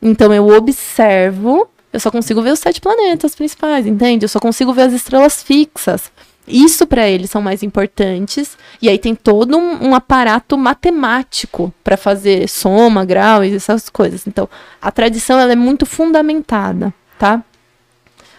Então 0.00 0.32
eu 0.32 0.48
observo, 0.48 1.68
eu 1.92 2.00
só 2.00 2.10
consigo 2.10 2.42
ver 2.42 2.52
os 2.52 2.58
sete 2.58 2.80
planetas 2.80 3.34
principais, 3.34 3.86
entende? 3.86 4.24
Eu 4.24 4.28
só 4.28 4.38
consigo 4.38 4.72
ver 4.72 4.82
as 4.82 4.92
estrelas 4.92 5.42
fixas. 5.42 6.10
Isso 6.46 6.86
para 6.86 7.06
eles 7.06 7.30
são 7.30 7.42
mais 7.42 7.62
importantes. 7.62 8.56
E 8.80 8.88
aí 8.88 8.98
tem 8.98 9.14
todo 9.14 9.56
um, 9.56 9.88
um 9.88 9.94
aparato 9.94 10.56
matemático 10.56 11.72
para 11.84 11.96
fazer 11.96 12.48
soma, 12.48 13.04
grau 13.04 13.44
e 13.44 13.54
essas 13.54 13.88
coisas. 13.88 14.26
Então, 14.26 14.48
a 14.80 14.90
tradição 14.90 15.38
ela 15.38 15.52
é 15.52 15.56
muito 15.56 15.84
fundamentada, 15.84 16.92
tá? 17.18 17.42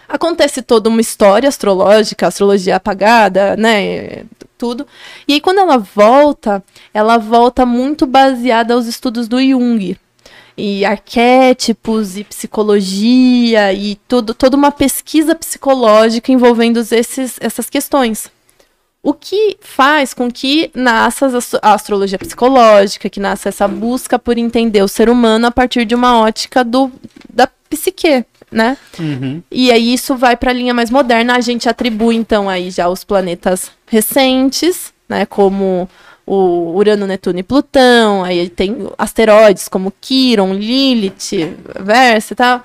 Acontece 0.08 0.60
toda 0.60 0.88
uma 0.88 1.00
história 1.00 1.48
astrológica, 1.48 2.26
astrologia 2.26 2.76
apagada, 2.76 3.56
né? 3.56 4.24
Tudo. 4.58 4.86
E 5.26 5.34
aí, 5.34 5.40
quando 5.40 5.58
ela 5.58 5.78
volta, 5.78 6.62
ela 6.92 7.16
volta 7.16 7.64
muito 7.64 8.06
baseada 8.06 8.74
aos 8.74 8.86
estudos 8.86 9.28
do 9.28 9.40
Jung. 9.40 9.96
E 10.60 10.84
arquétipos 10.84 12.16
e 12.16 12.24
psicologia 12.24 13.72
e 13.72 13.96
tudo, 14.06 14.34
toda 14.34 14.56
uma 14.56 14.70
pesquisa 14.70 15.34
psicológica 15.34 16.30
envolvendo 16.30 16.78
esses, 16.78 17.38
essas 17.40 17.70
questões. 17.70 18.30
O 19.02 19.14
que 19.14 19.56
faz 19.62 20.12
com 20.12 20.30
que 20.30 20.70
nasça 20.74 21.26
a 21.62 21.72
astrologia 21.72 22.18
psicológica, 22.18 23.08
que 23.08 23.18
nasça 23.18 23.48
essa 23.48 23.66
busca 23.66 24.18
por 24.18 24.36
entender 24.36 24.82
o 24.82 24.88
ser 24.88 25.08
humano 25.08 25.46
a 25.46 25.50
partir 25.50 25.86
de 25.86 25.94
uma 25.94 26.20
ótica 26.20 26.62
do, 26.62 26.92
da 27.32 27.48
psique, 27.70 28.26
né? 28.52 28.76
Uhum. 28.98 29.42
E 29.50 29.72
aí 29.72 29.94
isso 29.94 30.16
vai 30.16 30.36
para 30.36 30.50
a 30.50 30.54
linha 30.54 30.74
mais 30.74 30.90
moderna. 30.90 31.36
A 31.36 31.40
gente 31.40 31.66
atribui 31.66 32.14
então 32.14 32.46
aí 32.46 32.70
já 32.70 32.90
os 32.90 33.02
planetas 33.02 33.70
recentes, 33.86 34.92
né, 35.08 35.24
como 35.24 35.88
o 36.30 36.76
Urano, 36.76 37.08
Netuno 37.08 37.40
e 37.40 37.42
Plutão. 37.42 38.22
Aí 38.22 38.48
tem 38.48 38.88
asteroides 38.96 39.66
como 39.66 39.92
Quiron, 40.00 40.54
Lilith, 40.54 41.56
Versa 41.80 42.32
e 42.32 42.36
tal. 42.36 42.62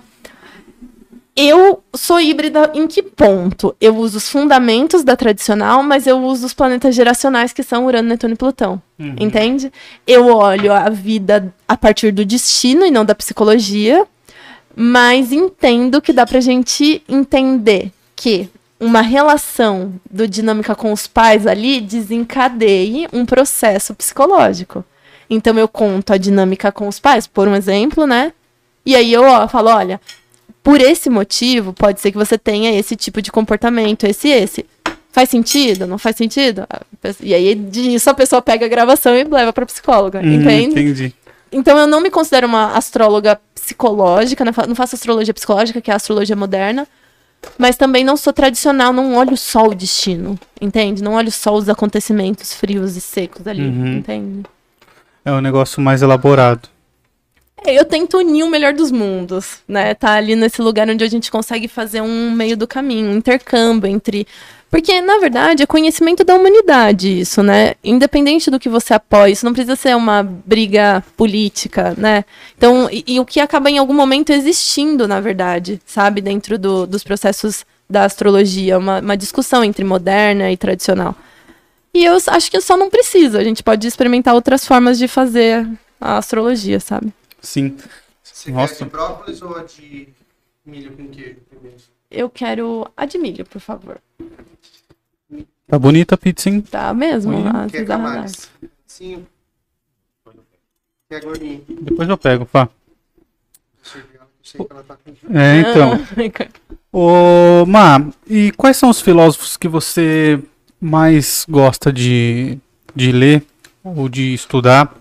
Eu 1.35 1.83
sou 1.93 2.21
híbrida 2.21 2.71
em 2.75 2.87
que 2.87 3.01
ponto? 3.01 3.75
Eu 3.81 3.97
uso 3.97 4.19
os 4.19 4.29
fundamentos 4.29 5.03
da 5.03 5.17
tradicional, 5.17 5.81
mas 5.81 6.05
eu 6.05 6.23
uso 6.23 6.45
os 6.45 6.53
planetas 6.53 6.93
geracionais 6.95 7.51
que 7.51 7.63
são 7.63 7.85
Urano, 7.85 8.07
Netuno 8.07 8.35
e 8.35 8.37
Plutão. 8.37 8.81
Entende? 9.19 9.73
Eu 10.05 10.27
olho 10.27 10.71
a 10.71 10.87
vida 10.89 11.53
a 11.67 11.75
partir 11.75 12.11
do 12.11 12.23
destino 12.23 12.85
e 12.85 12.91
não 12.91 13.03
da 13.03 13.15
psicologia, 13.15 14.05
mas 14.75 15.31
entendo 15.33 16.01
que 16.01 16.13
dá 16.13 16.25
pra 16.25 16.39
gente 16.39 17.03
entender 17.09 17.91
que 18.15 18.47
uma 18.79 19.01
relação 19.01 19.93
do 20.09 20.27
dinâmica 20.27 20.75
com 20.75 20.91
os 20.91 21.07
pais 21.07 21.47
ali 21.47 21.79
desencadeie 21.81 23.07
um 23.13 23.25
processo 23.25 23.93
psicológico. 23.95 24.83
Então 25.29 25.57
eu 25.57 25.67
conto 25.67 26.13
a 26.13 26.17
dinâmica 26.17 26.71
com 26.71 26.87
os 26.87 26.99
pais, 26.99 27.25
por 27.25 27.47
um 27.47 27.55
exemplo, 27.55 28.05
né? 28.05 28.33
E 28.85 28.95
aí 28.95 29.11
eu 29.11 29.23
ó, 29.23 29.47
falo, 29.47 29.69
olha, 29.69 29.99
por 30.61 30.79
esse 30.81 31.09
motivo, 31.09 31.73
pode 31.73 31.99
ser 32.01 32.11
que 32.11 32.17
você 32.17 32.37
tenha 32.37 32.77
esse 32.77 32.95
tipo 32.95 33.21
de 33.21 33.31
comportamento, 33.31 34.03
esse 34.05 34.27
esse. 34.29 34.65
Faz 35.11 35.29
sentido? 35.29 35.87
Não 35.87 35.97
faz 35.97 36.17
sentido? 36.17 36.67
E 37.21 37.33
aí 37.33 37.55
disso 37.55 38.09
a 38.09 38.13
pessoa 38.13 38.41
pega 38.41 38.65
a 38.65 38.69
gravação 38.69 39.15
e 39.15 39.23
leva 39.23 39.53
pra 39.53 39.65
psicóloga, 39.65 40.19
Hum, 40.19 40.33
entende? 40.33 40.79
Entendi. 40.81 41.15
então 41.51 41.77
eu 41.77 41.87
não 41.87 42.01
me 42.01 42.09
considero 42.11 42.45
uma 42.47 42.75
astróloga 42.75 43.39
psicológica, 43.55 44.43
né? 44.43 44.51
Não 44.67 44.75
faço 44.75 44.95
astrologia 44.95 45.33
psicológica, 45.33 45.79
que 45.81 45.89
é 45.89 45.93
a 45.93 45.97
astrologia 45.97 46.35
moderna. 46.35 46.85
Mas 47.57 47.77
também 47.77 48.03
não 48.03 48.17
sou 48.17 48.33
tradicional, 48.33 48.91
não 48.93 49.15
olho 49.15 49.37
só 49.37 49.67
o 49.67 49.75
destino, 49.75 50.37
entende? 50.59 51.01
Não 51.03 51.13
olho 51.13 51.31
só 51.31 51.53
os 51.53 51.69
acontecimentos 51.69 52.53
frios 52.53 52.95
e 52.95 53.01
secos 53.01 53.47
ali, 53.47 53.61
Uhum. 53.67 53.97
entende? 53.97 54.43
É 55.23 55.31
um 55.31 55.41
negócio 55.41 55.81
mais 55.81 56.01
elaborado. 56.01 56.69
É, 57.65 57.73
Eu 57.79 57.85
tento 57.85 58.17
unir 58.17 58.43
o 58.43 58.49
melhor 58.49 58.73
dos 58.73 58.91
mundos, 58.91 59.59
né? 59.67 59.93
Tá 59.93 60.11
ali 60.13 60.35
nesse 60.35 60.61
lugar 60.61 60.89
onde 60.89 61.03
a 61.03 61.07
gente 61.07 61.31
consegue 61.31 61.67
fazer 61.67 62.01
um 62.01 62.31
meio 62.31 62.55
do 62.55 62.67
caminho, 62.67 63.09
um 63.11 63.17
intercâmbio 63.17 63.89
entre. 63.89 64.27
Porque, 64.69 64.99
na 65.01 65.19
verdade, 65.19 65.63
é 65.63 65.65
conhecimento 65.65 66.23
da 66.23 66.35
humanidade 66.35 67.19
isso, 67.21 67.41
né? 67.41 67.75
Independente 67.83 68.51
do 68.51 68.59
que 68.59 68.67
você 68.67 68.93
apoia, 68.93 69.31
isso 69.31 69.45
não 69.45 69.53
precisa 69.53 69.75
ser 69.75 69.95
uma 69.95 70.21
briga 70.23 71.03
política, 71.15 71.93
né? 71.97 72.25
Então, 72.57 72.89
e, 72.91 73.03
e 73.07 73.19
o 73.19 73.25
que 73.25 73.39
acaba 73.39 73.69
em 73.69 73.77
algum 73.77 73.93
momento 73.93 74.31
existindo, 74.31 75.07
na 75.07 75.19
verdade, 75.21 75.79
sabe? 75.85 76.19
Dentro 76.21 76.57
do- 76.59 76.85
dos 76.85 77.03
processos 77.03 77.65
da 77.89 78.03
astrologia, 78.03 78.77
uma, 78.77 78.99
uma 78.99 79.15
discussão 79.15 79.63
entre 79.63 79.83
moderna 79.85 80.51
e 80.51 80.57
tradicional. 80.57 81.15
E 81.93 82.03
eu 82.03 82.17
acho 82.27 82.51
que 82.51 82.59
só 82.59 82.75
não 82.75 82.89
precisa, 82.89 83.39
a 83.39 83.43
gente 83.43 83.63
pode 83.63 83.87
experimentar 83.87 84.33
outras 84.35 84.67
formas 84.67 84.97
de 84.97 85.07
fazer 85.07 85.65
a 86.01 86.17
astrologia, 86.17 86.79
sabe? 86.79 87.13
Sim. 87.45 87.77
Você 88.23 88.51
Nossa. 88.51 88.75
quer 88.75 88.83
de 88.85 88.89
brócolis 88.89 89.41
ou 89.41 89.55
a 89.55 89.63
de 89.63 90.09
milho 90.65 90.91
com 90.97 91.07
queijo 91.09 91.37
primeiro? 91.49 91.77
Eu 92.09 92.29
quero 92.29 92.87
a 92.97 93.05
de 93.05 93.17
milho, 93.17 93.45
por 93.45 93.59
favor. 93.61 93.99
Tá 95.67 95.79
bonita 95.79 96.15
a 96.15 96.17
pizza, 96.17 96.49
hein? 96.49 96.61
Tá 96.61 96.93
mesmo? 96.93 97.35
Olha. 97.35 97.51
Ah, 97.51 97.67
Quer 97.69 97.97
mais? 97.97 98.49
Sim. 98.87 99.25
Quer 101.09 101.23
gordinho? 101.23 101.63
Depois 101.81 102.09
eu 102.09 102.17
pego, 102.17 102.45
pá. 102.45 102.67
Deixa 103.81 103.99
eu 103.99 104.03
ver, 104.05 104.19
eu 104.19 104.27
sei 104.43 104.65
que 104.65 104.71
ela 104.71 104.83
tá 104.83 104.97
com 104.97 105.37
É, 105.37 105.59
então. 105.59 106.49
Ô, 106.91 107.65
Má, 107.65 108.09
e 108.27 108.51
quais 108.53 108.77
são 108.77 108.89
os 108.89 109.01
filósofos 109.01 109.57
que 109.57 109.67
você 109.67 110.41
mais 110.79 111.45
gosta 111.49 111.91
de, 111.91 112.57
de 112.95 113.11
ler 113.11 113.43
ou 113.83 114.07
de 114.07 114.33
estudar 114.33 114.95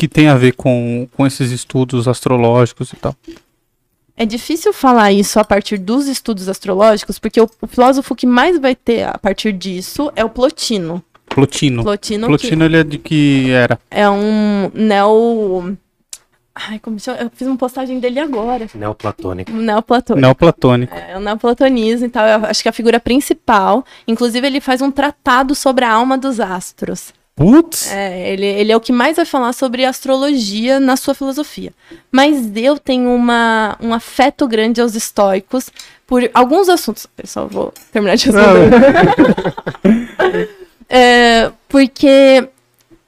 que 0.00 0.08
tem 0.08 0.28
a 0.28 0.34
ver 0.34 0.54
com, 0.54 1.06
com 1.14 1.26
esses 1.26 1.50
estudos 1.50 2.08
astrológicos 2.08 2.90
e 2.90 2.96
tal? 2.96 3.14
É 4.16 4.24
difícil 4.24 4.72
falar 4.72 5.12
isso 5.12 5.38
a 5.38 5.44
partir 5.44 5.76
dos 5.76 6.08
estudos 6.08 6.48
astrológicos, 6.48 7.18
porque 7.18 7.38
o, 7.38 7.46
o 7.60 7.66
filósofo 7.66 8.14
que 8.14 8.26
mais 8.26 8.58
vai 8.58 8.74
ter 8.74 9.02
a 9.02 9.18
partir 9.18 9.52
disso 9.52 10.10
é 10.16 10.24
o 10.24 10.30
Plotino. 10.30 11.04
Plotino. 11.26 11.82
Plotino, 11.82 12.28
Plotino, 12.28 12.64
ele 12.64 12.78
é 12.78 12.82
de 12.82 12.96
que 12.96 13.50
era? 13.50 13.76
que 13.76 13.82
é 13.90 14.08
um 14.08 14.70
neo... 14.72 15.76
Ai, 16.54 16.78
como 16.78 16.98
chama? 16.98 17.18
Eu 17.18 17.30
fiz 17.34 17.46
uma 17.46 17.58
postagem 17.58 18.00
dele 18.00 18.20
agora. 18.20 18.68
Neoplatônico. 18.74 19.52
Neoplatônico. 19.52 20.20
Neoplatônico. 20.20 20.96
É 20.96 21.16
o 21.16 21.20
neoplatonismo 21.20 22.06
e 22.06 22.10
tal. 22.10 22.26
Eu 22.26 22.46
acho 22.46 22.62
que 22.62 22.68
é 22.68 22.70
a 22.70 22.72
figura 22.72 22.98
principal. 22.98 23.84
Inclusive, 24.08 24.46
ele 24.46 24.60
faz 24.60 24.80
um 24.80 24.90
tratado 24.90 25.54
sobre 25.54 25.84
a 25.84 25.92
alma 25.92 26.18
dos 26.18 26.40
astros. 26.40 27.12
Putz! 27.34 27.90
É, 27.90 28.32
ele, 28.32 28.44
ele 28.44 28.72
é 28.72 28.76
o 28.76 28.80
que 28.80 28.92
mais 28.92 29.16
vai 29.16 29.24
falar 29.24 29.52
sobre 29.52 29.84
astrologia 29.84 30.78
na 30.78 30.96
sua 30.96 31.14
filosofia. 31.14 31.72
Mas 32.12 32.50
eu 32.54 32.78
tenho 32.78 33.10
uma, 33.14 33.76
um 33.80 33.94
afeto 33.94 34.46
grande 34.46 34.80
aos 34.80 34.94
estoicos 34.94 35.70
por 36.06 36.28
alguns 36.34 36.68
assuntos. 36.68 37.06
Pessoal, 37.06 37.48
vou 37.48 37.72
terminar 37.92 38.16
de 38.16 38.26
responder. 38.30 38.70
É, 40.92 41.52
porque 41.68 42.48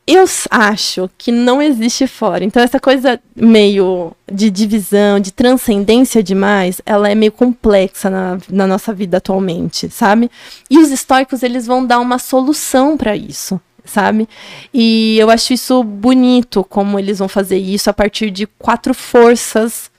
eu 0.07 0.25
acho 0.51 1.11
que 1.17 1.33
não 1.33 1.61
existe 1.61 2.07
fora. 2.07 2.45
Então, 2.45 2.63
essa 2.63 2.79
coisa 2.79 3.21
meio 3.35 4.13
de 4.31 4.51
divisão, 4.51 5.19
de 5.19 5.33
transcendência 5.33 6.23
demais, 6.23 6.81
ela 6.87 7.09
é 7.09 7.15
meio 7.15 7.33
complexa 7.33 8.09
na, 8.09 8.39
na 8.49 8.67
nossa 8.67 8.93
vida 8.93 9.17
atualmente, 9.17 9.91
sabe? 9.91 10.31
E 10.71 10.79
os 10.79 10.91
estoicos, 10.91 11.43
eles 11.43 11.67
vão 11.67 11.85
dar 11.85 11.99
uma 11.99 12.19
solução 12.19 12.97
para 12.97 13.17
isso, 13.17 13.61
sabe? 13.85 14.29
E 14.73 15.17
eu 15.19 15.31
acho 15.31 15.53
isso 15.53 15.83
bonito, 15.83 16.65
como 16.65 16.99
eles 16.99 17.19
vão 17.19 17.29
fazer 17.29 17.59
isso 17.59 17.91
a 17.91 17.93
partir 17.93 18.31
de 18.31 18.47
quatro 18.47 18.95
forças 18.95 19.91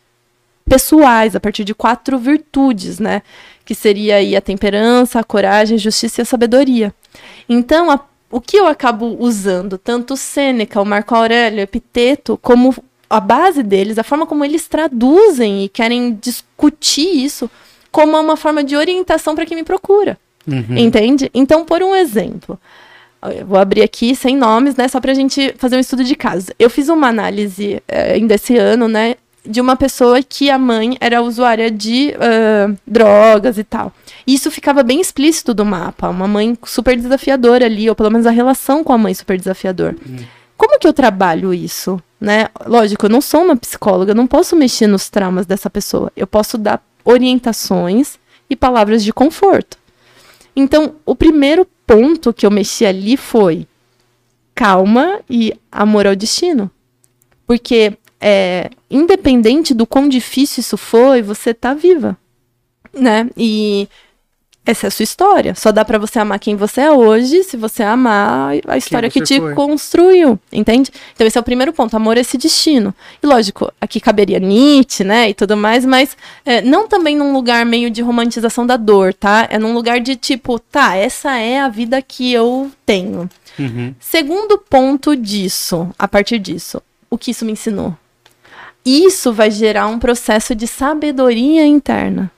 pessoais, 0.67 1.35
a 1.35 1.39
partir 1.39 1.63
de 1.63 1.73
quatro 1.75 2.17
virtudes, 2.17 2.99
né? 2.99 3.21
Que 3.65 3.75
seria 3.75 4.15
aí 4.17 4.35
a 4.35 4.41
temperança, 4.41 5.19
a 5.19 5.23
coragem, 5.23 5.75
a 5.75 5.79
justiça 5.79 6.21
e 6.21 6.23
a 6.23 6.25
sabedoria. 6.25 6.93
Então, 7.47 7.91
a- 7.91 7.99
o 8.31 8.39
que 8.41 8.57
eu 8.57 8.65
acabo 8.67 9.15
usando, 9.19 9.77
tanto 9.77 10.15
Sêneca, 10.17 10.81
o 10.81 10.85
Marco 10.85 11.13
Aurélio, 11.13 11.59
o 11.59 11.63
Epiteto, 11.63 12.39
como 12.41 12.73
a 13.09 13.19
base 13.19 13.61
deles, 13.61 13.97
a 13.99 14.03
forma 14.03 14.25
como 14.25 14.43
eles 14.43 14.67
traduzem 14.67 15.65
e 15.65 15.69
querem 15.69 16.17
discutir 16.19 17.23
isso, 17.23 17.49
como 17.91 18.19
uma 18.19 18.35
forma 18.35 18.63
de 18.63 18.75
orientação 18.75 19.35
para 19.35 19.45
quem 19.45 19.55
me 19.57 19.63
procura. 19.63 20.17
Uhum. 20.47 20.77
Entende? 20.77 21.29
Então, 21.33 21.63
por 21.63 21.83
um 21.83 21.93
exemplo, 21.95 22.59
eu 23.31 23.45
vou 23.45 23.57
abrir 23.57 23.81
aqui 23.81 24.15
sem 24.15 24.35
nomes, 24.35 24.75
né? 24.75 24.87
Só 24.87 24.99
pra 24.99 25.13
gente 25.13 25.53
fazer 25.57 25.77
um 25.77 25.79
estudo 25.79 26.03
de 26.03 26.15
caso. 26.15 26.47
Eu 26.57 26.69
fiz 26.69 26.89
uma 26.89 27.07
análise 27.07 27.81
eh, 27.87 28.13
ainda 28.13 28.35
esse 28.35 28.57
ano, 28.57 28.87
né? 28.87 29.15
De 29.45 29.59
uma 29.59 29.75
pessoa 29.75 30.23
que 30.23 30.49
a 30.49 30.57
mãe 30.57 30.97
era 31.01 31.21
usuária 31.21 31.69
de 31.69 32.13
ah, 32.17 32.73
drogas 32.87 33.57
e 33.57 33.63
tal. 33.63 33.91
E 34.25 34.33
isso 34.33 34.49
ficava 34.49 34.83
bem 34.83 35.01
explícito 35.01 35.53
do 35.53 35.65
mapa. 35.65 36.07
Uma 36.07 36.27
mãe 36.27 36.57
super 36.65 36.95
desafiadora 36.95 37.65
ali, 37.65 37.89
ou 37.89 37.95
pelo 37.95 38.09
menos 38.09 38.25
a 38.25 38.31
relação 38.31 38.83
com 38.85 38.93
a 38.93 38.97
mãe 38.97 39.13
super 39.13 39.37
desafiador. 39.37 39.95
Como 40.55 40.79
que 40.79 40.87
eu 40.87 40.93
trabalho 40.93 41.53
isso? 41.53 42.01
Né? 42.21 42.47
Lógico, 42.65 43.05
eu 43.05 43.09
não 43.09 43.19
sou 43.19 43.43
uma 43.43 43.57
psicóloga, 43.57 44.11
eu 44.11 44.15
não 44.15 44.27
posso 44.27 44.55
mexer 44.55 44.87
nos 44.87 45.09
traumas 45.09 45.45
dessa 45.45 45.69
pessoa. 45.69 46.09
Eu 46.15 46.25
posso 46.25 46.57
dar 46.57 46.81
orientações 47.03 48.17
e 48.49 48.55
palavras 48.55 49.03
de 49.03 49.11
conforto. 49.11 49.77
Então, 50.55 50.95
o 51.05 51.15
primeiro 51.15 51.67
ponto 51.85 52.33
que 52.33 52.45
eu 52.45 52.51
mexi 52.51 52.85
ali 52.85 53.17
foi 53.17 53.67
calma 54.55 55.21
e 55.29 55.53
amor 55.71 56.07
ao 56.07 56.15
destino. 56.15 56.69
Porque, 57.45 57.97
é, 58.19 58.69
independente 58.89 59.73
do 59.73 59.85
quão 59.85 60.07
difícil 60.07 60.61
isso 60.61 60.77
foi, 60.77 61.21
você 61.21 61.53
tá 61.53 61.73
viva. 61.73 62.17
Né? 62.93 63.29
E 63.35 63.87
essa 64.65 64.87
é 64.87 64.89
a 64.89 64.91
sua 64.91 65.03
história. 65.03 65.55
Só 65.55 65.71
dá 65.71 65.83
pra 65.83 65.97
você 65.97 66.19
amar 66.19 66.39
quem 66.39 66.55
você 66.55 66.81
é 66.81 66.91
hoje 66.91 67.43
se 67.43 67.57
você 67.57 67.83
amar 67.83 68.53
a 68.67 68.77
história 68.77 69.09
que 69.09 69.21
te 69.21 69.39
foi. 69.39 69.53
construiu, 69.53 70.39
entende? 70.51 70.89
Então 71.13 71.27
esse 71.27 71.37
é 71.37 71.41
o 71.41 71.43
primeiro 71.43 71.73
ponto, 71.73 71.95
amor 71.95 72.17
a 72.17 72.21
esse 72.21 72.37
destino. 72.37 72.93
E 73.21 73.27
lógico, 73.27 73.71
aqui 73.79 73.99
caberia 73.99 74.39
Nietzsche, 74.39 75.03
né, 75.03 75.29
e 75.29 75.33
tudo 75.33 75.57
mais, 75.57 75.85
mas 75.85 76.15
é, 76.45 76.61
não 76.61 76.87
também 76.87 77.15
num 77.15 77.33
lugar 77.33 77.65
meio 77.65 77.89
de 77.89 78.01
romantização 78.01 78.65
da 78.65 78.77
dor, 78.77 79.13
tá? 79.13 79.47
É 79.49 79.59
num 79.59 79.73
lugar 79.73 79.99
de 79.99 80.15
tipo, 80.15 80.57
tá, 80.57 80.95
essa 80.95 81.37
é 81.37 81.59
a 81.59 81.67
vida 81.67 82.01
que 82.01 82.31
eu 82.31 82.71
tenho. 82.85 83.29
Uhum. 83.59 83.93
Segundo 83.99 84.57
ponto 84.57 85.15
disso, 85.15 85.89
a 85.99 86.07
partir 86.07 86.39
disso, 86.39 86.81
o 87.09 87.17
que 87.17 87.31
isso 87.31 87.43
me 87.43 87.51
ensinou? 87.51 87.95
Isso 88.85 89.31
vai 89.33 89.51
gerar 89.51 89.87
um 89.87 89.99
processo 89.99 90.55
de 90.55 90.67
sabedoria 90.67 91.65
interna. 91.65 92.31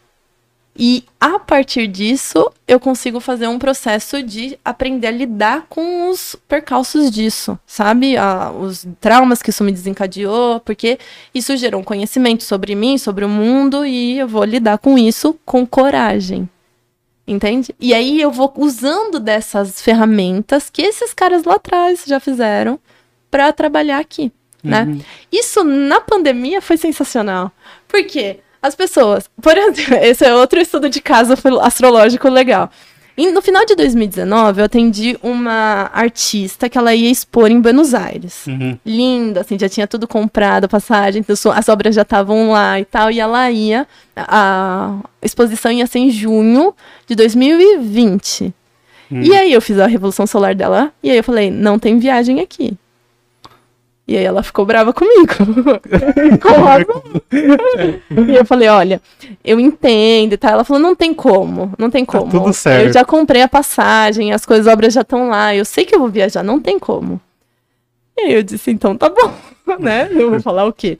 E 0.78 1.06
a 1.22 1.40
partir 1.40 1.88
disso, 1.88 2.52
eu 2.68 2.82
consigo 2.82 3.22
fazer 3.22 3.48
um 3.48 3.58
processo 3.58 4.22
de 4.22 4.60
aprender 4.64 5.08
a 5.08 5.12
lidar 5.12 5.68
com 5.70 6.10
os 6.10 6.36
percalços 6.50 7.10
disso, 7.10 7.58
sabe? 7.66 8.18
Ah, 8.18 8.52
os 8.52 8.86
traumas 9.00 9.42
que 9.42 9.52
isso 9.52 9.64
me 9.64 9.72
desencadeou, 9.72 10.60
porque 10.60 11.00
isso 11.34 11.56
gerou 11.56 11.80
um 11.80 11.84
conhecimento 11.84 12.44
sobre 12.44 12.76
mim, 12.76 12.98
sobre 12.98 13.24
o 13.24 13.30
mundo, 13.30 13.86
e 13.86 14.20
eu 14.20 14.28
vou 14.28 14.44
lidar 14.44 14.78
com 14.78 14.98
isso 14.98 15.40
com 15.46 15.66
coragem. 15.66 16.50
Entende? 17.26 17.74
E 17.80 17.94
aí 17.94 18.22
eu 18.22 18.30
vou 18.30 18.54
usando 18.58 19.18
dessas 19.20 19.82
ferramentas 19.82 20.70
que 20.70 20.82
esses 20.82 21.14
caras 21.14 21.46
lá 21.46 21.56
atrás 21.56 22.04
já 22.06 22.20
fizeram 22.20 22.78
para 23.32 23.52
trabalhar 23.54 24.00
aqui, 24.00 24.32
né? 24.62 24.84
Uhum. 24.84 25.02
Isso 25.32 25.64
na 25.64 26.02
pandemia 26.02 26.62
foi 26.62 26.76
sensacional. 26.76 27.52
Por 27.88 28.06
quê? 28.06 28.42
As 28.66 28.74
pessoas, 28.76 29.30
por 29.42 29.56
exemplo, 29.58 29.96
esse 30.02 30.26
é 30.26 30.34
outro 30.36 30.60
estudo 30.60 30.90
de 30.90 31.00
caso 31.00 31.34
astrológico 31.62 32.28
legal. 32.30 32.70
E 33.18 33.32
no 33.32 33.42
final 33.42 33.66
de 33.66 33.76
2019, 33.76 34.60
eu 34.60 34.66
atendi 34.66 35.18
uma 35.24 35.90
artista 35.94 36.68
que 36.68 36.78
ela 36.78 36.94
ia 36.94 37.10
expor 37.10 37.50
em 37.50 37.62
Buenos 37.62 37.94
Aires 37.94 38.46
Uhum. 38.46 38.78
linda, 38.86 39.42
assim, 39.42 39.58
já 39.58 39.70
tinha 39.70 39.88
tudo 39.88 40.06
comprado, 40.06 40.68
passagem, 40.68 41.24
as 41.54 41.70
obras 41.70 41.96
já 41.96 42.02
estavam 42.02 42.52
lá 42.52 42.78
e 42.78 42.84
tal, 42.84 43.10
e 43.10 43.20
ela 43.20 43.50
ia, 43.52 43.88
a 44.18 44.98
a 45.22 45.26
exposição 45.26 45.72
ia 45.72 45.88
ser 45.88 46.00
em 46.00 46.10
junho 46.10 46.74
de 47.08 47.16
2020. 47.16 48.54
E 49.12 49.36
aí 49.36 49.54
eu 49.54 49.62
fiz 49.62 49.80
a 49.80 49.88
revolução 49.88 50.28
solar 50.28 50.54
dela, 50.56 50.92
e 51.02 51.10
aí 51.10 51.18
eu 51.18 51.24
falei, 51.24 51.50
não 51.50 51.80
tem 51.80 51.98
viagem 52.00 52.42
aqui. 52.42 52.74
E 54.08 54.16
aí 54.16 54.24
ela 54.24 54.44
ficou 54.44 54.66
brava 54.66 54.94
comigo. 54.94 55.34
Com 56.42 56.62
razão. 56.62 57.04
e 57.32 58.36
eu 58.36 58.46
falei, 58.46 58.68
olha, 58.68 59.02
eu 59.44 59.60
entendo 59.60 60.34
e 60.34 60.38
tal. 60.38 60.52
Ela 60.52 60.64
falou, 60.64 60.82
não 60.82 60.96
tem 60.96 61.14
como, 61.14 61.74
não 61.78 61.90
tem 61.90 62.06
como. 62.06 62.30
tudo 62.30 62.54
certo. 62.54 62.88
Eu 62.88 62.94
já 62.94 63.04
comprei 63.04 63.42
a 63.42 63.48
passagem, 63.48 64.32
as 64.32 64.46
coisas, 64.46 64.68
as 64.68 64.74
obras 64.74 64.94
já 64.94 65.02
estão 65.02 65.30
lá, 65.30 65.56
eu 65.56 65.66
sei 65.66 65.86
que 65.86 65.96
eu 65.96 66.00
vou 66.00 66.10
viajar, 66.10 66.44
não 66.44 66.60
tem 66.60 66.78
como. 66.78 67.20
E 68.18 68.22
aí 68.22 68.34
eu 68.34 68.44
disse, 68.44 68.70
então 68.70 68.96
tá 68.96 69.10
bom. 69.10 69.34
né? 69.80 70.08
Eu 70.12 70.30
vou 70.30 70.42
falar 70.42 70.66
o 70.66 70.74
quê? 70.74 71.00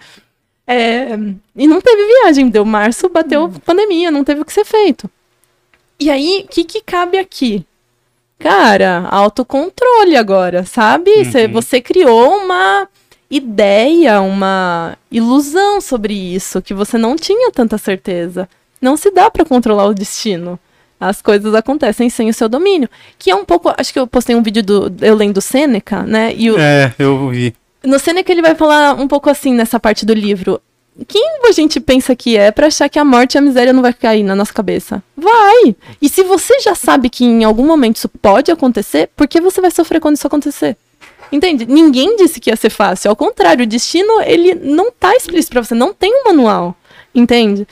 É, 0.68 1.10
e 1.56 1.68
não 1.68 1.80
teve 1.80 2.08
viagem, 2.08 2.50
deu 2.50 2.66
março, 2.66 3.08
bateu 3.08 3.52
pandemia, 3.64 4.10
não 4.10 4.24
teve 4.24 4.42
o 4.42 4.46
que 4.46 4.54
ser 4.54 4.66
feito. 4.66 5.10
E 6.00 6.10
aí, 6.10 6.44
o 6.46 6.48
que, 6.50 6.64
que 6.64 6.82
cabe 6.82 7.18
aqui? 7.18 7.66
Cara, 8.40 9.08
autocontrole 9.10 10.16
agora, 10.16 10.66
sabe? 10.66 11.10
Uhum. 11.12 11.52
você 11.52 11.82
criou 11.82 12.44
uma 12.44 12.88
ideia, 13.30 14.22
uma 14.22 14.98
ilusão 15.12 15.82
sobre 15.82 16.14
isso, 16.14 16.62
que 16.62 16.74
você 16.74 16.98
não 16.98 17.16
tinha 17.16 17.52
tanta 17.52 17.78
certeza. 17.78 18.48
Não 18.82 18.96
se 18.98 19.10
dá 19.10 19.32
pra 19.32 19.46
controlar 19.46 19.86
o 19.86 19.94
destino. 19.94 20.60
As 21.00 21.22
coisas 21.22 21.54
acontecem 21.54 22.10
sem 22.10 22.30
o 22.30 22.34
seu 22.34 22.48
domínio. 22.48 22.90
Que 23.18 23.32
é 23.32 23.36
um 23.36 23.44
pouco. 23.44 23.74
Acho 23.78 23.92
que 23.92 24.00
eu 24.00 24.08
postei 24.08 24.36
um 24.36 24.44
vídeo 24.44 24.64
do. 24.64 24.94
Eu 25.02 25.16
lendo 25.16 25.42
Sêneca, 25.42 26.04
né? 26.04 26.34
E 26.36 26.52
o, 26.52 26.60
É, 26.60 26.94
eu 27.00 27.30
vi. 27.30 27.54
no 27.84 28.00
Seneca 28.00 28.32
ele 28.32 28.42
vai 28.42 28.56
falar 28.56 28.94
um 28.94 29.08
pouco 29.08 29.30
assim 29.30 29.54
nessa 29.54 29.80
parte 29.80 30.06
do 30.06 30.14
livro. 30.14 30.62
Quem 31.08 31.40
a 31.48 31.52
gente 31.52 31.80
pensa 31.80 32.16
que 32.16 32.38
é 32.38 32.52
pra 32.52 32.68
achar 32.68 32.88
que 32.88 32.98
a 32.98 33.04
morte 33.04 33.36
e 33.36 33.38
a 33.38 33.42
miséria 33.42 33.74
não 33.74 33.82
vai 33.82 33.94
cair 33.94 34.24
na 34.24 34.36
nossa 34.36 34.54
cabeça? 34.54 35.04
Vai! 35.16 35.76
E 36.02 36.08
se 36.08 36.24
você 36.24 36.60
já 36.62 36.74
sabe 36.74 37.10
que 37.10 37.26
em 37.26 37.44
algum 37.44 37.66
momento 37.66 37.98
isso 37.98 38.08
pode 38.08 38.50
acontecer, 38.50 39.10
por 39.16 39.28
que 39.28 39.42
você 39.42 39.60
vai 39.60 39.72
sofrer 39.72 40.00
quando 40.00 40.16
isso 40.16 40.28
acontecer? 40.28 40.78
Entende? 41.32 41.66
Ninguém 41.66 42.16
disse 42.16 42.40
que 42.40 42.50
ia 42.50 42.56
ser 42.56 42.70
fácil. 42.70 43.10
Ao 43.10 43.16
contrário, 43.16 43.64
o 43.64 43.68
destino, 43.68 44.22
ele 44.22 44.56
não 44.56 44.90
tá 44.90 45.14
explícito 45.16 45.52
pra 45.52 45.64
você. 45.64 45.76
Não 45.76 45.94
tem 45.94 46.14
um 46.14 46.24
manual. 46.26 46.76
Entende? 47.14 47.68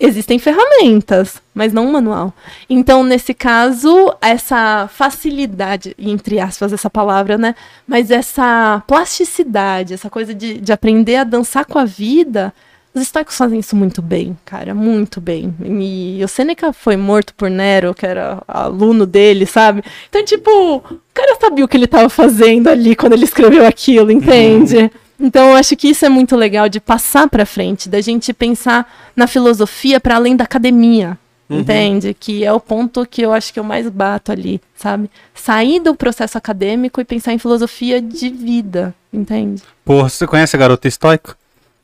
Existem 0.00 0.38
ferramentas, 0.38 1.42
mas 1.52 1.72
não 1.72 1.86
um 1.86 1.90
manual. 1.90 2.32
Então, 2.70 3.02
nesse 3.02 3.34
caso, 3.34 4.14
essa 4.20 4.88
facilidade, 4.92 5.96
entre 5.98 6.38
aspas, 6.38 6.72
essa 6.72 6.88
palavra, 6.88 7.36
né? 7.36 7.56
Mas 7.84 8.12
essa 8.12 8.80
plasticidade, 8.86 9.94
essa 9.94 10.08
coisa 10.08 10.32
de, 10.32 10.60
de 10.60 10.72
aprender 10.72 11.16
a 11.16 11.24
dançar 11.24 11.64
com 11.64 11.80
a 11.80 11.84
vida, 11.84 12.54
os 12.94 13.02
estoicos 13.02 13.36
fazem 13.36 13.58
isso 13.58 13.76
muito 13.76 14.00
bem, 14.02 14.36
cara, 14.44 14.74
muito 14.74 15.20
bem. 15.20 15.54
E 15.62 16.20
o 16.24 16.28
Sêneca 16.28 16.72
foi 16.72 16.96
morto 16.96 17.34
por 17.34 17.50
Nero, 17.50 17.94
que 17.94 18.06
era 18.06 18.42
aluno 18.46 19.06
dele, 19.06 19.46
sabe? 19.46 19.82
Então, 20.08 20.24
tipo, 20.24 20.76
o 20.76 21.00
cara 21.14 21.36
sabia 21.40 21.64
o 21.64 21.68
que 21.68 21.76
ele 21.76 21.84
estava 21.84 22.08
fazendo 22.08 22.68
ali 22.68 22.96
quando 22.96 23.12
ele 23.12 23.24
escreveu 23.24 23.66
aquilo, 23.66 24.10
entende? 24.10 24.90
Então, 25.20 25.50
eu 25.50 25.56
acho 25.56 25.76
que 25.76 25.88
isso 25.88 26.04
é 26.06 26.08
muito 26.08 26.36
legal 26.36 26.68
de 26.68 26.80
passar 26.80 27.28
para 27.28 27.44
frente, 27.44 27.88
da 27.88 28.00
gente 28.00 28.32
pensar 28.32 29.10
na 29.16 29.26
filosofia 29.26 29.98
para 30.00 30.16
além 30.16 30.36
da 30.36 30.44
academia. 30.44 31.18
Entende? 31.50 32.12
Que 32.12 32.44
é 32.44 32.52
o 32.52 32.60
ponto 32.60 33.06
que 33.06 33.22
eu 33.22 33.32
acho 33.32 33.54
que 33.54 33.58
eu 33.58 33.64
mais 33.64 33.88
bato 33.88 34.30
ali, 34.30 34.60
sabe? 34.76 35.10
Sair 35.34 35.80
do 35.80 35.94
processo 35.94 36.36
acadêmico 36.36 37.00
e 37.00 37.04
pensar 37.04 37.32
em 37.32 37.38
filosofia 37.38 38.02
de 38.02 38.28
vida, 38.28 38.94
entende? 39.10 39.62
Porra, 39.82 40.10
você 40.10 40.26
conhece 40.26 40.54
a 40.54 40.58
Garota 40.58 40.86
Estoica? 40.86 41.34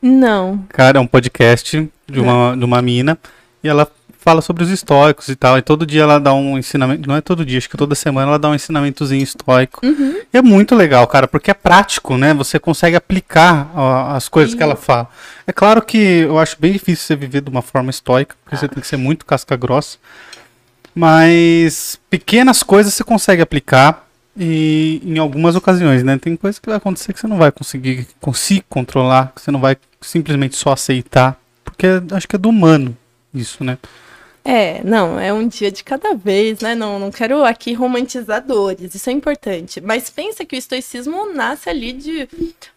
Não. 0.04 0.62
Cara, 0.68 0.98
é 0.98 1.00
um 1.00 1.06
podcast 1.06 1.90
de 2.06 2.20
uma, 2.20 2.54
de 2.54 2.62
uma 2.62 2.82
mina 2.82 3.18
e 3.62 3.68
ela 3.68 3.90
fala 4.18 4.42
sobre 4.42 4.62
os 4.62 4.68
estoicos 4.68 5.28
e 5.28 5.34
tal. 5.34 5.56
E 5.56 5.62
todo 5.62 5.86
dia 5.86 6.02
ela 6.02 6.20
dá 6.20 6.34
um 6.34 6.58
ensinamento. 6.58 7.08
Não 7.08 7.16
é 7.16 7.22
todo 7.22 7.42
dia, 7.42 7.56
acho 7.56 7.70
que 7.70 7.76
toda 7.78 7.94
semana 7.94 8.28
ela 8.28 8.38
dá 8.38 8.50
um 8.50 8.54
ensinamentozinho 8.54 9.22
estoico. 9.22 9.80
Uhum. 9.82 10.20
E 10.30 10.36
é 10.36 10.42
muito 10.42 10.74
legal, 10.74 11.06
cara, 11.06 11.26
porque 11.26 11.50
é 11.50 11.54
prático, 11.54 12.18
né? 12.18 12.34
Você 12.34 12.58
consegue 12.58 12.96
aplicar 12.96 13.70
ó, 13.74 14.14
as 14.14 14.28
coisas 14.28 14.54
que 14.54 14.62
ela 14.62 14.76
fala. 14.76 15.08
É 15.46 15.52
claro 15.52 15.80
que 15.80 15.96
eu 15.96 16.38
acho 16.38 16.56
bem 16.60 16.72
difícil 16.72 17.06
você 17.06 17.16
viver 17.16 17.40
de 17.40 17.48
uma 17.48 17.62
forma 17.62 17.88
estoica, 17.88 18.36
porque 18.44 18.58
você 18.58 18.68
tem 18.68 18.82
que 18.82 18.86
ser 18.86 18.98
muito 18.98 19.24
casca 19.24 19.56
grossa. 19.56 19.96
Mas 20.94 21.98
pequenas 22.10 22.62
coisas 22.62 22.92
você 22.92 23.02
consegue 23.02 23.40
aplicar 23.40 24.06
e 24.36 25.00
em 25.04 25.18
algumas 25.18 25.54
ocasiões, 25.54 26.02
né? 26.02 26.18
Tem 26.18 26.36
coisa 26.36 26.60
que 26.60 26.68
vai 26.68 26.76
acontecer 26.76 27.12
que 27.12 27.20
você 27.20 27.26
não 27.26 27.36
vai 27.36 27.52
conseguir 27.52 28.06
conseguir 28.20 28.64
controlar, 28.68 29.32
que 29.34 29.40
você 29.40 29.50
não 29.50 29.60
vai 29.60 29.76
simplesmente 30.00 30.56
só 30.56 30.72
aceitar, 30.72 31.38
porque 31.64 31.86
acho 32.12 32.28
que 32.28 32.36
é 32.36 32.38
do 32.38 32.48
humano 32.48 32.96
isso, 33.32 33.64
né? 33.64 33.78
É, 34.46 34.84
não, 34.84 35.18
é 35.18 35.32
um 35.32 35.48
dia 35.48 35.72
de 35.72 35.82
cada 35.82 36.12
vez, 36.12 36.60
né? 36.60 36.74
Não, 36.74 36.98
não 36.98 37.10
quero 37.10 37.42
aqui 37.46 37.72
romantizar 37.72 38.44
dores, 38.44 38.94
isso 38.94 39.08
é 39.08 39.12
importante. 39.12 39.80
Mas 39.80 40.10
pensa 40.10 40.44
que 40.44 40.54
o 40.54 40.58
estoicismo 40.58 41.32
nasce 41.32 41.70
ali 41.70 41.94
de, 41.94 42.28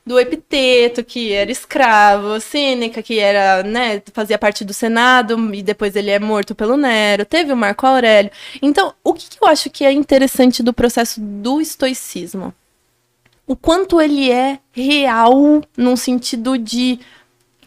do 0.06 0.18
Epiteto, 0.18 1.04
que 1.04 1.34
era 1.34 1.52
escravo, 1.52 2.40
Sêneca, 2.40 3.04
que 3.04 3.20
era, 3.20 3.64
né, 3.64 4.02
fazia 4.14 4.38
parte 4.38 4.64
do 4.64 4.74
Senado, 4.74 5.38
e 5.54 5.62
depois 5.62 5.94
ele 5.98 6.10
é 6.10 6.20
morto 6.20 6.56
pelo 6.56 6.78
Nero, 6.78 7.26
teve 7.26 7.52
o 7.52 7.58
Marco 7.58 7.86
Aurélio. 7.86 8.32
Então, 8.62 8.94
o 9.04 9.14
que, 9.14 9.30
que 9.30 9.44
eu 9.44 9.48
acho 9.50 9.70
que 9.70 9.84
é 9.84 9.92
interessante 9.92 10.64
do 10.64 10.72
processo 10.72 11.20
do 11.20 11.60
estoicismo? 11.60 12.54
O 13.46 13.58
quanto 13.58 14.00
ele 14.00 14.32
é 14.32 14.60
real 14.72 15.62
num 15.76 15.98
sentido 15.98 16.58
de 16.58 17.00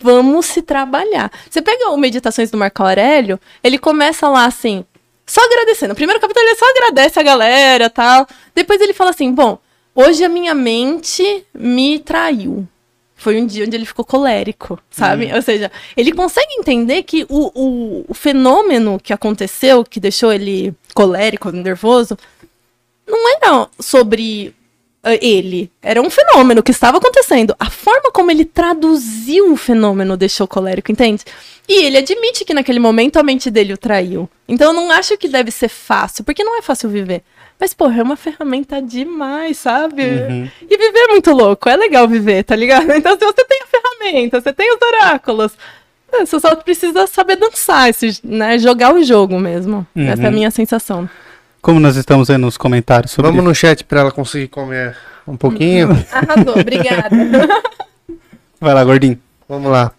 vamos 0.01 0.47
se 0.47 0.63
trabalhar. 0.63 1.31
Você 1.49 1.61
pega 1.61 1.91
o 1.91 1.97
Meditações 1.97 2.51
do 2.51 2.59
Marco 2.59 2.83
Aurélio, 2.83 3.39
ele 3.63 3.79
começa 3.79 4.29
lá 4.29 4.47
assim, 4.47 4.85
só 5.27 5.41
agradecendo. 5.45 5.93
O 5.93 5.97
primeiro 5.97 6.21
capítulo 6.21 6.45
ele 6.45 6.57
só 6.57 6.65
agradece 6.71 7.21
a 7.21 7.23
galera 7.23 7.89
tal. 7.89 8.27
Depois 8.55 8.81
ele 8.81 8.93
fala 8.93 9.11
assim: 9.11 9.33
bom, 9.33 9.59
hoje 9.95 10.25
a 10.25 10.29
minha 10.29 10.55
mente 10.55 11.45
me 11.55 11.99
traiu. 11.99 12.67
Foi 13.15 13.39
um 13.39 13.47
dia 13.47 13.67
onde 13.67 13.77
ele 13.77 13.85
ficou 13.85 14.03
colérico, 14.03 14.79
sabe? 14.91 15.31
Ou 15.35 15.43
seja, 15.43 15.71
ele 15.95 16.11
consegue 16.11 16.55
entender 16.55 17.03
que 17.03 17.27
o, 17.29 17.53
o, 17.55 18.05
o 18.09 18.15
fenômeno 18.15 18.99
que 18.99 19.13
aconteceu, 19.13 19.85
que 19.85 20.01
deixou 20.01 20.33
ele 20.33 20.75
colérico, 20.95 21.53
nervoso, 21.53 22.17
não 23.07 23.37
era 23.37 23.69
sobre 23.79 24.55
ele. 25.21 25.71
Era 25.83 26.01
um 26.03 26.11
fenômeno 26.11 26.63
que 26.63 26.71
estava 26.71 26.99
acontecendo. 26.99 27.55
A 27.59 27.71
forma 27.71 28.11
como 28.13 28.31
ele 28.31 28.45
traduziu 28.45 29.53
o 29.53 29.57
fenômeno 29.57 30.17
deixou 30.17 30.47
colérico, 30.47 30.93
entende? 30.93 31.25
E 31.69 31.85
ele 31.85 31.99
admite 31.99 32.45
que 32.45 32.53
naquele 32.55 32.79
momento 32.81 33.17
a 33.19 33.23
mente 33.23 33.51
dele 33.51 33.73
o 33.73 33.79
traiu. 33.79 34.29
Então 34.49 34.69
eu 34.69 34.73
não 34.75 34.91
acho 34.91 35.17
que 35.17 35.29
deve 35.29 35.51
ser 35.51 35.69
fácil, 35.69 36.25
porque 36.25 36.45
não 36.45 36.59
é 36.59 36.63
fácil 36.63 36.89
viver. 36.91 37.23
Mas, 37.59 37.75
porra, 37.75 38.01
é 38.01 38.03
uma 38.03 38.17
ferramenta 38.17 38.81
demais, 38.81 39.59
sabe? 39.59 40.03
E 40.63 40.77
viver 40.79 40.99
é 40.99 41.09
muito 41.09 41.31
louco. 41.31 41.69
É 41.69 41.77
legal 41.77 42.09
viver, 42.09 42.43
tá 42.43 42.57
ligado? 42.57 42.91
Então, 42.97 43.13
se 43.19 43.25
você 43.25 43.45
tem 43.45 43.61
a 43.63 43.67
ferramenta, 43.67 44.41
você 44.41 44.53
tem 44.53 44.73
os 44.75 44.81
oráculos, 44.83 45.53
você 46.11 46.41
só 46.41 46.57
precisa 46.57 47.07
saber 47.07 47.37
dançar, 47.37 47.91
esse, 47.91 48.19
né? 48.25 48.59
Jogar 48.59 48.95
o 48.95 49.05
jogo 49.05 49.39
mesmo. 49.39 49.87
Essa 49.95 50.23
é 50.23 50.27
a 50.27 50.29
Uhum. 50.29 50.35
minha 50.35 50.51
sensação. 50.51 51.09
Como 51.63 51.79
nós 51.79 51.97
estamos 51.97 52.31
aí 52.31 52.39
nos 52.39 52.57
comentários 52.57 53.13
sobre 53.13 53.31
Vamos 53.31 53.45
no 53.45 53.55
chat 53.55 53.85
pra 53.85 54.01
ela 54.01 54.11
conseguir 54.11 54.49
comer 54.49 54.97
um 55.27 55.37
pouquinho. 55.37 55.91
Arrasou, 56.11 56.59
obrigada. 56.59 57.11
Vai 58.59 58.75
lá, 58.75 58.83
gordinho. 58.83 59.19
Vamos 59.49 59.71
lá. 59.71 59.93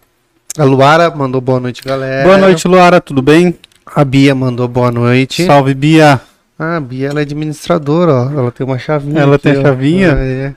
A 0.58 0.64
Luara 0.64 1.10
mandou 1.14 1.40
boa 1.40 1.60
noite, 1.60 1.82
galera. 1.82 2.24
Boa 2.24 2.36
noite, 2.36 2.66
Luara, 2.66 3.00
tudo 3.00 3.22
bem? 3.22 3.56
A 3.86 4.04
Bia 4.04 4.34
mandou 4.34 4.66
boa 4.66 4.90
noite. 4.90 5.46
Salve, 5.46 5.72
Bia. 5.72 6.20
Ah, 6.58 6.76
a 6.76 6.80
Bia 6.80 7.08
ela 7.08 7.20
é 7.20 7.22
administradora, 7.22 8.12
ó. 8.12 8.30
Ela 8.30 8.50
tem 8.52 8.66
uma 8.66 8.78
chavinha. 8.78 9.20
Ela 9.20 9.36
aqui, 9.36 9.44
tem 9.44 9.58
ó. 9.58 9.62
chavinha? 9.62 10.14
Ah, 10.14 10.24
é. 10.24 10.54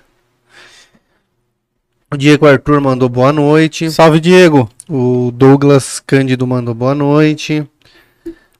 O 2.12 2.18
Diego 2.18 2.48
Arthur 2.48 2.82
mandou 2.82 3.10
boa 3.10 3.32
noite. 3.32 3.92
Salve, 3.92 4.20
Diego. 4.20 4.70
O 4.90 5.32
Douglas 5.32 6.02
Cândido 6.06 6.46
mandou 6.48 6.74
boa 6.74 6.96
noite. 6.96 7.68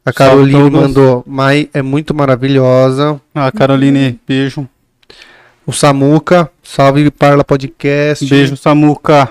A 0.06 0.14
Caroline 0.14 0.70
mandou 0.70 1.24
Mai 1.26 1.70
é 1.74 1.82
muito 1.82 2.14
maravilhosa. 2.14 3.20
Ah, 3.34 3.52
Caroline, 3.52 4.20
beijo. 4.28 4.68
O 5.66 5.74
Samuca, 5.74 6.50
salve 6.62 7.10
Parla 7.10 7.44
Podcast. 7.44 8.24
Beijo, 8.28 8.56
Samuca. 8.56 9.30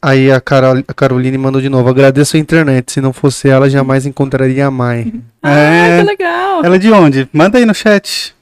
Aí 0.00 0.30
a, 0.30 0.40
Carol, 0.40 0.84
a 0.86 0.94
Caroline 0.94 1.36
mandou 1.38 1.60
de 1.60 1.68
novo. 1.68 1.88
Agradeço 1.88 2.36
a 2.36 2.40
internet. 2.40 2.92
Se 2.92 3.00
não 3.00 3.12
fosse 3.12 3.48
ela, 3.48 3.68
jamais 3.70 4.06
encontraria 4.06 4.66
a 4.66 4.70
Mai. 4.70 5.12
Ah, 5.42 5.50
É. 5.58 5.98
que 6.00 6.04
legal. 6.06 6.64
Ela 6.64 6.76
é 6.76 6.78
de 6.78 6.92
onde? 6.92 7.28
Manda 7.32 7.58
aí 7.58 7.64
no 7.64 7.74
chat. 7.74 8.34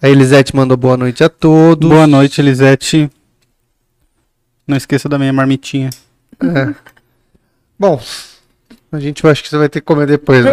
A 0.00 0.08
Elisete 0.08 0.54
mandou 0.54 0.76
boa 0.76 0.96
noite 0.96 1.24
a 1.24 1.28
todos. 1.28 1.88
Boa 1.88 2.06
noite, 2.06 2.40
Elisete. 2.40 3.10
Não 4.68 4.76
esqueça 4.76 5.08
da 5.08 5.18
minha 5.18 5.32
marmitinha. 5.32 5.90
É. 6.42 6.74
Bom, 7.78 8.00
a 8.92 9.00
gente 9.00 9.26
acho 9.26 9.42
que 9.42 9.48
você 9.48 9.58
vai 9.58 9.68
ter 9.68 9.80
que 9.80 9.86
comer 9.86 10.06
depois, 10.06 10.44
né? 10.44 10.52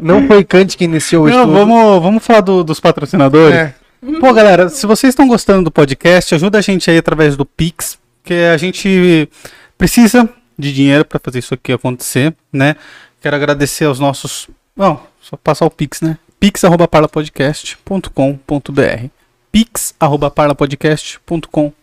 Não 0.00 0.26
foi 0.26 0.42
Kant 0.44 0.76
que 0.76 0.84
iniciou 0.84 1.24
o 1.24 1.28
Não, 1.30 1.40
estudo. 1.42 1.52
vamos, 1.52 2.02
vamos 2.02 2.24
falar 2.24 2.40
do- 2.40 2.64
dos 2.64 2.80
patrocinadores. 2.80 3.56
É. 3.56 3.74
Pô, 4.20 4.32
galera, 4.32 4.68
se 4.68 4.84
vocês 4.86 5.12
estão 5.12 5.28
gostando 5.28 5.62
do 5.64 5.70
podcast, 5.70 6.34
ajuda 6.34 6.58
a 6.58 6.60
gente 6.60 6.90
aí 6.90 6.98
através 6.98 7.36
do 7.36 7.44
Pix, 7.46 7.96
que 8.24 8.34
a 8.34 8.56
gente 8.56 9.28
precisa 9.78 10.28
de 10.58 10.72
dinheiro 10.72 11.04
para 11.04 11.20
fazer 11.22 11.38
isso 11.38 11.54
aqui 11.54 11.72
acontecer, 11.72 12.34
né? 12.52 12.74
Quero 13.20 13.36
agradecer 13.36 13.84
aos 13.84 14.00
nossos. 14.00 14.48
Não, 14.76 15.00
só 15.20 15.36
passar 15.36 15.66
o 15.66 15.70
Pix, 15.70 16.00
né? 16.00 16.18
pix@parlapodcast.com.br 16.40 19.06
pix@parlapodcast.com.br 19.52 21.81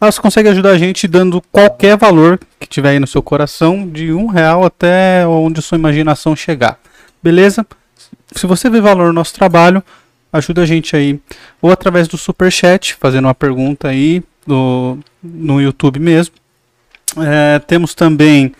Lá 0.00 0.10
você 0.10 0.20
consegue 0.20 0.48
ajudar 0.48 0.70
a 0.70 0.78
gente 0.78 1.06
dando 1.06 1.40
qualquer 1.52 1.96
valor 1.96 2.40
que 2.58 2.66
tiver 2.66 2.90
aí 2.90 2.98
no 2.98 3.06
seu 3.06 3.22
coração, 3.22 3.86
de 3.88 4.12
um 4.12 4.26
real 4.26 4.64
até 4.64 5.26
onde 5.26 5.60
sua 5.60 5.76
imaginação 5.76 6.34
chegar. 6.34 6.78
Beleza? 7.22 7.66
Se 8.32 8.46
você 8.46 8.68
vê 8.70 8.80
valor 8.80 9.08
no 9.08 9.12
nosso 9.12 9.34
trabalho, 9.34 9.82
ajuda 10.32 10.62
a 10.62 10.66
gente 10.66 10.96
aí. 10.96 11.20
Ou 11.60 11.70
através 11.70 12.08
do 12.08 12.18
Superchat, 12.18 12.94
fazendo 12.94 13.26
uma 13.26 13.34
pergunta 13.34 13.88
aí 13.88 14.22
do, 14.46 14.98
no 15.22 15.60
YouTube 15.60 16.00
mesmo. 16.00 16.34
É, 17.18 17.58
temos 17.60 17.94
também 17.94 18.52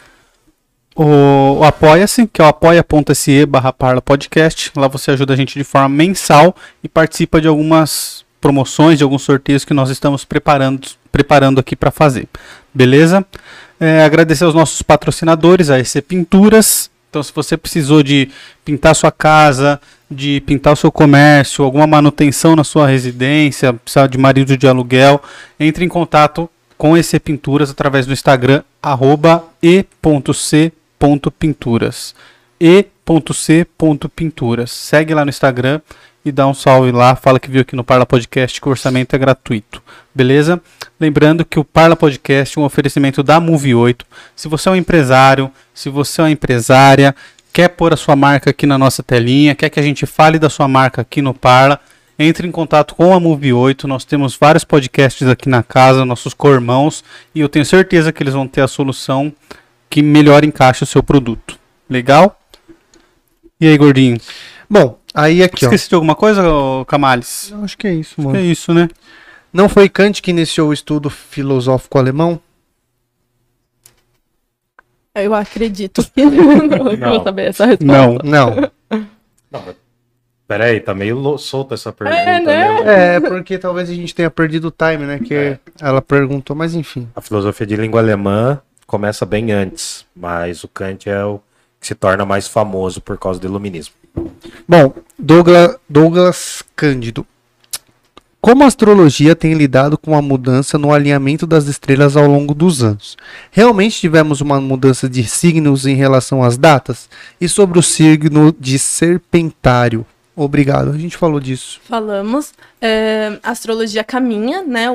o, 0.95 1.59
o 1.59 1.65
Apoia-se, 1.65 2.27
que 2.27 2.41
é 2.41 2.45
o 2.45 2.49
apoia.se 2.49 3.47
barra. 3.47 3.75
Lá 4.77 4.89
você 4.89 5.11
ajuda 5.11 5.35
a 5.35 5.37
gente 5.37 5.59
de 5.59 5.65
forma 5.65 5.89
mensal 5.89 6.55
e 6.83 6.89
participa 6.89 7.41
de 7.41 7.49
algumas 7.49 8.24
promoções, 8.45 8.99
de 8.99 9.05
alguns 9.05 9.23
sorteios 9.23 9.65
que 9.65 9.73
nós 9.73 9.89
estamos 9.89 10.23
preparando, 10.23 10.87
preparando 11.11 11.59
aqui 11.59 11.75
para 11.75 11.91
fazer. 11.91 12.29
Beleza? 12.75 13.25
É, 13.81 14.05
agradecer 14.05 14.45
aos 14.45 14.53
nossos 14.53 14.83
patrocinadores, 14.83 15.71
a 15.71 15.81
EC 15.81 16.03
Pinturas. 16.03 16.91
Então, 17.09 17.23
se 17.23 17.33
você 17.35 17.57
precisou 17.57 18.03
de 18.03 18.29
pintar 18.63 18.95
sua 18.95 19.11
casa, 19.11 19.81
de 20.11 20.43
pintar 20.43 20.75
o 20.75 20.77
seu 20.77 20.93
comércio, 20.93 21.65
alguma 21.65 21.87
manutenção 21.87 22.55
na 22.55 22.65
sua 22.65 22.87
residência, 22.87 23.73
precisar 23.73 24.09
de 24.09 24.19
marido 24.19 24.59
de 24.59 24.69
aluguel, 24.69 25.23
entre 25.59 25.83
em 25.83 25.89
contato 25.89 26.47
com 26.77 26.99
EC 26.99 27.19
Pinturas 27.21 27.71
através 27.71 28.05
do 28.05 28.13
Instagram, 28.13 28.63
arroba 28.83 29.43
e.c.pinturas. 29.63 32.15
e.c.pinturas. 32.61 34.71
Segue 34.71 35.15
lá 35.15 35.25
no 35.25 35.31
Instagram 35.31 35.81
e 36.25 36.33
dá 36.33 36.47
um 36.47 36.55
salve 36.55 36.91
lá, 36.91 37.15
fala 37.15 37.39
que 37.39 37.51
viu 37.51 37.61
aqui 37.61 37.77
no 37.77 37.85
Parla 37.85 38.07
Podcast 38.07 38.61
que 38.61 38.67
o 38.67 38.71
orçamento 38.71 39.15
é 39.15 39.19
gratuito, 39.19 39.83
beleza? 40.15 40.61
Lembrando 40.99 41.45
que 41.45 41.59
o 41.59 41.65
Parla 41.65 41.95
Podcast 41.95 42.59
é 42.59 42.61
um 42.61 42.65
oferecimento 42.65 43.23
da 43.23 43.39
Move 43.39 43.75
8. 43.75 44.07
Se 44.35 44.49
você 44.49 44.69
é 44.69 44.73
um 44.73 44.77
empresário, 44.77 45.51
se 45.75 45.91
você 45.91 46.23
é 46.23 46.25
uma 46.25 46.31
empresária, 46.31 47.15
quer 47.53 47.69
pôr 47.69 47.93
a 47.93 47.97
sua 47.97 48.17
marca 48.17 48.51
aqui 48.51 48.67
na 48.67 48.79
nossa 48.79 49.03
telinha, 49.03 49.55
quer 49.55 49.69
que 49.69 49.79
a 49.79 49.83
gente 49.83 50.07
fale 50.07 50.39
da 50.39 50.49
sua 50.49 50.67
marca 50.67 51.03
aqui 51.03 51.21
no 51.21 51.35
Parla, 51.35 51.79
entre 52.19 52.49
em 52.49 52.51
contato 52.51 52.95
com 52.95 53.13
a 53.13 53.21
Move 53.21 53.53
8. 53.53 53.87
Nós 53.87 54.05
temos 54.05 54.37
vários 54.37 54.65
podcasts 54.65 55.29
aqui 55.29 55.49
na 55.49 55.63
casa, 55.63 56.07
nossos 56.07 56.33
cormãos, 56.33 57.05
e 57.35 57.41
eu 57.41 57.49
tenho 57.51 57.67
certeza 57.67 58.13
que 58.13 58.23
eles 58.23 58.33
vão 58.35 58.49
ter 58.49 58.63
a 58.63 58.69
solução 58.69 59.33
que 59.91 60.01
melhor 60.01 60.43
encaixa 60.43 60.85
o 60.85 60.87
seu 60.87 61.03
produto. 61.03 61.59
Legal? 61.89 62.41
E 63.61 63.69
aí, 63.69 63.77
gordinho? 63.77 64.19
Bom, 64.75 64.99
aí 65.15 65.41
aqui, 65.41 65.65
ó. 65.65 65.69
Esqueci 65.69 65.89
de 65.89 65.95
alguma 65.95 66.17
coisa, 66.17 66.43
Camales? 66.89 67.53
Eu 67.53 67.63
acho 67.63 67.79
que 67.79 67.87
é 67.87 67.95
isso, 67.95 68.21
É 68.21 68.25
mano. 68.25 68.41
isso, 68.41 68.75
né? 68.75 68.89
Não 69.53 69.69
foi 69.69 69.89
Kant 69.89 70.21
que 70.21 70.33
iniciou 70.33 70.71
o 70.71 70.73
estudo 70.73 71.09
filosófico 71.09 71.97
alemão? 71.97 72.41
Eu 75.15 75.33
acredito 75.33 76.03
que 76.13 76.25
não. 76.27 76.91
Eu 76.91 76.99
vou 76.99 77.23
saber 77.23 77.51
essa 77.51 77.67
resposta. 77.67 77.85
Não. 77.87 78.19
Não. 78.25 78.71
Peraí, 80.49 80.81
tá 80.81 80.93
meio 80.93 81.39
solta 81.39 81.75
essa 81.75 81.93
pergunta, 81.93 82.19
É, 82.21 82.41
né? 82.41 82.83
né? 82.83 83.15
É, 83.15 83.21
porque 83.21 83.57
talvez 83.57 83.89
a 83.89 83.95
gente 83.95 84.13
tenha 84.13 84.29
perdido 84.29 84.69
o 84.69 84.73
time, 84.73 85.07
né? 85.07 85.21
Que 85.21 85.57
ela 85.81 86.03
perguntou, 86.03 86.57
mas 86.57 86.75
enfim. 86.75 87.09
A 87.15 87.21
filosofia 87.21 87.65
de 87.67 87.77
língua 87.77 88.01
alemã 88.01 88.61
começa 88.89 89.25
bem 89.25 89.53
antes, 89.53 90.05
mas 90.17 90.65
o 90.65 90.69
Kant 90.69 91.09
é 91.09 91.25
o 91.25 91.39
que 91.81 91.87
se 91.87 91.95
torna 91.95 92.25
mais 92.27 92.49
famoso 92.49 93.01
por 93.01 93.17
causa 93.17 93.39
do 93.39 93.47
iluminismo. 93.47 93.95
Bom, 94.67 94.95
Douglas, 95.19 95.77
Douglas 95.89 96.63
Cândido. 96.75 97.27
Como 98.45 98.63
a 98.63 98.67
astrologia 98.67 99.35
tem 99.35 99.55
lidado 99.55 99.97
com 99.97 100.15
a 100.15 100.21
mudança 100.21 100.77
no 100.77 100.93
alinhamento 100.93 101.47
das 101.47 101.65
estrelas 101.65 102.15
ao 102.15 102.27
longo 102.27 102.53
dos 102.53 102.83
anos? 102.83 103.17
Realmente 103.51 103.99
tivemos 103.99 104.43
uma 104.43 104.61
mudança 104.61 105.09
de 105.09 105.25
signos 105.25 105.87
em 105.87 105.95
relação 105.95 106.43
às 106.43 106.59
datas? 106.59 107.09
E 107.41 107.49
sobre 107.49 107.79
o 107.79 107.83
signo 107.83 108.55
de 108.61 108.79
Serpentário? 108.79 110.05
Obrigado, 110.37 110.91
a 110.91 110.99
gente 110.99 111.17
falou 111.17 111.41
disso. 111.41 111.81
Falamos, 111.85 112.53
é, 112.83 113.39
a 113.43 113.51
astrologia 113.51 114.05
caminha, 114.05 114.63
né, 114.63 114.89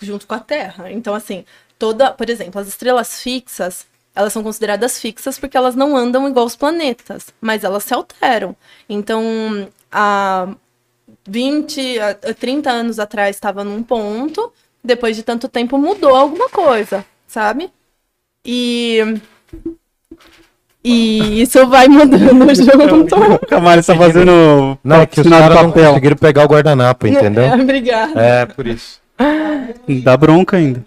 junto 0.00 0.24
com 0.24 0.34
a 0.34 0.38
Terra. 0.38 0.92
Então, 0.92 1.12
assim, 1.12 1.44
toda, 1.78 2.12
por 2.12 2.30
exemplo, 2.30 2.60
as 2.60 2.68
estrelas 2.68 3.20
fixas, 3.20 3.84
elas 4.14 4.32
são 4.32 4.42
consideradas 4.42 5.00
fixas 5.00 5.38
porque 5.38 5.56
elas 5.56 5.74
não 5.74 5.96
andam 5.96 6.28
igual 6.28 6.44
os 6.46 6.56
planetas, 6.56 7.26
mas 7.40 7.64
elas 7.64 7.84
se 7.84 7.94
alteram. 7.94 8.54
Então, 8.88 9.68
há 9.90 10.48
20, 11.26 11.98
a- 11.98 12.10
a 12.30 12.34
30 12.34 12.70
anos 12.70 12.98
atrás 12.98 13.36
estava 13.36 13.64
num 13.64 13.82
ponto, 13.82 14.52
depois 14.82 15.16
de 15.16 15.22
tanto 15.22 15.48
tempo 15.48 15.78
mudou 15.78 16.14
alguma 16.14 16.48
coisa, 16.48 17.04
sabe? 17.26 17.70
E 18.44 18.98
e 20.84 21.40
isso 21.42 21.64
vai 21.68 21.86
mudando 21.86 22.52
junto. 22.54 23.14
O 23.34 23.38
Camales 23.46 23.86
tá 23.86 23.94
fazendo 23.96 24.76
Não, 24.82 24.96
é 25.02 25.06
que 25.06 25.20
os 25.20 25.28
caras 25.28 25.54
não 25.62 25.70
conseguiram 25.70 26.16
pegar 26.16 26.44
o 26.44 26.48
guardanapo, 26.48 27.06
entendeu? 27.08 27.44
É, 27.44 27.54
obrigada. 27.54 28.20
É, 28.20 28.46
por 28.46 28.66
isso. 28.66 29.00
Dá 30.02 30.16
bronca 30.16 30.56
ainda. 30.56 30.84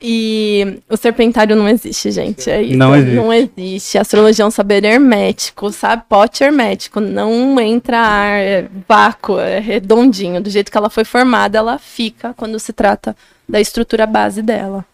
E 0.00 0.80
o 0.88 0.96
serpentário 0.96 1.56
não 1.56 1.68
existe, 1.68 2.10
gente. 2.10 2.48
É 2.48 2.62
isso. 2.62 2.78
Não 2.78 2.94
existe. 2.94 3.16
Não 3.16 3.32
existe. 3.32 3.98
A 3.98 4.02
astrologia 4.02 4.44
é 4.44 4.48
um 4.48 4.50
saber 4.50 4.84
hermético, 4.84 5.70
sabe? 5.72 6.04
Pote 6.08 6.44
hermético. 6.44 7.00
Não 7.00 7.58
entra 7.60 7.98
ar, 7.98 8.38
é 8.38 8.68
vácuo, 8.88 9.38
é 9.38 9.58
redondinho. 9.58 10.40
Do 10.40 10.50
jeito 10.50 10.70
que 10.70 10.76
ela 10.78 10.90
foi 10.90 11.04
formada, 11.04 11.58
ela 11.58 11.78
fica 11.78 12.32
quando 12.34 12.58
se 12.60 12.72
trata 12.72 13.16
da 13.48 13.60
estrutura 13.60 14.06
base 14.06 14.42
dela. 14.42 14.84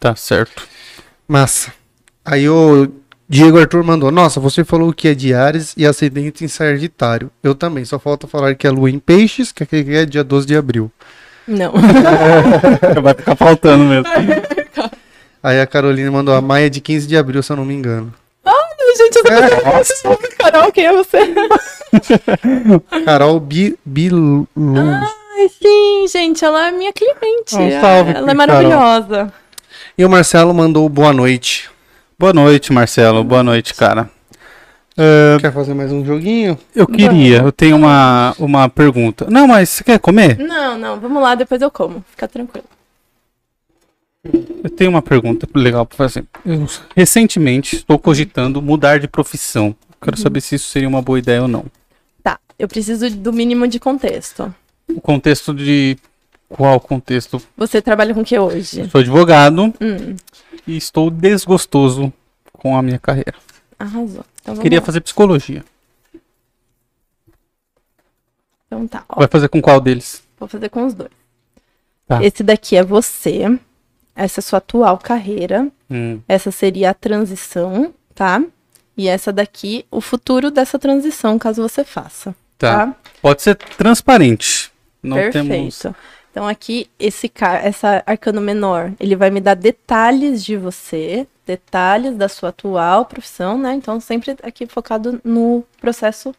Tá 0.00 0.14
certo. 0.16 0.66
Massa. 1.26 1.72
Aí 2.24 2.48
o 2.48 2.88
Diego 3.28 3.58
Arthur 3.58 3.84
mandou: 3.84 4.10
Nossa, 4.10 4.40
você 4.40 4.64
falou 4.64 4.92
que 4.92 5.08
é 5.08 5.14
de 5.14 5.34
Ares 5.34 5.74
e 5.76 5.86
ascendente 5.86 6.44
em 6.44 6.48
Sagitário. 6.48 7.30
Eu 7.42 7.54
também, 7.54 7.84
só 7.84 7.98
falta 7.98 8.26
falar 8.26 8.54
que 8.54 8.66
é 8.66 8.70
lua 8.70 8.90
em 8.90 8.98
Peixes, 8.98 9.52
que 9.52 9.62
aqui 9.62 9.76
é 9.94 10.06
dia 10.06 10.24
12 10.24 10.46
de 10.46 10.56
abril. 10.56 10.90
Não. 11.48 11.72
Vai 13.02 13.14
ficar 13.14 13.34
faltando 13.34 13.84
mesmo. 13.84 14.06
Aí 15.42 15.60
a 15.60 15.66
Carolina 15.66 16.10
mandou 16.10 16.34
a 16.34 16.42
Maia 16.42 16.68
de 16.68 16.80
15 16.80 17.06
de 17.08 17.16
abril, 17.16 17.42
se 17.42 17.50
eu 17.50 17.56
não 17.56 17.64
me 17.64 17.74
engano. 17.74 18.12
gente, 18.96 19.16
eu 19.16 19.22
tô 19.24 19.70
Nossa. 19.70 20.18
Carol, 20.38 20.72
quem 20.72 20.86
é 20.86 20.92
você? 20.92 21.18
Carol 23.04 23.40
Bi 23.40 23.78
Bilu. 23.84 24.46
Ai, 24.56 25.48
sim, 25.48 26.06
gente, 26.08 26.44
ela 26.44 26.68
é 26.68 26.70
minha 26.70 26.92
cliente. 26.92 27.56
Um 27.56 27.80
salve, 27.80 28.10
ela 28.10 28.30
é 28.30 28.34
Carol. 28.34 28.34
maravilhosa. 28.34 29.32
E 29.96 30.04
o 30.04 30.10
Marcelo 30.10 30.52
mandou 30.52 30.88
boa 30.88 31.12
noite. 31.12 31.70
Boa 32.18 32.32
noite, 32.32 32.72
Marcelo. 32.72 33.24
Boa 33.24 33.42
noite, 33.42 33.74
cara. 33.74 34.10
É, 35.00 35.38
Quer 35.40 35.52
fazer 35.52 35.74
mais 35.74 35.92
um 35.92 36.04
joguinho? 36.04 36.58
eu 36.74 36.84
queria, 36.86 37.38
eu 37.38 37.52
tenho 37.52 37.76
uma, 37.76 38.34
uma 38.36 38.68
pergunta. 38.68 39.28
Não, 39.30 39.46
mas 39.46 39.68
você 39.68 39.84
quer 39.84 40.00
comer? 40.00 40.36
Não, 40.38 40.76
não, 40.76 40.98
vamos 40.98 41.22
lá, 41.22 41.36
depois 41.36 41.62
eu 41.62 41.70
como. 41.70 42.04
Fica 42.10 42.26
tranquilo. 42.26 42.66
Eu 44.64 44.68
tenho 44.70 44.90
uma 44.90 45.00
pergunta 45.00 45.48
legal 45.54 45.86
pra 45.86 45.96
fazer. 45.96 46.24
Eu 46.44 46.66
recentemente 46.96 47.76
estou 47.76 47.96
cogitando 47.98 48.60
mudar 48.60 48.98
de 48.98 49.06
profissão. 49.06 49.74
Quero 50.02 50.16
saber 50.16 50.40
se 50.40 50.56
isso 50.56 50.68
seria 50.70 50.88
uma 50.88 51.00
boa 51.00 51.18
ideia 51.18 51.42
ou 51.42 51.48
não. 51.48 51.64
Tá, 52.22 52.38
eu 52.58 52.66
preciso 52.66 53.08
do 53.10 53.32
mínimo 53.32 53.66
de 53.68 53.78
contexto. 53.78 54.52
O 54.88 55.00
contexto 55.00 55.54
de. 55.54 55.96
Qual 56.48 56.80
contexto? 56.80 57.40
Você 57.56 57.80
trabalha 57.80 58.12
com 58.14 58.22
o 58.22 58.24
que 58.24 58.38
hoje? 58.38 58.88
Sou 58.90 59.00
advogado 59.00 59.72
Hum, 59.80 60.16
e 60.66 60.76
estou 60.76 61.10
desgostoso 61.10 62.12
com 62.52 62.76
a 62.76 62.82
minha 62.82 62.98
carreira. 62.98 63.34
Arrasou. 63.78 64.24
Então 64.42 64.56
Queria 64.56 64.80
lá. 64.80 64.84
fazer 64.86 65.00
psicologia. 65.00 65.64
Então 68.66 68.86
tá, 68.86 69.04
ó, 69.08 69.16
Vai 69.20 69.28
fazer 69.28 69.48
com 69.48 69.60
qual 69.62 69.80
deles? 69.80 70.22
vou 70.38 70.48
fazer 70.48 70.68
com 70.68 70.86
os 70.86 70.94
dois. 70.94 71.10
Tá. 72.06 72.22
Esse 72.22 72.42
daqui 72.42 72.76
é 72.76 72.82
você. 72.82 73.44
Essa 74.14 74.38
é 74.38 74.40
a 74.40 74.42
sua 74.42 74.58
atual 74.58 74.98
carreira. 74.98 75.68
Hum, 75.90 76.20
Essa 76.28 76.50
seria 76.50 76.90
a 76.90 76.94
transição, 76.94 77.92
tá? 78.14 78.42
E 78.96 79.08
essa 79.08 79.32
daqui, 79.32 79.84
o 79.90 80.00
futuro 80.00 80.50
dessa 80.50 80.78
transição, 80.78 81.38
caso 81.38 81.62
você 81.62 81.84
faça. 81.84 82.34
tá. 82.56 82.86
Tá? 82.86 82.94
Pode 83.22 83.42
ser 83.42 83.54
transparente. 83.56 84.70
Não 85.02 85.16
Perfeito. 85.16 85.46
temos. 85.48 85.82
Então 86.30 86.46
aqui, 86.46 86.88
esse 86.98 87.30
essa 87.62 88.02
arcano 88.06 88.40
menor, 88.40 88.92
ele 89.00 89.16
vai 89.16 89.30
me 89.30 89.40
dar 89.40 89.54
detalhes 89.54 90.44
de 90.44 90.56
você, 90.56 91.26
detalhes 91.48 92.14
da 92.14 92.28
sua 92.28 92.50
atual 92.50 93.06
profissão, 93.06 93.56
né? 93.56 93.72
Então 93.74 93.98
sempre 93.98 94.36
aqui 94.42 94.66
focado 94.66 95.18
no 95.24 95.64
processo 95.80 96.34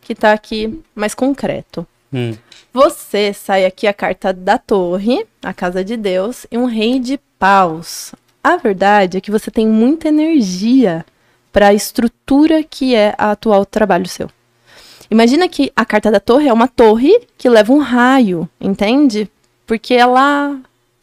que 0.00 0.14
tá 0.14 0.32
aqui 0.32 0.82
mais 0.94 1.14
concreto. 1.14 1.86
Hum, 2.12 2.34
Você 2.72 3.32
sai 3.32 3.64
aqui 3.64 3.86
a 3.86 3.94
carta 3.94 4.32
da 4.32 4.58
torre, 4.58 5.24
a 5.42 5.54
casa 5.54 5.84
de 5.84 5.96
Deus, 5.96 6.44
e 6.50 6.58
um 6.58 6.64
rei 6.64 6.98
de 6.98 7.18
paus. 7.38 8.14
A 8.42 8.56
verdade 8.56 9.18
é 9.18 9.20
que 9.20 9.30
você 9.30 9.50
tem 9.50 9.66
muita 9.66 10.08
energia 10.08 11.04
para 11.52 11.68
a 11.68 11.74
estrutura 11.74 12.64
que 12.64 12.94
é 12.94 13.14
a 13.16 13.30
atual 13.32 13.64
trabalho 13.64 14.08
seu. 14.08 14.28
Imagina 15.10 15.48
que 15.48 15.72
a 15.74 15.84
carta 15.84 16.10
da 16.10 16.20
torre 16.20 16.48
é 16.48 16.52
uma 16.52 16.68
torre 16.68 17.26
que 17.36 17.48
leva 17.48 17.72
um 17.72 17.78
raio, 17.78 18.48
entende? 18.60 19.30
Porque 19.66 19.94
ela 19.94 20.58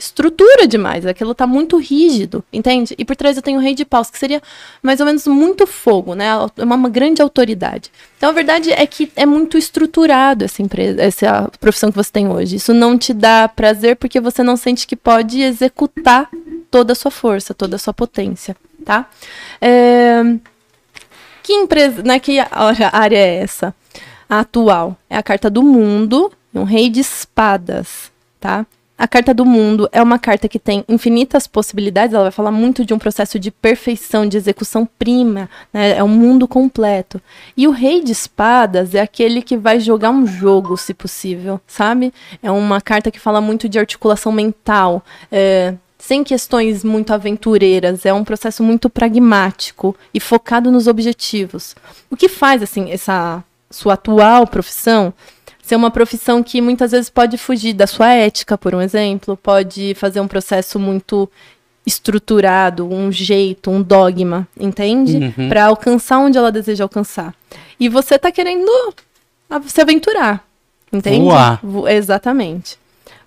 estrutura 0.05 0.67
demais, 0.67 1.05
aquilo 1.05 1.33
tá 1.33 1.45
muito 1.45 1.77
rígido, 1.77 2.43
entende? 2.51 2.95
E 2.97 3.03
por 3.03 3.15
trás 3.15 3.35
eu 3.35 3.43
tenho 3.43 3.59
o 3.59 3.61
rei 3.61 3.73
de 3.73 3.85
paus, 3.85 4.09
que 4.09 4.17
seria 4.17 4.41
mais 4.81 4.99
ou 4.99 5.05
menos 5.05 5.25
muito 5.27 5.65
fogo, 5.67 6.15
né? 6.15 6.27
É 6.57 6.63
uma, 6.63 6.75
uma 6.75 6.89
grande 6.89 7.21
autoridade. 7.21 7.91
Então 8.17 8.29
a 8.29 8.33
verdade 8.33 8.71
é 8.71 8.85
que 8.85 9.11
é 9.15 9.25
muito 9.25 9.57
estruturado 9.57 10.45
essa 10.45 10.61
empresa, 10.61 11.01
essa 11.01 11.51
profissão 11.59 11.91
que 11.91 11.97
você 11.97 12.11
tem 12.11 12.27
hoje. 12.27 12.55
Isso 12.55 12.73
não 12.73 12.97
te 12.97 13.13
dá 13.13 13.47
prazer 13.47 13.95
porque 13.95 14.19
você 14.19 14.43
não 14.43 14.55
sente 14.55 14.87
que 14.87 14.95
pode 14.95 15.41
executar 15.41 16.29
toda 16.69 16.93
a 16.93 16.95
sua 16.95 17.11
força, 17.11 17.53
toda 17.53 17.75
a 17.75 17.79
sua 17.79 17.93
potência, 17.93 18.55
tá? 18.83 19.09
É... 19.61 20.23
Que 21.43 21.53
empresa, 21.53 22.01
né? 22.01 22.19
Que 22.19 22.39
área 22.39 23.17
é 23.17 23.35
essa? 23.37 23.73
A 24.27 24.39
atual 24.39 24.97
é 25.09 25.15
a 25.15 25.23
carta 25.23 25.49
do 25.49 25.61
mundo, 25.61 26.31
um 26.53 26.63
rei 26.63 26.89
de 26.89 26.99
espadas, 26.99 28.11
tá? 28.39 28.65
A 28.97 29.07
carta 29.09 29.33
do 29.33 29.43
mundo 29.43 29.89
é 29.91 30.01
uma 30.01 30.17
carta 30.17 30.47
que 30.47 30.57
tem 30.57 30.85
infinitas 30.87 31.47
possibilidades, 31.47 32.13
ela 32.13 32.23
vai 32.23 32.31
falar 32.31 32.51
muito 32.51 32.85
de 32.85 32.93
um 32.93 32.97
processo 32.97 33.37
de 33.37 33.51
perfeição, 33.51 34.25
de 34.25 34.37
execução 34.37 34.85
prima, 34.85 35.49
né? 35.73 35.97
é 35.97 36.03
um 36.03 36.07
mundo 36.07 36.47
completo. 36.47 37.21
E 37.57 37.67
o 37.67 37.71
rei 37.71 38.01
de 38.01 38.13
espadas 38.13 38.95
é 38.95 39.01
aquele 39.01 39.41
que 39.41 39.57
vai 39.57 39.81
jogar 39.81 40.11
um 40.11 40.25
jogo, 40.25 40.77
se 40.77 40.93
possível, 40.93 41.59
sabe? 41.67 42.13
É 42.41 42.49
uma 42.49 42.79
carta 42.79 43.11
que 43.11 43.19
fala 43.19 43.41
muito 43.41 43.67
de 43.67 43.77
articulação 43.77 44.31
mental, 44.31 45.03
é, 45.29 45.73
sem 45.97 46.23
questões 46.23 46.81
muito 46.83 47.13
aventureiras, 47.13 48.05
é 48.05 48.13
um 48.13 48.23
processo 48.23 48.63
muito 48.63 48.89
pragmático 48.89 49.93
e 50.13 50.21
focado 50.21 50.71
nos 50.71 50.87
objetivos. 50.87 51.75
O 52.09 52.15
que 52.15 52.29
faz, 52.29 52.63
assim, 52.63 52.91
essa 52.91 53.43
sua 53.69 53.95
atual 53.95 54.47
profissão 54.47 55.13
ser 55.65 55.75
uma 55.75 55.89
profissão 55.89 56.43
que 56.43 56.61
muitas 56.61 56.91
vezes 56.91 57.09
pode 57.09 57.39
fugir 57.39 57.73
da 57.73 57.87
sua 57.87 58.13
ética, 58.13 58.55
por 58.55 58.75
um 58.75 58.81
exemplo, 58.81 59.35
pode 59.35 59.95
fazer 59.95 60.19
um 60.19 60.27
processo 60.27 60.77
muito 60.77 61.27
estruturado, 61.83 62.87
um 62.87 63.11
jeito, 63.11 63.71
um 63.71 63.81
dogma, 63.81 64.47
entende? 64.59 65.33
Uhum. 65.35 65.49
Para 65.49 65.65
alcançar 65.65 66.19
onde 66.19 66.37
ela 66.37 66.51
deseja 66.51 66.83
alcançar. 66.83 67.33
E 67.79 67.89
você 67.89 68.13
está 68.13 68.31
querendo 68.31 68.71
se 69.65 69.81
aventurar, 69.81 70.45
entende? 70.93 71.25
Voar. 71.25 71.59
Exatamente. 71.91 72.77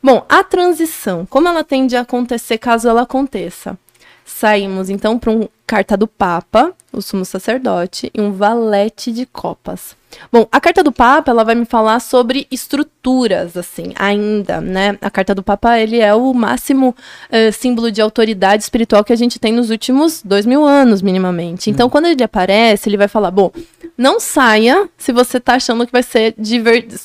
Bom, 0.00 0.24
a 0.28 0.44
transição, 0.44 1.26
como 1.26 1.48
ela 1.48 1.64
tende 1.64 1.96
a 1.96 2.02
acontecer 2.02 2.56
caso 2.58 2.88
ela 2.88 3.02
aconteça? 3.02 3.76
Saímos 4.24 4.88
então 4.88 5.18
para 5.18 5.32
um 5.32 5.48
carta 5.66 5.96
do 5.96 6.06
Papa, 6.06 6.72
o 6.92 7.02
sumo 7.02 7.24
sacerdote, 7.24 8.12
e 8.14 8.20
um 8.20 8.30
valete 8.30 9.10
de 9.10 9.26
copas. 9.26 9.97
Bom, 10.32 10.46
a 10.50 10.60
carta 10.60 10.82
do 10.82 10.92
Papa, 10.92 11.30
ela 11.30 11.44
vai 11.44 11.54
me 11.54 11.64
falar 11.64 12.00
sobre 12.00 12.46
estruturas, 12.50 13.56
assim, 13.56 13.92
ainda, 13.96 14.60
né? 14.60 14.98
A 15.00 15.10
carta 15.10 15.34
do 15.34 15.42
Papa, 15.42 15.78
ele 15.78 15.98
é 15.98 16.14
o 16.14 16.32
máximo 16.34 16.94
uh, 17.30 17.52
símbolo 17.52 17.90
de 17.90 18.00
autoridade 18.00 18.62
espiritual 18.62 19.04
que 19.04 19.12
a 19.12 19.16
gente 19.16 19.38
tem 19.38 19.52
nos 19.52 19.70
últimos 19.70 20.22
dois 20.22 20.44
mil 20.44 20.64
anos, 20.64 21.02
minimamente. 21.02 21.70
Então, 21.70 21.86
hum. 21.86 21.90
quando 21.90 22.06
ele 22.06 22.22
aparece, 22.22 22.88
ele 22.88 22.96
vai 22.96 23.08
falar, 23.08 23.30
bom, 23.30 23.50
não 23.96 24.20
saia 24.20 24.88
se 24.96 25.12
você 25.12 25.40
tá 25.40 25.54
achando 25.54 25.86
que 25.86 25.92
vai 25.92 26.02
ser 26.02 26.34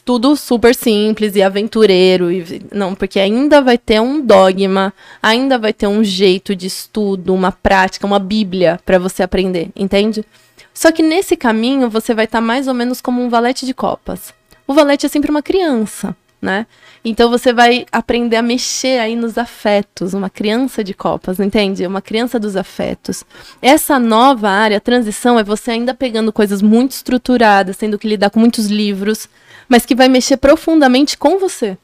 tudo 0.05 0.35
super 0.35 0.75
simples 0.75 1.35
e 1.35 1.41
aventureiro. 1.41 2.31
E... 2.31 2.61
Não, 2.71 2.93
porque 2.93 3.19
ainda 3.19 3.61
vai 3.61 3.77
ter 3.77 3.99
um 3.99 4.21
dogma, 4.21 4.93
ainda 5.21 5.57
vai 5.57 5.73
ter 5.73 5.87
um 5.87 6.03
jeito 6.03 6.55
de 6.55 6.67
estudo, 6.67 7.33
uma 7.33 7.51
prática, 7.51 8.05
uma 8.05 8.19
bíblia 8.19 8.79
para 8.85 8.99
você 8.99 9.23
aprender, 9.23 9.69
entende? 9.75 10.25
Só 10.73 10.91
que 10.91 11.03
nesse 11.03 11.35
caminho 11.35 11.89
você 11.89 12.13
vai 12.13 12.25
estar 12.25 12.39
tá 12.39 12.41
mais 12.41 12.67
ou 12.67 12.73
menos 12.73 12.99
como 12.99 13.21
um 13.21 13.29
valete 13.29 13.65
de 13.65 13.73
copas. 13.73 14.33
O 14.65 14.73
valete 14.73 15.05
é 15.05 15.09
sempre 15.09 15.29
uma 15.29 15.43
criança, 15.43 16.15
né? 16.41 16.65
Então 17.05 17.29
você 17.29 17.51
vai 17.51 17.85
aprender 17.91 18.37
a 18.37 18.41
mexer 18.41 18.99
aí 18.99 19.15
nos 19.15 19.37
afetos, 19.37 20.13
uma 20.13 20.29
criança 20.29 20.83
de 20.83 20.93
copas, 20.93 21.39
entende? 21.39 21.85
Uma 21.85 22.01
criança 22.01 22.39
dos 22.39 22.55
afetos. 22.55 23.23
Essa 23.61 23.99
nova 23.99 24.49
área, 24.49 24.79
transição, 24.79 25.37
é 25.37 25.43
você 25.43 25.71
ainda 25.71 25.93
pegando 25.93 26.31
coisas 26.31 26.61
muito 26.61 26.91
estruturadas, 26.91 27.77
tendo 27.77 27.99
que 27.99 28.07
lidar 28.07 28.29
com 28.29 28.39
muitos 28.39 28.67
livros, 28.67 29.27
mas 29.67 29.85
que 29.85 29.95
vai 29.95 30.07
mexer 30.07 30.37
profundamente 30.37 31.17
com 31.17 31.37
você. 31.37 31.77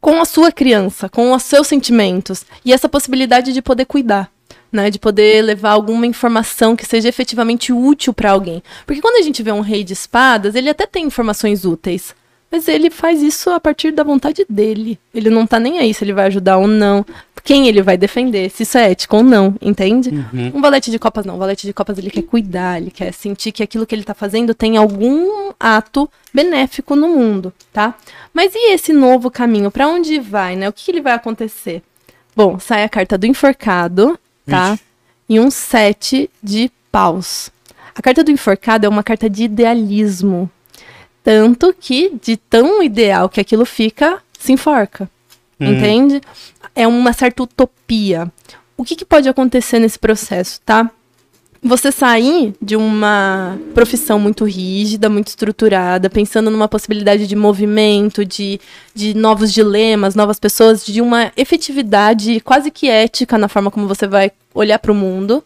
Com 0.00 0.20
a 0.20 0.24
sua 0.24 0.50
criança, 0.50 1.08
com 1.08 1.32
os 1.32 1.42
seus 1.42 1.66
sentimentos. 1.68 2.44
E 2.64 2.72
essa 2.72 2.88
possibilidade 2.88 3.52
de 3.52 3.62
poder 3.62 3.84
cuidar 3.84 4.30
né, 4.72 4.90
de 4.90 4.98
poder 4.98 5.42
levar 5.42 5.72
alguma 5.72 6.06
informação 6.06 6.74
que 6.74 6.86
seja 6.86 7.08
efetivamente 7.08 7.72
útil 7.72 8.14
para 8.14 8.30
alguém. 8.32 8.62
Porque 8.86 9.02
quando 9.02 9.16
a 9.16 9.22
gente 9.22 9.42
vê 9.42 9.52
um 9.52 9.60
rei 9.60 9.84
de 9.84 9.92
espadas, 9.92 10.54
ele 10.54 10.70
até 10.70 10.86
tem 10.86 11.04
informações 11.04 11.64
úteis, 11.64 12.14
mas 12.50 12.66
ele 12.68 12.90
faz 12.90 13.22
isso 13.22 13.50
a 13.50 13.60
partir 13.60 13.92
da 13.92 14.02
vontade 14.02 14.44
dele. 14.48 14.98
Ele 15.14 15.30
não 15.30 15.46
tá 15.46 15.60
nem 15.60 15.78
aí 15.78 15.92
se 15.92 16.04
ele 16.04 16.12
vai 16.12 16.26
ajudar 16.26 16.56
ou 16.56 16.66
não, 16.66 17.04
quem 17.44 17.66
ele 17.66 17.82
vai 17.82 17.96
defender, 17.96 18.50
se 18.50 18.62
isso 18.62 18.78
é 18.78 18.92
ético 18.92 19.16
ou 19.16 19.22
não, 19.22 19.54
entende? 19.60 20.10
Uhum. 20.10 20.52
Um 20.54 20.60
valete 20.60 20.90
de 20.90 20.98
copas 20.98 21.24
não, 21.24 21.34
um 21.34 21.38
valete 21.38 21.66
de 21.66 21.72
copas 21.72 21.98
ele 21.98 22.10
quer 22.10 22.22
cuidar, 22.22 22.80
ele 22.80 22.90
quer 22.90 23.12
sentir 23.12 23.50
que 23.52 23.62
aquilo 23.62 23.84
que 23.84 23.94
ele 23.94 24.04
tá 24.04 24.14
fazendo 24.14 24.54
tem 24.54 24.76
algum 24.76 25.50
ato 25.58 26.08
benéfico 26.32 26.94
no 26.94 27.08
mundo, 27.08 27.52
tá? 27.72 27.94
Mas 28.32 28.54
e 28.54 28.72
esse 28.72 28.92
novo 28.92 29.30
caminho, 29.30 29.70
para 29.70 29.88
onde 29.88 30.20
vai, 30.20 30.54
né? 30.54 30.68
O 30.68 30.72
que, 30.72 30.84
que 30.84 30.90
ele 30.90 31.00
vai 31.00 31.14
acontecer? 31.14 31.82
Bom, 32.34 32.58
sai 32.58 32.84
a 32.84 32.88
carta 32.88 33.18
do 33.18 33.26
enforcado, 33.26 34.18
tá? 34.46 34.74
Ixi. 34.74 34.82
E 35.28 35.40
um 35.40 35.50
sete 35.50 36.30
de 36.42 36.70
paus. 36.90 37.50
A 37.94 38.02
carta 38.02 38.24
do 38.24 38.30
enforcado 38.30 38.86
é 38.86 38.88
uma 38.88 39.02
carta 39.02 39.28
de 39.28 39.44
idealismo. 39.44 40.50
Tanto 41.22 41.74
que, 41.78 42.12
de 42.22 42.36
tão 42.36 42.82
ideal 42.82 43.28
que 43.28 43.40
aquilo 43.40 43.64
fica, 43.64 44.20
se 44.38 44.52
enforca. 44.52 45.08
Uhum. 45.60 45.72
Entende? 45.72 46.20
É 46.74 46.86
uma 46.86 47.12
certa 47.12 47.44
utopia. 47.44 48.30
O 48.76 48.84
que, 48.84 48.96
que 48.96 49.04
pode 49.04 49.28
acontecer 49.28 49.78
nesse 49.78 49.98
processo, 49.98 50.60
tá? 50.64 50.90
Você 51.62 51.92
sair 51.92 52.54
de 52.60 52.74
uma 52.74 53.56
profissão 53.72 54.18
muito 54.18 54.44
rígida, 54.44 55.08
muito 55.08 55.28
estruturada, 55.28 56.10
pensando 56.10 56.50
numa 56.50 56.66
possibilidade 56.66 57.28
de 57.28 57.36
movimento, 57.36 58.24
de, 58.24 58.60
de 58.92 59.14
novos 59.14 59.52
dilemas, 59.52 60.16
novas 60.16 60.40
pessoas, 60.40 60.84
de 60.84 61.00
uma 61.00 61.30
efetividade 61.36 62.40
quase 62.40 62.68
que 62.68 62.88
ética 62.88 63.38
na 63.38 63.46
forma 63.46 63.70
como 63.70 63.86
você 63.86 64.08
vai 64.08 64.32
olhar 64.52 64.80
para 64.80 64.90
o 64.90 64.94
mundo. 64.94 65.44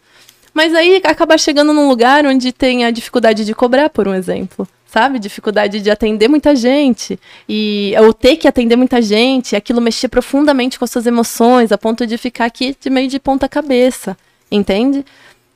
Mas 0.55 0.73
aí 0.73 0.99
acabar 1.03 1.37
chegando 1.37 1.71
num 1.71 1.87
lugar 1.87 2.25
onde 2.25 2.51
tem 2.51 2.83
a 2.83 2.89
dificuldade 2.89 3.45
de 3.45 3.53
cobrar, 3.53 3.91
por 3.91 4.07
um 4.07 4.13
exemplo. 4.15 4.67
Sabe? 4.87 5.19
Dificuldade 5.19 5.79
de 5.79 5.91
atender 5.91 6.27
muita 6.27 6.55
gente. 6.55 7.19
E, 7.47 7.93
ou 7.99 8.11
ter 8.11 8.37
que 8.37 8.47
atender 8.47 8.75
muita 8.75 8.99
gente, 9.03 9.55
aquilo 9.55 9.79
mexer 9.79 10.07
profundamente 10.07 10.79
com 10.79 10.85
as 10.85 10.89
suas 10.89 11.05
emoções, 11.05 11.71
a 11.71 11.77
ponto 11.77 12.07
de 12.07 12.17
ficar 12.17 12.45
aqui 12.45 12.75
de 12.81 12.89
meio 12.89 13.07
de 13.07 13.19
ponta 13.19 13.47
cabeça. 13.47 14.17
Entende? 14.51 15.05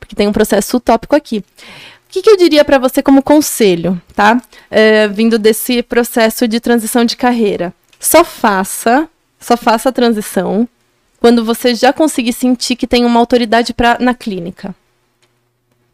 Porque 0.01 0.15
tem 0.15 0.27
um 0.27 0.33
processo 0.33 0.77
utópico 0.77 1.15
aqui. 1.15 1.37
O 1.37 1.43
que, 2.09 2.21
que 2.21 2.29
eu 2.29 2.35
diria 2.35 2.65
para 2.65 2.77
você 2.77 3.01
como 3.01 3.23
conselho, 3.23 4.01
tá? 4.13 4.41
É, 4.69 5.07
vindo 5.07 5.39
desse 5.39 5.81
processo 5.81 6.45
de 6.47 6.59
transição 6.59 7.05
de 7.05 7.15
carreira. 7.15 7.73
Só 7.97 8.25
faça, 8.25 9.07
só 9.39 9.55
faça 9.55 9.87
a 9.87 9.93
transição 9.93 10.67
quando 11.21 11.45
você 11.45 11.75
já 11.75 11.93
conseguir 11.93 12.33
sentir 12.33 12.75
que 12.75 12.87
tem 12.87 13.05
uma 13.05 13.19
autoridade 13.19 13.73
pra, 13.73 13.97
na 13.99 14.13
clínica. 14.13 14.75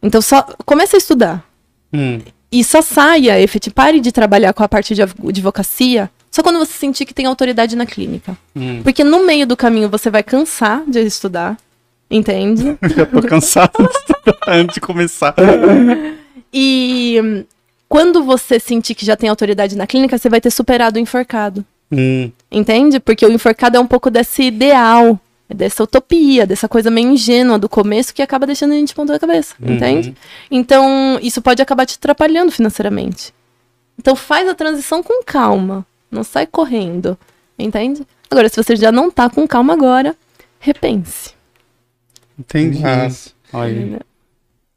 Então 0.02 0.20
só 0.20 0.42
comece 0.64 0.96
a 0.96 0.98
estudar. 0.98 1.44
Hum. 1.92 2.20
E 2.50 2.64
só 2.64 2.80
saia, 2.80 3.40
efetivamente, 3.40 3.74
pare 3.74 4.00
de 4.00 4.10
trabalhar 4.10 4.54
com 4.54 4.62
a 4.62 4.68
parte 4.68 4.94
de 4.94 5.02
advocacia 5.02 6.10
só 6.30 6.42
quando 6.42 6.58
você 6.58 6.72
sentir 6.72 7.04
que 7.04 7.14
tem 7.14 7.26
autoridade 7.26 7.74
na 7.74 7.86
clínica. 7.86 8.36
Hum. 8.54 8.82
Porque 8.82 9.02
no 9.02 9.24
meio 9.24 9.46
do 9.46 9.56
caminho 9.56 9.88
você 9.88 10.10
vai 10.10 10.22
cansar 10.22 10.84
de 10.86 11.00
estudar. 11.00 11.56
Entende? 12.10 12.78
Já 12.96 13.04
tô 13.04 13.20
cansado 13.22 13.88
antes 14.46 14.74
de 14.74 14.80
começar. 14.80 15.34
E 16.52 17.44
quando 17.88 18.22
você 18.22 18.58
sentir 18.58 18.94
que 18.94 19.04
já 19.04 19.16
tem 19.16 19.28
autoridade 19.28 19.76
na 19.76 19.86
clínica, 19.86 20.16
você 20.16 20.28
vai 20.28 20.40
ter 20.40 20.50
superado 20.50 20.98
o 20.98 21.00
enforcado. 21.00 21.64
Hum. 21.90 22.30
Entende? 22.50 23.00
Porque 23.00 23.24
o 23.24 23.32
enforcado 23.32 23.76
é 23.76 23.80
um 23.80 23.86
pouco 23.86 24.10
desse 24.10 24.44
ideal, 24.44 25.18
dessa 25.48 25.82
utopia, 25.82 26.46
dessa 26.46 26.68
coisa 26.68 26.90
meio 26.90 27.08
ingênua 27.08 27.58
do 27.58 27.68
começo 27.68 28.14
que 28.14 28.22
acaba 28.22 28.46
deixando 28.46 28.72
a 28.72 28.76
gente 28.76 28.94
ponta 28.94 29.12
da 29.12 29.18
cabeça. 29.18 29.54
Uhum. 29.60 29.74
Entende? 29.74 30.14
Então, 30.50 31.18
isso 31.22 31.40
pode 31.40 31.62
acabar 31.62 31.86
te 31.86 31.96
atrapalhando 31.96 32.52
financeiramente. 32.52 33.32
Então, 33.98 34.14
faz 34.14 34.48
a 34.48 34.54
transição 34.54 35.02
com 35.02 35.22
calma. 35.24 35.84
Não 36.10 36.22
sai 36.22 36.46
correndo. 36.46 37.18
Entende? 37.58 38.06
Agora, 38.30 38.48
se 38.48 38.62
você 38.62 38.76
já 38.76 38.92
não 38.92 39.10
tá 39.10 39.28
com 39.28 39.46
calma 39.46 39.72
agora, 39.72 40.14
repense. 40.60 41.37
Entendi. 42.38 42.80
Mas, 42.80 43.34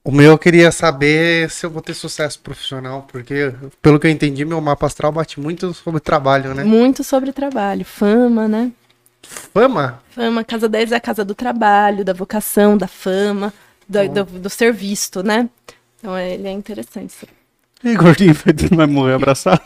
o 0.03 0.11
meu 0.11 0.31
eu 0.31 0.37
queria 0.37 0.71
saber 0.71 1.49
se 1.51 1.65
eu 1.65 1.69
vou 1.69 1.81
ter 1.81 1.93
sucesso 1.93 2.39
profissional, 2.39 3.07
porque, 3.11 3.53
pelo 3.81 3.99
que 3.99 4.07
eu 4.07 4.11
entendi, 4.11 4.43
meu 4.43 4.59
mapa 4.59 4.87
astral 4.87 5.11
bate 5.11 5.39
muito 5.39 5.73
sobre 5.73 5.99
trabalho, 5.99 6.55
né? 6.55 6.63
Muito 6.63 7.03
sobre 7.03 7.31
trabalho, 7.31 7.85
fama, 7.85 8.47
né? 8.47 8.71
Fama? 9.21 10.01
Fama, 10.09 10.43
casa 10.43 10.67
10 10.67 10.91
é 10.91 10.95
a 10.95 10.99
casa 10.99 11.23
do 11.23 11.35
trabalho, 11.35 12.03
da 12.03 12.13
vocação, 12.13 12.75
da 12.75 12.87
fama, 12.87 13.53
do, 13.87 14.09
do, 14.09 14.23
do 14.39 14.49
ser 14.49 14.73
visto, 14.73 15.21
né? 15.21 15.47
Então 15.99 16.17
é, 16.17 16.33
ele 16.33 16.47
é 16.47 16.51
interessante. 16.51 17.11
Isso. 17.11 17.27
E 17.83 17.95
gordinho 17.95 18.35
vai 18.75 18.85
morrer 18.85 19.13
abraçado? 19.13 19.61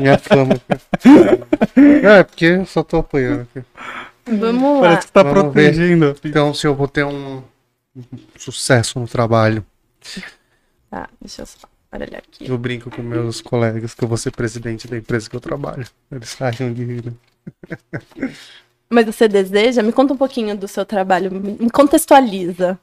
Minha 0.00 0.18
fama. 0.18 0.54
é, 2.04 2.22
porque 2.22 2.44
eu 2.44 2.66
só 2.66 2.82
tô 2.82 2.98
apoiando 2.98 3.42
aqui. 3.42 3.66
Vamos 4.26 4.80
lá. 4.82 4.88
Parece 4.88 5.06
que 5.06 5.12
tá 5.12 5.22
Vamos 5.22 5.42
protegendo. 5.52 6.14
filha. 6.14 6.30
Então, 6.30 6.52
se 6.54 6.66
eu 6.66 6.74
vou 6.74 6.88
ter 6.88 7.04
um 7.04 7.42
sucesso 8.38 8.98
no 8.98 9.06
trabalho, 9.08 9.64
Tá, 10.90 11.08
deixa 11.20 11.42
eu 11.42 11.46
só 11.46 11.58
olhar 11.92 12.18
aqui. 12.18 12.48
eu 12.48 12.56
brinco 12.58 12.90
com 12.90 13.02
meus 13.02 13.40
colegas 13.40 13.94
que 13.94 14.04
eu 14.04 14.08
vou 14.08 14.16
ser 14.16 14.30
presidente 14.30 14.86
da 14.86 14.96
empresa 14.96 15.28
que 15.28 15.34
eu 15.36 15.40
trabalho. 15.40 15.86
Eles 16.10 16.40
acham 16.40 16.72
de. 16.72 17.02
Mas 18.88 19.04
você 19.06 19.26
deseja? 19.26 19.82
Me 19.82 19.92
conta 19.92 20.12
um 20.14 20.16
pouquinho 20.16 20.56
do 20.56 20.68
seu 20.68 20.84
trabalho. 20.84 21.30
Me 21.32 21.70
contextualiza. 21.70 22.78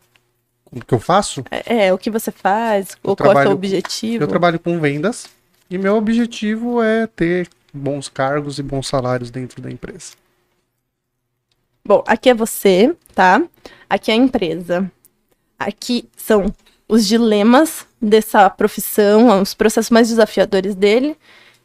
O 0.71 0.83
que 0.83 0.93
eu 0.93 0.99
faço? 0.99 1.43
É, 1.51 1.85
é, 1.87 1.93
o 1.93 1.97
que 1.97 2.09
você 2.09 2.31
faz, 2.31 2.91
Eu 3.03 3.11
ou 3.11 3.15
qual 3.15 3.27
é 3.27 3.29
o 3.29 3.33
trabalho- 3.33 3.47
seu 3.49 3.55
objetivo. 3.55 4.23
Eu 4.23 4.27
trabalho 4.27 4.59
com 4.59 4.79
vendas 4.79 5.27
e 5.69 5.77
meu 5.77 5.95
objetivo 5.95 6.81
é 6.81 7.05
ter 7.07 7.47
bons 7.73 8.09
cargos 8.09 8.59
e 8.59 8.63
bons 8.63 8.87
salários 8.87 9.29
dentro 9.31 9.61
da 9.61 9.69
empresa. 9.71 10.13
Bom, 11.85 12.01
aqui 12.07 12.29
é 12.29 12.33
você, 12.33 12.95
tá? 13.13 13.43
Aqui 13.89 14.09
é 14.09 14.13
a 14.13 14.17
empresa. 14.17 14.89
Aqui 15.59 16.07
são 16.15 16.45
os 16.87 17.05
dilemas 17.05 17.85
dessa 18.01 18.49
profissão, 18.49 19.41
os 19.41 19.53
processos 19.53 19.89
mais 19.89 20.07
desafiadores 20.07 20.75
dele. 20.75 21.17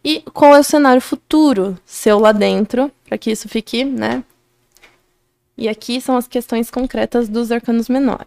E 0.05 0.23
qual 0.33 0.57
é 0.57 0.59
o 0.59 0.65
cenário 0.65 1.01
futuro 1.01 1.79
seu 1.87 2.19
lá 2.19 2.33
dentro, 2.33 2.91
para 3.05 3.17
que 3.17 3.31
isso 3.31 3.49
fique, 3.49 3.85
né? 3.85 4.25
E 5.57 5.69
aqui 5.69 6.01
são 6.01 6.17
as 6.17 6.27
questões 6.27 6.69
concretas 6.69 7.29
dos 7.29 7.53
arcanos 7.53 7.89
menores. 7.89 8.27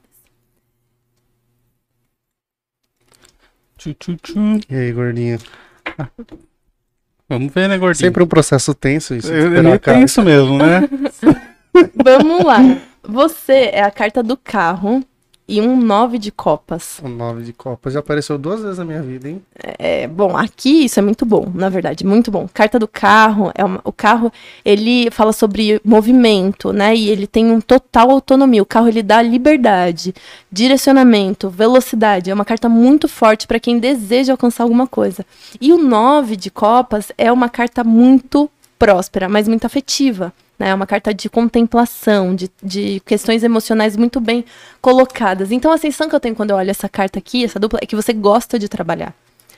Tchu, 3.77 3.93
tchu, 3.95 4.15
tchu. 4.15 4.39
E 4.69 4.76
aí, 4.76 4.93
gordinho? 4.93 5.39
Vamos 7.27 7.53
ver, 7.53 7.68
né, 7.68 7.77
gordinho? 7.77 8.05
Sempre 8.05 8.23
um 8.23 8.27
processo 8.27 8.73
tenso 8.73 9.13
isso. 9.13 9.30
A 9.30 9.80
cara. 9.80 9.97
penso 9.97 10.22
mesmo, 10.22 10.57
né? 10.57 10.81
Vamos 11.95 12.43
lá. 12.43 12.60
Você 13.03 13.69
é 13.73 13.81
a 13.81 13.91
carta 13.91 14.22
do 14.22 14.38
carro 14.38 15.03
e 15.48 15.60
um 15.60 15.76
nove 15.76 16.18
de 16.18 16.31
copas. 16.31 16.99
O 17.03 17.10
nove 17.10 17.43
de 17.43 17.52
copas 17.52 17.93
já 17.93 17.99
apareceu 17.99 18.38
duas 18.38 18.61
vezes 18.61 18.77
na 18.77 18.85
minha 18.85 19.02
vida, 19.02 19.27
hein? 19.27 19.41
É, 19.77 20.07
bom, 20.07 20.38
aqui 20.38 20.85
isso 20.85 20.99
é 20.99 21.02
muito 21.03 21.26
bom, 21.26 21.52
na 21.53 21.68
verdade, 21.68 22.06
muito 22.06 22.31
bom. 22.31 22.48
Carta 22.53 22.80
do 22.80 22.88
carro, 22.88 23.52
é 23.53 23.65
uma- 23.65 23.81
o 23.84 23.91
carro, 23.91 24.31
ele 24.64 25.10
fala 25.11 25.34
sobre 25.34 25.81
movimento, 25.84 26.72
né? 26.72 26.95
E 26.95 27.10
ele 27.10 27.27
tem 27.27 27.52
um 27.52 27.60
total 27.60 28.11
autonomia. 28.11 28.61
O 28.61 28.65
carro, 28.65 28.88
ele 28.88 29.03
dá 29.03 29.22
liberdade, 29.22 30.14
direcionamento, 30.49 31.49
velocidade. 31.49 32.30
É 32.30 32.34
uma 32.34 32.45
carta 32.45 32.69
muito 32.69 33.07
forte 33.10 33.45
para 33.45 33.60
quem 33.60 33.77
deseja 33.77 34.31
alcançar 34.34 34.64
alguma 34.64 34.88
coisa. 34.88 35.26
E 35.60 35.73
o 35.73 35.77
nove 35.77 36.38
de 36.38 36.49
copas 36.49 37.11
é 37.18 37.30
uma 37.31 37.49
carta 37.49 37.84
muito 37.84 38.49
próspera, 38.80 39.27
mas 39.27 39.48
muito 39.49 39.65
afetiva. 39.65 40.31
Né? 40.61 40.69
É 40.69 40.75
uma 40.75 40.85
carta 40.85 41.11
de 41.11 41.27
contemplação, 41.27 42.35
de, 42.35 42.47
de 42.61 43.01
questões 43.03 43.43
emocionais 43.43 43.97
muito 43.97 44.19
bem 44.21 44.45
colocadas. 44.79 45.51
Então 45.51 45.71
a 45.71 45.77
sensação 45.77 46.07
que 46.07 46.13
eu 46.13 46.19
tenho 46.19 46.35
quando 46.35 46.51
eu 46.51 46.55
olho 46.55 46.69
essa 46.69 46.88
carta 46.88 47.17
aqui, 47.17 47.43
essa 47.43 47.59
dupla, 47.59 47.79
é 47.81 47.85
que 47.88 47.95
você 47.95 48.13
gosta 48.13 48.59
de 48.59 48.69
trabalhar. 48.69 49.11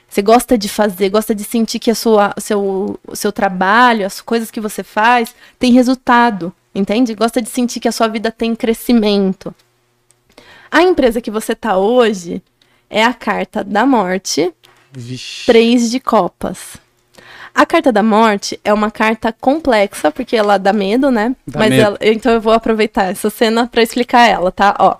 Você 0.08 0.22
gosta 0.22 0.56
de 0.56 0.66
fazer, 0.66 1.10
gosta 1.10 1.34
de 1.34 1.44
sentir 1.44 1.78
que 1.78 1.90
a 1.90 1.94
sua, 1.94 2.32
o, 2.34 2.40
seu, 2.40 2.98
o 3.06 3.14
seu 3.14 3.30
trabalho, 3.30 4.06
as 4.06 4.22
coisas 4.22 4.50
que 4.50 4.62
você 4.62 4.82
faz, 4.82 5.34
tem 5.58 5.72
resultado, 5.72 6.50
entende? 6.74 7.14
Gosta 7.14 7.42
de 7.42 7.50
sentir 7.50 7.80
que 7.80 7.88
a 7.88 7.92
sua 7.92 8.08
vida 8.08 8.30
tem 8.30 8.54
crescimento. 8.54 9.54
A 10.70 10.82
empresa 10.82 11.20
que 11.20 11.30
você 11.30 11.54
tá 11.54 11.76
hoje 11.76 12.42
é 12.88 13.04
a 13.04 13.12
carta 13.12 13.62
da 13.62 13.84
morte, 13.84 14.54
Vixe. 14.90 15.44
três 15.44 15.90
de 15.90 16.00
copas. 16.00 16.78
A 17.54 17.64
carta 17.64 17.92
da 17.92 18.02
morte 18.02 18.58
é 18.64 18.72
uma 18.72 18.90
carta 18.90 19.32
complexa, 19.40 20.10
porque 20.10 20.34
ela 20.36 20.58
dá 20.58 20.72
medo, 20.72 21.10
né? 21.10 21.36
Dá 21.46 21.60
Mas 21.60 21.70
medo. 21.70 21.82
ela- 21.82 21.98
então 22.02 22.32
eu 22.32 22.40
vou 22.40 22.52
aproveitar 22.52 23.04
essa 23.04 23.30
cena 23.30 23.68
para 23.68 23.80
explicar 23.82 24.28
ela, 24.28 24.50
tá? 24.50 24.74
Ó. 24.78 24.96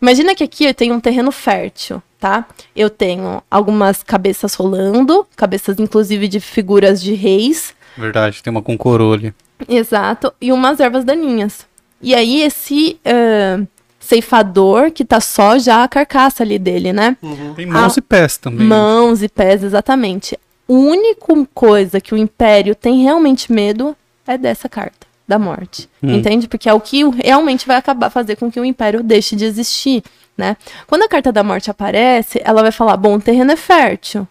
Imagina 0.00 0.34
que 0.34 0.44
aqui 0.44 0.64
eu 0.66 0.74
tenho 0.74 0.94
um 0.94 1.00
terreno 1.00 1.32
fértil, 1.32 2.00
tá? 2.20 2.46
Eu 2.76 2.88
tenho 2.88 3.42
algumas 3.50 4.04
cabeças 4.04 4.54
rolando, 4.54 5.26
cabeças 5.34 5.80
inclusive 5.80 6.28
de 6.28 6.38
figuras 6.40 7.02
de 7.02 7.12
reis, 7.14 7.74
Verdade, 7.98 8.42
tem 8.42 8.50
uma 8.50 8.60
com 8.62 8.76
coroa 8.76 9.14
ali. 9.16 9.34
Exato, 9.66 10.30
e 10.38 10.52
umas 10.52 10.80
ervas 10.80 11.02
daninhas. 11.02 11.66
E 12.02 12.14
aí 12.14 12.42
esse 12.42 13.00
eh, 13.02 13.58
ceifador 13.98 14.90
que 14.92 15.04
tá 15.04 15.18
só 15.18 15.58
já 15.58 15.82
a 15.82 15.88
carcaça 15.88 16.42
ali 16.42 16.58
dele, 16.58 16.92
né? 16.92 17.16
Tem 17.56 17.66
mãos 17.66 17.96
Ah, 17.96 17.98
e 17.98 18.02
pés 18.02 18.36
também. 18.36 18.66
Mãos 18.66 19.22
e 19.22 19.28
pés, 19.28 19.62
exatamente. 19.64 20.38
A 20.68 20.72
única 20.72 21.32
coisa 21.54 22.00
que 22.00 22.14
o 22.14 22.16
Império 22.16 22.74
tem 22.74 23.02
realmente 23.02 23.52
medo 23.52 23.96
é 24.26 24.36
dessa 24.36 24.68
carta, 24.68 25.06
da 25.26 25.38
morte. 25.38 25.88
Hum. 26.02 26.16
Entende? 26.16 26.48
Porque 26.48 26.68
é 26.68 26.74
o 26.74 26.80
que 26.80 27.04
realmente 27.10 27.66
vai 27.66 27.76
acabar 27.76 28.10
fazer 28.10 28.36
com 28.36 28.50
que 28.50 28.58
o 28.58 28.64
Império 28.64 29.02
deixe 29.02 29.36
de 29.36 29.44
existir, 29.44 30.02
né? 30.36 30.56
Quando 30.86 31.02
a 31.02 31.08
carta 31.08 31.32
da 31.32 31.44
morte 31.44 31.70
aparece, 31.70 32.40
ela 32.44 32.62
vai 32.62 32.72
falar: 32.72 32.96
bom, 32.96 33.16
o 33.16 33.20
terreno 33.20 33.52
é 33.52 33.56
fértil, 33.56 34.26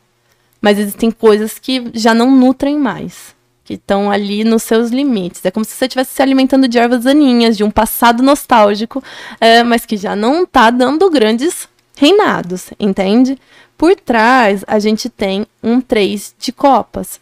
mas 0.62 0.78
existem 0.78 1.10
coisas 1.10 1.57
que 1.57 1.90
já 1.94 2.14
não 2.14 2.32
nutrem 2.32 2.78
mais. 2.78 3.34
Que 3.64 3.74
estão 3.74 4.12
ali 4.12 4.44
nos 4.44 4.62
seus 4.62 4.91
limites. 4.91 5.44
É 5.44 5.49
como 5.49 5.66
se 5.66 5.72
você 5.72 5.86
estivesse 5.86 6.14
se 6.14 6.22
alimentando 6.22 6.68
de 6.68 6.78
ervas 6.78 7.03
daninhas, 7.03 7.57
de 7.57 7.64
um 7.64 7.72
passado 7.72 8.22
nostálgico, 8.22 9.03
é, 9.41 9.64
mas 9.64 9.88
que 9.88 9.98
já 9.98 10.16
não 10.16 10.45
tá 10.45 10.70
dando 10.70 11.10
grandes 11.10 11.68
reinados, 11.98 12.70
entende? 12.80 13.40
Por 13.77 13.95
trás, 13.95 14.64
a 14.68 14.80
gente 14.80 15.10
tem 15.10 15.45
um 15.61 15.81
3 15.81 16.34
de 16.39 16.52
copas. 16.52 17.19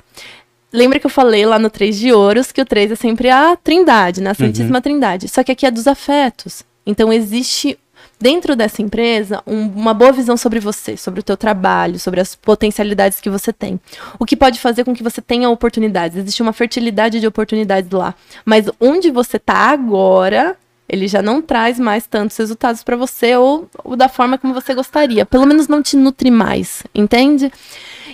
Lembra 0.72 1.00
que 1.00 1.06
eu 1.06 1.10
falei 1.12 1.46
lá 1.46 1.60
no 1.60 1.70
3 1.70 1.98
de 1.98 2.12
ouros 2.12 2.52
que 2.52 2.62
o 2.62 2.66
3 2.66 2.92
é 2.92 2.96
sempre 2.96 3.30
a 3.30 3.56
trindade, 3.56 4.22
né? 4.22 4.32
A 4.32 4.34
Santíssima 4.34 4.82
Trindade. 4.82 5.28
Só 5.28 5.44
que 5.44 5.52
aqui 5.52 5.66
é 5.66 5.72
dos 5.72 5.88
afetos. 5.88 6.64
Então 6.86 7.14
existe 7.14 7.78
dentro 8.20 8.56
dessa 8.56 8.82
empresa 8.82 9.42
um- 9.46 9.68
uma 9.68 9.94
boa 9.94 10.12
visão 10.12 10.38
sobre 10.38 10.60
você, 10.60 10.96
sobre 10.98 11.20
o 11.20 11.24
teu 11.24 11.36
trabalho, 11.38 12.00
sobre 12.00 12.22
as 12.22 12.36
potencialidades 12.36 13.20
que 13.20 13.30
você 13.30 13.52
tem. 13.52 13.80
O 14.18 14.26
que 14.26 14.36
pode 14.36 14.60
fazer 14.60 14.84
com 14.84 14.94
que 14.96 15.04
você 15.04 15.22
tenha 15.22 15.50
oportunidades. 15.50 16.18
Existe 16.18 16.42
uma 16.42 16.54
fertilidade 16.54 17.20
de 17.20 17.28
oportunidades 17.28 17.92
lá. 17.92 18.16
Mas 18.46 18.66
onde 18.80 19.12
você 19.12 19.38
tá 19.38 19.56
agora, 19.72 20.56
ele 20.94 21.08
já 21.08 21.24
não 21.24 21.42
traz 21.42 21.80
mais 21.80 22.06
tantos 22.06 22.38
resultados 22.38 22.84
para 22.84 22.96
você 22.96 23.36
ou, 23.36 23.68
ou 23.84 23.96
da 23.96 24.08
forma 24.08 24.38
como 24.38 24.54
você 24.54 24.76
gostaria. 24.76 25.26
Pelo 25.26 25.46
menos 25.48 25.68
não 25.68 25.82
te 25.82 25.98
nutre 25.98 26.30
mais, 26.30 26.84
entende? 26.94 27.52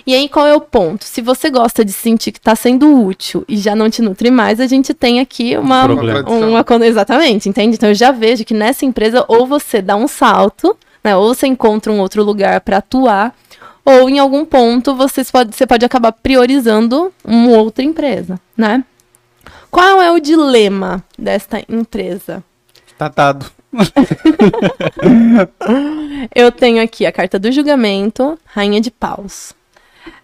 E 0.06 0.14
aí, 0.14 0.30
qual 0.30 0.46
é 0.46 0.54
o 0.54 0.60
ponto? 0.62 1.04
Se 1.04 1.20
você 1.20 1.50
gosta 1.50 1.84
de 1.84 1.92
sentir 1.92 2.32
que 2.32 2.38
está 2.38 2.56
sendo 2.56 3.04
útil 3.04 3.44
e 3.46 3.58
já 3.58 3.76
não 3.76 3.90
te 3.90 4.00
nutre 4.00 4.30
mais, 4.30 4.58
a 4.60 4.66
gente 4.66 4.94
tem 4.94 5.20
aqui 5.20 5.58
uma. 5.58 5.84
Problema. 5.84 6.30
uma 6.30 6.86
exatamente, 6.86 7.50
entende? 7.50 7.76
Então 7.76 7.90
eu 7.90 7.94
já 7.94 8.10
vejo 8.10 8.46
que 8.46 8.54
nessa 8.54 8.86
empresa, 8.86 9.26
ou 9.28 9.46
você 9.46 9.82
dá 9.82 9.94
um 9.96 10.08
salto, 10.08 10.74
né? 11.04 11.14
Ou 11.14 11.34
você 11.34 11.46
encontra 11.46 11.92
um 11.92 12.00
outro 12.00 12.24
lugar 12.24 12.62
para 12.62 12.78
atuar, 12.78 13.36
ou 13.84 14.08
em 14.08 14.18
algum 14.18 14.46
ponto 14.46 14.94
você 14.94 15.22
pode, 15.24 15.54
você 15.54 15.66
pode 15.66 15.84
acabar 15.84 16.12
priorizando 16.12 17.12
uma 17.22 17.58
outra 17.58 17.84
empresa, 17.84 18.40
né? 18.56 18.82
Qual 19.70 20.00
é 20.00 20.10
o 20.10 20.18
dilema 20.18 21.04
desta 21.18 21.62
empresa? 21.68 22.42
Eu 26.34 26.50
tenho 26.50 26.82
aqui 26.82 27.06
a 27.06 27.12
carta 27.12 27.38
do 27.38 27.50
julgamento, 27.52 28.38
rainha 28.46 28.80
de 28.80 28.90
paus. 28.90 29.54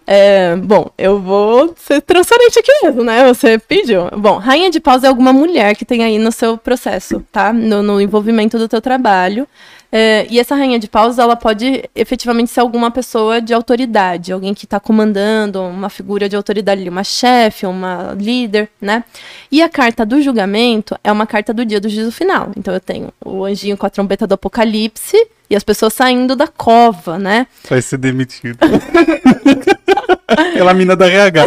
É, 0.05 0.55
bom, 0.55 0.89
eu 0.97 1.19
vou 1.19 1.73
ser 1.77 2.01
transparente 2.01 2.59
aqui 2.59 2.71
mesmo, 2.83 3.03
né? 3.03 3.27
Você 3.27 3.59
pediu. 3.59 4.09
Bom, 4.17 4.37
rainha 4.37 4.71
de 4.71 4.79
paus 4.79 5.03
é 5.03 5.07
alguma 5.07 5.33
mulher 5.33 5.75
que 5.75 5.83
tem 5.83 6.03
aí 6.03 6.17
no 6.17 6.31
seu 6.31 6.57
processo, 6.57 7.21
tá? 7.31 7.51
No, 7.51 7.83
no 7.83 7.99
envolvimento 7.99 8.57
do 8.57 8.69
teu 8.69 8.81
trabalho. 8.81 9.45
É, 9.91 10.27
e 10.29 10.39
essa 10.39 10.55
rainha 10.55 10.77
de 10.77 10.87
paus, 10.87 11.17
ela 11.17 11.35
pode 11.35 11.83
efetivamente 11.95 12.51
ser 12.51 12.59
alguma 12.59 12.91
pessoa 12.91 13.39
de 13.39 13.53
autoridade, 13.53 14.33
alguém 14.33 14.53
que 14.53 14.65
está 14.65 14.79
comandando, 14.79 15.61
uma 15.61 15.89
figura 15.89 16.27
de 16.27 16.35
autoridade 16.35 16.87
uma 16.87 17.03
chefe, 17.03 17.65
uma 17.65 18.15
líder, 18.17 18.69
né? 18.81 19.03
E 19.51 19.61
a 19.61 19.69
carta 19.69 20.05
do 20.05 20.21
julgamento 20.21 20.97
é 21.03 21.11
uma 21.11 21.25
carta 21.25 21.53
do 21.53 21.65
dia 21.65 21.79
do 21.79 21.89
juízo 21.89 22.11
final. 22.11 22.51
Então 22.55 22.73
eu 22.73 22.79
tenho 22.79 23.11
o 23.23 23.45
anjinho 23.45 23.77
com 23.77 23.85
a 23.85 23.89
trombeta 23.89 24.27
do 24.27 24.33
apocalipse 24.33 25.17
e 25.49 25.55
as 25.55 25.63
pessoas 25.63 25.93
saindo 25.93 26.35
da 26.35 26.47
cova, 26.47 27.17
né? 27.17 27.47
Vai 27.69 27.81
ser 27.81 27.97
demitido. 27.97 28.57
Pela 30.53 30.73
mina 30.73 30.95
da 30.95 31.07
RH. 31.07 31.45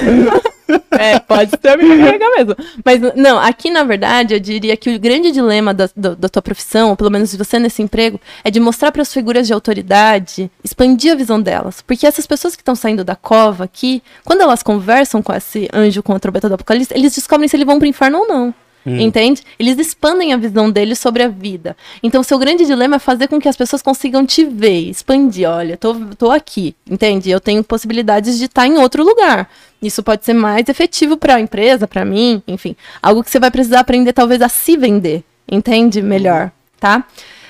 É, 0.90 1.18
pode 1.18 1.50
ser 1.50 1.68
a 1.68 1.76
minha 1.76 1.96
carga 1.96 2.24
mesmo. 2.36 2.56
Mas, 2.84 3.00
não, 3.16 3.38
aqui, 3.38 3.70
na 3.70 3.84
verdade, 3.84 4.34
eu 4.34 4.40
diria 4.40 4.76
que 4.76 4.94
o 4.94 4.98
grande 4.98 5.30
dilema 5.30 5.72
da, 5.72 5.88
da, 5.96 6.14
da 6.14 6.28
tua 6.28 6.42
profissão, 6.42 6.90
ou 6.90 6.96
pelo 6.96 7.10
menos 7.10 7.30
de 7.30 7.36
você 7.36 7.58
nesse 7.58 7.82
emprego, 7.82 8.20
é 8.44 8.50
de 8.50 8.60
mostrar 8.60 8.92
para 8.92 9.02
as 9.02 9.12
figuras 9.12 9.46
de 9.46 9.52
autoridade, 9.52 10.50
expandir 10.62 11.12
a 11.12 11.16
visão 11.16 11.40
delas. 11.40 11.82
Porque 11.82 12.06
essas 12.06 12.26
pessoas 12.26 12.54
que 12.54 12.62
estão 12.62 12.74
saindo 12.74 13.04
da 13.04 13.16
cova 13.16 13.64
aqui, 13.64 14.02
quando 14.24 14.42
elas 14.42 14.62
conversam 14.62 15.22
com 15.22 15.32
esse 15.32 15.68
anjo 15.72 16.02
com 16.02 16.14
a 16.14 16.18
trombeta 16.18 16.48
do 16.48 16.54
apocalipse, 16.54 16.94
eles 16.94 17.14
descobrem 17.14 17.48
se 17.48 17.56
eles 17.56 17.66
vão 17.66 17.78
para 17.78 17.86
o 17.86 17.88
inferno 17.88 18.18
ou 18.18 18.28
não. 18.28 18.54
Entende? 18.86 19.42
Eles 19.58 19.78
expandem 19.78 20.32
a 20.32 20.36
visão 20.36 20.70
deles 20.70 20.98
sobre 20.98 21.22
a 21.22 21.28
vida. 21.28 21.76
Então, 22.02 22.22
seu 22.22 22.38
grande 22.38 22.64
dilema 22.64 22.96
é 22.96 22.98
fazer 22.98 23.28
com 23.28 23.38
que 23.38 23.48
as 23.48 23.56
pessoas 23.56 23.82
consigam 23.82 24.24
te 24.24 24.44
ver, 24.44 24.88
expandir. 24.88 25.48
Olha, 25.48 25.76
tô, 25.76 25.94
tô 26.16 26.30
aqui, 26.30 26.74
entende? 26.88 27.30
Eu 27.30 27.40
tenho 27.40 27.62
possibilidades 27.62 28.38
de 28.38 28.46
estar 28.46 28.66
em 28.66 28.78
outro 28.78 29.04
lugar. 29.04 29.50
Isso 29.82 30.02
pode 30.02 30.24
ser 30.24 30.32
mais 30.32 30.68
efetivo 30.68 31.16
para 31.16 31.36
a 31.36 31.40
empresa, 31.40 31.86
para 31.86 32.04
mim, 32.04 32.42
enfim. 32.48 32.74
Algo 33.02 33.22
que 33.22 33.30
você 33.30 33.38
vai 33.38 33.50
precisar 33.50 33.80
aprender, 33.80 34.12
talvez, 34.12 34.40
a 34.40 34.48
se 34.48 34.76
vender. 34.76 35.22
Entende 35.50 36.00
melhor, 36.00 36.50
tá? 36.78 37.04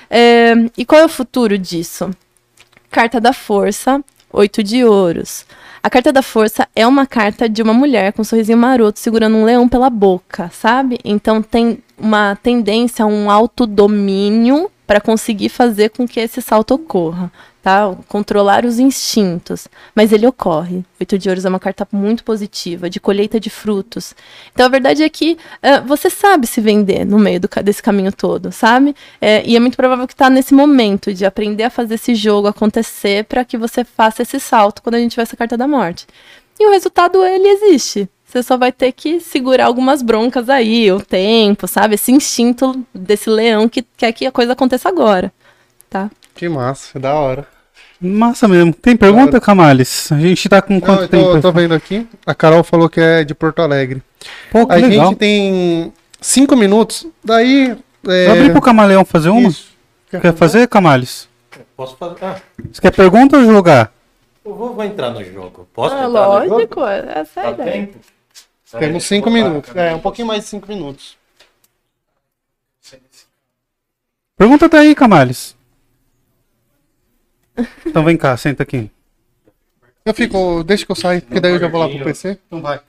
É, 0.09 0.53
e 0.77 0.83
qual 0.83 1.01
é 1.01 1.05
o 1.05 1.09
futuro 1.09 1.57
disso? 1.57 2.09
Carta 2.89 3.21
da 3.21 3.31
Força, 3.31 4.03
oito 4.33 4.61
de 4.61 4.83
ouros. 4.83 5.45
A 5.83 5.89
carta 5.89 6.13
da 6.13 6.21
força 6.21 6.67
é 6.75 6.85
uma 6.85 7.07
carta 7.07 7.49
de 7.49 7.61
uma 7.61 7.73
mulher 7.73 8.13
com 8.13 8.21
um 8.21 8.25
sorrisinho 8.25 8.57
maroto 8.57 8.99
segurando 8.99 9.35
um 9.35 9.43
leão 9.43 9.67
pela 9.67 9.89
boca, 9.89 10.49
sabe? 10.53 10.99
Então 11.03 11.41
tem 11.41 11.79
uma 11.97 12.35
tendência 12.35 13.03
a 13.03 13.07
um 13.07 13.31
autodomínio 13.31 14.69
para 14.85 15.01
conseguir 15.01 15.49
fazer 15.49 15.89
com 15.89 16.07
que 16.07 16.19
esse 16.19 16.41
salto 16.41 16.75
ocorra 16.75 17.31
tá? 17.61 17.95
Controlar 18.07 18.65
os 18.65 18.79
instintos. 18.79 19.67
Mas 19.95 20.11
ele 20.11 20.25
ocorre. 20.25 20.83
Oito 20.99 21.17
de 21.17 21.29
ouros 21.29 21.45
é 21.45 21.49
uma 21.49 21.59
carta 21.59 21.87
muito 21.91 22.23
positiva, 22.23 22.89
de 22.89 22.99
colheita 22.99 23.39
de 23.39 23.49
frutos. 23.49 24.15
Então 24.53 24.65
a 24.65 24.69
verdade 24.69 25.03
é 25.03 25.09
que 25.09 25.37
uh, 25.63 25.85
você 25.85 26.09
sabe 26.09 26.47
se 26.47 26.59
vender 26.59 27.05
no 27.05 27.19
meio 27.19 27.39
do, 27.39 27.49
desse 27.63 27.81
caminho 27.81 28.11
todo, 28.11 28.51
sabe? 28.51 28.95
É, 29.19 29.43
e 29.45 29.55
é 29.55 29.59
muito 29.59 29.77
provável 29.77 30.07
que 30.07 30.13
está 30.13 30.29
nesse 30.29 30.53
momento 30.53 31.13
de 31.13 31.25
aprender 31.25 31.63
a 31.63 31.69
fazer 31.69 31.95
esse 31.95 32.15
jogo 32.15 32.47
acontecer 32.47 33.25
para 33.25 33.45
que 33.45 33.57
você 33.57 33.83
faça 33.83 34.21
esse 34.21 34.39
salto 34.39 34.81
quando 34.81 34.95
a 34.95 34.99
gente 34.99 35.11
tiver 35.11 35.23
essa 35.23 35.37
carta 35.37 35.57
da 35.57 35.67
morte. 35.67 36.07
E 36.59 36.65
o 36.65 36.71
resultado, 36.71 37.23
ele 37.23 37.47
existe. 37.47 38.09
Você 38.23 38.41
só 38.43 38.55
vai 38.55 38.71
ter 38.71 38.93
que 38.93 39.19
segurar 39.19 39.65
algumas 39.65 40.01
broncas 40.01 40.49
aí, 40.49 40.89
o 40.91 41.01
tempo, 41.01 41.67
sabe? 41.67 41.95
Esse 41.95 42.13
instinto 42.13 42.85
desse 42.93 43.29
leão 43.29 43.67
que 43.67 43.81
quer 43.97 44.13
que 44.13 44.25
a 44.25 44.31
coisa 44.31 44.53
aconteça 44.53 44.87
agora, 44.87 45.33
tá? 45.89 46.09
Que 46.41 46.49
massa, 46.49 46.97
da 46.99 47.13
hora. 47.13 47.45
Massa 48.01 48.47
mesmo. 48.47 48.73
Tem 48.73 48.97
pergunta, 48.97 49.39
Camales? 49.39 50.11
A 50.11 50.17
gente 50.19 50.49
tá 50.49 50.59
com 50.59 50.81
quanto 50.81 51.01
Não, 51.01 51.03
eu 51.03 51.07
tempo? 51.07 51.23
tô, 51.25 51.35
eu 51.35 51.41
tô 51.43 51.51
vendo 51.51 51.75
aqui. 51.75 52.09
A 52.25 52.33
Carol 52.33 52.63
falou 52.63 52.89
que 52.89 52.99
é 52.99 53.23
de 53.23 53.35
Porto 53.35 53.61
Alegre. 53.61 54.01
Pô, 54.51 54.65
que 54.65 54.73
a 54.73 54.77
legal. 54.77 55.09
gente 55.09 55.19
tem 55.19 55.93
cinco 56.19 56.55
minutos. 56.55 57.05
Daí. 57.23 57.77
É... 58.07 58.25
Vou 58.25 58.33
abrir 58.33 58.51
pro 58.53 58.59
Camaleão 58.59 59.05
fazer 59.05 59.29
uma? 59.29 59.49
Isso. 59.49 59.69
Quer 60.09 60.33
fazer, 60.33 60.67
Camales? 60.67 61.29
Posso 61.77 61.95
fazer? 61.95 62.15
Ah, 62.23 62.41
Você 62.73 62.81
quer 62.81 62.91
pergunta 62.91 63.37
ou 63.37 63.43
jogar? 63.45 63.93
eu 64.43 64.55
vou, 64.55 64.73
vou 64.73 64.83
entrar 64.83 65.11
no 65.11 65.23
jogo. 65.23 65.67
Posso 65.71 65.93
Ah, 65.93 66.07
entrar 66.07 66.09
no 66.09 66.39
jogo? 66.45 66.53
lógico, 66.55 66.83
essa 66.87 67.39
é 67.39 67.45
a 67.45 67.51
Dá 67.51 67.51
ideia. 67.51 67.71
tempo? 67.71 67.99
Temos 68.79 69.03
cinco 69.03 69.29
minutos. 69.29 69.75
É, 69.75 69.93
um 69.93 69.99
pouquinho 69.99 70.27
mais 70.27 70.41
de 70.41 70.49
cinco 70.49 70.67
minutos. 70.67 71.15
Pergunta 74.35 74.67
tá 74.67 74.79
aí, 74.79 74.95
Camales. 74.95 75.55
Então 77.85 78.03
vem 78.03 78.17
cá, 78.17 78.35
senta 78.37 78.63
aqui. 78.63 78.89
Eu 80.05 80.13
fico. 80.13 80.63
Deixa 80.63 80.85
que 80.85 80.91
eu 80.91 80.95
saio, 80.95 81.21
porque 81.21 81.39
daí 81.39 81.53
eu 81.53 81.59
já 81.59 81.67
vou 81.67 81.79
lá 81.79 81.87
pro. 81.89 82.03
PC. 82.03 82.39
Então 82.47 82.61
vai. 82.61 82.79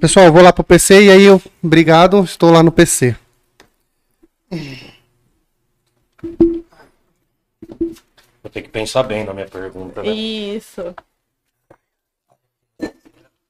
Pessoal, 0.00 0.26
eu 0.26 0.32
vou 0.32 0.42
lá 0.42 0.52
pro 0.52 0.64
PC 0.64 1.04
e 1.04 1.10
aí 1.10 1.22
eu. 1.22 1.40
Obrigado, 1.62 2.22
estou 2.24 2.50
lá 2.50 2.62
no 2.62 2.72
PC. 2.72 3.16
Vou 8.42 8.50
ter 8.52 8.62
que 8.62 8.68
pensar 8.68 9.02
bem 9.04 9.24
na 9.24 9.32
minha 9.32 9.48
pergunta, 9.48 10.02
né? 10.02 10.10
Isso. 10.10 10.94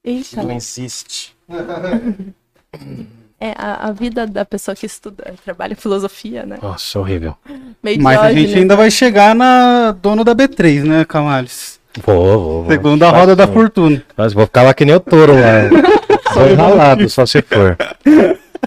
Eita, 0.03 0.43
Não 0.43 0.51
insiste. 0.51 1.35
é 3.45 3.53
a, 3.57 3.87
a 3.87 3.91
vida 3.91 4.25
da 4.25 4.43
pessoa 4.43 4.75
que 4.75 4.85
estuda, 4.85 5.33
trabalha 5.43 5.73
em 5.73 5.75
filosofia, 5.75 6.45
né? 6.45 6.57
Nossa, 6.61 6.99
horrível. 6.99 7.35
Meio 7.83 8.01
Mas 8.01 8.19
a 8.19 8.33
gente 8.33 8.57
ainda 8.57 8.75
vai 8.75 8.89
chegar 8.89 9.35
na 9.35 9.91
dono 9.91 10.23
da 10.23 10.33
B3, 10.33 10.83
né, 10.83 11.05
Camales? 11.05 11.79
Vou, 12.03 12.25
vou. 12.25 12.63
vou. 12.63 12.71
Segunda 12.71 13.09
roda 13.09 13.35
da 13.35 13.45
Facinho. 13.45 13.61
fortuna. 13.61 14.03
Mas 14.17 14.33
vou 14.33 14.45
ficar 14.45 14.63
lá 14.63 14.73
que 14.73 14.83
nem 14.83 14.95
o 14.95 14.99
touro 14.99 15.33
lá. 15.33 15.69
Só 16.33 16.47
enrolado, 16.47 17.09
só 17.09 17.25
se 17.25 17.41
for. 17.41 17.77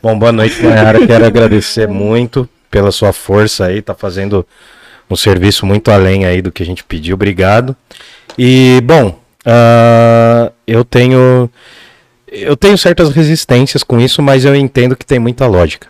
Bom, 0.01 0.19
boa 0.19 0.33
noite, 0.33 0.63
Mayara. 0.63 1.07
Quero 1.07 1.27
agradecer 1.27 1.87
muito 1.87 2.49
pela 2.71 2.91
sua 2.91 3.13
força 3.13 3.67
aí. 3.67 3.83
Tá 3.83 3.95
fazendo 3.95 4.47
um 5.11 5.17
serviço 5.17 5.67
muito 5.67 5.91
além 5.91 6.25
aí 6.25 6.41
do 6.41 6.51
que 6.51 6.63
a 6.63 6.67
gente 6.67 6.83
pediu. 6.83 7.15
Obrigado. 7.15 7.77
E, 8.39 8.81
bom, 8.85 9.21
ah, 9.45 10.51
eu 10.67 10.83
tenho. 10.85 11.51
Eu 12.31 12.57
tenho 12.57 12.77
certas 12.77 13.11
resistências 13.11 13.83
com 13.83 13.99
isso, 14.01 14.21
mas 14.23 14.45
eu 14.45 14.55
entendo 14.55 14.97
que 14.97 15.07
tem 15.07 15.19
muita 15.19 15.47
lógica. 15.47 15.89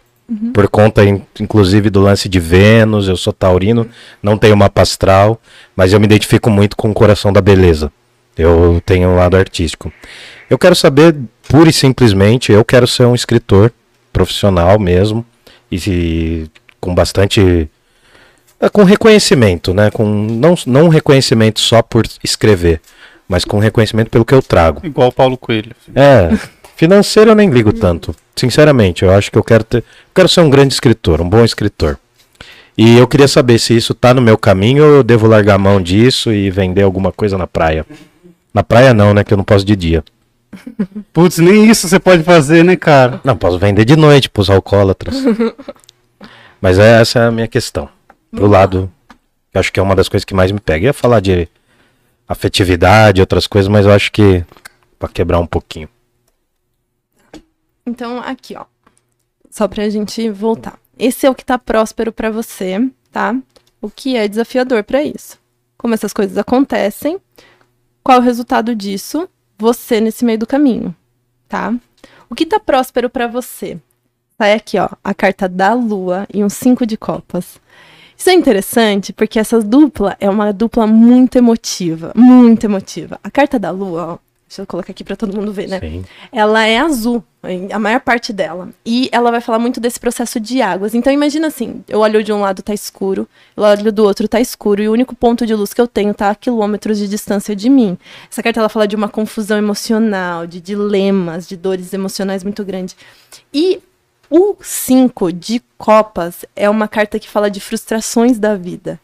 Por 0.52 0.69
conta, 0.69 1.02
in- 1.05 1.23
inclusive, 1.40 1.89
do 1.89 2.01
lance 2.01 2.28
de 2.28 2.39
Vênus, 2.39 3.09
eu 3.09 3.16
sou 3.16 3.32
taurino, 3.32 3.89
não 4.23 4.36
tenho 4.36 4.55
mapa 4.56 4.82
astral, 4.82 5.40
mas 5.74 5.93
eu 5.93 5.98
me 5.98 6.05
identifico 6.05 6.51
muito 6.51 6.77
com 6.77 6.90
o 6.90 6.94
coração 6.94 7.32
da 7.32 7.40
beleza. 7.40 7.90
Eu 8.36 8.81
tenho 8.85 9.09
um 9.09 9.16
lado 9.16 9.36
artístico. 9.39 9.90
Eu 10.51 10.59
quero 10.59 10.77
saber, 10.77 11.16
pura 11.48 11.70
e 11.70 11.73
simplesmente, 11.73 12.52
eu 12.52 12.62
quero 12.65 12.86
ser 12.86 13.05
um 13.06 13.15
escritor 13.15 13.73
profissional 14.12 14.78
mesmo, 14.78 15.24
e 15.70 15.78
se- 15.81 16.51
com 16.78 16.94
bastante. 16.94 17.69
é, 18.60 18.69
com 18.69 18.85
reconhecimento, 18.85 19.73
né? 19.73 19.90
Com, 19.90 20.05
não, 20.05 20.55
não 20.66 20.85
um 20.86 20.89
reconhecimento 20.89 21.59
só 21.60 21.81
por 21.81 22.05
escrever, 22.23 22.81
mas 23.28 23.44
com 23.44 23.59
reconhecimento 23.59 24.10
pelo 24.10 24.24
que 24.24 24.34
eu 24.34 24.42
trago. 24.42 24.80
Igual 24.84 25.09
o 25.09 25.12
Paulo 25.12 25.36
Coelho. 25.36 25.72
É, 25.94 26.30
financeiro 26.76 27.30
eu 27.30 27.34
nem 27.34 27.50
ligo 27.50 27.72
tanto. 27.72 28.14
Sinceramente, 28.34 29.05
eu 29.05 29.12
acho 29.12 29.30
que 29.30 29.36
eu 29.36 29.44
quero 29.44 29.64
ter. 29.64 29.78
eu 29.78 29.84
quero 30.14 30.28
ser 30.28 30.40
um 30.40 30.50
grande 30.50 30.72
escritor, 30.72 31.20
um 31.20 31.28
bom 31.28 31.44
escritor. 31.44 31.98
E 32.76 32.96
eu 32.96 33.09
queria 33.09 33.26
saber 33.26 33.59
se 33.59 33.76
isso 33.76 33.92
tá 33.92 34.14
no 34.14 34.22
meu 34.22 34.38
caminho 34.38 34.84
ou 34.84 34.90
eu 34.96 35.02
devo 35.02 35.26
largar 35.26 35.56
a 35.56 35.59
mão 35.59 35.82
disso 35.82 36.32
e 36.32 36.48
vender 36.48 36.82
alguma 36.82 37.10
coisa 37.10 37.36
na 37.36 37.46
praia. 37.46 37.84
Na 38.55 38.62
praia 38.62 38.94
não, 38.94 39.12
né? 39.12 39.24
Que 39.24 39.32
eu 39.32 39.36
não 39.36 39.44
posso 39.44 39.64
de 39.64 39.74
dia. 39.74 40.05
Putz, 41.12 41.38
nem 41.38 41.68
isso 41.68 41.88
você 41.88 41.98
pode 41.98 42.22
fazer, 42.22 42.64
né, 42.64 42.76
cara? 42.76 43.20
Não, 43.24 43.36
posso 43.36 43.59
vender 43.59 43.84
de 43.84 43.96
noite 43.96 44.30
pros 44.30 44.48
alcoólatras. 44.48 45.16
Mas 46.62 46.78
é, 46.78 47.00
essa 47.00 47.18
é 47.18 47.26
a 47.26 47.30
minha 47.32 47.48
questão. 47.48 47.88
Pro 48.30 48.46
lado, 48.46 48.90
eu 49.52 49.59
acho 49.59 49.72
que 49.72 49.80
é 49.80 49.82
uma 49.82 49.96
das 49.96 50.09
coisas 50.09 50.24
que 50.24 50.34
mais 50.34 50.52
me 50.52 50.60
pega. 50.60 50.84
Eu 50.84 50.90
ia 50.90 50.92
falar 50.92 51.18
de 51.18 51.48
afetividade, 52.28 53.20
outras 53.20 53.46
coisas, 53.46 53.68
mas 53.68 53.86
eu 53.86 53.92
acho 53.92 54.12
que 54.12 54.44
pra 54.98 55.09
quebrar 55.09 55.38
um 55.38 55.46
pouquinho. 55.46 55.88
Então, 57.86 58.18
aqui, 58.18 58.55
ó. 58.55 58.66
Só 59.50 59.66
pra 59.66 59.88
gente 59.88 60.28
voltar. 60.28 60.78
Esse 60.98 61.26
é 61.26 61.30
o 61.30 61.34
que 61.34 61.44
tá 61.44 61.59
próspero 61.59 62.12
pra 62.12 62.30
você, 62.30 62.78
tá? 63.10 63.34
O 63.80 63.88
que 63.88 64.16
é 64.16 64.28
desafiador 64.28 64.84
pra 64.84 65.02
isso. 65.02 65.38
Como 65.76 65.94
essas 65.94 66.12
coisas 66.12 66.36
acontecem, 66.36 67.18
qual 68.02 68.18
é 68.18 68.20
o 68.20 68.24
resultado 68.24 68.74
disso? 68.74 69.28
Você 69.56 70.00
nesse 70.00 70.24
meio 70.24 70.38
do 70.38 70.46
caminho, 70.46 70.94
tá? 71.48 71.74
O 72.28 72.34
que 72.34 72.44
tá 72.44 72.60
próspero 72.60 73.09
pra 73.09 73.26
você? 73.26 73.80
Sai 74.36 74.52
aqui, 74.52 74.78
ó, 74.78 74.88
a 75.02 75.14
carta 75.14 75.48
da 75.48 75.72
lua 75.72 76.26
e 76.32 76.44
um 76.44 76.48
cinco 76.48 76.84
de 76.84 76.96
copas. 76.96 77.60
Isso 78.19 78.31
é 78.31 78.35
interessante 78.35 79.12
porque 79.12 79.39
essa 79.39 79.61
dupla 79.61 80.16
é 80.19 80.28
uma 80.28 80.53
dupla 80.53 80.89
muito 80.89 81.39
emotiva, 81.39 82.12
muito 82.16 82.65
emotiva. 82.65 83.20
A 83.23 83.31
carta 83.31 83.61
da 83.61 83.70
lua, 83.70 84.15
ó, 84.15 84.19
deixa 84.49 84.62
eu 84.62 84.66
colocar 84.66 84.90
aqui 84.90 85.05
pra 85.05 85.15
todo 85.15 85.36
mundo 85.36 85.53
ver, 85.53 85.69
né? 85.69 85.78
Sim. 85.78 86.05
ela 86.32 86.66
é 86.66 86.78
azul, 86.78 87.23
a 87.73 87.78
maior 87.78 88.01
parte 88.01 88.32
dela. 88.32 88.70
E 88.85 89.09
ela 89.12 89.31
vai 89.31 89.40
falar 89.40 89.61
muito 89.61 89.78
desse 89.78 90.01
processo 90.01 90.40
de 90.40 90.61
águas. 90.61 90.97
Então 90.97 91.12
imagina 91.12 91.47
assim, 91.47 91.85
eu 91.89 92.01
olho 92.01 92.24
de 92.24 92.32
um 92.32 92.40
lado 92.40 92.61
tá 92.61 92.74
escuro, 92.74 93.28
eu 93.57 93.62
olho 93.62 93.93
do 93.93 94.03
outro 94.03 94.27
tá 94.27 94.40
escuro, 94.40 94.82
e 94.82 94.89
o 94.89 94.93
único 94.93 95.15
ponto 95.15 95.47
de 95.47 95.55
luz 95.55 95.73
que 95.73 95.81
eu 95.81 95.86
tenho 95.86 96.12
tá 96.12 96.31
a 96.31 96.35
quilômetros 96.35 96.99
de 96.99 97.07
distância 97.07 97.55
de 97.55 97.70
mim. 97.70 97.97
Essa 98.28 98.43
carta 98.43 98.59
ela 98.59 98.69
fala 98.69 98.89
de 98.89 98.97
uma 98.97 99.09
confusão 99.09 99.57
emocional, 99.57 100.45
de 100.45 100.61
dilemas, 100.61 101.47
de 101.47 101.57
dores 101.57 101.93
emocionais 101.93 102.43
muito 102.43 102.65
grandes. 102.65 102.97
E 103.55 103.81
o 104.30 104.56
5 104.60 105.32
de 105.32 105.62
copas 105.76 106.44
é 106.55 106.68
uma 106.68 106.88
carta 106.88 107.18
que 107.18 107.28
fala 107.28 107.50
de 107.50 107.60
frustrações 107.60 108.38
da 108.38 108.55
vida. 108.56 109.00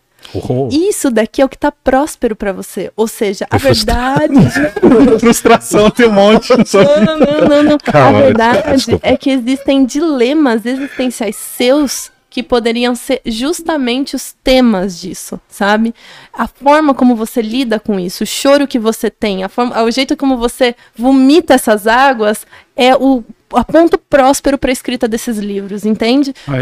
Isso 0.71 1.11
daqui 1.11 1.43
é 1.43 1.45
o 1.45 1.49
que 1.49 1.59
tá 1.59 1.71
próspero 1.71 2.35
pra 2.35 2.53
você. 2.53 2.91
Ou 2.97 3.07
seja, 3.07 3.47
a 3.51 3.59
frustrado. 3.59 4.35
verdade. 4.41 5.21
Frustração 5.21 5.91
tem 5.91 6.09
um 6.09 6.13
monte. 6.13 6.49
Só... 6.67 6.83
Não, 6.83 7.19
não, 7.19 7.49
não, 7.49 7.63
não. 7.63 7.79
Calma, 7.79 8.19
a 8.19 8.23
verdade 8.23 8.77
desculpa. 8.77 9.07
é 9.07 9.17
que 9.17 9.31
existem 9.31 9.85
dilemas 9.85 10.65
existenciais 10.65 11.37
seus 11.37 12.11
que 12.35 12.43
poderiam 12.43 12.97
ser 12.97 13.23
justamente 13.25 14.17
os 14.17 14.33
temas 14.43 15.01
disso, 15.01 15.41
sabe? 15.49 15.95
A 16.33 16.49
forma 16.49 16.93
como 16.93 17.15
você 17.15 17.41
lida 17.41 17.79
com 17.79 17.97
isso, 18.01 18.25
o 18.25 18.27
choro 18.27 18.67
que 18.67 18.77
você 18.77 19.09
tem, 19.09 19.45
a 19.45 19.49
forma, 19.49 19.81
o 19.85 19.89
jeito 19.89 20.17
como 20.17 20.37
você 20.37 20.75
vomita 20.97 21.55
essas 21.55 21.87
águas 21.87 22.45
é 22.75 22.97
o 22.97 23.23
a 23.53 23.63
ponto 23.63 23.97
próspero 23.97 24.59
para 24.59 24.71
a 24.71 24.73
escrita 24.73 25.07
desses 25.07 25.39
livros, 25.39 25.85
entende? 25.87 26.35
Por- 26.45 26.55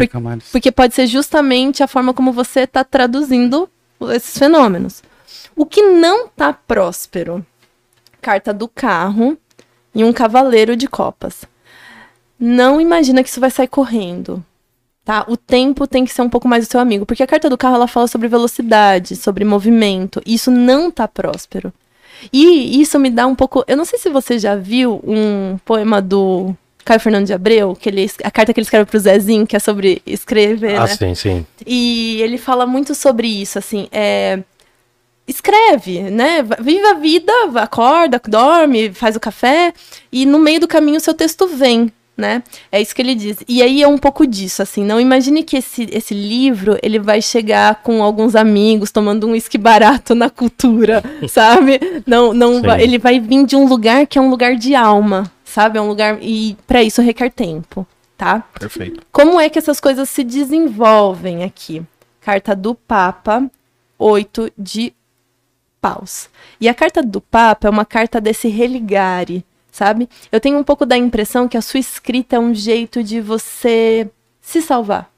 porque 0.51 0.71
pode 0.71 0.93
ser 0.93 1.07
justamente 1.07 1.81
a 1.81 1.87
forma 1.87 2.13
como 2.13 2.31
você 2.31 2.59
está 2.61 2.83
traduzindo 2.83 3.67
esses 4.13 4.37
fenômenos. 4.37 5.01
O 5.55 5.65
que 5.65 5.81
não 5.81 6.27
está 6.27 6.53
próspero? 6.53 7.43
Carta 8.21 8.53
do 8.53 8.67
carro 8.67 9.35
e 9.95 10.03
um 10.03 10.13
cavaleiro 10.13 10.75
de 10.75 10.87
copas. 10.87 11.45
Não 12.39 12.79
imagina 12.79 13.23
que 13.23 13.29
isso 13.29 13.39
vai 13.39 13.49
sair 13.49 13.67
correndo. 13.67 14.45
Tá? 15.05 15.25
O 15.27 15.35
tempo 15.35 15.85
tem 15.85 16.05
que 16.05 16.13
ser 16.13 16.21
um 16.21 16.29
pouco 16.29 16.47
mais 16.47 16.65
o 16.65 16.69
seu 16.71 16.79
amigo, 16.79 17.05
porque 17.05 17.21
a 17.23 17.27
carta 17.27 17.49
do 17.49 17.57
carro 17.57 17.75
ela 17.75 17.87
fala 17.87 18.07
sobre 18.07 18.27
velocidade, 18.29 19.15
sobre 19.17 19.43
movimento, 19.43 20.21
e 20.25 20.33
isso 20.35 20.49
não 20.49 20.89
tá 20.89 21.07
próspero. 21.09 21.73
E 22.31 22.79
isso 22.81 22.97
me 22.97 23.09
dá 23.09 23.27
um 23.27 23.35
pouco. 23.35 23.65
Eu 23.67 23.75
não 23.75 23.83
sei 23.83 23.99
se 23.99 24.09
você 24.09 24.39
já 24.39 24.55
viu 24.55 25.01
um 25.05 25.57
poema 25.65 26.01
do 26.01 26.55
Caio 26.85 27.01
Fernando 27.01 27.25
de 27.25 27.33
Abreu, 27.33 27.75
que 27.75 27.89
ele, 27.89 28.09
a 28.23 28.31
carta 28.31 28.53
que 28.53 28.59
ele 28.61 28.63
escreve 28.65 28.85
pro 28.89 28.97
Zezinho, 28.97 29.45
que 29.45 29.57
é 29.57 29.59
sobre 29.59 30.01
escrever, 30.05 30.77
Ah, 30.77 30.85
né? 30.85 30.95
sim, 30.95 31.13
sim. 31.15 31.45
E 31.67 32.21
ele 32.21 32.37
fala 32.37 32.65
muito 32.65 32.95
sobre 32.95 33.27
isso, 33.27 33.59
assim, 33.59 33.89
é, 33.91 34.39
escreve, 35.27 35.99
né? 36.03 36.43
Va- 36.43 36.57
Vive 36.61 36.85
a 36.85 36.93
vida, 36.93 37.33
acorda, 37.55 38.21
dorme, 38.27 38.93
faz 38.93 39.15
o 39.15 39.19
café 39.19 39.73
e 40.11 40.25
no 40.25 40.39
meio 40.39 40.59
do 40.61 40.67
caminho 40.67 40.97
o 40.97 41.01
seu 41.01 41.13
texto 41.13 41.47
vem, 41.47 41.91
né? 42.15 42.43
É 42.71 42.79
isso 42.81 42.93
que 42.95 43.01
ele 43.01 43.15
diz. 43.15 43.37
E 43.47 43.61
aí 43.61 43.81
é 43.81 43.87
um 43.87 43.97
pouco 43.97 44.25
disso, 44.27 44.61
assim, 44.61 44.83
não 44.83 44.99
imagine 44.99 45.43
que 45.43 45.57
esse, 45.57 45.87
esse 45.91 46.13
livro, 46.13 46.77
ele 46.83 46.99
vai 46.99 47.21
chegar 47.21 47.81
com 47.81 48.03
alguns 48.03 48.35
amigos 48.35 48.91
tomando 48.91 49.27
um 49.27 49.31
uísque 49.31 49.57
barato 49.57 50.13
na 50.13 50.29
cultura, 50.29 51.03
sabe? 51.27 51.79
Não, 52.05 52.33
não 52.33 52.61
vai- 52.61 52.81
ele 52.83 52.97
vai 52.99 53.19
vir 53.19 53.45
de 53.45 53.55
um 53.55 53.65
lugar 53.67 54.05
que 54.07 54.17
é 54.17 54.21
um 54.21 54.29
lugar 54.29 54.55
de 54.55 54.75
alma, 54.75 55.31
sabe? 55.43 55.77
É 55.77 55.81
um 55.81 55.87
lugar 55.87 56.17
e 56.21 56.55
para 56.67 56.83
isso 56.83 57.01
requer 57.01 57.31
tempo, 57.31 57.85
tá? 58.17 58.43
Perfeito. 58.59 59.01
Como 59.11 59.39
é 59.39 59.49
que 59.49 59.57
essas 59.57 59.79
coisas 59.79 60.07
se 60.09 60.23
desenvolvem 60.23 61.43
aqui? 61.43 61.81
Carta 62.21 62.55
do 62.55 62.73
Papa, 62.75 63.49
8 63.97 64.51
de 64.57 64.93
paus. 65.81 66.29
E 66.61 66.69
a 66.69 66.73
carta 66.73 67.03
do 67.03 67.19
Papa 67.19 67.67
é 67.67 67.69
uma 67.69 67.83
carta 67.85 68.21
desse 68.21 68.47
religare, 68.47 69.43
sabe? 69.73 70.07
Eu 70.31 70.39
tenho 70.39 70.57
um 70.57 70.63
pouco 70.63 70.85
da 70.85 70.95
impressão 70.95 71.47
que 71.49 71.57
a 71.57 71.61
sua 71.61 71.81
escrita 71.81 72.37
é 72.37 72.39
um 72.39 72.53
jeito 72.53 73.03
de 73.03 73.19
você 73.19 74.09
se 74.39 74.61
salvar. 74.61 75.11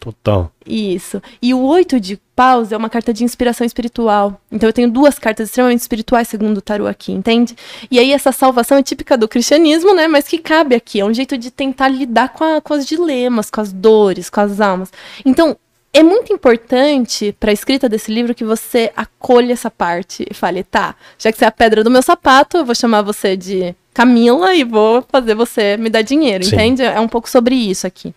Total. 0.00 0.50
Isso. 0.66 1.22
E 1.40 1.54
o 1.54 1.60
oito 1.60 2.00
de 2.00 2.18
paus 2.34 2.72
é 2.72 2.76
uma 2.76 2.90
carta 2.90 3.12
de 3.12 3.22
inspiração 3.22 3.64
espiritual. 3.64 4.40
Então 4.50 4.68
eu 4.68 4.72
tenho 4.72 4.90
duas 4.90 5.16
cartas 5.16 5.48
extremamente 5.48 5.78
espirituais, 5.80 6.26
segundo 6.26 6.58
o 6.58 6.60
tarô 6.62 6.88
aqui, 6.88 7.12
entende? 7.12 7.54
E 7.88 8.00
aí 8.00 8.10
essa 8.12 8.32
salvação 8.32 8.78
é 8.78 8.82
típica 8.82 9.16
do 9.16 9.28
cristianismo, 9.28 9.94
né? 9.94 10.08
Mas 10.08 10.26
que 10.26 10.38
cabe 10.38 10.74
aqui. 10.74 10.98
É 10.98 11.04
um 11.04 11.14
jeito 11.14 11.38
de 11.38 11.52
tentar 11.52 11.86
lidar 11.86 12.30
com, 12.30 12.42
a- 12.42 12.60
com 12.60 12.74
os 12.74 12.84
dilemas, 12.84 13.48
com 13.48 13.60
as 13.60 13.72
dores, 13.72 14.28
com 14.28 14.40
as 14.40 14.60
almas. 14.60 14.90
Então, 15.24 15.56
é 15.92 16.02
muito 16.02 16.32
importante 16.32 17.36
para 17.38 17.50
a 17.50 17.52
escrita 17.52 17.88
desse 17.88 18.10
livro 18.10 18.34
que 18.34 18.44
você 18.44 18.90
acolha 18.96 19.52
essa 19.52 19.70
parte 19.70 20.26
e 20.30 20.32
fale, 20.32 20.64
tá, 20.64 20.96
já 21.18 21.30
que 21.30 21.38
você 21.38 21.44
é 21.44 21.48
a 21.48 21.52
pedra 21.52 21.84
do 21.84 21.90
meu 21.90 22.02
sapato, 22.02 22.56
eu 22.56 22.64
vou 22.64 22.74
chamar 22.74 23.02
você 23.02 23.36
de 23.36 23.74
Camila 23.92 24.54
e 24.54 24.64
vou 24.64 25.04
fazer 25.06 25.34
você 25.34 25.76
me 25.76 25.90
dar 25.90 26.00
dinheiro, 26.00 26.44
Sim. 26.44 26.54
entende? 26.54 26.82
É 26.82 26.98
um 26.98 27.08
pouco 27.08 27.28
sobre 27.28 27.54
isso 27.54 27.86
aqui. 27.86 28.14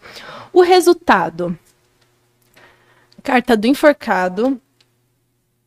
O 0.54 0.62
resultado. 0.62 1.58
Carta 3.22 3.58
do 3.58 3.68
enforcado. 3.68 4.60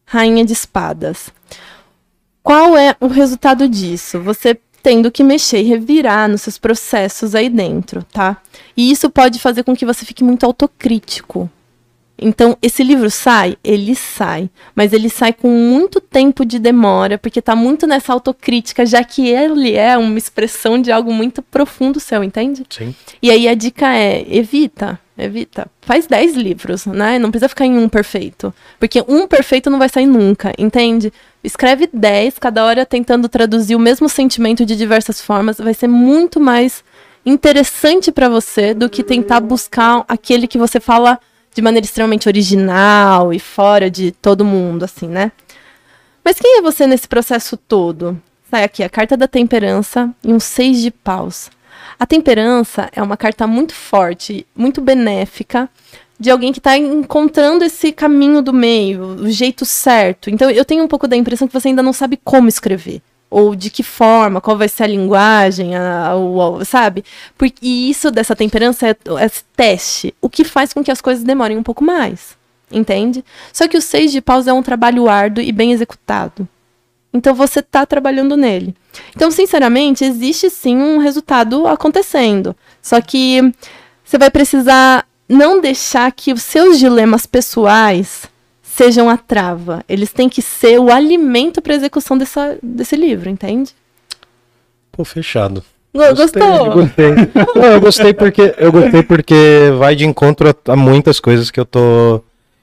Rainha 0.07 0.47
de 0.47 0.55
espadas. 0.55 1.31
Qual 2.43 2.75
é 2.75 2.97
o 2.99 3.09
resultado 3.09 3.69
disso? 3.69 4.19
Você 4.23 4.59
tendo 4.83 5.11
que 5.11 5.23
mexer 5.23 5.61
e 5.61 5.65
revirar 5.65 6.27
nos 6.31 6.41
seus 6.41 6.57
processos 6.57 7.35
aí 7.35 7.51
dentro, 7.51 8.03
tá? 8.05 8.39
E 8.75 8.91
isso 8.91 9.11
pode 9.11 9.39
fazer 9.39 9.65
com 9.65 9.77
que 9.77 9.85
você 9.85 10.07
fique 10.07 10.25
muito 10.25 10.47
autocrítico. 10.47 11.51
Então, 12.21 12.57
esse 12.61 12.83
livro 12.83 13.11
sai? 13.11 13.57
Ele 13.63 13.95
sai. 13.95 14.51
Mas 14.75 14.93
ele 14.93 15.09
sai 15.09 15.33
com 15.33 15.49
muito 15.49 16.01
tempo 16.01 16.45
de 16.45 16.59
demora, 16.59 17.17
porque 17.17 17.41
tá 17.41 17.55
muito 17.55 17.87
nessa 17.87 18.13
autocrítica, 18.13 18.85
já 18.85 19.05
que 19.05 19.29
ele 19.29 19.75
é 19.75 19.97
uma 19.97 20.19
expressão 20.19 20.81
de 20.81 20.91
algo 20.91 21.13
muito 21.13 21.41
profundo 21.43 22.01
seu, 22.01 22.25
entende? 22.25 22.65
Sim. 22.69 22.95
E 23.23 23.31
aí 23.31 23.49
a 23.49 23.55
dica 23.55 23.95
é, 23.95 24.27
evita, 24.29 24.99
evita. 25.17 25.69
Faz 25.81 26.07
10 26.07 26.35
livros, 26.35 26.87
né? 26.87 27.19
Não 27.19 27.31
precisa 27.31 27.49
ficar 27.49 27.67
em 27.67 27.79
um 27.79 27.89
perfeito. 27.89 28.53
Porque 28.81 29.03
um 29.07 29.29
perfeito 29.29 29.71
não 29.71 29.79
vai 29.79 29.89
sair 29.89 30.07
nunca, 30.07 30.53
entende? 30.59 31.13
Escreve 31.43 31.89
10, 31.93 32.39
cada 32.39 32.65
hora 32.65 32.85
tentando 32.85 33.29
traduzir 33.29 33.77
o 33.77 33.81
mesmo 33.81 34.09
sentimento 34.09 34.67
de 34.67 34.75
diversas 34.75 35.21
formas. 35.21 35.59
Vai 35.59 35.75
ser 35.75 35.87
muito 35.87 36.41
mais 36.41 36.83
interessante 37.25 38.11
pra 38.11 38.29
você 38.29 38.75
do 38.75 38.89
que 38.89 39.03
tentar 39.03 39.41
buscar 39.41 40.05
aquele 40.09 40.47
que 40.47 40.59
você 40.59 40.81
fala 40.81 41.19
de 41.55 41.63
maneira 41.63 41.85
extremamente 41.85 42.29
original 42.29 43.33
e 43.33 43.39
fora 43.39 43.91
de 43.91 44.13
todo 44.13 44.45
mundo, 44.45 44.85
assim, 44.85 45.09
né? 45.09 45.33
Mas 46.25 46.39
quem 46.39 46.59
é 46.59 46.63
você 46.63 46.87
nesse 46.87 47.09
processo 47.09 47.57
todo? 47.57 48.21
Sai 48.51 48.65
aqui 48.65 48.83
a 48.83 48.89
carta 48.89 49.17
da 49.17 49.27
temperança 49.27 50.11
e 50.23 50.33
um 50.33 50.41
seis 50.41 50.81
de 50.81 50.91
paus. 50.91 51.51
A 51.99 52.07
temperança 52.07 52.89
é 52.93 53.03
uma 53.03 53.17
carta 53.17 53.47
muito 53.47 53.75
forte, 53.75 54.47
muito 54.55 54.81
benéfica, 54.81 55.69
de 56.19 56.31
alguém 56.31 56.53
que 56.53 56.59
está 56.59 56.77
encontrando 56.77 57.65
esse 57.65 57.93
caminho 57.93 58.43
do 58.43 58.53
meio, 58.53 59.03
o 59.03 59.31
jeito 59.31 59.65
certo. 59.65 60.31
Então 60.31 60.51
eu 60.51 60.65
tenho 60.65 60.83
um 60.83 60.89
pouco 60.89 61.07
da 61.07 61.17
impressão 61.17 61.47
que 61.47 61.55
você 61.55 61.69
ainda 61.69 61.83
não 61.83 61.93
sabe 61.93 62.19
como 62.23 62.49
escrever. 62.49 63.01
Ou 63.31 63.55
de 63.55 63.69
que 63.71 63.83
forma, 63.83 64.41
qual 64.41 64.57
vai 64.57 64.69
ser 64.69 64.85
a 64.85 64.87
linguagem, 64.87 65.77
a, 65.77 66.15
o- 66.17 66.57
o- 66.59 66.65
sabe? 66.65 67.05
Porque, 67.37 67.67
isso 67.67 68.11
dessa 68.11 68.35
temperança 68.35 68.89
é 68.89 68.91
é 69.21 69.31
teste, 69.55 70.15
o 70.23 70.29
que 70.31 70.45
faz 70.45 70.73
com 70.73 70.83
que 70.83 70.91
as 70.91 71.01
coisas 71.01 71.23
demorem 71.25 71.57
um 71.59 71.63
pouco 71.63 71.85
mais. 71.85 72.37
Entende? 72.71 73.25
Só 73.53 73.67
que 73.69 73.77
o 73.77 73.83
seis 73.83 74.13
de 74.13 74.21
paus 74.21 74.47
é 74.47 74.53
um 74.53 74.63
trabalho 74.63 75.09
árduo 75.09 75.43
e 75.43 75.53
bem 75.53 75.73
executado. 75.73 76.47
Então 77.13 77.35
você 77.35 77.61
está 77.61 77.87
trabalhando 77.87 78.37
nele. 78.37 78.75
Então, 79.17 79.31
sinceramente, 79.31 80.05
existe 80.05 80.51
sim 80.51 80.77
um 80.77 80.99
resultado 80.99 81.67
acontecendo. 81.67 82.55
Só 82.83 83.01
que 83.01 83.41
você 84.05 84.19
vai 84.19 84.31
precisar 84.31 85.07
não 85.29 85.61
deixar 85.61 86.11
que 86.13 86.33
os 86.33 86.43
seus 86.43 86.79
dilemas 86.79 87.25
pessoais 87.27 88.27
sejam 88.79 89.11
a 89.11 89.17
trava. 89.17 89.85
Eles 89.89 90.13
têm 90.13 90.29
que 90.29 90.41
ser 90.41 90.79
o 90.79 90.91
alimento 90.91 91.61
para 91.61 91.75
execução 91.75 92.17
dessa, 92.17 92.57
desse 92.63 92.95
livro, 92.97 93.29
entende? 93.29 93.73
Pô, 94.93 95.05
fechado. 95.05 95.63
Go- 95.95 96.15
Gostei, 96.15 96.43
Gostou? 96.43 96.73
Gostei. 96.75 97.11
Não, 97.57 97.65
eu 97.73 97.81
gostei 97.81 98.13
porque 98.15 98.55
eu 98.59 98.71
gostei 98.71 99.03
porque 99.03 99.35
vai 99.79 99.97
de 99.97 100.07
encontro 100.07 100.49
a, 100.51 100.73
a 100.73 100.77
muitas 100.77 101.19
coisas 101.19 101.51
que 101.51 101.59
eu 101.59 101.65
tô 101.65 102.23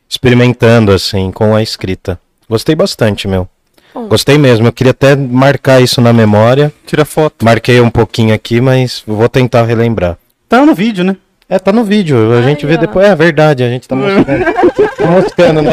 experimentando 0.10 0.92
assim 0.92 1.32
com 1.32 1.56
a 1.56 1.62
escrita. 1.62 2.20
Gostei 2.50 2.76
bastante, 2.76 3.28
meu. 3.28 3.48
Bom. 3.94 4.08
Gostei 4.08 4.38
mesmo. 4.38 4.68
Eu 4.68 4.72
queria 4.74 4.92
até 4.92 5.16
marcar 5.16 5.82
isso 5.82 6.00
na 6.00 6.14
memória. 6.14 6.72
Tira 6.86 7.04
foto. 7.06 7.44
Marquei 7.44 7.82
um 7.82 7.90
pouquinho 7.90 8.34
aqui, 8.34 8.62
mas 8.62 9.04
vou 9.06 9.28
tentar 9.28 9.64
relembrar. 9.64 10.18
Tá 10.48 10.66
no 10.66 10.76
vídeo, 10.76 11.04
né? 11.04 11.18
É, 11.48 11.60
tá 11.60 11.72
no 11.72 11.84
vídeo. 11.84 12.34
A 12.34 12.38
Ai, 12.38 12.44
gente 12.44 12.66
vê 12.66 12.74
ó. 12.76 12.78
depois. 12.78 13.06
É 13.08 13.16
verdade, 13.16 13.64
a 13.64 13.70
gente 13.70 13.88
tá 13.88 13.96
mostrando. 13.96 14.46
tá 14.98 15.06
mostrando, 15.06 15.62
né? 15.62 15.72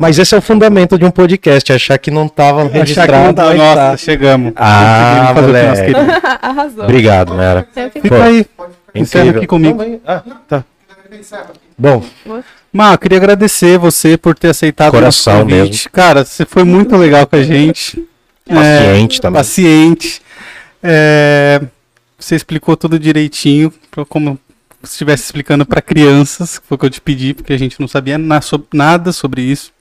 Mas 0.00 0.18
esse 0.18 0.34
é 0.34 0.38
o 0.38 0.42
fundamento 0.42 0.96
de 0.96 1.04
um 1.04 1.10
podcast, 1.10 1.72
achar 1.72 1.98
que 1.98 2.10
não 2.10 2.28
tava 2.28 2.68
registrado. 2.68 3.34
tá, 3.34 3.46
mas 3.46 3.58
nossa, 3.58 3.74
tá. 3.74 3.96
chegamos. 3.96 4.52
Ah, 4.54 5.32
que 5.34 5.40
moleque. 5.40 5.92
Arrasou. 6.40 6.84
Obrigado, 6.84 7.34
Mera. 7.34 7.66
É 7.74 7.88
que- 7.88 8.00
Fica 8.00 8.16
Pô, 8.16 8.22
aí. 8.22 8.46
Encerra 8.94 9.22
Incrível. 9.24 9.40
aqui 9.40 9.46
comigo. 9.48 9.78
Não, 9.82 9.88
mas- 9.88 10.00
ah, 10.06 10.22
tá. 10.46 10.64
Bom, 11.76 12.02
Má, 12.72 12.92
eu 12.94 12.98
queria 12.98 13.18
agradecer 13.18 13.76
você 13.78 14.16
por 14.16 14.34
ter 14.38 14.48
aceitado 14.48 14.92
Coração 14.92 15.32
o 15.32 15.36
nosso 15.36 15.46
convite. 15.50 15.70
mesmo. 15.72 15.90
Cara, 15.90 16.24
você 16.24 16.46
foi 16.46 16.64
muito 16.64 16.96
legal 16.96 17.26
com 17.26 17.36
a 17.36 17.42
gente. 17.42 18.02
Paciente 18.48 19.20
também. 19.20 19.40
Paciente. 19.40 20.22
É, 20.82 21.60
você 22.18 22.34
explicou 22.36 22.76
tudo 22.76 22.98
direitinho, 22.98 23.72
como 24.08 24.38
estivesse 24.82 25.24
explicando 25.24 25.64
para 25.66 25.80
crianças, 25.82 26.60
foi 26.66 26.74
o 26.76 26.78
que 26.78 26.86
eu 26.86 26.90
te 26.90 27.00
pedi, 27.00 27.34
porque 27.34 27.52
a 27.52 27.58
gente 27.58 27.80
não 27.80 27.88
sabia 27.88 28.18
na- 28.18 28.40
so- 28.40 28.66
nada 28.72 29.12
sobre 29.12 29.42
isso. 29.42 29.72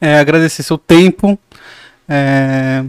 É, 0.00 0.18
agradecer 0.18 0.62
seu 0.62 0.78
tempo. 0.78 1.38
é, 2.08 2.84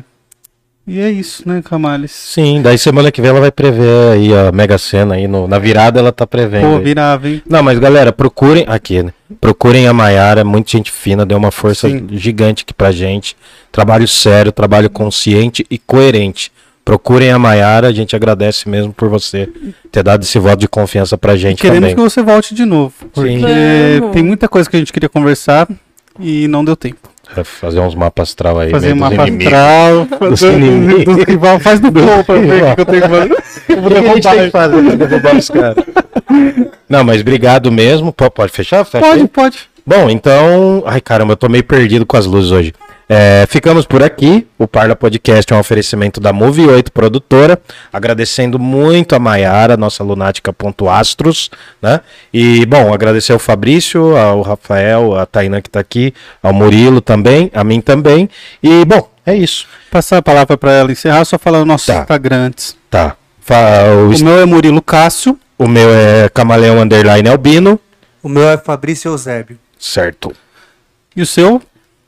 e 0.87 0.99
é 0.99 1.11
isso, 1.11 1.47
né, 1.47 1.61
Camales? 1.63 2.11
sim, 2.11 2.59
daí 2.61 2.75
semana 2.77 3.11
que 3.11 3.21
vem 3.21 3.29
ela 3.29 3.39
vai 3.39 3.51
prever 3.51 4.13
aí 4.13 4.33
a 4.33 4.51
Mega 4.51 4.77
Sena 4.79 5.13
aí 5.13 5.27
no, 5.27 5.47
na 5.47 5.59
virada 5.59 5.99
ela 5.99 6.11
tá 6.11 6.25
prevendo. 6.25 6.63
Pô, 6.77 6.79
virava, 6.79 7.29
hein? 7.29 7.41
Não, 7.47 7.61
mas 7.61 7.77
galera, 7.77 8.11
procurem 8.11 8.65
aqui, 8.67 9.03
né? 9.03 9.13
Procurem 9.39 9.87
a 9.87 9.93
Maiara, 9.93 10.43
muita 10.43 10.71
gente 10.71 10.91
fina, 10.91 11.23
deu 11.25 11.37
uma 11.37 11.51
força 11.51 11.87
Sim. 11.87 12.07
gigante 12.11 12.63
aqui 12.63 12.73
pra 12.73 12.91
gente. 12.91 13.37
Trabalho 13.71 14.07
sério, 14.07 14.51
trabalho 14.51 14.89
consciente 14.89 15.65
e 15.69 15.77
coerente. 15.77 16.51
Procurem 16.83 17.31
a 17.31 17.37
Maiara, 17.37 17.87
a 17.87 17.91
gente 17.91 18.15
agradece 18.15 18.67
mesmo 18.67 18.91
por 18.91 19.07
você 19.07 19.47
ter 19.91 20.01
dado 20.03 20.23
esse 20.23 20.39
voto 20.39 20.57
de 20.57 20.67
confiança 20.67 21.17
pra 21.17 21.35
gente 21.37 21.61
Queremos 21.61 21.79
também. 21.81 21.95
que 21.95 22.01
você 22.01 22.21
volte 22.23 22.55
de 22.55 22.65
novo. 22.65 22.93
Porque 23.13 23.37
Vamos. 23.99 24.13
tem 24.13 24.23
muita 24.23 24.47
coisa 24.47 24.69
que 24.69 24.75
a 24.75 24.79
gente 24.79 24.91
queria 24.91 25.07
conversar 25.09 25.67
e 26.19 26.47
não 26.47 26.65
deu 26.65 26.75
tempo. 26.75 27.09
É, 27.37 27.43
Fazer 27.45 27.79
uns 27.79 27.95
mapas 27.95 28.29
astral 28.29 28.59
aí. 28.59 28.71
Fazer 28.71 28.93
mapa 28.93 29.23
astral, 29.23 30.07
fazer 30.19 30.53
inimigos. 30.53 31.05
dos 31.15 31.23
rival, 31.23 31.59
faz 31.59 31.79
do 31.79 31.89
gol 31.91 32.23
pra 32.25 32.35
ver 32.35 32.63
o 32.63 32.75
que 32.75 32.81
eu 32.81 32.85
tenho 32.85 33.01
que 33.03 33.07
fazer. 33.09 33.37
A 34.11 34.13
gente 34.15 34.27
tem 34.29 34.43
que 34.45 34.49
fazer 34.51 34.83
pra 34.83 34.95
derrubar 35.07 35.35
os 35.37 35.49
caras? 35.49 35.85
Não, 36.89 37.03
mas 37.03 37.21
obrigado 37.21 37.71
mesmo. 37.71 38.11
Pode 38.11 38.51
fechar? 38.51 38.83
Fecha 38.83 39.05
aí. 39.05 39.19
Pode, 39.19 39.27
pode. 39.29 39.59
Bom, 39.85 40.09
então. 40.09 40.83
Ai, 40.85 40.99
caramba, 40.99 41.33
eu 41.33 41.37
tô 41.37 41.47
meio 41.47 41.63
perdido 41.63 42.05
com 42.05 42.17
as 42.17 42.25
luzes 42.25 42.51
hoje. 42.51 42.73
É, 43.13 43.45
ficamos 43.49 43.85
por 43.85 44.01
aqui. 44.01 44.47
O 44.57 44.65
Parla 44.65 44.95
Podcast 44.95 45.51
é 45.51 45.55
um 45.55 45.59
oferecimento 45.59 46.21
da 46.21 46.31
Move 46.31 46.65
8 46.65 46.93
Produtora. 46.93 47.61
Agradecendo 47.91 48.57
muito 48.57 49.13
a 49.13 49.19
Maiara, 49.19 49.75
nossa 49.75 50.01
lunática.astros, 50.01 51.49
né? 51.81 51.99
E, 52.33 52.65
bom, 52.65 52.93
agradecer 52.93 53.33
ao 53.33 53.39
Fabrício, 53.39 54.15
ao 54.15 54.41
Rafael, 54.41 55.17
a 55.19 55.25
Tainan 55.25 55.61
que 55.61 55.69
tá 55.69 55.81
aqui, 55.81 56.13
ao 56.41 56.53
Murilo 56.53 57.01
também, 57.01 57.51
a 57.53 57.65
mim 57.65 57.81
também. 57.81 58.29
E, 58.63 58.85
bom, 58.85 59.09
É 59.25 59.35
isso. 59.35 59.67
Passar 59.91 60.17
a 60.17 60.21
palavra 60.21 60.57
para 60.57 60.71
ela 60.71 60.91
encerrar, 60.91 61.25
só 61.25 61.37
falar 61.37 61.59
o 61.61 61.65
nosso 61.65 61.87
Tá. 61.87 61.99
Instagram 61.99 62.37
antes. 62.47 62.77
Tá. 62.89 63.15
Fa- 63.41 63.83
o, 63.93 64.15
O 64.15 64.23
meu 64.23 64.39
é 64.39 64.45
Murilo 64.45 64.81
Cássio. 64.81 65.37
o 65.59 65.67
meu 65.67 65.89
é 65.93 66.29
Camaleão 66.29 66.79
Underline 66.81 67.27
Albino. 67.29 67.77
O 68.23 68.29
meu 68.29 68.47
é 68.49 68.57
Fabrício 68.57 69.09
Eusébio. 69.11 69.59
Certo. 69.77 70.31
E 71.15 71.21
o 71.21 71.25
seu? 71.25 71.61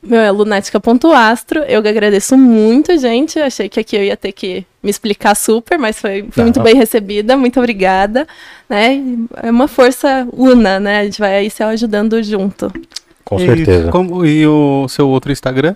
Meu 0.04 0.20
é 0.20 0.30
lunática.astro. 0.30 1.60
Eu 1.60 1.82
que 1.82 1.88
agradeço 1.88 2.36
muito, 2.36 2.96
gente. 2.98 3.38
Achei 3.38 3.68
que 3.68 3.80
aqui 3.80 3.96
eu 3.96 4.04
ia 4.04 4.16
ter 4.16 4.32
que 4.32 4.66
me 4.82 4.90
explicar 4.90 5.34
super, 5.34 5.78
mas 5.78 5.98
foi, 5.98 6.26
fui 6.30 6.42
muito 6.42 6.60
bem 6.60 6.74
recebida. 6.74 7.36
Muito 7.36 7.58
obrigada. 7.58 8.26
Né? 8.68 8.94
E 8.96 9.24
É 9.42 9.50
uma 9.50 9.66
força 9.66 10.28
una, 10.32 10.78
né? 10.78 11.00
A 11.00 11.04
gente 11.04 11.18
vai 11.18 11.34
aí 11.36 11.50
se 11.50 11.62
ajudando 11.62 12.22
junto. 12.22 12.70
Com 13.24 13.36
e, 13.40 13.46
certeza. 13.46 13.90
como- 13.90 14.26
e 14.26 14.46
o 14.46 14.86
seu 14.88 15.08
outro 15.08 15.32
Instagram? 15.32 15.74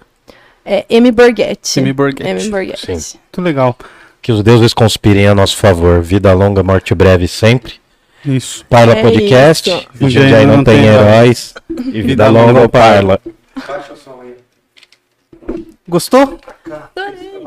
É 0.64 0.84
M. 0.90 1.10
Borghetti. 1.10 1.80
M. 1.80 1.92
Borghetti. 1.94 2.28
M. 2.28 2.48
Borghetti. 2.50 3.00
Sim. 3.00 3.18
Muito 3.24 3.40
legal. 3.40 3.76
Que 4.20 4.30
os 4.32 4.42
deuses 4.42 4.74
conspirem 4.74 5.26
a 5.26 5.34
nosso 5.34 5.56
favor. 5.56 6.02
Vida 6.02 6.32
longa, 6.34 6.62
morte 6.62 6.94
breve 6.94 7.26
sempre. 7.26 7.74
Isso. 8.22 8.66
Parla 8.68 8.92
É 8.94 9.00
Podcast. 9.02 9.70
isso. 9.70 9.86
Jundiaí 9.98 10.44
não, 10.44 10.62
tem 10.62 10.84
heróis. 10.84 11.54
E 11.70 12.02
vida, 12.02 12.28
longa 12.28 12.60
ao 12.60 12.68
Parla. 12.68 13.18
Gostou? 15.88 16.38
Adorei. 16.94 17.44